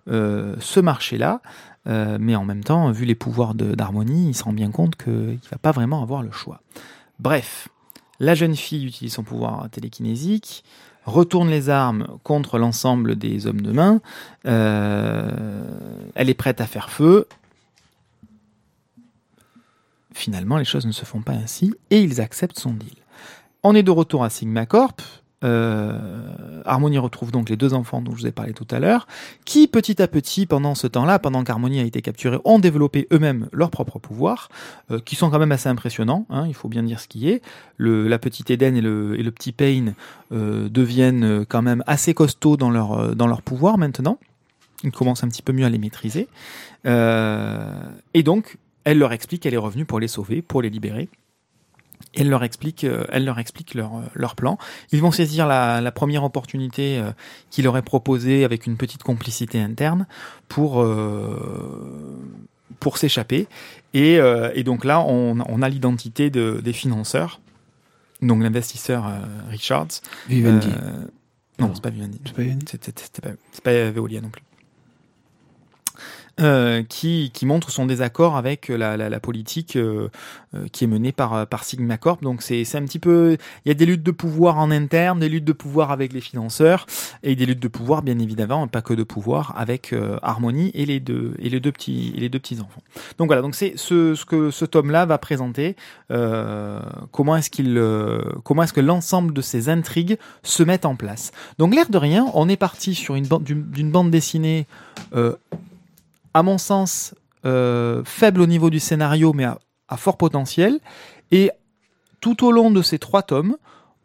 euh, 0.10 0.56
ce 0.60 0.80
marché-là, 0.80 1.42
mais 1.86 2.34
en 2.38 2.46
même 2.46 2.64
temps, 2.64 2.90
vu 2.92 3.04
les 3.04 3.14
pouvoirs 3.14 3.54
d'harmonie, 3.56 4.30
il 4.30 4.34
se 4.34 4.46
rend 4.46 4.54
bien 4.54 4.72
compte 4.72 4.96
qu'il 4.96 5.12
ne 5.12 5.50
va 5.52 5.58
pas 5.62 5.74
vraiment 5.74 6.02
avoir 6.02 6.24
le 6.24 6.32
choix. 6.32 6.62
Bref, 7.20 7.68
la 8.22 8.36
jeune 8.36 8.56
fille 8.56 8.86
utilise 8.86 9.12
son 9.12 9.24
pouvoir 9.24 9.70
télékinésique, 9.70 10.64
retourne 11.06 11.50
les 11.50 11.70
armes 11.70 12.08
contre 12.24 12.58
l'ensemble 12.58 13.18
des 13.18 13.48
hommes 13.48 13.60
de 13.60 13.74
main, 13.74 14.00
elle 14.46 16.30
est 16.30 16.34
prête 16.36 16.62
à 16.62 16.68
faire 16.68 16.90
feu, 16.90 17.28
Finalement, 20.14 20.58
les 20.58 20.66
choses 20.66 20.86
ne 20.86 20.92
se 20.92 21.06
font 21.06 21.22
pas 21.22 21.34
ainsi 21.34 21.74
et 21.90 22.02
ils 22.02 22.22
acceptent 22.22 22.60
son 22.60 22.72
deal. 22.72 22.94
On 23.64 23.76
est 23.76 23.84
de 23.84 23.92
retour 23.92 24.24
à 24.24 24.30
Sigma 24.30 24.66
Corp. 24.66 25.02
Euh, 25.44 26.62
Harmony 26.66 26.98
retrouve 26.98 27.32
donc 27.32 27.50
les 27.50 27.58
deux 27.58 27.74
enfants 27.74 28.02
dont 28.02 28.12
je 28.12 28.22
vous 28.22 28.28
ai 28.28 28.32
parlé 28.32 28.54
tout 28.54 28.68
à 28.72 28.80
l'heure, 28.80 29.08
qui 29.44 29.68
petit 29.68 30.02
à 30.02 30.08
petit, 30.08 30.46
pendant 30.46 30.74
ce 30.74 30.88
temps-là, 30.88 31.20
pendant 31.20 31.44
qu'Harmony 31.44 31.82
a 31.82 31.84
été 31.84 32.02
capturée, 32.02 32.38
ont 32.46 32.60
développé 32.60 33.08
eux-mêmes 33.12 33.50
leurs 33.52 33.70
propres 33.70 34.00
pouvoirs, 34.00 34.48
euh, 34.90 35.00
qui 35.00 35.18
sont 35.18 35.30
quand 35.30 35.40
même 35.40 35.52
assez 35.52 35.68
impressionnants, 35.68 36.26
hein, 36.30 36.46
il 36.48 36.54
faut 36.54 36.70
bien 36.70 36.84
dire 36.84 37.02
ce 37.02 37.10
qui 37.10 37.30
est. 37.30 37.42
Le, 37.76 38.08
la 38.08 38.20
petite 38.20 38.52
Eden 38.52 38.78
et 38.78 38.82
le, 38.82 39.20
et 39.20 39.24
le 39.24 39.32
petit 39.32 39.52
Payne 39.52 39.96
euh, 40.32 40.70
deviennent 40.70 41.46
quand 41.46 41.62
même 41.62 41.84
assez 41.88 42.14
costauds 42.14 42.56
dans 42.56 42.72
leur, 42.72 42.94
euh, 42.94 43.14
dans 43.14 43.28
leur 43.28 43.42
pouvoir 43.42 43.78
maintenant. 43.78 44.20
Ils 44.84 44.92
commencent 44.92 45.24
un 45.24 45.30
petit 45.30 45.42
peu 45.42 45.54
mieux 45.54 45.66
à 45.66 45.70
les 45.70 45.78
maîtriser. 45.78 46.28
Euh, 46.86 47.82
et 48.14 48.24
donc, 48.24 48.58
elle 48.84 49.00
leur 49.00 49.14
explique 49.14 49.44
qu'elle 49.44 49.54
est 49.54 49.58
revenue 49.58 49.86
pour 49.86 50.00
les 50.00 50.08
sauver, 50.08 50.42
pour 50.42 50.62
les 50.62 50.70
libérer. 50.70 51.10
Et 52.16 52.22
elle 52.22 52.30
leur 52.30 52.44
explique, 52.44 52.84
euh, 52.84 53.06
elle 53.12 53.26
leur 53.26 53.40
explique 53.40 53.74
leur, 53.74 53.96
euh, 53.96 54.02
leur 54.14 54.36
plan. 54.36 54.58
Ils 54.92 55.02
vont 55.02 55.12
saisir 55.12 55.48
la, 55.48 55.82
la 55.82 55.92
première 55.92 56.24
opportunité 56.24 57.00
euh, 57.00 57.12
qu'il 57.50 57.64
leur 57.64 57.76
est 57.78 57.82
proposée 57.82 58.44
avec 58.44 58.68
une 58.68 58.78
petite 58.78 59.04
complicité 59.04 59.60
interne 59.60 60.06
pour, 60.48 60.82
euh, 60.82 62.20
pour 62.80 62.98
s'échapper. 62.98 63.48
Et, 63.94 64.16
et 64.56 64.64
donc 64.64 64.86
là, 64.86 65.02
on, 65.02 65.38
on 65.48 65.62
a 65.62 65.70
l'identité 65.70 66.30
de, 66.32 66.62
des 66.64 66.74
financeurs. 66.74 67.40
Donc 68.22 68.42
l'investisseur 68.42 69.06
Richards. 69.50 70.02
Vivendi. 70.28 70.70
Non, 71.60 71.72
c'est 71.76 71.84
pas 71.84 71.92
Vivendi. 71.92 72.20
C'est 72.26 72.34
pas 72.34 72.42
Vivendi 72.42 72.66
c'était 72.68 73.22
pas, 73.22 73.36
c'est 73.52 73.64
pas 73.64 73.92
Veolia 73.92 74.20
non 74.22 74.30
plus. 74.30 74.42
Euh, 76.40 76.84
qui, 76.84 77.32
montre 77.44 77.72
son 77.72 77.86
désaccord 77.86 78.38
avec 78.38 78.70
la, 78.70 78.98
la, 78.98 79.20
politique 79.20 79.76
euh, 79.76 80.10
euh, 80.56 80.66
qui 80.72 80.86
est 80.86 80.88
menée 80.88 81.12
par, 81.12 81.46
par 81.48 81.64
Sigma 81.64 81.98
Corp. 81.98 82.24
Donc 82.24 82.42
c'est 82.42 82.64
un 82.76 82.84
petit 82.86 83.00
peu, 83.00 83.38
il 83.66 83.70
y 83.70 83.72
a 83.72 83.76
des 83.76 83.86
luttes 83.86 84.04
de 84.04 84.12
pouvoir 84.12 84.58
en 84.58 84.72
interne, 84.72 85.20
des 85.20 85.30
luttes 85.30 85.46
de 85.46 85.54
pouvoir 85.54 85.92
avec 85.92 86.14
les 86.14 86.22
financeurs 86.22 86.86
et 87.22 87.36
des 87.36 87.46
luttes 87.46 87.62
de 87.62 87.68
pouvoir 87.68 88.02
bien 88.02 88.18
évidemment, 88.20 88.68
pas 88.68 88.82
que 88.82 88.94
de 88.94 89.04
pouvoir 89.04 89.54
avec 89.58 89.94
euh, 89.94 90.18
Harmony 90.22 90.72
et 90.74 90.86
les 90.86 91.00
deux 91.00 91.72
petits 91.72 92.60
enfants. 92.60 92.82
Donc 93.18 93.28
voilà, 93.28 93.42
donc 93.42 93.56
c'est 93.56 93.74
ce, 93.76 94.24
que 94.26 94.52
ce 94.52 94.66
tome-là 94.66 95.06
va 95.06 95.18
présenter. 95.18 95.76
euh, 96.24 96.80
comment 97.12 97.36
est-ce 97.36 97.50
qu'il 97.50 97.78
euh, 97.78 98.22
comment 98.44 98.64
est-ce 98.64 98.74
que 98.74 98.82
l'ensemble 98.82 99.34
de 99.34 99.42
ces 99.42 99.70
intrigues 99.70 100.18
se 100.44 100.64
mettent 100.64 100.86
en 100.86 100.96
place. 100.96 101.32
Donc 101.58 101.76
l'air 101.76 101.90
de 101.90 101.98
rien, 101.98 102.28
on 102.34 102.50
est 102.50 102.58
parti 102.58 102.96
sur 102.96 103.16
une 103.16 103.28
bande 103.28 103.44
d'une 103.44 103.92
bande 103.92 104.12
dessinée 104.12 104.68
euh, 105.16 105.36
à 106.34 106.44
mon 106.44 106.58
sens, 106.58 107.14
euh, 107.46 108.04
faible 108.06 108.42
au 108.42 108.46
niveau 108.46 108.70
du 108.70 108.80
scénario, 108.80 109.34
mais 109.34 109.46
à, 109.46 109.58
fort 109.98 110.18
potentiel. 110.18 110.80
Et 111.32 111.52
tout 112.22 112.46
au 112.46 112.52
long 112.52 112.72
de 112.72 112.82
ces 112.82 113.00
trois 113.00 113.22
tomes, 113.22 113.58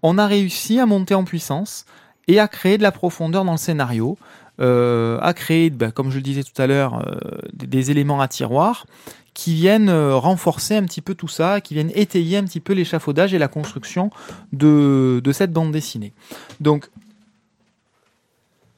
on 0.02 0.18
a 0.18 0.26
réussi 0.26 0.78
à 0.78 0.86
monter 0.86 1.14
en 1.14 1.24
puissance 1.24 1.86
et 2.26 2.40
à 2.40 2.48
créer 2.48 2.76
de 2.76 2.82
la 2.82 2.92
profondeur 2.92 3.44
dans 3.44 3.52
le 3.52 3.58
scénario, 3.58 4.18
euh, 4.60 5.18
à 5.22 5.32
créer, 5.32 5.70
ben, 5.70 5.90
comme 5.90 6.10
je 6.10 6.16
le 6.16 6.22
disais 6.22 6.42
tout 6.42 6.60
à 6.60 6.66
l'heure, 6.66 7.06
euh, 7.06 7.38
des, 7.52 7.90
éléments 7.90 8.20
à 8.20 8.28
tiroir 8.28 8.86
qui 9.32 9.54
viennent 9.54 9.90
renforcer 9.90 10.74
un 10.74 10.82
petit 10.82 11.00
peu 11.00 11.14
tout 11.14 11.28
ça, 11.28 11.60
qui 11.60 11.74
viennent 11.74 11.92
étayer 11.94 12.38
un 12.38 12.44
petit 12.44 12.58
peu 12.58 12.72
l'échafaudage 12.72 13.32
et 13.34 13.38
la 13.38 13.46
construction 13.46 14.10
de 14.50 15.30
cette 15.32 15.52
bande 15.52 15.70
dessinée. 15.70 16.12
Donc, 16.60 16.90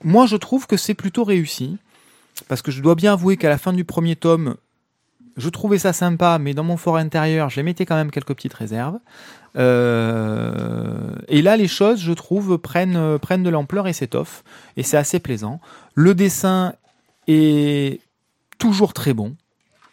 moi, 0.05 0.27
je 0.27 0.37
trouve 0.37 0.67
que 0.67 0.77
c'est 0.77 0.93
plutôt 0.93 1.25
réussi 1.25 1.79
parce 2.49 2.63
que 2.63 2.71
je 2.71 2.83
dois 2.83 2.95
bien 2.95 3.13
avouer 3.13 3.37
qu'à 3.37 3.49
la 3.49 3.59
fin 3.59 3.73
du 3.73 3.85
premier 3.85 4.17
tome, 4.17 4.57
je 5.37 5.49
trouvais 5.49 5.79
ça 5.79 5.93
sympa, 5.93 6.39
mais 6.39 6.55
dans 6.55 6.65
mon 6.65 6.77
fort 6.77 6.97
intérieur, 6.97 7.51
j'émettais 7.51 7.87
quand 7.87 7.97
même 7.97 8.11
quelques 8.11 8.35
petites 8.35 8.55
réserves. 8.55 8.99
Euh, 9.57 11.15
et 11.29 11.43
là, 11.43 11.57
les 11.57 11.69
choses, 11.69 12.01
je 12.01 12.13
trouve, 12.13 12.59
prennent, 12.59 12.97
euh, 12.97 13.19
prennent 13.19 13.43
de 13.43 13.51
l'ampleur 13.51 13.89
et 13.89 13.93
s'étoffent, 13.93 14.45
et 14.77 14.83
c'est 14.83 14.97
assez 14.97 15.19
plaisant. 15.19 15.61
Le 15.95 16.15
dessin 16.15 16.75
est 17.27 18.01
toujours 18.59 18.93
très 18.93 19.13
bon. 19.13 19.35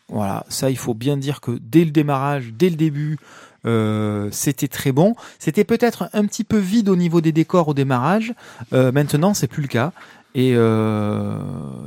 Voilà, 0.09 0.45
ça, 0.47 0.69
il 0.69 0.77
faut 0.77 0.93
bien 0.93 1.17
dire 1.17 1.41
que 1.41 1.59
dès 1.61 1.83
le 1.83 1.91
démarrage, 1.91 2.53
dès 2.53 2.69
le 2.69 2.75
début, 2.75 3.17
euh, 3.65 4.29
c'était 4.31 4.67
très 4.69 4.91
bon. 4.91 5.15
C'était 5.39 5.65
peut-être 5.65 6.09
un 6.13 6.25
petit 6.25 6.43
peu 6.43 6.57
vide 6.57 6.89
au 6.89 6.95
niveau 6.95 7.19
des 7.21 7.31
décors 7.31 7.67
au 7.67 7.73
démarrage. 7.73 8.33
Euh, 8.73 8.91
maintenant, 8.91 9.33
c'est 9.33 9.47
plus 9.47 9.61
le 9.61 9.67
cas. 9.67 9.91
Et 10.35 10.53
euh, 10.55 11.39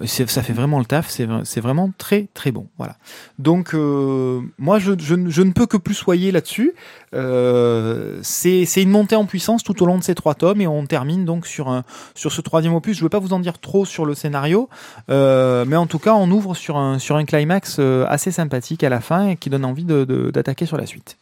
ça 0.06 0.42
fait 0.42 0.52
vraiment 0.52 0.80
le 0.80 0.84
taf. 0.84 1.08
C'est 1.08 1.26
vra- 1.26 1.44
c'est 1.44 1.60
vraiment 1.60 1.92
très 1.98 2.26
très 2.34 2.50
bon. 2.50 2.66
Voilà. 2.78 2.96
Donc 3.38 3.74
euh, 3.74 4.40
moi, 4.58 4.78
je, 4.80 4.90
ne- 5.14 5.52
peux 5.52 5.66
que 5.66 5.76
plus 5.76 5.94
soyer 5.94 6.32
là-dessus. 6.32 6.72
Euh, 7.14 8.18
c'est 8.22 8.64
une 8.82 8.90
montée 8.90 9.14
en 9.14 9.24
puissance 9.24 9.62
tout 9.62 9.80
au 9.82 9.86
long 9.86 9.98
de 9.98 10.02
ces 10.02 10.14
trois 10.16 10.34
tomes 10.34 10.60
et 10.60 10.66
on 10.66 10.84
termine 10.86 11.24
donc 11.24 11.46
sur 11.46 11.68
un 11.68 11.84
sur 12.14 12.32
ce 12.32 12.40
troisième 12.40 12.74
opus. 12.74 12.96
Je 12.96 13.02
ne 13.02 13.04
veux 13.04 13.10
pas 13.10 13.20
vous 13.20 13.32
en 13.32 13.40
dire 13.40 13.58
trop 13.58 13.84
sur 13.84 14.04
le 14.04 14.14
scénario, 14.14 14.68
euh, 15.10 15.64
mais 15.66 15.76
en 15.76 15.86
tout 15.86 15.98
cas, 16.00 16.14
on 16.14 16.30
ouvre 16.30 16.54
sur 16.54 16.76
un 16.76 16.98
sur 16.98 17.16
un 17.16 17.24
climax 17.24 17.76
euh, 17.78 18.04
assez 18.08 18.32
sympathique 18.32 18.82
à 18.82 18.88
la 18.88 19.00
fin 19.00 19.28
et 19.28 19.36
qui 19.36 19.50
donne 19.50 19.64
envie 19.64 19.84
d'attaquer 19.84 20.66
sur 20.66 20.76
la 20.76 20.86
suite. 20.86 21.16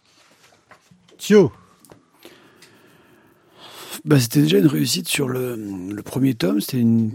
Thio, 1.19 1.53
Bah, 4.09 4.19
c'était 4.19 4.41
déjà 4.41 4.57
une 4.57 4.67
réussite 4.67 5.07
sur 5.07 5.29
le, 5.29 5.59
premier 6.03 6.33
tome, 6.33 6.63
c'était 6.63 6.79
une, 6.79 7.11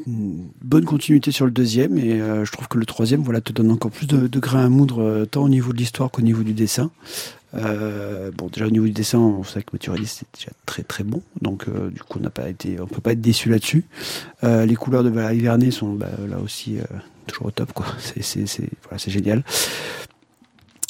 bonne 0.61 0.85
continuité 0.85 1.31
sur 1.31 1.45
le 1.45 1.51
deuxième, 1.51 1.97
et 1.97 2.21
euh, 2.21 2.45
je 2.45 2.51
trouve 2.51 2.67
que 2.67 2.77
le 2.77 2.85
troisième 2.85 3.23
voilà, 3.23 3.41
te 3.41 3.51
donne 3.51 3.71
encore 3.71 3.89
plus 3.89 4.05
de, 4.05 4.27
de 4.27 4.39
grain 4.39 4.65
à 4.65 4.69
moudre, 4.69 5.01
euh, 5.01 5.25
tant 5.25 5.41
au 5.41 5.49
niveau 5.49 5.73
de 5.73 5.77
l'histoire 5.79 6.11
qu'au 6.11 6.21
niveau 6.21 6.43
du 6.43 6.53
dessin. 6.53 6.91
Euh, 7.55 8.29
bon, 8.37 8.47
déjà 8.47 8.67
au 8.67 8.69
niveau 8.69 8.85
du 8.85 8.91
dessin, 8.91 9.17
on 9.17 9.43
sait 9.43 9.63
que 9.63 9.71
Maturelli 9.73 10.05
c'est 10.05 10.27
déjà 10.35 10.51
très 10.67 10.83
très 10.83 11.03
bon, 11.03 11.23
donc 11.41 11.65
du 11.67 12.01
coup 12.03 12.19
on 12.19 12.21
n'a 12.21 12.29
peut 12.29 13.01
pas 13.01 13.13
être 13.13 13.21
déçu 13.21 13.49
là-dessus. 13.49 13.85
Les 14.43 14.75
couleurs 14.75 15.03
de 15.03 15.09
Valérie 15.09 15.39
Vernet 15.39 15.71
sont 15.71 15.93
bah, 15.93 16.11
là 16.29 16.37
aussi 16.37 16.77
toujours 17.25 17.47
au 17.47 17.51
top, 17.51 17.73
quoi. 17.73 17.87
C'est 17.97 18.21
voilà, 18.83 18.99
c'est 18.99 19.11
génial. 19.11 19.43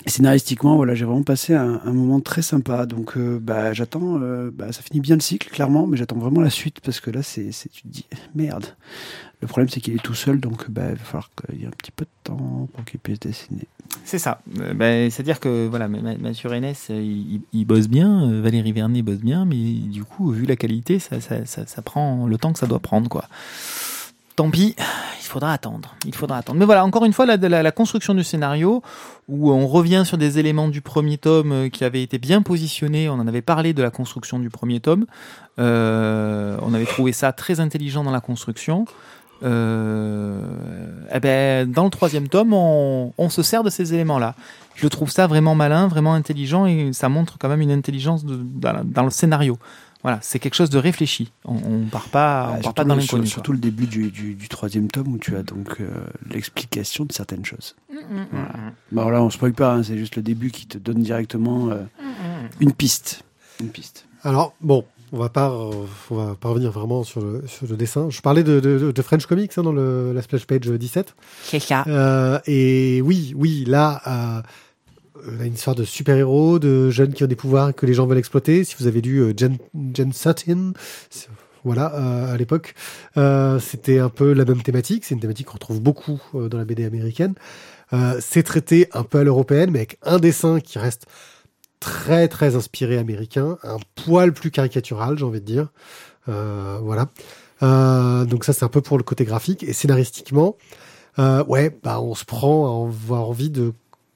Scénaristiquement, 0.06 0.76
voilà, 0.76 0.96
j'ai 0.96 1.06
vraiment 1.06 1.24
passé 1.24 1.54
un, 1.54 1.80
moment 1.94 2.20
très 2.20 2.42
sympa. 2.42 2.86
Donc, 2.86 3.16
euh, 3.18 3.40
bah, 3.42 3.72
j'attends. 3.74 4.20
euh, 4.22 4.52
bah, 4.54 4.72
ça 4.74 4.82
finit 4.82 5.00
bien 5.00 5.16
le 5.16 5.22
cycle, 5.22 5.50
clairement, 5.50 5.88
mais 5.88 5.96
j'attends 5.98 6.18
vraiment 6.18 6.42
la 6.42 6.50
suite 6.50 6.82
parce 6.82 7.00
que 7.00 7.10
là, 7.10 7.24
c'est, 7.24 7.50
tu 7.72 7.84
te 7.84 7.88
dis, 7.88 8.06
merde. 8.36 8.66
Le 9.42 9.48
problème, 9.48 9.70
c'est 9.70 9.80
qu'il 9.82 9.94
est 9.96 10.04
tout 10.04 10.14
seul, 10.14 10.40
donc 10.40 10.70
bah, 10.70 10.84
il 10.90 10.96
va 10.98 11.04
falloir 11.04 11.30
qu'il 11.36 11.60
y 11.60 11.64
ait 11.64 11.68
un 11.68 11.72
petit 11.72 11.92
peu 11.92 12.06
de 12.06 12.10
temps 12.24 12.68
pour 12.74 12.86
qu'il 12.86 13.00
puisse 13.00 13.20
dessiner. 13.20 13.68
C'est 14.06 14.20
ça. 14.20 14.42
Euh, 14.60 14.74
ben, 14.74 15.10
C'est-à-dire 15.10 15.40
que 15.40 15.68
voilà, 15.68 15.88
Ma- 15.88 16.02
Ma- 16.02 16.18
Mathieu 16.18 16.50
Rennes, 16.50 16.74
il, 16.90 17.42
il 17.54 17.66
bosse 17.66 17.88
bien, 17.88 18.42
Valérie 18.42 18.72
Vernet 18.72 19.04
bosse 19.04 19.20
bien, 19.20 19.46
mais 19.46 19.56
du 19.56 20.04
coup, 20.04 20.32
vu 20.32 20.46
la 20.46 20.56
qualité, 20.56 21.00
ça, 21.00 21.20
ça 21.22 21.82
prend 21.82 22.28
le 22.28 22.38
temps 22.38 22.54
que 22.54 22.60
ça 22.60 22.68
doit 22.68 22.80
prendre, 22.80 23.10
quoi. 23.10 23.26
Tant 24.36 24.50
pis, 24.50 24.76
il 25.20 25.26
faudra 25.26 25.54
attendre. 25.54 25.96
Il 26.06 26.16
faudra 26.16 26.38
attendre. 26.38 26.58
Mais 26.58 26.66
voilà, 26.66 26.84
encore 26.84 27.06
une 27.06 27.14
fois, 27.14 27.26
la, 27.26 27.72
construction 27.72 28.16
du 28.16 28.24
scénario, 28.24 28.82
où 29.30 29.52
on 29.52 29.68
revient 29.68 30.04
sur 30.06 30.18
des 30.18 30.40
éléments 30.40 30.68
du 30.68 30.82
premier 30.82 31.18
tome 31.18 31.52
euh, 31.52 31.70
qui 31.70 31.84
avaient 31.84 32.02
été 32.02 32.18
bien 32.18 32.42
positionnés. 32.42 33.10
On 33.10 33.14
en 33.14 33.28
avait 33.28 33.42
parlé 33.42 33.74
de 33.74 33.84
la 33.84 33.92
construction 33.92 34.40
du 34.40 34.50
premier 34.50 34.80
tome. 34.80 35.06
Euh, 35.60 36.58
on 36.62 36.74
avait 36.74 36.86
trouvé 36.86 37.12
ça 37.12 37.32
très 37.32 37.60
intelligent 37.60 38.04
dans 38.04 38.12
la 38.12 38.22
construction. 38.22 38.86
Euh, 39.44 40.40
eh 41.14 41.20
ben, 41.20 41.70
dans 41.70 41.84
le 41.84 41.90
troisième 41.90 42.28
tome, 42.28 42.54
on, 42.54 43.30
se 43.30 43.44
sert 43.44 43.64
de 43.64 43.70
ces 43.70 43.94
éléments-là. 43.94 44.36
Je 44.76 44.88
trouve 44.88 45.12
ça 45.12 45.28
vraiment 45.28 45.54
malin, 45.54 45.88
vraiment 45.88 46.14
intelligent, 46.14 46.66
et 46.66 46.92
ça 46.94 47.10
montre 47.10 47.38
quand 47.38 47.50
même 47.50 47.62
une 47.62 47.72
intelligence 47.72 48.26
dans 48.26 49.04
le 49.04 49.10
scénario. 49.10 49.60
Voilà, 50.04 50.20
c'est 50.22 50.38
quelque 50.40 50.56
chose 50.56 50.70
de 50.70 50.78
réfléchi. 50.78 51.32
On, 51.46 51.56
on 51.56 51.86
part 51.90 52.10
pas, 52.10 52.50
on 52.52 52.56
Ah, 52.60 52.62
part 52.62 52.74
pas 52.74 52.84
dans 52.84 52.94
le- 52.96 53.02
l'inconnu. 53.02 53.26
sur- 53.26 53.36
surtout 53.36 53.54
le 53.54 53.58
début 53.58 53.88
du, 53.88 54.12
du, 54.12 54.36
du 54.36 54.48
troisième 54.50 54.90
tome 54.90 55.08
où 55.14 55.18
tu 55.18 55.36
as 55.36 55.44
donc 55.44 55.78
euh, 55.80 55.90
l'explication 56.30 57.06
de 57.06 57.14
certaines 57.14 57.46
choses. 57.46 57.76
quoi. 57.88 57.98
Bah, 58.92 59.02
alors 59.02 59.12
là, 59.12 59.24
on 59.24 59.30
spoil 59.30 59.54
pas, 59.54 59.74
hein, 59.76 59.84
c'est 59.84 59.98
juste 59.98 60.16
le 60.18 60.22
début 60.22 60.52
qui 60.52 60.68
te 60.68 60.78
donne 60.78 61.02
directement 61.02 61.70
euh, 61.70 61.84
une 62.60 62.74
piste. 62.74 63.24
Une 63.62 63.70
piste. 63.70 64.06
alors 64.24 64.54
bon, 64.62 64.84
on 65.14 65.18
va 65.20 65.30
pas, 65.30 65.50
euh, 65.52 65.72
on 66.10 66.16
va 66.16 66.36
pas 66.36 66.50
revenir 66.50 66.72
vraiment 66.72 67.04
sur 67.04 67.22
le, 67.22 67.44
sur 67.48 67.68
le 67.68 67.78
dessin. 67.78 68.10
Je 68.10 68.20
parlais 68.22 68.44
de, 68.44 68.60
de, 68.60 68.92
de 68.92 69.02
French 69.04 69.26
Comics 69.28 69.52
hein, 69.58 69.62
dans 69.64 69.72
le, 69.72 70.12
la 70.12 70.22
splash 70.22 70.46
page 70.46 70.62
17. 70.62 71.16
C'est 71.44 71.60
ça. 71.60 71.84
Euh, 71.88 72.40
et 72.48 73.00
oui, 73.04 73.34
oui, 73.38 73.64
là, 73.68 74.02
euh, 74.08 74.42
on 75.28 75.40
a 75.40 75.46
une 75.46 75.54
histoire 75.54 75.76
de 75.76 75.84
super-héros, 75.84 76.60
de 76.60 76.90
jeunes 76.90 77.14
qui 77.14 77.24
ont 77.24 77.28
des 77.28 77.36
pouvoirs 77.36 77.74
que 77.74 77.86
les 77.86 77.94
gens 77.94 78.06
veulent 78.06 78.18
exploiter. 78.18 78.64
Si 78.64 78.76
vous 78.80 78.88
avez 78.88 79.02
lu 79.02 79.20
euh, 79.20 79.34
Jen, 79.36 80.14
Sutton, 80.14 80.74
voilà, 81.64 81.94
euh, 81.96 82.34
à 82.34 82.38
l'époque, 82.38 82.76
euh, 83.18 83.60
c'était 83.60 84.00
un 84.00 84.10
peu 84.10 84.34
la 84.34 84.46
même 84.46 84.62
thématique. 84.62 85.06
C'est 85.06 85.16
une 85.16 85.22
thématique 85.22 85.48
qu'on 85.48 85.54
retrouve 85.54 85.82
beaucoup 85.82 86.22
euh, 86.36 86.50
dans 86.50 86.58
la 86.58 86.66
BD 86.66 86.84
américaine. 86.86 87.36
Euh, 87.94 88.18
c'est 88.20 88.44
traité 88.44 88.88
un 88.94 89.04
peu 89.04 89.20
à 89.20 89.24
l'européenne, 89.24 89.72
mais 89.72 89.80
avec 89.80 89.98
un 90.04 90.20
dessin 90.20 90.60
qui 90.60 90.80
reste 90.80 91.06
très 91.80 92.28
très 92.28 92.56
inspiré 92.56 92.98
américain, 92.98 93.58
un 93.64 93.78
poil 93.96 94.34
plus 94.34 94.52
caricatural, 94.52 95.18
j'ai 95.18 95.26
envie 95.26 95.42
de 95.42 95.46
dire. 95.46 95.68
Euh, 96.30 96.80
voilà. 96.82 97.10
Euh, 97.62 98.26
donc 98.26 98.46
ça 98.46 98.54
c'est 98.54 98.64
un 98.64 98.70
peu 98.70 98.82
pour 98.82 98.98
le 98.98 99.04
côté 99.04 99.26
graphique 99.26 99.64
et 99.64 99.74
scénaristiquement. 99.74 100.58
Euh, 101.20 101.44
ouais, 101.46 101.78
bah 101.84 102.02
on 102.02 102.16
se 102.16 102.26
prend 102.26 102.66
à 102.66 102.88
avoir 102.88 103.30
envie 103.30 103.50
de 103.50 103.74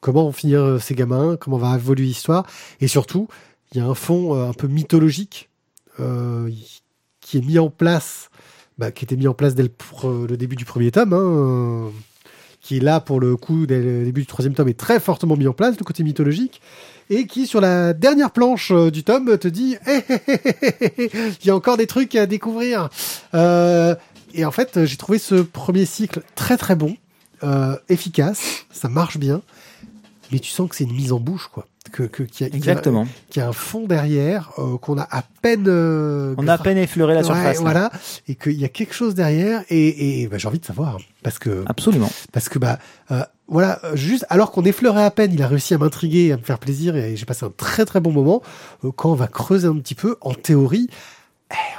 comment 0.08 0.32
finir 0.32 0.62
euh, 0.62 0.80
ces 0.80 0.96
gamins, 0.96 1.36
comment 1.36 1.58
va 1.58 1.76
évoluer 1.76 2.06
l'histoire, 2.06 2.46
et 2.80 2.88
surtout 2.88 3.28
il 3.74 3.78
y 3.78 3.82
a 3.82 3.86
un 3.86 3.94
fond 3.94 4.36
euh, 4.36 4.48
un 4.48 4.54
peu 4.54 4.68
mythologique 4.68 5.50
euh, 6.00 6.50
qui 7.20 7.38
est 7.38 7.46
mis 7.46 7.60
en 7.60 7.70
place, 7.70 8.30
bah, 8.78 8.92
qui 8.92 9.04
était 9.04 9.18
mis 9.18 9.28
en 9.28 9.34
place 9.34 9.54
dès 9.54 9.64
le, 9.64 10.38
début 10.38 10.56
du 10.56 10.64
premier 10.64 10.92
tome, 10.92 11.12
hein, 11.12 11.92
qui 12.62 12.78
est 12.78 12.80
là 12.80 13.02
pour 13.02 13.20
le 13.20 13.36
coup 13.36 13.66
dès 13.66 13.82
le 13.82 14.06
début 14.06 14.22
du 14.22 14.28
troisième 14.28 14.54
tome 14.54 14.70
est 14.70 14.80
très 14.80 15.02
fortement 15.02 15.36
mis 15.36 15.46
en 15.46 15.52
place, 15.52 15.78
le 15.78 15.84
côté 15.84 16.04
mythologique, 16.04 16.62
et 17.10 17.28
qui 17.28 17.46
sur 17.46 17.60
la 17.60 17.92
dernière 17.92 18.32
planche 18.32 18.72
du 18.72 19.04
tome 19.04 19.38
te 19.38 19.50
dit 19.50 19.76
il 20.98 21.46
y 21.46 21.50
a 21.50 21.56
encore 21.56 21.76
des 21.76 21.88
trucs 21.88 22.16
à 22.16 22.28
découvrir. 22.28 22.88
Et 23.34 24.46
en 24.46 24.52
fait, 24.52 24.86
j'ai 24.86 24.98
trouvé 24.98 25.20
ce 25.20 25.36
premier 25.36 25.86
cycle 25.86 26.22
très 26.36 26.56
très 26.56 26.76
bon, 26.76 26.96
efficace, 27.90 28.66
ça 28.72 28.88
marche 28.88 29.18
bien, 29.18 29.42
mais 30.32 30.40
tu 30.40 30.50
sens 30.52 30.70
que 30.70 30.76
c'est 30.76 30.84
une 30.86 30.96
mise 30.96 31.12
en 31.14 31.20
bouche, 31.20 31.48
quoi. 31.52 31.66
Que, 31.92 32.04
que, 32.04 32.24
qu'il 32.24 32.46
y 32.46 32.50
a, 32.50 32.52
qu'il 32.52 32.60
y 32.66 32.68
a- 32.68 32.72
Exactement. 32.74 33.08
qu'il 33.30 33.42
y 33.42 33.46
a 33.46 33.48
un 33.48 33.54
fond 33.54 33.86
derrière, 33.88 34.52
euh, 34.58 34.78
qu'on 34.78 34.98
a 34.98 35.08
à 35.10 35.24
peine. 35.42 35.66
euh, 35.70 36.36
On 36.38 36.48
a 36.50 36.54
à 36.54 36.58
peine 36.58 36.78
effleuré 36.78 37.14
la 37.14 37.24
surface. 37.24 37.56
là. 37.58 37.62
voilà, 37.62 37.92
et 38.28 38.36
qu'il 38.36 38.60
y 38.60 38.66
a 38.66 38.70
quelque 38.70 38.94
chose 38.94 39.16
derrière, 39.16 39.64
et, 39.70 40.22
et 40.24 40.28
bah, 40.28 40.38
j'ai 40.38 40.48
envie 40.50 40.60
de 40.60 40.66
savoir, 40.66 40.98
parce 41.24 41.40
que 41.40 41.64
Absolument. 41.68 42.10
parce 42.34 42.50
que 42.50 42.60
bah 42.60 42.78
euh, 43.12 43.24
voilà, 43.48 43.80
juste 43.94 44.26
alors 44.30 44.52
qu'on 44.52 44.64
effleurait 44.66 45.06
à 45.06 45.12
peine, 45.12 45.32
il 45.34 45.42
a 45.42 45.48
réussi 45.48 45.74
à 45.74 45.78
m'intriguer, 45.78 46.34
à 46.34 46.38
me 46.38 46.42
faire 46.44 46.60
plaisir, 46.60 46.98
et 46.98 47.16
j'ai 47.16 47.26
passé 47.26 47.46
un 47.46 47.54
très 47.56 47.86
très 47.86 48.02
bon 48.02 48.12
moment. 48.12 48.42
Quand 48.98 49.12
on 49.12 49.16
va 49.16 49.28
creuser 49.28 49.68
un 49.70 49.78
petit 49.78 49.96
peu, 49.96 50.18
en 50.20 50.34
théorie, 50.34 50.90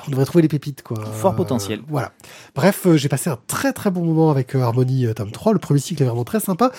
on 0.06 0.10
devrait 0.10 0.24
trouver 0.24 0.40
les 0.40 0.48
pépites, 0.48 0.82
quoi. 0.82 1.04
Fort 1.04 1.36
potentiel. 1.36 1.80
voilà. 1.86 2.12
Bref, 2.54 2.86
euh, 2.86 2.96
j'ai 2.96 3.10
passé 3.10 3.28
un 3.28 3.38
très 3.46 3.74
très 3.74 3.90
bon 3.90 4.02
moment 4.02 4.30
avec 4.30 4.56
euh, 4.56 4.62
Harmony 4.62 5.06
tome 5.14 5.30
3. 5.32 5.52
Le 5.52 5.58
premier 5.58 5.80
cycle 5.80 6.02
est 6.02 6.06
vraiment 6.06 6.24
très 6.24 6.40
sympa. 6.40 6.72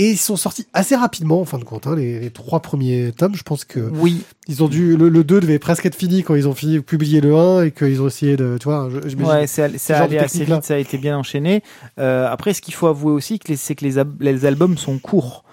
Et 0.00 0.12
ils 0.12 0.16
sont 0.16 0.36
sortis 0.36 0.66
assez 0.72 0.96
rapidement, 0.96 1.42
en 1.42 1.44
fin 1.44 1.58
de 1.58 1.64
compte, 1.64 1.86
hein, 1.86 1.94
les, 1.94 2.20
les 2.20 2.30
trois 2.30 2.60
premiers 2.60 3.12
tomes. 3.14 3.34
Je 3.34 3.42
pense 3.42 3.66
que 3.66 3.80
Oui, 3.80 4.22
ils 4.48 4.64
ont 4.64 4.68
dû, 4.68 4.96
le, 4.96 5.10
le 5.10 5.24
2 5.24 5.42
devait 5.42 5.58
presque 5.58 5.84
être 5.84 5.94
fini 5.94 6.22
quand 6.22 6.34
ils 6.34 6.48
ont 6.48 6.54
fini 6.54 6.76
de 6.76 6.80
publier 6.80 7.20
le 7.20 7.36
1 7.36 7.64
et 7.64 7.70
qu'ils 7.70 8.00
ont 8.00 8.06
essayé 8.06 8.38
de, 8.38 8.56
tu 8.58 8.64
vois, 8.64 8.88
je, 8.88 9.14
ouais, 9.14 9.46
c'est 9.46 9.76
ce 9.76 9.92
allé 9.92 10.16
assez 10.16 10.44
vite, 10.46 10.64
ça 10.64 10.72
a 10.72 10.78
été 10.78 10.96
bien 10.96 11.18
enchaîné. 11.18 11.62
Euh, 11.98 12.26
après, 12.30 12.54
ce 12.54 12.62
qu'il 12.62 12.72
faut 12.72 12.86
avouer 12.86 13.12
aussi, 13.12 13.38
c'est 13.56 13.74
que 13.74 13.84
les, 13.84 14.46
albums 14.46 14.78
sont 14.78 14.98
courts. 14.98 15.44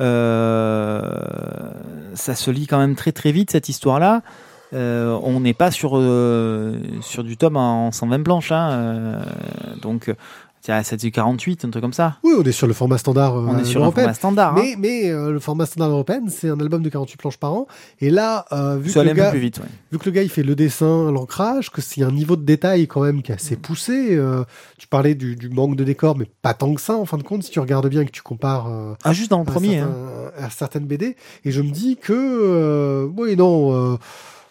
Euh, 0.00 1.00
ça 2.14 2.34
se 2.34 2.50
lit 2.50 2.66
quand 2.66 2.78
même 2.78 2.96
très 2.96 3.12
très 3.12 3.30
vite 3.30 3.52
cette 3.52 3.68
histoire-là. 3.68 4.22
Euh, 4.74 5.18
on 5.22 5.40
n'est 5.40 5.54
pas 5.54 5.70
sur 5.70 5.98
euh, 5.98 6.78
sur 7.02 7.24
du 7.24 7.36
tome 7.36 7.56
en 7.56 7.92
120 7.92 8.22
planches, 8.22 8.52
hein, 8.52 8.70
euh, 8.70 9.22
donc 9.82 10.10
c'est 10.62 10.96
du 11.00 11.10
48, 11.10 11.64
un 11.64 11.70
truc 11.70 11.82
comme 11.82 11.92
ça. 11.92 12.18
Oui, 12.22 12.32
on 12.38 12.42
est 12.44 12.52
sur 12.52 12.66
le 12.68 12.72
format 12.72 12.96
standard 12.98 13.36
euh, 13.36 13.46
On 13.48 13.58
est 13.58 13.64
sur 13.64 13.80
un 13.80 13.84
européen. 13.86 14.04
format 14.04 14.14
standard. 14.14 14.56
hein. 14.56 14.62
Mais, 14.62 14.74
mais 14.78 15.10
euh, 15.10 15.32
le 15.32 15.40
format 15.40 15.66
standard 15.66 15.90
européen, 15.90 16.20
c'est 16.28 16.48
un 16.48 16.60
album 16.60 16.82
de 16.82 16.88
48 16.88 17.16
planches 17.16 17.36
par 17.36 17.52
an. 17.52 17.66
Et 18.00 18.10
là, 18.10 18.44
euh, 18.52 18.76
vu, 18.78 18.92
que 18.92 18.98
le 19.00 19.12
gars, 19.12 19.30
plus 19.30 19.40
vite. 19.40 19.58
ouais. 19.58 19.64
vu 19.90 19.98
que 19.98 20.04
le 20.04 20.12
gars 20.12 20.22
il 20.22 20.28
fait 20.28 20.44
le 20.44 20.54
dessin, 20.54 21.10
l'ancrage, 21.10 21.70
que 21.70 21.80
c'est 21.80 22.02
un 22.04 22.12
niveau 22.12 22.36
de 22.36 22.44
détail 22.44 22.86
quand 22.86 23.00
même 23.02 23.22
qui 23.22 23.32
est 23.32 23.34
assez 23.34 23.56
poussé. 23.56 24.14
euh, 24.14 24.44
tu 24.78 24.86
parlais 24.86 25.14
du, 25.16 25.34
du 25.34 25.48
manque 25.48 25.74
de 25.74 25.82
décor, 25.84 26.16
mais 26.16 26.26
pas 26.42 26.54
tant 26.54 26.72
que 26.74 26.80
ça 26.80 26.94
en 26.96 27.06
fin 27.06 27.18
de 27.18 27.22
compte 27.24 27.42
si 27.42 27.50
tu 27.50 27.58
regardes 27.58 27.88
bien 27.88 28.02
et 28.02 28.06
que 28.06 28.10
tu 28.12 28.22
compares 28.22 28.68
euh, 28.68 28.94
Ah, 29.02 29.12
juste 29.12 29.30
dans 29.30 29.38
le 29.38 29.48
à, 29.48 29.50
premier. 29.50 29.78
hein. 29.78 29.90
à 30.38 30.48
certaines 30.50 30.86
BD. 30.86 31.16
Et 31.44 31.50
je 31.50 31.60
me 31.60 31.70
dis 31.70 31.96
que 31.96 32.12
euh, 32.12 33.08
oui 33.16 33.34
non, 33.36 33.74
euh, 33.94 33.96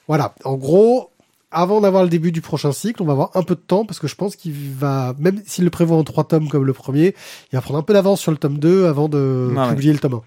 voilà. 0.08 0.34
En 0.44 0.56
gros. 0.56 1.11
Avant 1.52 1.82
d'avoir 1.82 2.04
le 2.04 2.10
début 2.10 2.32
du 2.32 2.40
prochain 2.42 2.72
cycle, 2.72 3.02
on 3.02 3.06
va 3.06 3.12
avoir 3.14 3.32
un 3.36 3.44
peu 3.44 3.56
de 3.56 3.60
temps 3.60 3.86
parce 3.86 4.00
que 4.00 4.08
je 4.08 4.16
pense 4.16 4.36
qu'il 4.38 4.54
va, 4.54 5.14
même 5.20 5.42
s'il 5.46 5.64
le 5.66 5.70
prévoit 5.70 5.98
en 5.98 6.04
trois 6.04 6.24
tomes 6.24 6.48
comme 6.48 6.64
le 6.64 6.74
premier, 6.74 7.14
il 7.52 7.56
va 7.56 7.62
prendre 7.62 7.80
un 7.80 7.84
peu 7.84 7.94
d'avance 7.94 8.22
sur 8.22 8.32
le 8.32 8.38
tome 8.38 8.58
2 8.58 8.86
avant 8.86 9.10
de 9.10 9.54
Ah 9.58 9.64
ouais. 9.68 9.70
publier 9.74 9.92
le 9.94 10.00
tome 10.00 10.14
1 10.14 10.22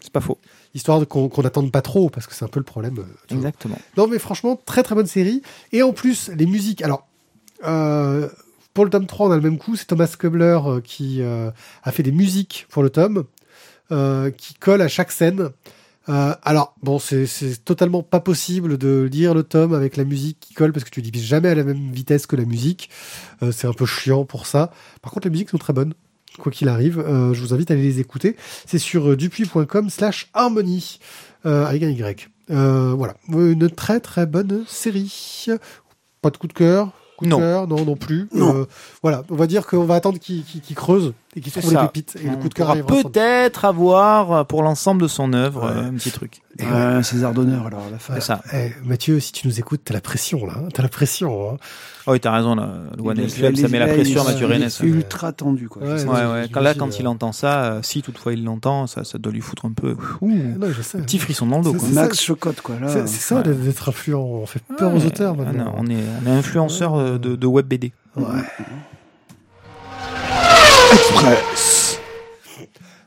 C'est 0.00 0.12
pas 0.12 0.20
faux. 0.22 0.38
histoire 0.74 1.06
qu'on 1.06 1.30
n'attende 1.42 1.70
pas 1.70 1.82
trop 1.82 2.08
parce 2.08 2.26
que 2.26 2.34
c'est 2.34 2.44
un 2.44 2.48
peu 2.48 2.60
le 2.60 2.64
problème. 2.64 2.98
euh. 2.98 3.34
Exactement. 3.34 3.76
Non 3.98 4.06
mais 4.06 4.18
franchement 4.18 4.58
très 4.64 4.82
très 4.82 4.94
bonne 4.94 5.06
série 5.06 5.42
et 5.72 5.82
en 5.82 5.92
plus 5.92 6.30
les 6.34 6.46
musiques. 6.46 6.80
Alors 6.82 7.06
euh, 7.66 8.28
pour 8.72 8.84
le 8.84 8.90
tome 8.90 9.06
3 9.06 9.28
on 9.28 9.32
a 9.32 9.36
le 9.36 9.42
même 9.42 9.58
coup, 9.58 9.76
c'est 9.76 9.84
Thomas 9.86 10.10
Kubler 10.18 10.58
euh, 10.64 10.80
qui 10.80 11.20
euh, 11.20 11.50
a 11.82 11.92
fait 11.92 12.02
des 12.02 12.12
musiques 12.12 12.66
pour 12.70 12.82
le 12.82 12.88
tome 12.88 13.24
euh, 13.92 14.30
qui 14.30 14.54
collent 14.54 14.80
à 14.82 14.88
chaque 14.88 15.12
scène. 15.12 15.50
Euh, 16.08 16.34
alors 16.42 16.74
bon 16.82 16.98
c'est 16.98 17.26
totalement 17.64 18.02
pas 18.02 18.20
possible 18.20 18.78
de 18.78 19.08
lire 19.12 19.34
le 19.34 19.42
tome 19.42 19.74
avec 19.74 19.96
la 19.98 20.04
musique 20.04 20.38
qui 20.40 20.54
colle 20.54 20.72
parce 20.72 20.82
que 20.84 20.90
tu 20.90 21.02
divises 21.02 21.24
jamais 21.24 21.48
à 21.50 21.54
la 21.54 21.62
même 21.62 21.92
vitesse 21.92 22.26
que 22.26 22.36
la 22.36 22.44
musique. 22.46 22.88
Euh, 23.42 23.52
c'est 23.52 23.66
un 23.66 23.72
peu 23.74 23.86
chiant 23.86 24.24
pour 24.24 24.46
ça. 24.46 24.72
Par 25.02 25.12
contre 25.12 25.26
les 25.26 25.30
musiques 25.30 25.50
sont 25.50 25.58
très 25.58 25.72
bonnes. 25.72 25.94
Quoi 26.38 26.50
qu'il 26.52 26.68
arrive, 26.68 27.00
euh, 27.00 27.34
je 27.34 27.40
vous 27.42 27.52
invite 27.52 27.70
à 27.70 27.74
aller 27.74 27.82
les 27.82 28.00
écouter. 28.00 28.36
C'est 28.66 28.78
sur 28.78 29.16
dupuis.com 29.16 29.90
slash 29.90 30.30
harmonie 30.32 30.98
avec 31.44 31.82
un 31.82 31.88
Y. 31.90 32.28
Voilà, 32.48 33.14
une 33.28 33.68
très 33.70 34.00
très 34.00 34.26
bonne 34.26 34.64
série. 34.66 35.46
Pas 36.22 36.30
de 36.30 36.36
coup 36.36 36.46
de 36.48 36.52
cœur, 36.52 36.92
coup 37.16 37.24
de 37.24 37.30
Non. 37.30 37.38
cœur, 37.38 37.66
non 37.66 37.84
non 37.84 37.96
plus. 37.96 38.28
Non. 38.34 38.54
Euh, 38.62 38.64
voilà, 39.02 39.22
on 39.30 39.36
va 39.36 39.46
dire 39.46 39.66
qu'on 39.66 39.84
va 39.84 39.94
attendre 39.96 40.18
qu'ils- 40.18 40.44
qu'ils 40.44 40.76
creusent 40.76 41.12
et 41.36 41.42
C'est 41.48 41.60
trouvent 41.60 41.72
les 41.74 41.78
pépites. 41.80 42.16
Et 42.20 42.26
le 42.26 42.30
On 42.34 42.36
coup 42.38 42.48
de 42.48 42.54
cœur 42.54 42.74
peut-être 42.86 43.64
avoir 43.64 44.32
euh, 44.32 44.44
pour 44.44 44.62
l'ensemble 44.64 45.02
de 45.02 45.06
son 45.08 45.32
œuvre 45.32 45.64
Ouais. 45.64 45.70
euh, 45.76 45.88
un 45.88 45.92
petit 45.94 46.10
truc. 46.10 46.42
Et 46.58 46.64
Ouais, 46.64 46.68
un 46.72 47.02
César 47.02 47.32
d'honneur 47.32 47.66
alors 47.66 47.84
à 47.86 47.90
la 47.90 47.98
fin. 47.98 48.14
C'est 48.14 48.20
ça. 48.20 48.42
Eh, 48.52 48.72
Mathieu, 48.84 49.20
si 49.20 49.30
tu 49.32 49.46
nous 49.46 49.58
écoutes, 49.60 49.82
t'as 49.84 49.94
la 49.94 50.00
pression 50.00 50.44
là, 50.44 50.54
hein, 50.56 50.68
t'as 50.74 50.82
la 50.82 50.88
pression. 50.88 51.52
Hein. 51.52 51.56
Oh, 52.06 52.12
oui, 52.12 52.20
t'as 52.20 52.32
raison, 52.32 52.54
là, 52.56 52.68
le 52.96 53.02
One 53.02 53.26
Club, 53.28 53.54
ça 53.56 53.68
met 53.68 53.78
la 53.78 53.86
pression 53.86 54.22
à 54.22 54.24
Mathieu 54.24 54.46
Rennes. 54.46 54.68
Ultra 54.82 55.32
tendu 55.32 55.68
quoi. 55.68 55.82
Ouais, 55.82 56.04
Ouais, 56.04 56.48
Quand 56.50 56.60
là, 56.60 56.74
quand 56.74 56.88
euh, 56.88 56.96
il 56.98 57.06
entend 57.06 57.30
ça, 57.30 57.64
euh, 57.64 57.80
si 57.82 58.02
toutefois 58.02 58.32
il 58.32 58.42
l'entend, 58.42 58.86
ça, 58.88 59.04
ça 59.04 59.18
doit 59.18 59.32
lui 59.32 59.40
foutre 59.42 59.66
un 59.66 59.72
peu. 59.72 59.96
Ouh, 60.20 60.28
Non, 60.30 60.66
je 60.72 60.82
sais. 60.82 60.98
petit 61.02 61.18
frisson 61.18 61.46
dans 61.46 61.58
le 61.58 61.64
dos. 61.64 61.72
C'est- 61.74 61.78
Quoi. 61.78 61.88
c'est 61.88 61.94
Max 61.94 62.16
ça. 62.18 62.24
Chocotte 62.24 62.60
quoi 62.62 62.76
là. 62.80 62.88
C'est 62.88 63.06
c'est 63.06 63.20
ça 63.20 63.42
d'être 63.42 63.88
influent, 63.88 64.20
on 64.24 64.46
fait 64.46 64.62
peur 64.76 64.92
aux 64.94 65.04
auteurs 65.04 65.36
Ah, 65.38 65.42
maintenant. 65.44 65.74
on, 65.78 65.86
est, 65.86 66.02
influenceur 66.28 67.18
de, 67.20 67.36
de 67.36 67.46
web 67.46 67.66
BD. 67.66 67.92
Ouais. 68.16 68.24
Express. 70.92 71.98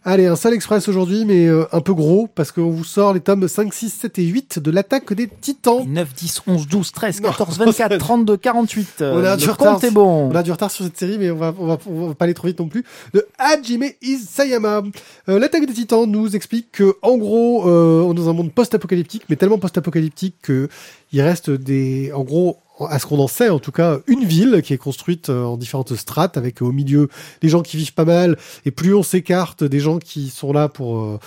Allez, 0.06 0.26
un 0.28 0.36
seul 0.36 0.54
express 0.54 0.90
aujourd'hui, 0.90 1.24
mais 1.24 1.48
euh, 1.48 1.64
un 1.72 1.80
peu 1.80 1.94
gros, 1.94 2.28
parce 2.28 2.52
qu'on 2.52 2.70
vous 2.70 2.84
sort 2.84 3.14
les 3.14 3.22
tomes 3.22 3.48
5, 3.48 3.74
6, 3.74 3.90
7 3.90 4.20
et 4.20 4.24
8 4.24 4.60
de 4.60 4.70
l'attaque 4.70 5.14
des 5.14 5.30
titans. 5.30 5.86
9, 5.88 6.14
10, 6.14 6.42
11, 6.46 6.68
12, 6.68 6.92
13, 6.92 7.22
Non. 7.22 7.30
14, 7.30 7.58
24, 7.60 7.98
32, 8.00 8.36
48. 8.38 8.88
euh, 9.02 9.14
On 9.16 9.24
a 9.24 9.38
du 9.38 9.50
retard. 9.50 9.82
est 9.82 9.92
bon. 9.92 10.30
On 10.30 10.36
a 10.36 10.44
du 10.44 10.52
retard 10.52 10.72
sur 10.72 10.84
cette 10.84 10.98
série, 10.98 11.18
mais 11.18 11.32
on 11.32 11.38
va, 11.38 11.54
on 11.58 11.68
va, 11.68 11.78
on 11.88 12.08
va 12.10 12.16
pas 12.16 12.26
aller 12.26 12.34
trop 12.34 12.48
vite 12.48 12.60
non 12.60 12.68
plus. 12.68 12.84
De 13.14 13.26
Hajime 13.38 13.86
Isayama. 14.02 14.82
Euh, 15.30 15.40
L'attaque 15.40 15.66
des 15.66 15.74
titans 15.74 16.06
nous 16.06 16.36
explique 16.36 16.74
que, 16.74 16.96
en 17.02 17.16
gros, 17.18 17.70
euh, 17.70 18.02
on 18.02 18.12
est 18.12 18.16
dans 18.18 18.30
un 18.30 18.34
monde 18.34 18.52
post-apocalyptique, 18.52 19.24
mais 19.30 19.38
tellement 19.38 19.58
post-apocalyptique 19.58 20.36
que 20.42 20.68
il 21.14 21.22
reste 21.22 21.50
des, 21.50 22.12
en 22.14 22.24
gros, 22.24 22.58
à 22.80 23.00
ce 23.00 23.06
qu'on 23.06 23.20
en 23.20 23.28
sait, 23.28 23.50
en 23.50 23.60
tout 23.60 23.72
cas, 23.72 24.00
une 24.08 24.26
ville 24.26 24.62
qui 24.64 24.74
est 24.74 24.78
construite 24.78 25.30
euh, 25.30 25.44
en 25.44 25.58
différentes 25.58 25.96
strates, 25.96 26.38
avec 26.38 26.62
euh, 26.62 26.66
au 26.66 26.72
milieu 26.72 27.08
des 27.42 27.50
gens 27.50 27.62
qui 27.62 27.78
vivent 27.78 27.94
pas 27.94 28.06
mal, 28.06 28.38
et 28.66 28.72
plus 28.72 28.94
on 28.96 29.04
s'écarte 29.04 29.64
des 29.64 29.80
gens 29.80 30.00
qui 30.00 30.30
sont 30.30 30.54
là 30.54 30.70
pour 30.70 31.00
euh, 31.00 31.20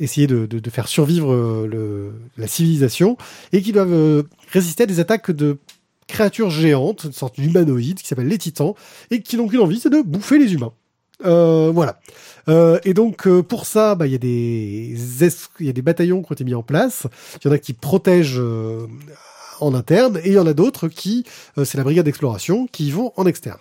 essayer 0.00 0.26
de, 0.26 0.70
faire 0.70 0.88
survivre 0.88 1.68
la 2.36 2.46
civilisation, 2.46 3.16
et 3.52 3.62
qui 3.62 3.72
doivent 3.72 4.24
résister 4.52 4.84
à 4.84 4.86
des 4.86 4.98
attaques 4.98 5.30
de 5.30 5.58
créatures 6.08 6.50
géantes, 6.50 7.04
une 7.04 7.12
sorte 7.12 7.38
d'humanoïdes 7.38 8.00
qui 8.00 8.08
s'appellent 8.08 8.28
les 8.28 8.38
titans, 8.38 8.74
et 9.10 9.20
qui 9.22 9.36
n'ont 9.36 9.46
qu'une 9.46 9.60
envie, 9.60 9.78
c'est 9.78 9.90
de 9.90 10.02
bouffer 10.02 10.38
les 10.38 10.52
humains. 10.52 10.72
Euh, 11.24 11.70
voilà. 11.72 12.00
Euh, 12.48 12.78
et 12.84 12.92
donc 12.92 13.28
pour 13.42 13.66
ça, 13.66 13.94
bah, 13.94 14.06
il 14.06 14.12
y 14.12 14.16
a 14.16 14.18
des 14.18 15.24
es- 15.24 15.48
il 15.60 15.66
y 15.66 15.70
a 15.70 15.72
des 15.72 15.80
bataillons 15.82 16.22
qui 16.22 16.32
ont 16.32 16.34
été 16.34 16.44
mis 16.44 16.54
en 16.54 16.62
place. 16.64 17.06
Il 17.36 17.48
y 17.48 17.50
en 17.50 17.54
a 17.54 17.58
qui 17.58 17.72
protègent 17.72 18.42
en 19.60 19.74
interne, 19.74 20.18
et 20.24 20.28
il 20.28 20.34
y 20.34 20.38
en 20.38 20.46
a 20.46 20.54
d'autres 20.54 20.88
qui, 20.88 21.24
euh, 21.58 21.64
c'est 21.64 21.78
la 21.78 21.84
brigade 21.84 22.04
d'exploration, 22.04 22.66
qui 22.70 22.90
vont 22.90 23.12
en 23.16 23.26
externe. 23.26 23.58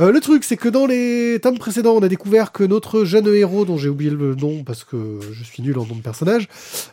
Euh, 0.00 0.12
le 0.12 0.20
truc, 0.20 0.44
c'est 0.44 0.56
que 0.56 0.68
dans 0.68 0.86
les 0.86 1.38
tomes 1.42 1.58
précédents, 1.58 1.94
on 1.94 2.02
a 2.02 2.08
découvert 2.08 2.52
que 2.52 2.64
notre 2.64 3.04
jeune 3.04 3.26
héros, 3.26 3.64
dont 3.64 3.76
j'ai 3.76 3.88
oublié 3.88 4.10
le 4.10 4.34
nom 4.34 4.64
parce 4.64 4.84
que 4.84 5.20
je 5.32 5.44
suis 5.44 5.62
nul 5.62 5.78
en 5.78 5.84
nom 5.84 5.94
de 5.94 6.02
personnage, 6.02 6.48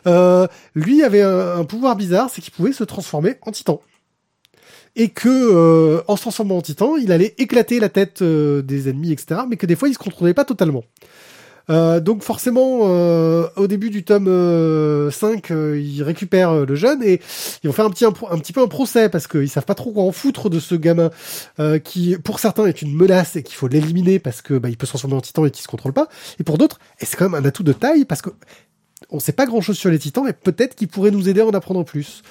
euh, 0.06 0.46
lui 0.74 1.02
avait 1.02 1.22
un, 1.22 1.56
un 1.56 1.64
pouvoir 1.64 1.96
bizarre, 1.96 2.28
c'est 2.30 2.42
qu'il 2.42 2.52
pouvait 2.52 2.72
se 2.72 2.84
transformer 2.84 3.36
en 3.42 3.50
titan 3.50 3.80
et 4.98 5.08
que 5.08 5.28
euh, 5.28 6.02
en 6.08 6.16
se 6.16 6.22
transformant 6.22 6.58
en 6.58 6.60
titan, 6.60 6.96
il 6.96 7.12
allait 7.12 7.34
éclater 7.38 7.78
la 7.78 7.88
tête 7.88 8.20
euh, 8.20 8.62
des 8.62 8.88
ennemis, 8.88 9.12
etc. 9.12 9.42
Mais 9.48 9.56
que 9.56 9.64
des 9.64 9.76
fois, 9.76 9.88
il 9.88 9.94
se 9.94 9.98
contrôlait 9.98 10.34
pas 10.34 10.44
totalement. 10.44 10.84
Euh, 11.70 12.00
donc 12.00 12.22
forcément, 12.22 12.80
euh, 12.84 13.48
au 13.56 13.66
début 13.66 13.90
du 13.90 14.04
tome 14.04 14.26
euh, 14.28 15.10
5, 15.10 15.50
euh, 15.50 15.78
ils 15.78 16.02
récupèrent 16.02 16.50
euh, 16.50 16.66
le 16.66 16.74
jeune 16.74 17.02
et 17.02 17.20
ils 17.62 17.66
vont 17.66 17.72
faire 17.72 17.84
un 17.84 17.90
petit, 17.90 18.04
un, 18.04 18.12
petit 18.12 18.52
peu 18.52 18.62
un 18.62 18.68
procès 18.68 19.08
parce 19.08 19.26
qu'ils 19.26 19.50
savent 19.50 19.66
pas 19.66 19.74
trop 19.74 19.92
quoi 19.92 20.04
en 20.04 20.12
foutre 20.12 20.48
de 20.50 20.60
ce 20.60 20.74
gamin 20.74 21.10
qui, 21.84 22.16
pour 22.22 22.38
certains, 22.38 22.66
est 22.66 22.82
une 22.82 22.94
menace 22.94 23.36
et 23.36 23.42
qu'il 23.42 23.56
faut 23.56 23.68
l'éliminer 23.68 24.18
parce 24.18 24.42
que 24.42 24.54
bah, 24.54 24.68
il 24.68 24.76
peut 24.76 24.86
se 24.86 24.92
transformer 24.92 25.16
en 25.16 25.20
titan 25.20 25.44
et 25.44 25.50
qu'il 25.50 25.62
se 25.62 25.68
contrôle 25.68 25.92
pas. 25.92 26.08
Et 26.38 26.44
pour 26.44 26.58
d'autres, 26.58 26.78
et 27.00 27.04
c'est 27.04 27.16
quand 27.16 27.28
même 27.28 27.42
un 27.42 27.46
atout 27.46 27.62
de 27.62 27.72
taille 27.72 28.04
parce 28.04 28.22
que 28.22 28.30
on 29.10 29.20
sait 29.20 29.32
pas 29.32 29.46
grand 29.46 29.60
chose 29.60 29.76
sur 29.76 29.90
les 29.90 29.98
titans, 29.98 30.24
mais 30.24 30.32
peut-être 30.32 30.74
qu'il 30.74 30.88
pourrait 30.88 31.10
nous 31.10 31.28
aider 31.28 31.40
à 31.40 31.46
en 31.46 31.50
apprendre 31.50 31.84
plus. 31.84 32.22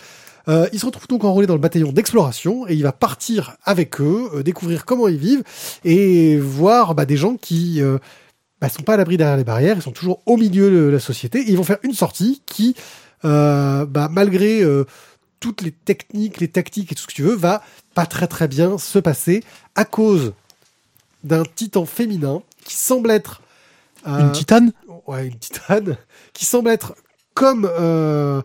Euh, 0.47 0.67
il 0.71 0.79
se 0.79 0.85
retrouve 0.85 1.07
donc 1.07 1.23
enrôlé 1.23 1.45
dans 1.45 1.55
le 1.55 1.59
bataillon 1.59 1.91
d'exploration 1.91 2.67
et 2.67 2.73
il 2.73 2.83
va 2.83 2.93
partir 2.93 3.57
avec 3.63 3.99
eux, 3.99 4.29
euh, 4.33 4.43
découvrir 4.43 4.85
comment 4.85 5.07
ils 5.07 5.17
vivent 5.17 5.43
et 5.83 6.37
voir 6.37 6.95
bah, 6.95 7.05
des 7.05 7.17
gens 7.17 7.35
qui 7.35 7.81
euh, 7.81 7.97
bah, 8.61 8.69
sont 8.69 8.83
pas 8.83 8.95
à 8.95 8.97
l'abri 8.97 9.17
derrière 9.17 9.37
les 9.37 9.43
barrières, 9.43 9.75
ils 9.77 9.81
sont 9.81 9.91
toujours 9.91 10.21
au 10.25 10.37
milieu 10.37 10.69
de 10.69 10.89
la 10.89 10.99
société 10.99 11.39
et 11.39 11.51
ils 11.51 11.57
vont 11.57 11.63
faire 11.63 11.79
une 11.83 11.93
sortie 11.93 12.41
qui, 12.45 12.75
euh, 13.25 13.85
bah, 13.85 14.09
malgré 14.11 14.63
euh, 14.63 14.85
toutes 15.39 15.61
les 15.61 15.71
techniques, 15.71 16.39
les 16.39 16.47
tactiques 16.47 16.91
et 16.91 16.95
tout 16.95 17.03
ce 17.03 17.07
que 17.07 17.13
tu 17.13 17.23
veux, 17.23 17.35
va 17.35 17.63
pas 17.93 18.05
très 18.05 18.27
très 18.27 18.47
bien 18.47 18.77
se 18.77 18.99
passer 18.99 19.43
à 19.75 19.85
cause 19.85 20.33
d'un 21.23 21.43
titan 21.43 21.85
féminin 21.85 22.41
qui 22.63 22.75
semble 22.75 23.11
être 23.11 23.41
euh, 24.07 24.19
Une 24.19 24.31
titane? 24.31 24.71
Ouais, 25.07 25.27
une 25.27 25.37
titane, 25.37 25.97
qui 26.33 26.45
semble 26.45 26.69
être 26.69 26.95
comme 27.33 27.69
euh, 27.71 28.41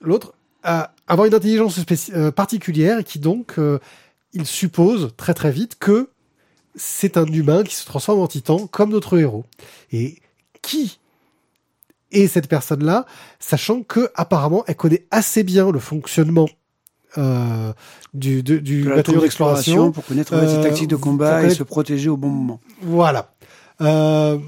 l'autre, 0.00 0.34
avoir 0.62 1.26
une 1.26 1.34
intelligence 1.34 1.80
euh, 2.14 2.30
particulière 2.30 3.00
et 3.00 3.04
qui 3.04 3.18
donc, 3.18 3.54
euh, 3.58 3.78
il 4.32 4.46
suppose 4.46 5.10
très 5.16 5.34
très 5.34 5.50
vite 5.50 5.76
que 5.78 6.10
c'est 6.78 7.16
un 7.18 7.26
humain 7.26 7.62
qui 7.64 7.74
se 7.74 7.84
transforme 7.84 8.20
en 8.20 8.26
titan 8.26 8.66
comme 8.68 8.90
notre 8.90 9.18
héros. 9.18 9.44
Et 9.92 10.16
qui 10.62 10.98
est 12.10 12.26
cette 12.26 12.48
personne-là, 12.48 13.04
sachant 13.38 13.82
que 13.82 14.10
apparemment 14.14 14.64
elle 14.66 14.76
connaît 14.76 15.06
assez 15.10 15.42
bien 15.42 15.70
le 15.70 15.78
fonctionnement 15.78 16.48
euh, 17.18 17.72
du, 18.14 18.42
de- 18.42 18.58
du 18.58 18.82
d'exploration. 19.20 19.92
pour 19.92 20.04
connaître 20.06 20.32
Euh, 20.34 20.56
ses 20.56 20.62
tactiques 20.68 20.88
de 20.88 20.96
faut 20.96 21.02
combat 21.02 21.42
et 21.44 21.50
se 21.50 21.62
protéger 21.62 22.08
au 22.08 22.16
bon 22.16 22.28
moment. 22.28 22.60
Voilà. 22.82 23.34
Euh, 23.80 24.38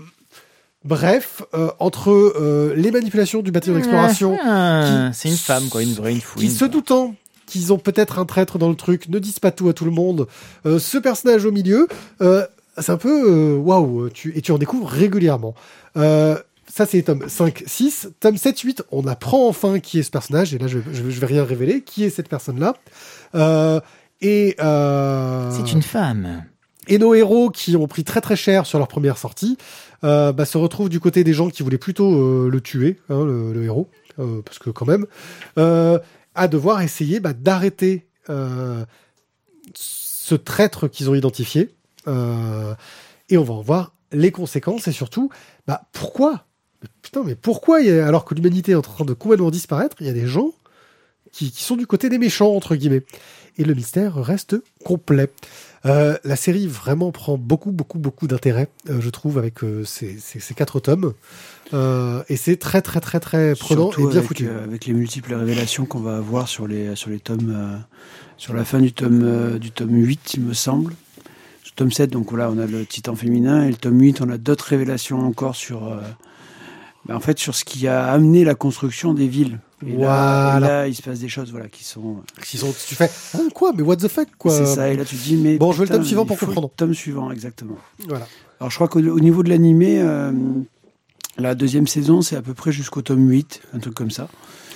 bref, 0.85 1.43
euh, 1.55 1.71
entre 1.79 2.11
euh, 2.11 2.75
les 2.77 2.91
manipulations 2.91 3.43
du 3.43 3.51
bataillon 3.51 3.77
d'exploration, 3.77 4.39
Ah, 4.43 5.11
C'est 5.13 5.29
une 5.29 5.37
femme, 5.37 5.69
quoi, 5.69 5.83
une 5.83 5.93
vraie, 5.95 6.13
une 6.13 6.19
qui 6.19 6.25
fouine. 6.25 6.51
se 6.51 6.65
doutant 6.65 7.15
qu'ils 7.51 7.73
ont 7.73 7.79
peut-être 7.79 8.19
un 8.19 8.25
traître 8.25 8.59
dans 8.59 8.69
le 8.71 8.77
truc, 8.77 9.09
ne 9.09 9.19
disent 9.19 9.41
pas 9.41 9.51
tout 9.51 9.69
à 9.69 9.73
tout 9.73 9.85
le 9.85 9.91
monde. 9.91 10.27
Euh, 10.67 10.79
ce 10.79 10.97
personnage 10.99 11.45
au 11.45 11.53
milieu, 11.53 11.89
euh, 12.23 12.47
c'est 12.79 12.93
un 12.93 12.97
peu 12.97 13.25
euh, 13.29 13.57
waouh, 13.57 14.09
tu, 14.11 14.33
et 14.37 14.41
tu 14.41 14.53
en 14.53 14.59
découvres 14.59 14.89
régulièrement. 14.89 15.55
Euh, 15.97 16.37
ça, 16.73 16.87
c'est 16.87 17.03
tome 17.03 17.25
5, 17.29 17.65
6. 17.67 18.11
Tome 18.21 18.37
7, 18.37 18.61
8, 18.61 18.83
on 18.93 19.07
apprend 19.09 19.49
enfin 19.49 19.81
qui 19.81 19.99
est 19.99 20.03
ce 20.05 20.11
personnage, 20.11 20.55
et 20.55 20.59
là, 20.59 20.69
je, 20.69 20.79
je, 20.93 21.11
je 21.11 21.21
vais 21.21 21.27
rien 21.27 21.45
révéler, 21.45 21.83
qui 21.83 22.05
est 22.05 22.11
cette 22.11 22.29
personne-là. 22.29 22.77
Euh, 23.35 23.81
et 24.21 24.55
euh, 24.61 25.51
C'est 25.51 25.73
une 25.73 25.83
femme. 25.83 26.45
et 26.87 26.99
nos 26.99 27.15
héros 27.15 27.51
qui 27.51 27.75
ont 27.77 27.89
pris 27.89 28.05
très 28.05 28.21
très 28.21 28.37
cher 28.37 28.67
sur 28.67 28.79
leur 28.79 28.87
première 28.87 29.19
sortie 29.19 29.57
euh, 30.05 30.33
bah, 30.33 30.45
se 30.45 30.59
retrouvent 30.59 30.89
du 30.89 31.01
côté 31.01 31.25
des 31.25 31.33
gens 31.33 31.51
qui 31.51 31.63
voulaient 31.65 31.79
plutôt 31.79 32.49
le 32.49 32.61
tuer, 32.61 33.01
hein, 33.09 33.25
le, 33.25 33.53
le 33.53 33.65
héros, 33.65 33.89
parce 34.45 34.59
que 34.61 34.71
quand 34.71 34.87
même, 34.87 35.07
à 36.35 36.49
devoir 36.49 36.83
essayer 36.83 37.21
bah, 37.21 37.33
d'arrêter 37.33 38.07
euh, 38.29 38.85
ce 39.75 40.35
traître 40.35 40.89
qu'ils 40.89 41.11
ont 41.11 41.15
identifié. 41.15 41.75
Euh, 42.07 42.75
et 43.29 43.37
on 43.37 43.45
va 43.45 43.55
en 43.55 43.63
voir 43.63 43.95
les 44.13 44.33
conséquences 44.33 44.89
et 44.89 44.93
surtout, 44.93 45.31
bah, 45.67 45.83
pourquoi 45.93 46.47
Putain, 47.03 47.23
mais 47.25 47.35
pourquoi, 47.35 47.79
alors 47.79 48.25
que 48.25 48.35
l'humanité 48.35 48.73
est 48.73 48.77
en 48.77 48.81
train 48.81 49.05
de 49.05 49.13
complètement 49.13 49.51
disparaître, 49.51 49.97
il 50.01 50.07
y 50.07 50.11
a 50.11 50.15
des 50.15 50.27
gens 50.27 50.53
qui 51.31 51.51
sont 51.51 51.77
du 51.77 51.87
côté 51.87 52.09
des 52.09 52.19
méchants, 52.19 52.55
entre 52.55 52.75
guillemets. 52.75 53.03
Et 53.59 53.65
le 53.65 53.75
mystère 53.75 54.15
reste 54.15 54.57
complet. 54.85 55.31
Euh, 55.87 56.19
la 56.25 56.37
série 56.37 56.67
vraiment 56.67 57.11
prend 57.11 57.39
beaucoup, 57.39 57.73
beaucoup, 57.73 57.99
beaucoup 57.99 58.27
d'intérêt, 58.27 58.69
euh, 58.91 59.01
je 59.01 59.09
trouve, 59.09 59.39
avec 59.39 59.65
euh, 59.65 59.85
ces, 59.85 60.19
quatre 60.55 60.79
tomes. 60.81 61.15
Et 61.73 62.37
c'est 62.37 62.57
très, 62.57 62.83
très, 62.83 63.01
très, 63.01 63.21
très 63.21 63.55
prenant 63.55 63.91
Surtout 63.91 64.09
et 64.09 64.11
bien 64.11 64.17
avec, 64.19 64.29
foutu. 64.29 64.49
avec 64.49 64.87
les 64.87 64.93
multiples 64.93 65.35
révélations 65.35 65.87
qu'on 65.87 66.01
va 66.01 66.17
avoir 66.19 66.49
sur 66.49 66.67
les, 66.67 66.95
sur 66.97 67.11
les 67.11 67.21
tomes, 67.21 67.83
sur 68.37 68.55
la 68.55 68.65
fin 68.65 68.81
du 68.81 68.93
tome, 68.93 69.59
du 69.59 69.71
tome 69.71 69.95
8, 69.95 70.35
il 70.35 70.43
me 70.43 70.53
semble. 70.53 70.95
Sur 71.63 71.73
le 71.75 71.77
tome 71.77 71.93
7, 71.93 72.11
donc 72.11 72.31
voilà, 72.31 72.51
on 72.51 72.59
a 72.59 72.67
le 72.67 72.85
titan 72.85 73.15
féminin, 73.15 73.65
et 73.65 73.69
le 73.69 73.77
tome 73.77 74.01
8, 74.01 74.21
on 74.21 74.29
a 74.31 74.39
d'autres 74.39 74.67
révélations 74.67 75.21
encore 75.21 75.57
sur, 75.57 75.97
ben, 77.07 77.15
en 77.15 77.21
fait, 77.21 77.39
sur 77.39 77.55
ce 77.55 77.65
qui 77.65 77.87
a 77.87 78.07
amené 78.07 78.45
la 78.45 78.55
construction 78.55 79.15
des 79.15 79.29
villes. 79.29 79.61
Et, 79.87 79.87
là, 79.87 79.93
et 79.93 79.97
Voilà. 79.97 80.61
là, 80.61 80.89
il 80.89 80.95
se 80.95 81.03
passe 81.03 81.21
des 81.21 81.29
choses, 81.29 81.51
voilà, 81.51 81.69
qui 81.69 81.85
sont. 81.85 82.17
S'ils 82.43 82.61
sont- 82.61 82.75
tu 82.87 82.95
fais, 82.95 83.11
ah, 83.35 83.39
quoi, 83.55 83.73
mais 83.75 83.83
what 83.83 83.97
the 83.97 84.09
fuck, 84.09 84.29
quoi. 84.39 84.53
C'est 84.53 84.67
ça, 84.67 84.91
et 84.91 84.97
là 84.97 85.05
tu 85.05 85.17
te 85.17 85.23
dis, 85.23 85.37
mais. 85.37 85.57
Bon, 85.59 85.73
je 85.73 85.79
veux 85.79 85.85
le 85.85 85.91
tome 85.91 86.05
suivant 86.05 86.27
pour 86.27 86.39
faut 86.39 86.47
le 86.47 86.51
comprendre. 86.53 86.73
Tome 86.77 86.93
suivant, 86.95 87.31
exactement. 87.31 87.77
Voilà. 88.09 88.27
Alors 88.61 88.71
je 88.71 88.77
crois 88.77 88.89
qu'au 88.89 89.01
au 89.01 89.21
niveau 89.21 89.43
de 89.43 89.49
l'animé, 89.49 89.99
euh, 90.01 90.33
la 91.39 91.55
deuxième 91.55 91.87
saison, 91.87 92.21
c'est 92.21 92.37
à 92.37 92.43
peu 92.43 92.53
près 92.53 92.73
jusqu'au 92.73 93.01
tome 93.01 93.27
8, 93.31 93.63
un 93.73 93.79
truc 93.79 93.95
comme 93.95 94.11
ça. 94.11 94.29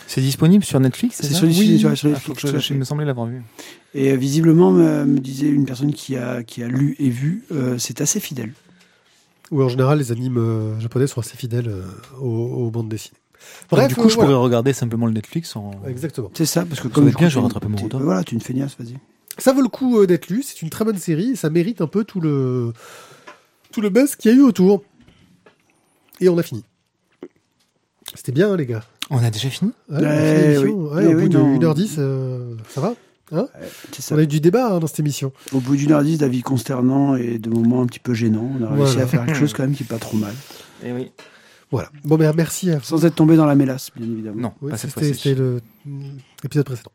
C'est 0.06 0.20
disponible 0.22 0.64
sur 0.64 0.80
Netflix 0.80 1.16
C'est 1.20 1.32
sur, 1.32 1.44
Oui. 1.48 1.78
sur- 1.78 1.96
sur 1.96 2.08
Ah, 2.08 2.12
Netflix, 2.12 2.44
à 2.44 2.58
je, 2.58 2.74
me 2.74 2.84
semblait 2.84 3.04
l'avoir 3.06 3.26
vu. 3.26 3.42
Et 3.94 4.12
euh, 4.12 4.16
visiblement, 4.16 4.70
me, 4.70 5.04
me 5.04 5.18
disait 5.18 5.48
une 5.48 5.64
personne 5.66 5.92
qui 5.92 6.16
a, 6.16 6.42
qui 6.42 6.62
a 6.62 6.68
lu 6.68 6.94
et 6.98 7.08
vu, 7.10 7.44
euh, 7.52 7.76
c'est 7.78 8.00
assez 8.00 8.20
fidèle. 8.20 8.52
Ou 9.50 9.62
en 9.62 9.68
général, 9.68 9.98
les 9.98 10.12
animes 10.12 10.38
euh, 10.38 10.78
japonais 10.80 11.06
sont 11.06 11.20
assez 11.20 11.36
fidèles 11.36 11.68
euh, 11.68 11.82
aux, 12.20 12.66
aux 12.66 12.70
bandes 12.70 12.88
dessinées. 12.88 13.18
Bref, 13.70 13.88
du 13.88 13.94
coup, 13.94 14.02
euh, 14.02 14.08
je 14.08 14.14
voilà. 14.14 14.30
pourrais 14.30 14.42
regarder 14.44 14.72
simplement 14.72 15.06
le 15.06 15.12
Netflix 15.12 15.54
en. 15.56 15.70
Exactement. 15.86 16.30
C'est 16.34 16.46
ça, 16.46 16.64
parce 16.64 16.80
que 16.80 16.88
comme 16.88 17.10
bien, 17.10 17.28
je 17.28 17.38
rattraper 17.38 17.68
mon 17.68 17.76
retard. 17.78 18.00
Voilà, 18.00 18.24
tu 18.24 18.34
es 18.34 18.36
une 18.36 18.42
feignasse, 18.42 18.76
vas-y. 18.78 18.96
Ça 19.38 19.52
vaut 19.52 19.62
le 19.62 19.68
coup 19.68 19.98
euh, 20.00 20.06
d'être 20.06 20.28
lu. 20.28 20.42
C'est 20.42 20.62
une 20.62 20.70
très 20.70 20.84
bonne 20.84 20.98
série. 20.98 21.30
Et 21.30 21.36
ça 21.36 21.50
mérite 21.50 21.80
un 21.80 21.86
peu 21.88 22.04
tout 22.04 22.20
le 22.20 22.72
tout 23.72 23.80
le 23.80 23.88
buzz 23.90 24.14
qu'il 24.16 24.30
y 24.30 24.34
a 24.34 24.36
eu 24.36 24.42
autour. 24.42 24.82
Et 26.20 26.28
on 26.28 26.38
a 26.38 26.42
fini. 26.42 26.64
C'était 28.14 28.32
bien, 28.32 28.52
hein, 28.52 28.56
les 28.56 28.66
gars. 28.66 28.84
On 29.10 29.18
a 29.22 29.30
déjà 29.30 29.50
fini? 29.50 29.72
Ouais, 29.90 29.98
on 29.98 30.04
a 30.04 30.14
Eh 30.14 30.34
fini 30.36 30.46
l'émission. 30.54 30.62
oui. 30.78 30.94
Ouais, 30.94 31.04
Eh 31.04 31.14
au 31.14 31.16
oui, 31.18 31.22
bout 31.24 31.28
de 31.30 31.38
non. 31.38 31.58
1h10, 31.58 31.94
euh, 31.98 32.54
ça 32.68 32.80
va 32.80 32.94
ça. 33.32 34.14
On 34.14 34.18
a 34.18 34.22
eu 34.22 34.26
du 34.28 34.40
débat 34.40 34.68
hein, 34.74 34.78
dans 34.78 34.86
cette 34.86 35.00
émission. 35.00 35.32
Au 35.52 35.58
bout 35.58 35.74
d'une 35.76 35.90
heure 35.92 36.02
dix 36.04 36.18
d'avis 36.18 36.42
consternants 36.42 37.16
et 37.16 37.38
de 37.38 37.50
moments 37.50 37.82
un 37.82 37.86
petit 37.86 37.98
peu 37.98 38.14
gênants, 38.14 38.48
on 38.60 38.62
a 38.62 38.68
réussi 38.68 38.92
Voilà. 38.92 39.02
à 39.02 39.06
faire 39.06 39.24
quelque 39.26 39.38
chose 39.40 39.52
quand 39.52 39.64
même 39.64 39.74
qui 39.74 39.82
est 39.82 39.86
pas 39.86 39.98
trop 39.98 40.16
mal. 40.16 40.32
Eh 40.84 40.92
oui. 40.92 41.10
Voilà. 41.70 41.88
Bon, 42.04 42.16
ben, 42.16 42.32
merci 42.36 42.70
à 42.70 42.76
vous. 42.78 42.84
Sans 42.84 43.04
être 43.04 43.14
tombé 43.14 43.36
dans 43.36 43.46
la 43.46 43.54
mélasse, 43.54 43.90
bien 43.96 44.06
évidemment. 44.10 44.40
Non, 44.40 44.52
Oui, 44.62 44.70
pas 44.70 44.76
cette 44.76 44.90
c'était 44.90 45.06
fois-ci. 45.06 45.20
c'était 45.20 45.34
le 45.40 45.60
mm, 45.86 46.02
l'épisode 46.42 46.66
précédent. 46.66 46.90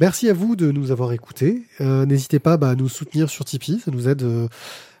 Merci 0.00 0.28
à 0.30 0.32
vous 0.34 0.56
de 0.56 0.70
nous 0.70 0.90
avoir 0.90 1.12
écoutés. 1.12 1.62
Euh, 1.80 2.06
N'hésitez 2.06 2.38
pas 2.38 2.56
bah, 2.56 2.70
à 2.70 2.74
nous 2.74 2.88
soutenir 2.88 3.28
sur 3.30 3.44
Tipeee, 3.44 3.80
ça 3.84 3.90
nous 3.90 4.08
aide. 4.08 4.22
euh, 4.22 4.48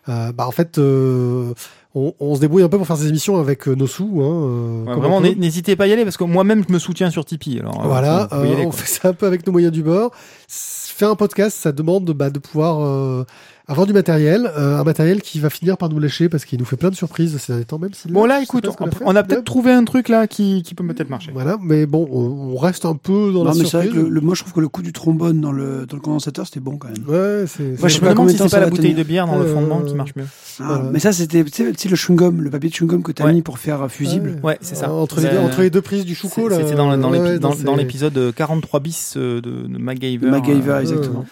euh, 0.08 0.32
bah, 0.32 0.46
en 0.46 0.50
fait, 0.50 0.78
euh, 0.78 1.52
on, 1.94 2.14
on 2.20 2.34
se 2.34 2.40
débrouille 2.40 2.62
un 2.62 2.68
peu 2.68 2.78
pour 2.78 2.86
faire 2.86 2.96
ces 2.96 3.08
émissions 3.08 3.38
avec 3.38 3.66
euh, 3.68 3.74
nos 3.74 3.86
sous. 3.86 4.20
Hein, 4.22 4.24
euh, 4.24 4.80
Ouais, 4.84 4.92
comme 4.92 5.00
vraiment, 5.00 5.20
n'hésitez 5.20 5.76
pas 5.76 5.84
à 5.84 5.86
y 5.86 5.92
aller 5.92 6.04
parce 6.04 6.16
que 6.16 6.24
moi-même, 6.24 6.64
je 6.66 6.72
me 6.72 6.78
soutiens 6.78 7.10
sur 7.10 7.24
Tipeee. 7.24 7.60
Alors, 7.60 7.82
euh, 7.84 7.88
Voilà, 7.88 8.28
euh, 8.32 8.42
aller, 8.52 8.64
on 8.66 8.72
fait 8.72 8.86
ça 8.88 9.08
un 9.08 9.12
peu 9.12 9.26
avec 9.26 9.46
nos 9.46 9.52
moyens 9.52 9.72
du 9.72 9.82
bord. 9.82 10.12
Faire 10.48 11.10
un 11.10 11.16
podcast, 11.16 11.56
ça 11.58 11.72
demande 11.72 12.10
bah, 12.12 12.28
de 12.30 12.38
pouvoir 12.38 12.80
euh, 12.80 13.24
avoir 13.70 13.86
du 13.86 13.92
matériel, 13.92 14.50
euh, 14.58 14.78
un 14.80 14.84
matériel 14.84 15.22
qui 15.22 15.38
va 15.40 15.48
finir 15.48 15.76
par 15.78 15.88
nous 15.88 15.98
lâcher 15.98 16.28
parce 16.28 16.44
qu'il 16.44 16.58
nous 16.58 16.64
fait 16.64 16.76
plein 16.76 16.90
de 16.90 16.94
surprises 16.94 17.36
ces 17.38 17.52
derniers 17.52 17.64
temps, 17.64 17.78
même 17.78 17.94
si 17.94 18.08
Bon, 18.08 18.26
là, 18.26 18.42
écoute, 18.42 18.64
pas 18.64 18.84
on, 18.84 18.90
fait. 18.90 19.04
on 19.06 19.14
a 19.16 19.22
peut-être 19.22 19.44
trouvé 19.44 19.72
un 19.72 19.84
truc 19.84 20.08
là 20.08 20.26
qui, 20.26 20.62
qui 20.62 20.74
peut 20.74 20.84
peut-être 20.86 21.08
marcher. 21.08 21.30
Voilà, 21.32 21.56
mais 21.62 21.86
bon, 21.86 22.08
on, 22.10 22.52
on 22.52 22.56
reste 22.56 22.84
un 22.84 22.96
peu 22.96 23.32
dans 23.32 23.44
Non, 23.44 23.44
la 23.44 23.50
mais 23.54 23.64
c'est 23.64 23.76
vrai 23.76 23.82
surprise. 23.86 23.92
que 23.92 23.98
le, 24.08 24.08
le- 24.08 24.20
moi 24.20 24.34
je 24.34 24.40
trouve 24.42 24.52
que 24.52 24.60
le 24.60 24.68
coup 24.68 24.82
du 24.82 24.92
trombone 24.92 25.40
dans 25.40 25.52
le, 25.52 25.86
dans 25.86 25.96
le 25.96 26.02
condensateur 26.02 26.46
c'était 26.46 26.60
bon 26.60 26.76
quand 26.78 26.88
même. 26.88 27.04
Ouais, 27.08 27.44
c'est. 27.46 27.62
Moi, 27.62 27.76
Moi, 27.80 27.88
je 27.88 27.94
sais 27.94 28.00
me 28.00 28.06
pas 28.06 28.12
demande 28.12 28.26
combien 28.26 28.36
si 28.36 28.42
c'est 28.42 28.56
pas 28.56 28.60
la 28.60 28.70
bouteille 28.70 28.90
tenir. 28.92 28.98
de 29.04 29.08
bière 29.08 29.26
dans 29.26 29.38
le 29.38 29.44
Euh, 29.46 29.54
fondement 29.54 29.80
qui 29.82 29.94
marche 29.94 30.14
mieux. 30.16 30.26
Ah. 30.62 30.82
Mais 30.92 30.98
ça 30.98 31.12
c'était 31.12 31.44
tu 31.44 31.50
sais, 31.76 31.88
le 31.88 31.96
chewing-gum, 31.96 32.40
le 32.40 32.50
papier 32.50 32.68
de 32.70 32.74
chewing-gum 32.74 33.02
que 33.02 33.12
tu 33.12 33.22
as 33.22 33.26
Ouais. 33.26 33.32
mis 33.32 33.42
pour 33.42 33.58
faire 33.58 33.82
euh, 33.82 33.88
fusible. 33.88 34.38
Ouais. 34.42 34.58
C'est 34.60 34.74
ça. 34.74 34.92
Entre 34.92 35.20
les, 35.20 35.28
deux, 35.28 35.38
entre 35.38 35.60
les 35.62 35.70
deux 35.70 35.80
prises 35.80 36.04
du 36.04 36.14
chouco, 36.14 36.48
là. 36.48 36.56
C'était 36.58 36.74
dans, 36.74 37.76
l'épisode 37.76 38.16
euh, 38.18 38.32
43 38.32 38.80
bis 38.80 39.16
de, 39.16 39.42
MacGyver. 39.78 40.28
MacGyver, 40.30 40.78
exactement. 40.80 41.24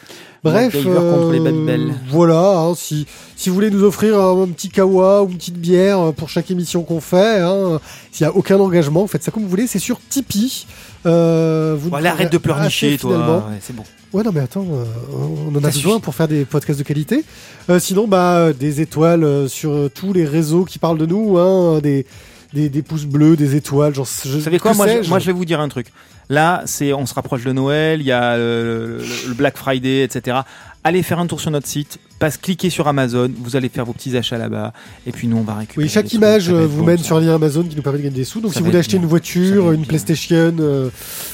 Bref, 0.45 0.75
MacGyver 0.75 0.95
contre 0.95 1.33
les 1.33 1.41
euh, 1.41 1.91
voilà, 2.09 2.59
hein, 2.59 2.75
si, 2.77 3.07
si 3.37 3.49
vous 3.49 3.55
voulez 3.55 3.71
nous 3.71 3.83
offrir 3.83 4.19
un, 4.19 4.43
un 4.43 4.49
petit 4.49 4.69
kawa 4.69 5.23
ou 5.23 5.31
une 5.31 5.37
petite 5.37 5.59
bière 5.59 5.99
euh, 5.99 6.13
pour 6.13 6.29
chaque 6.29 6.51
émission 6.51 6.83
qu'on 6.83 7.01
fait, 7.01 7.41
hein, 7.41 7.81
s'il 8.13 8.27
n'y 8.27 8.33
a 8.33 8.37
aucun 8.37 8.59
engagement, 8.59 9.07
faites 9.07 9.25
ça 9.25 9.31
comme 9.31 9.43
vous 9.43 9.49
voulez, 9.49 9.67
c'est 9.67 9.81
sur 9.81 9.99
Tipeee. 10.09 10.67
Euh, 11.07 11.77
vous 11.79 11.95
allez, 11.95 12.09
arrête 12.09 12.33
de 12.33 12.39
pleurnicher, 12.39 12.89
assez 12.89 12.99
toi. 12.99 13.19
Ouais, 13.19 13.59
c'est 13.61 13.75
bon. 13.75 13.85
Ouais, 14.13 14.23
non, 14.23 14.31
mais 14.33 14.41
attends, 14.41 14.65
euh, 14.73 14.85
on 15.13 15.55
en 15.55 15.59
a 15.59 15.71
besoin 15.71 15.93
suffit. 15.93 16.01
pour 16.01 16.15
faire 16.15 16.29
des 16.29 16.45
podcasts 16.45 16.79
de 16.79 16.85
qualité. 16.85 17.25
Euh, 17.69 17.79
sinon, 17.79 18.09
bah, 18.09 18.53
des 18.53 18.81
étoiles 18.81 19.49
sur 19.49 19.91
tous 19.93 20.13
les 20.13 20.25
réseaux 20.25 20.65
qui 20.65 20.79
parlent 20.79 20.99
de 20.99 21.07
nous, 21.07 21.37
hein, 21.39 21.81
des, 21.81 22.07
des, 22.53 22.69
des 22.69 22.83
pouces 22.83 23.05
bleus, 23.05 23.37
des 23.37 23.57
étoiles, 23.57 23.95
genre. 23.95 24.09
Je, 24.25 24.31
Vous 24.37 24.41
savez 24.41 24.59
quoi 24.59 24.75
moi 24.75 24.87
je, 24.89 25.09
moi, 25.09 25.19
je 25.19 25.27
vais 25.27 25.33
vous 25.33 25.45
dire 25.45 25.61
un 25.61 25.69
truc. 25.69 25.89
Là, 26.31 26.63
c'est, 26.67 26.93
on 26.93 27.07
se 27.07 27.15
rapproche 27.15 27.45
de 27.45 27.53
Noël, 27.53 28.01
il 28.03 28.07
y 28.07 28.13
a 28.13 28.33
euh, 28.35 28.99
le, 28.99 29.29
le 29.29 29.35
Black 29.35 29.57
Friday, 29.57 30.03
etc. 30.03 30.39
Allez 30.85 31.03
faire 31.03 31.19
un 31.19 31.27
tour 31.27 31.41
sur 31.41 31.51
notre 31.51 31.67
site, 31.67 31.99
passe, 32.19 32.37
cliquez 32.37 32.69
sur 32.71 32.87
Amazon, 32.87 33.31
vous 33.43 33.57
allez 33.57 33.69
faire 33.71 33.85
vos 33.87 33.95
petits 33.95 34.15
achats 34.17 34.37
là-bas, 34.39 34.73
et 35.07 35.13
puis 35.13 35.27
nous, 35.27 35.39
on 35.39 35.43
va 35.43 35.55
récupérer. 35.55 35.85
Oui, 35.87 35.91
chaque 35.91 36.05
trucs, 36.07 36.19
image 36.19 36.51
euh, 36.51 36.67
vous 36.67 36.81
bon, 36.81 36.85
mène 36.87 36.99
ça. 36.99 37.05
sur 37.05 37.17
un 37.17 37.21
lien 37.21 37.35
Amazon 37.35 37.63
qui 37.65 37.75
nous 37.77 37.83
permet 37.83 37.99
de 37.99 38.05
gagner 38.05 38.15
des 38.17 38.25
sous. 38.25 38.41
Donc 38.43 38.53
Ça 38.53 38.57
si 38.57 38.61
vous 38.61 38.67
voulez 38.67 38.79
acheter 38.79 38.97
bien. 38.99 39.03
une 39.05 39.09
voiture, 39.09 39.73
une 39.73 39.81
bien. 39.81 39.89
PlayStation, 39.89 40.55
euh, 40.61 40.91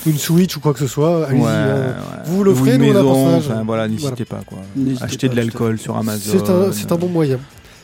une 0.06 0.16
Switch 0.18 0.56
ou 0.56 0.60
quoi 0.60 0.72
que 0.74 0.78
ce 0.80 0.86
soit, 0.86 1.26
allez-y. 1.26 1.40
Ouais, 1.40 1.46
ouais. 1.48 1.92
Vous 2.26 2.44
l'offrez, 2.44 2.78
nous, 2.78 2.86
on 2.86 2.90
a 2.90 2.94
maison, 2.94 3.40
je- 3.40 3.50
enfin, 3.50 3.62
voilà, 3.66 3.88
n'hésitez 3.88 4.24
pas, 4.24 4.40
quoi. 4.46 4.58
Achetez 5.00 5.26
pas, 5.28 5.34
de 5.34 5.40
l'alcool 5.40 5.78
sur 5.78 5.96
Amazon. 5.96 6.30
C'est 6.38 6.50
un, 6.50 6.72
c'est 6.72 6.90
un 6.92 6.96
bon 6.96 7.08
moyen. 7.08 7.38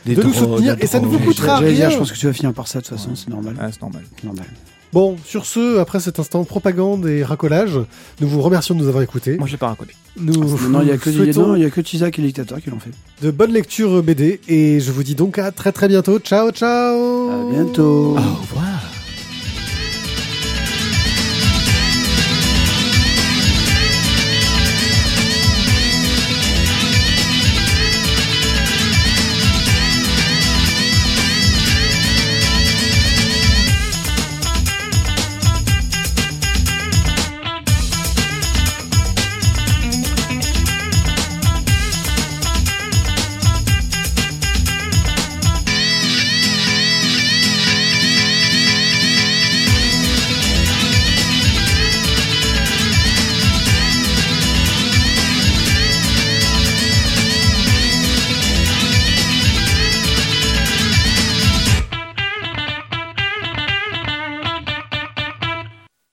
De 0.06 0.22
nous 0.22 0.32
soutenir, 0.32 0.76
et 0.80 0.86
ça 0.86 1.00
ne 1.00 1.06
vous 1.06 1.18
coûtera 1.18 1.58
rien. 1.58 1.90
je 1.90 1.98
pense 1.98 2.12
que 2.12 2.18
tu 2.18 2.26
vas 2.26 2.32
finir 2.32 2.52
par 2.52 2.68
ça 2.68 2.80
de 2.80 2.84
toute 2.86 2.96
façon, 2.96 3.14
c'est 3.14 3.28
normal. 3.28 3.56
Ah, 3.60 3.68
c'est 3.70 3.80
normal. 3.82 4.02
normal. 4.24 4.46
Bon, 4.92 5.16
sur 5.24 5.46
ce, 5.46 5.78
après 5.78 6.00
cet 6.00 6.18
instant 6.18 6.42
propagande 6.42 7.06
et 7.06 7.22
racolage, 7.22 7.78
nous 8.20 8.28
vous 8.28 8.42
remercions 8.42 8.74
de 8.74 8.80
nous 8.80 8.88
avoir 8.88 9.04
écoutés. 9.04 9.36
Moi, 9.38 9.46
je 9.46 9.52
l'ai 9.52 9.58
pas 9.58 9.68
raconté. 9.68 9.94
Nous 10.18 10.32
Non, 10.68 10.82
il 10.82 10.88
y 10.88 10.90
a 10.90 10.98
que 10.98 11.38
non, 11.38 11.54
il 11.54 11.62
y 11.62 11.64
a 11.64 11.70
que 11.70 11.80
Tizak 11.80 12.18
et 12.18 12.22
le 12.22 12.26
dictateur 12.26 12.60
qui 12.60 12.70
l'ont 12.70 12.80
fait. 12.80 12.90
de 13.22 13.30
bonnes 13.30 13.52
lectures 13.52 14.02
BD 14.02 14.40
et 14.48 14.80
je 14.80 14.90
vous 14.90 15.04
dis 15.04 15.14
donc 15.14 15.38
à 15.38 15.52
très 15.52 15.70
très 15.70 15.86
bientôt. 15.86 16.18
Ciao, 16.18 16.50
ciao 16.50 17.30
À 17.30 17.52
bientôt. 17.52 18.16
Au 18.16 18.40
revoir. 18.40 18.89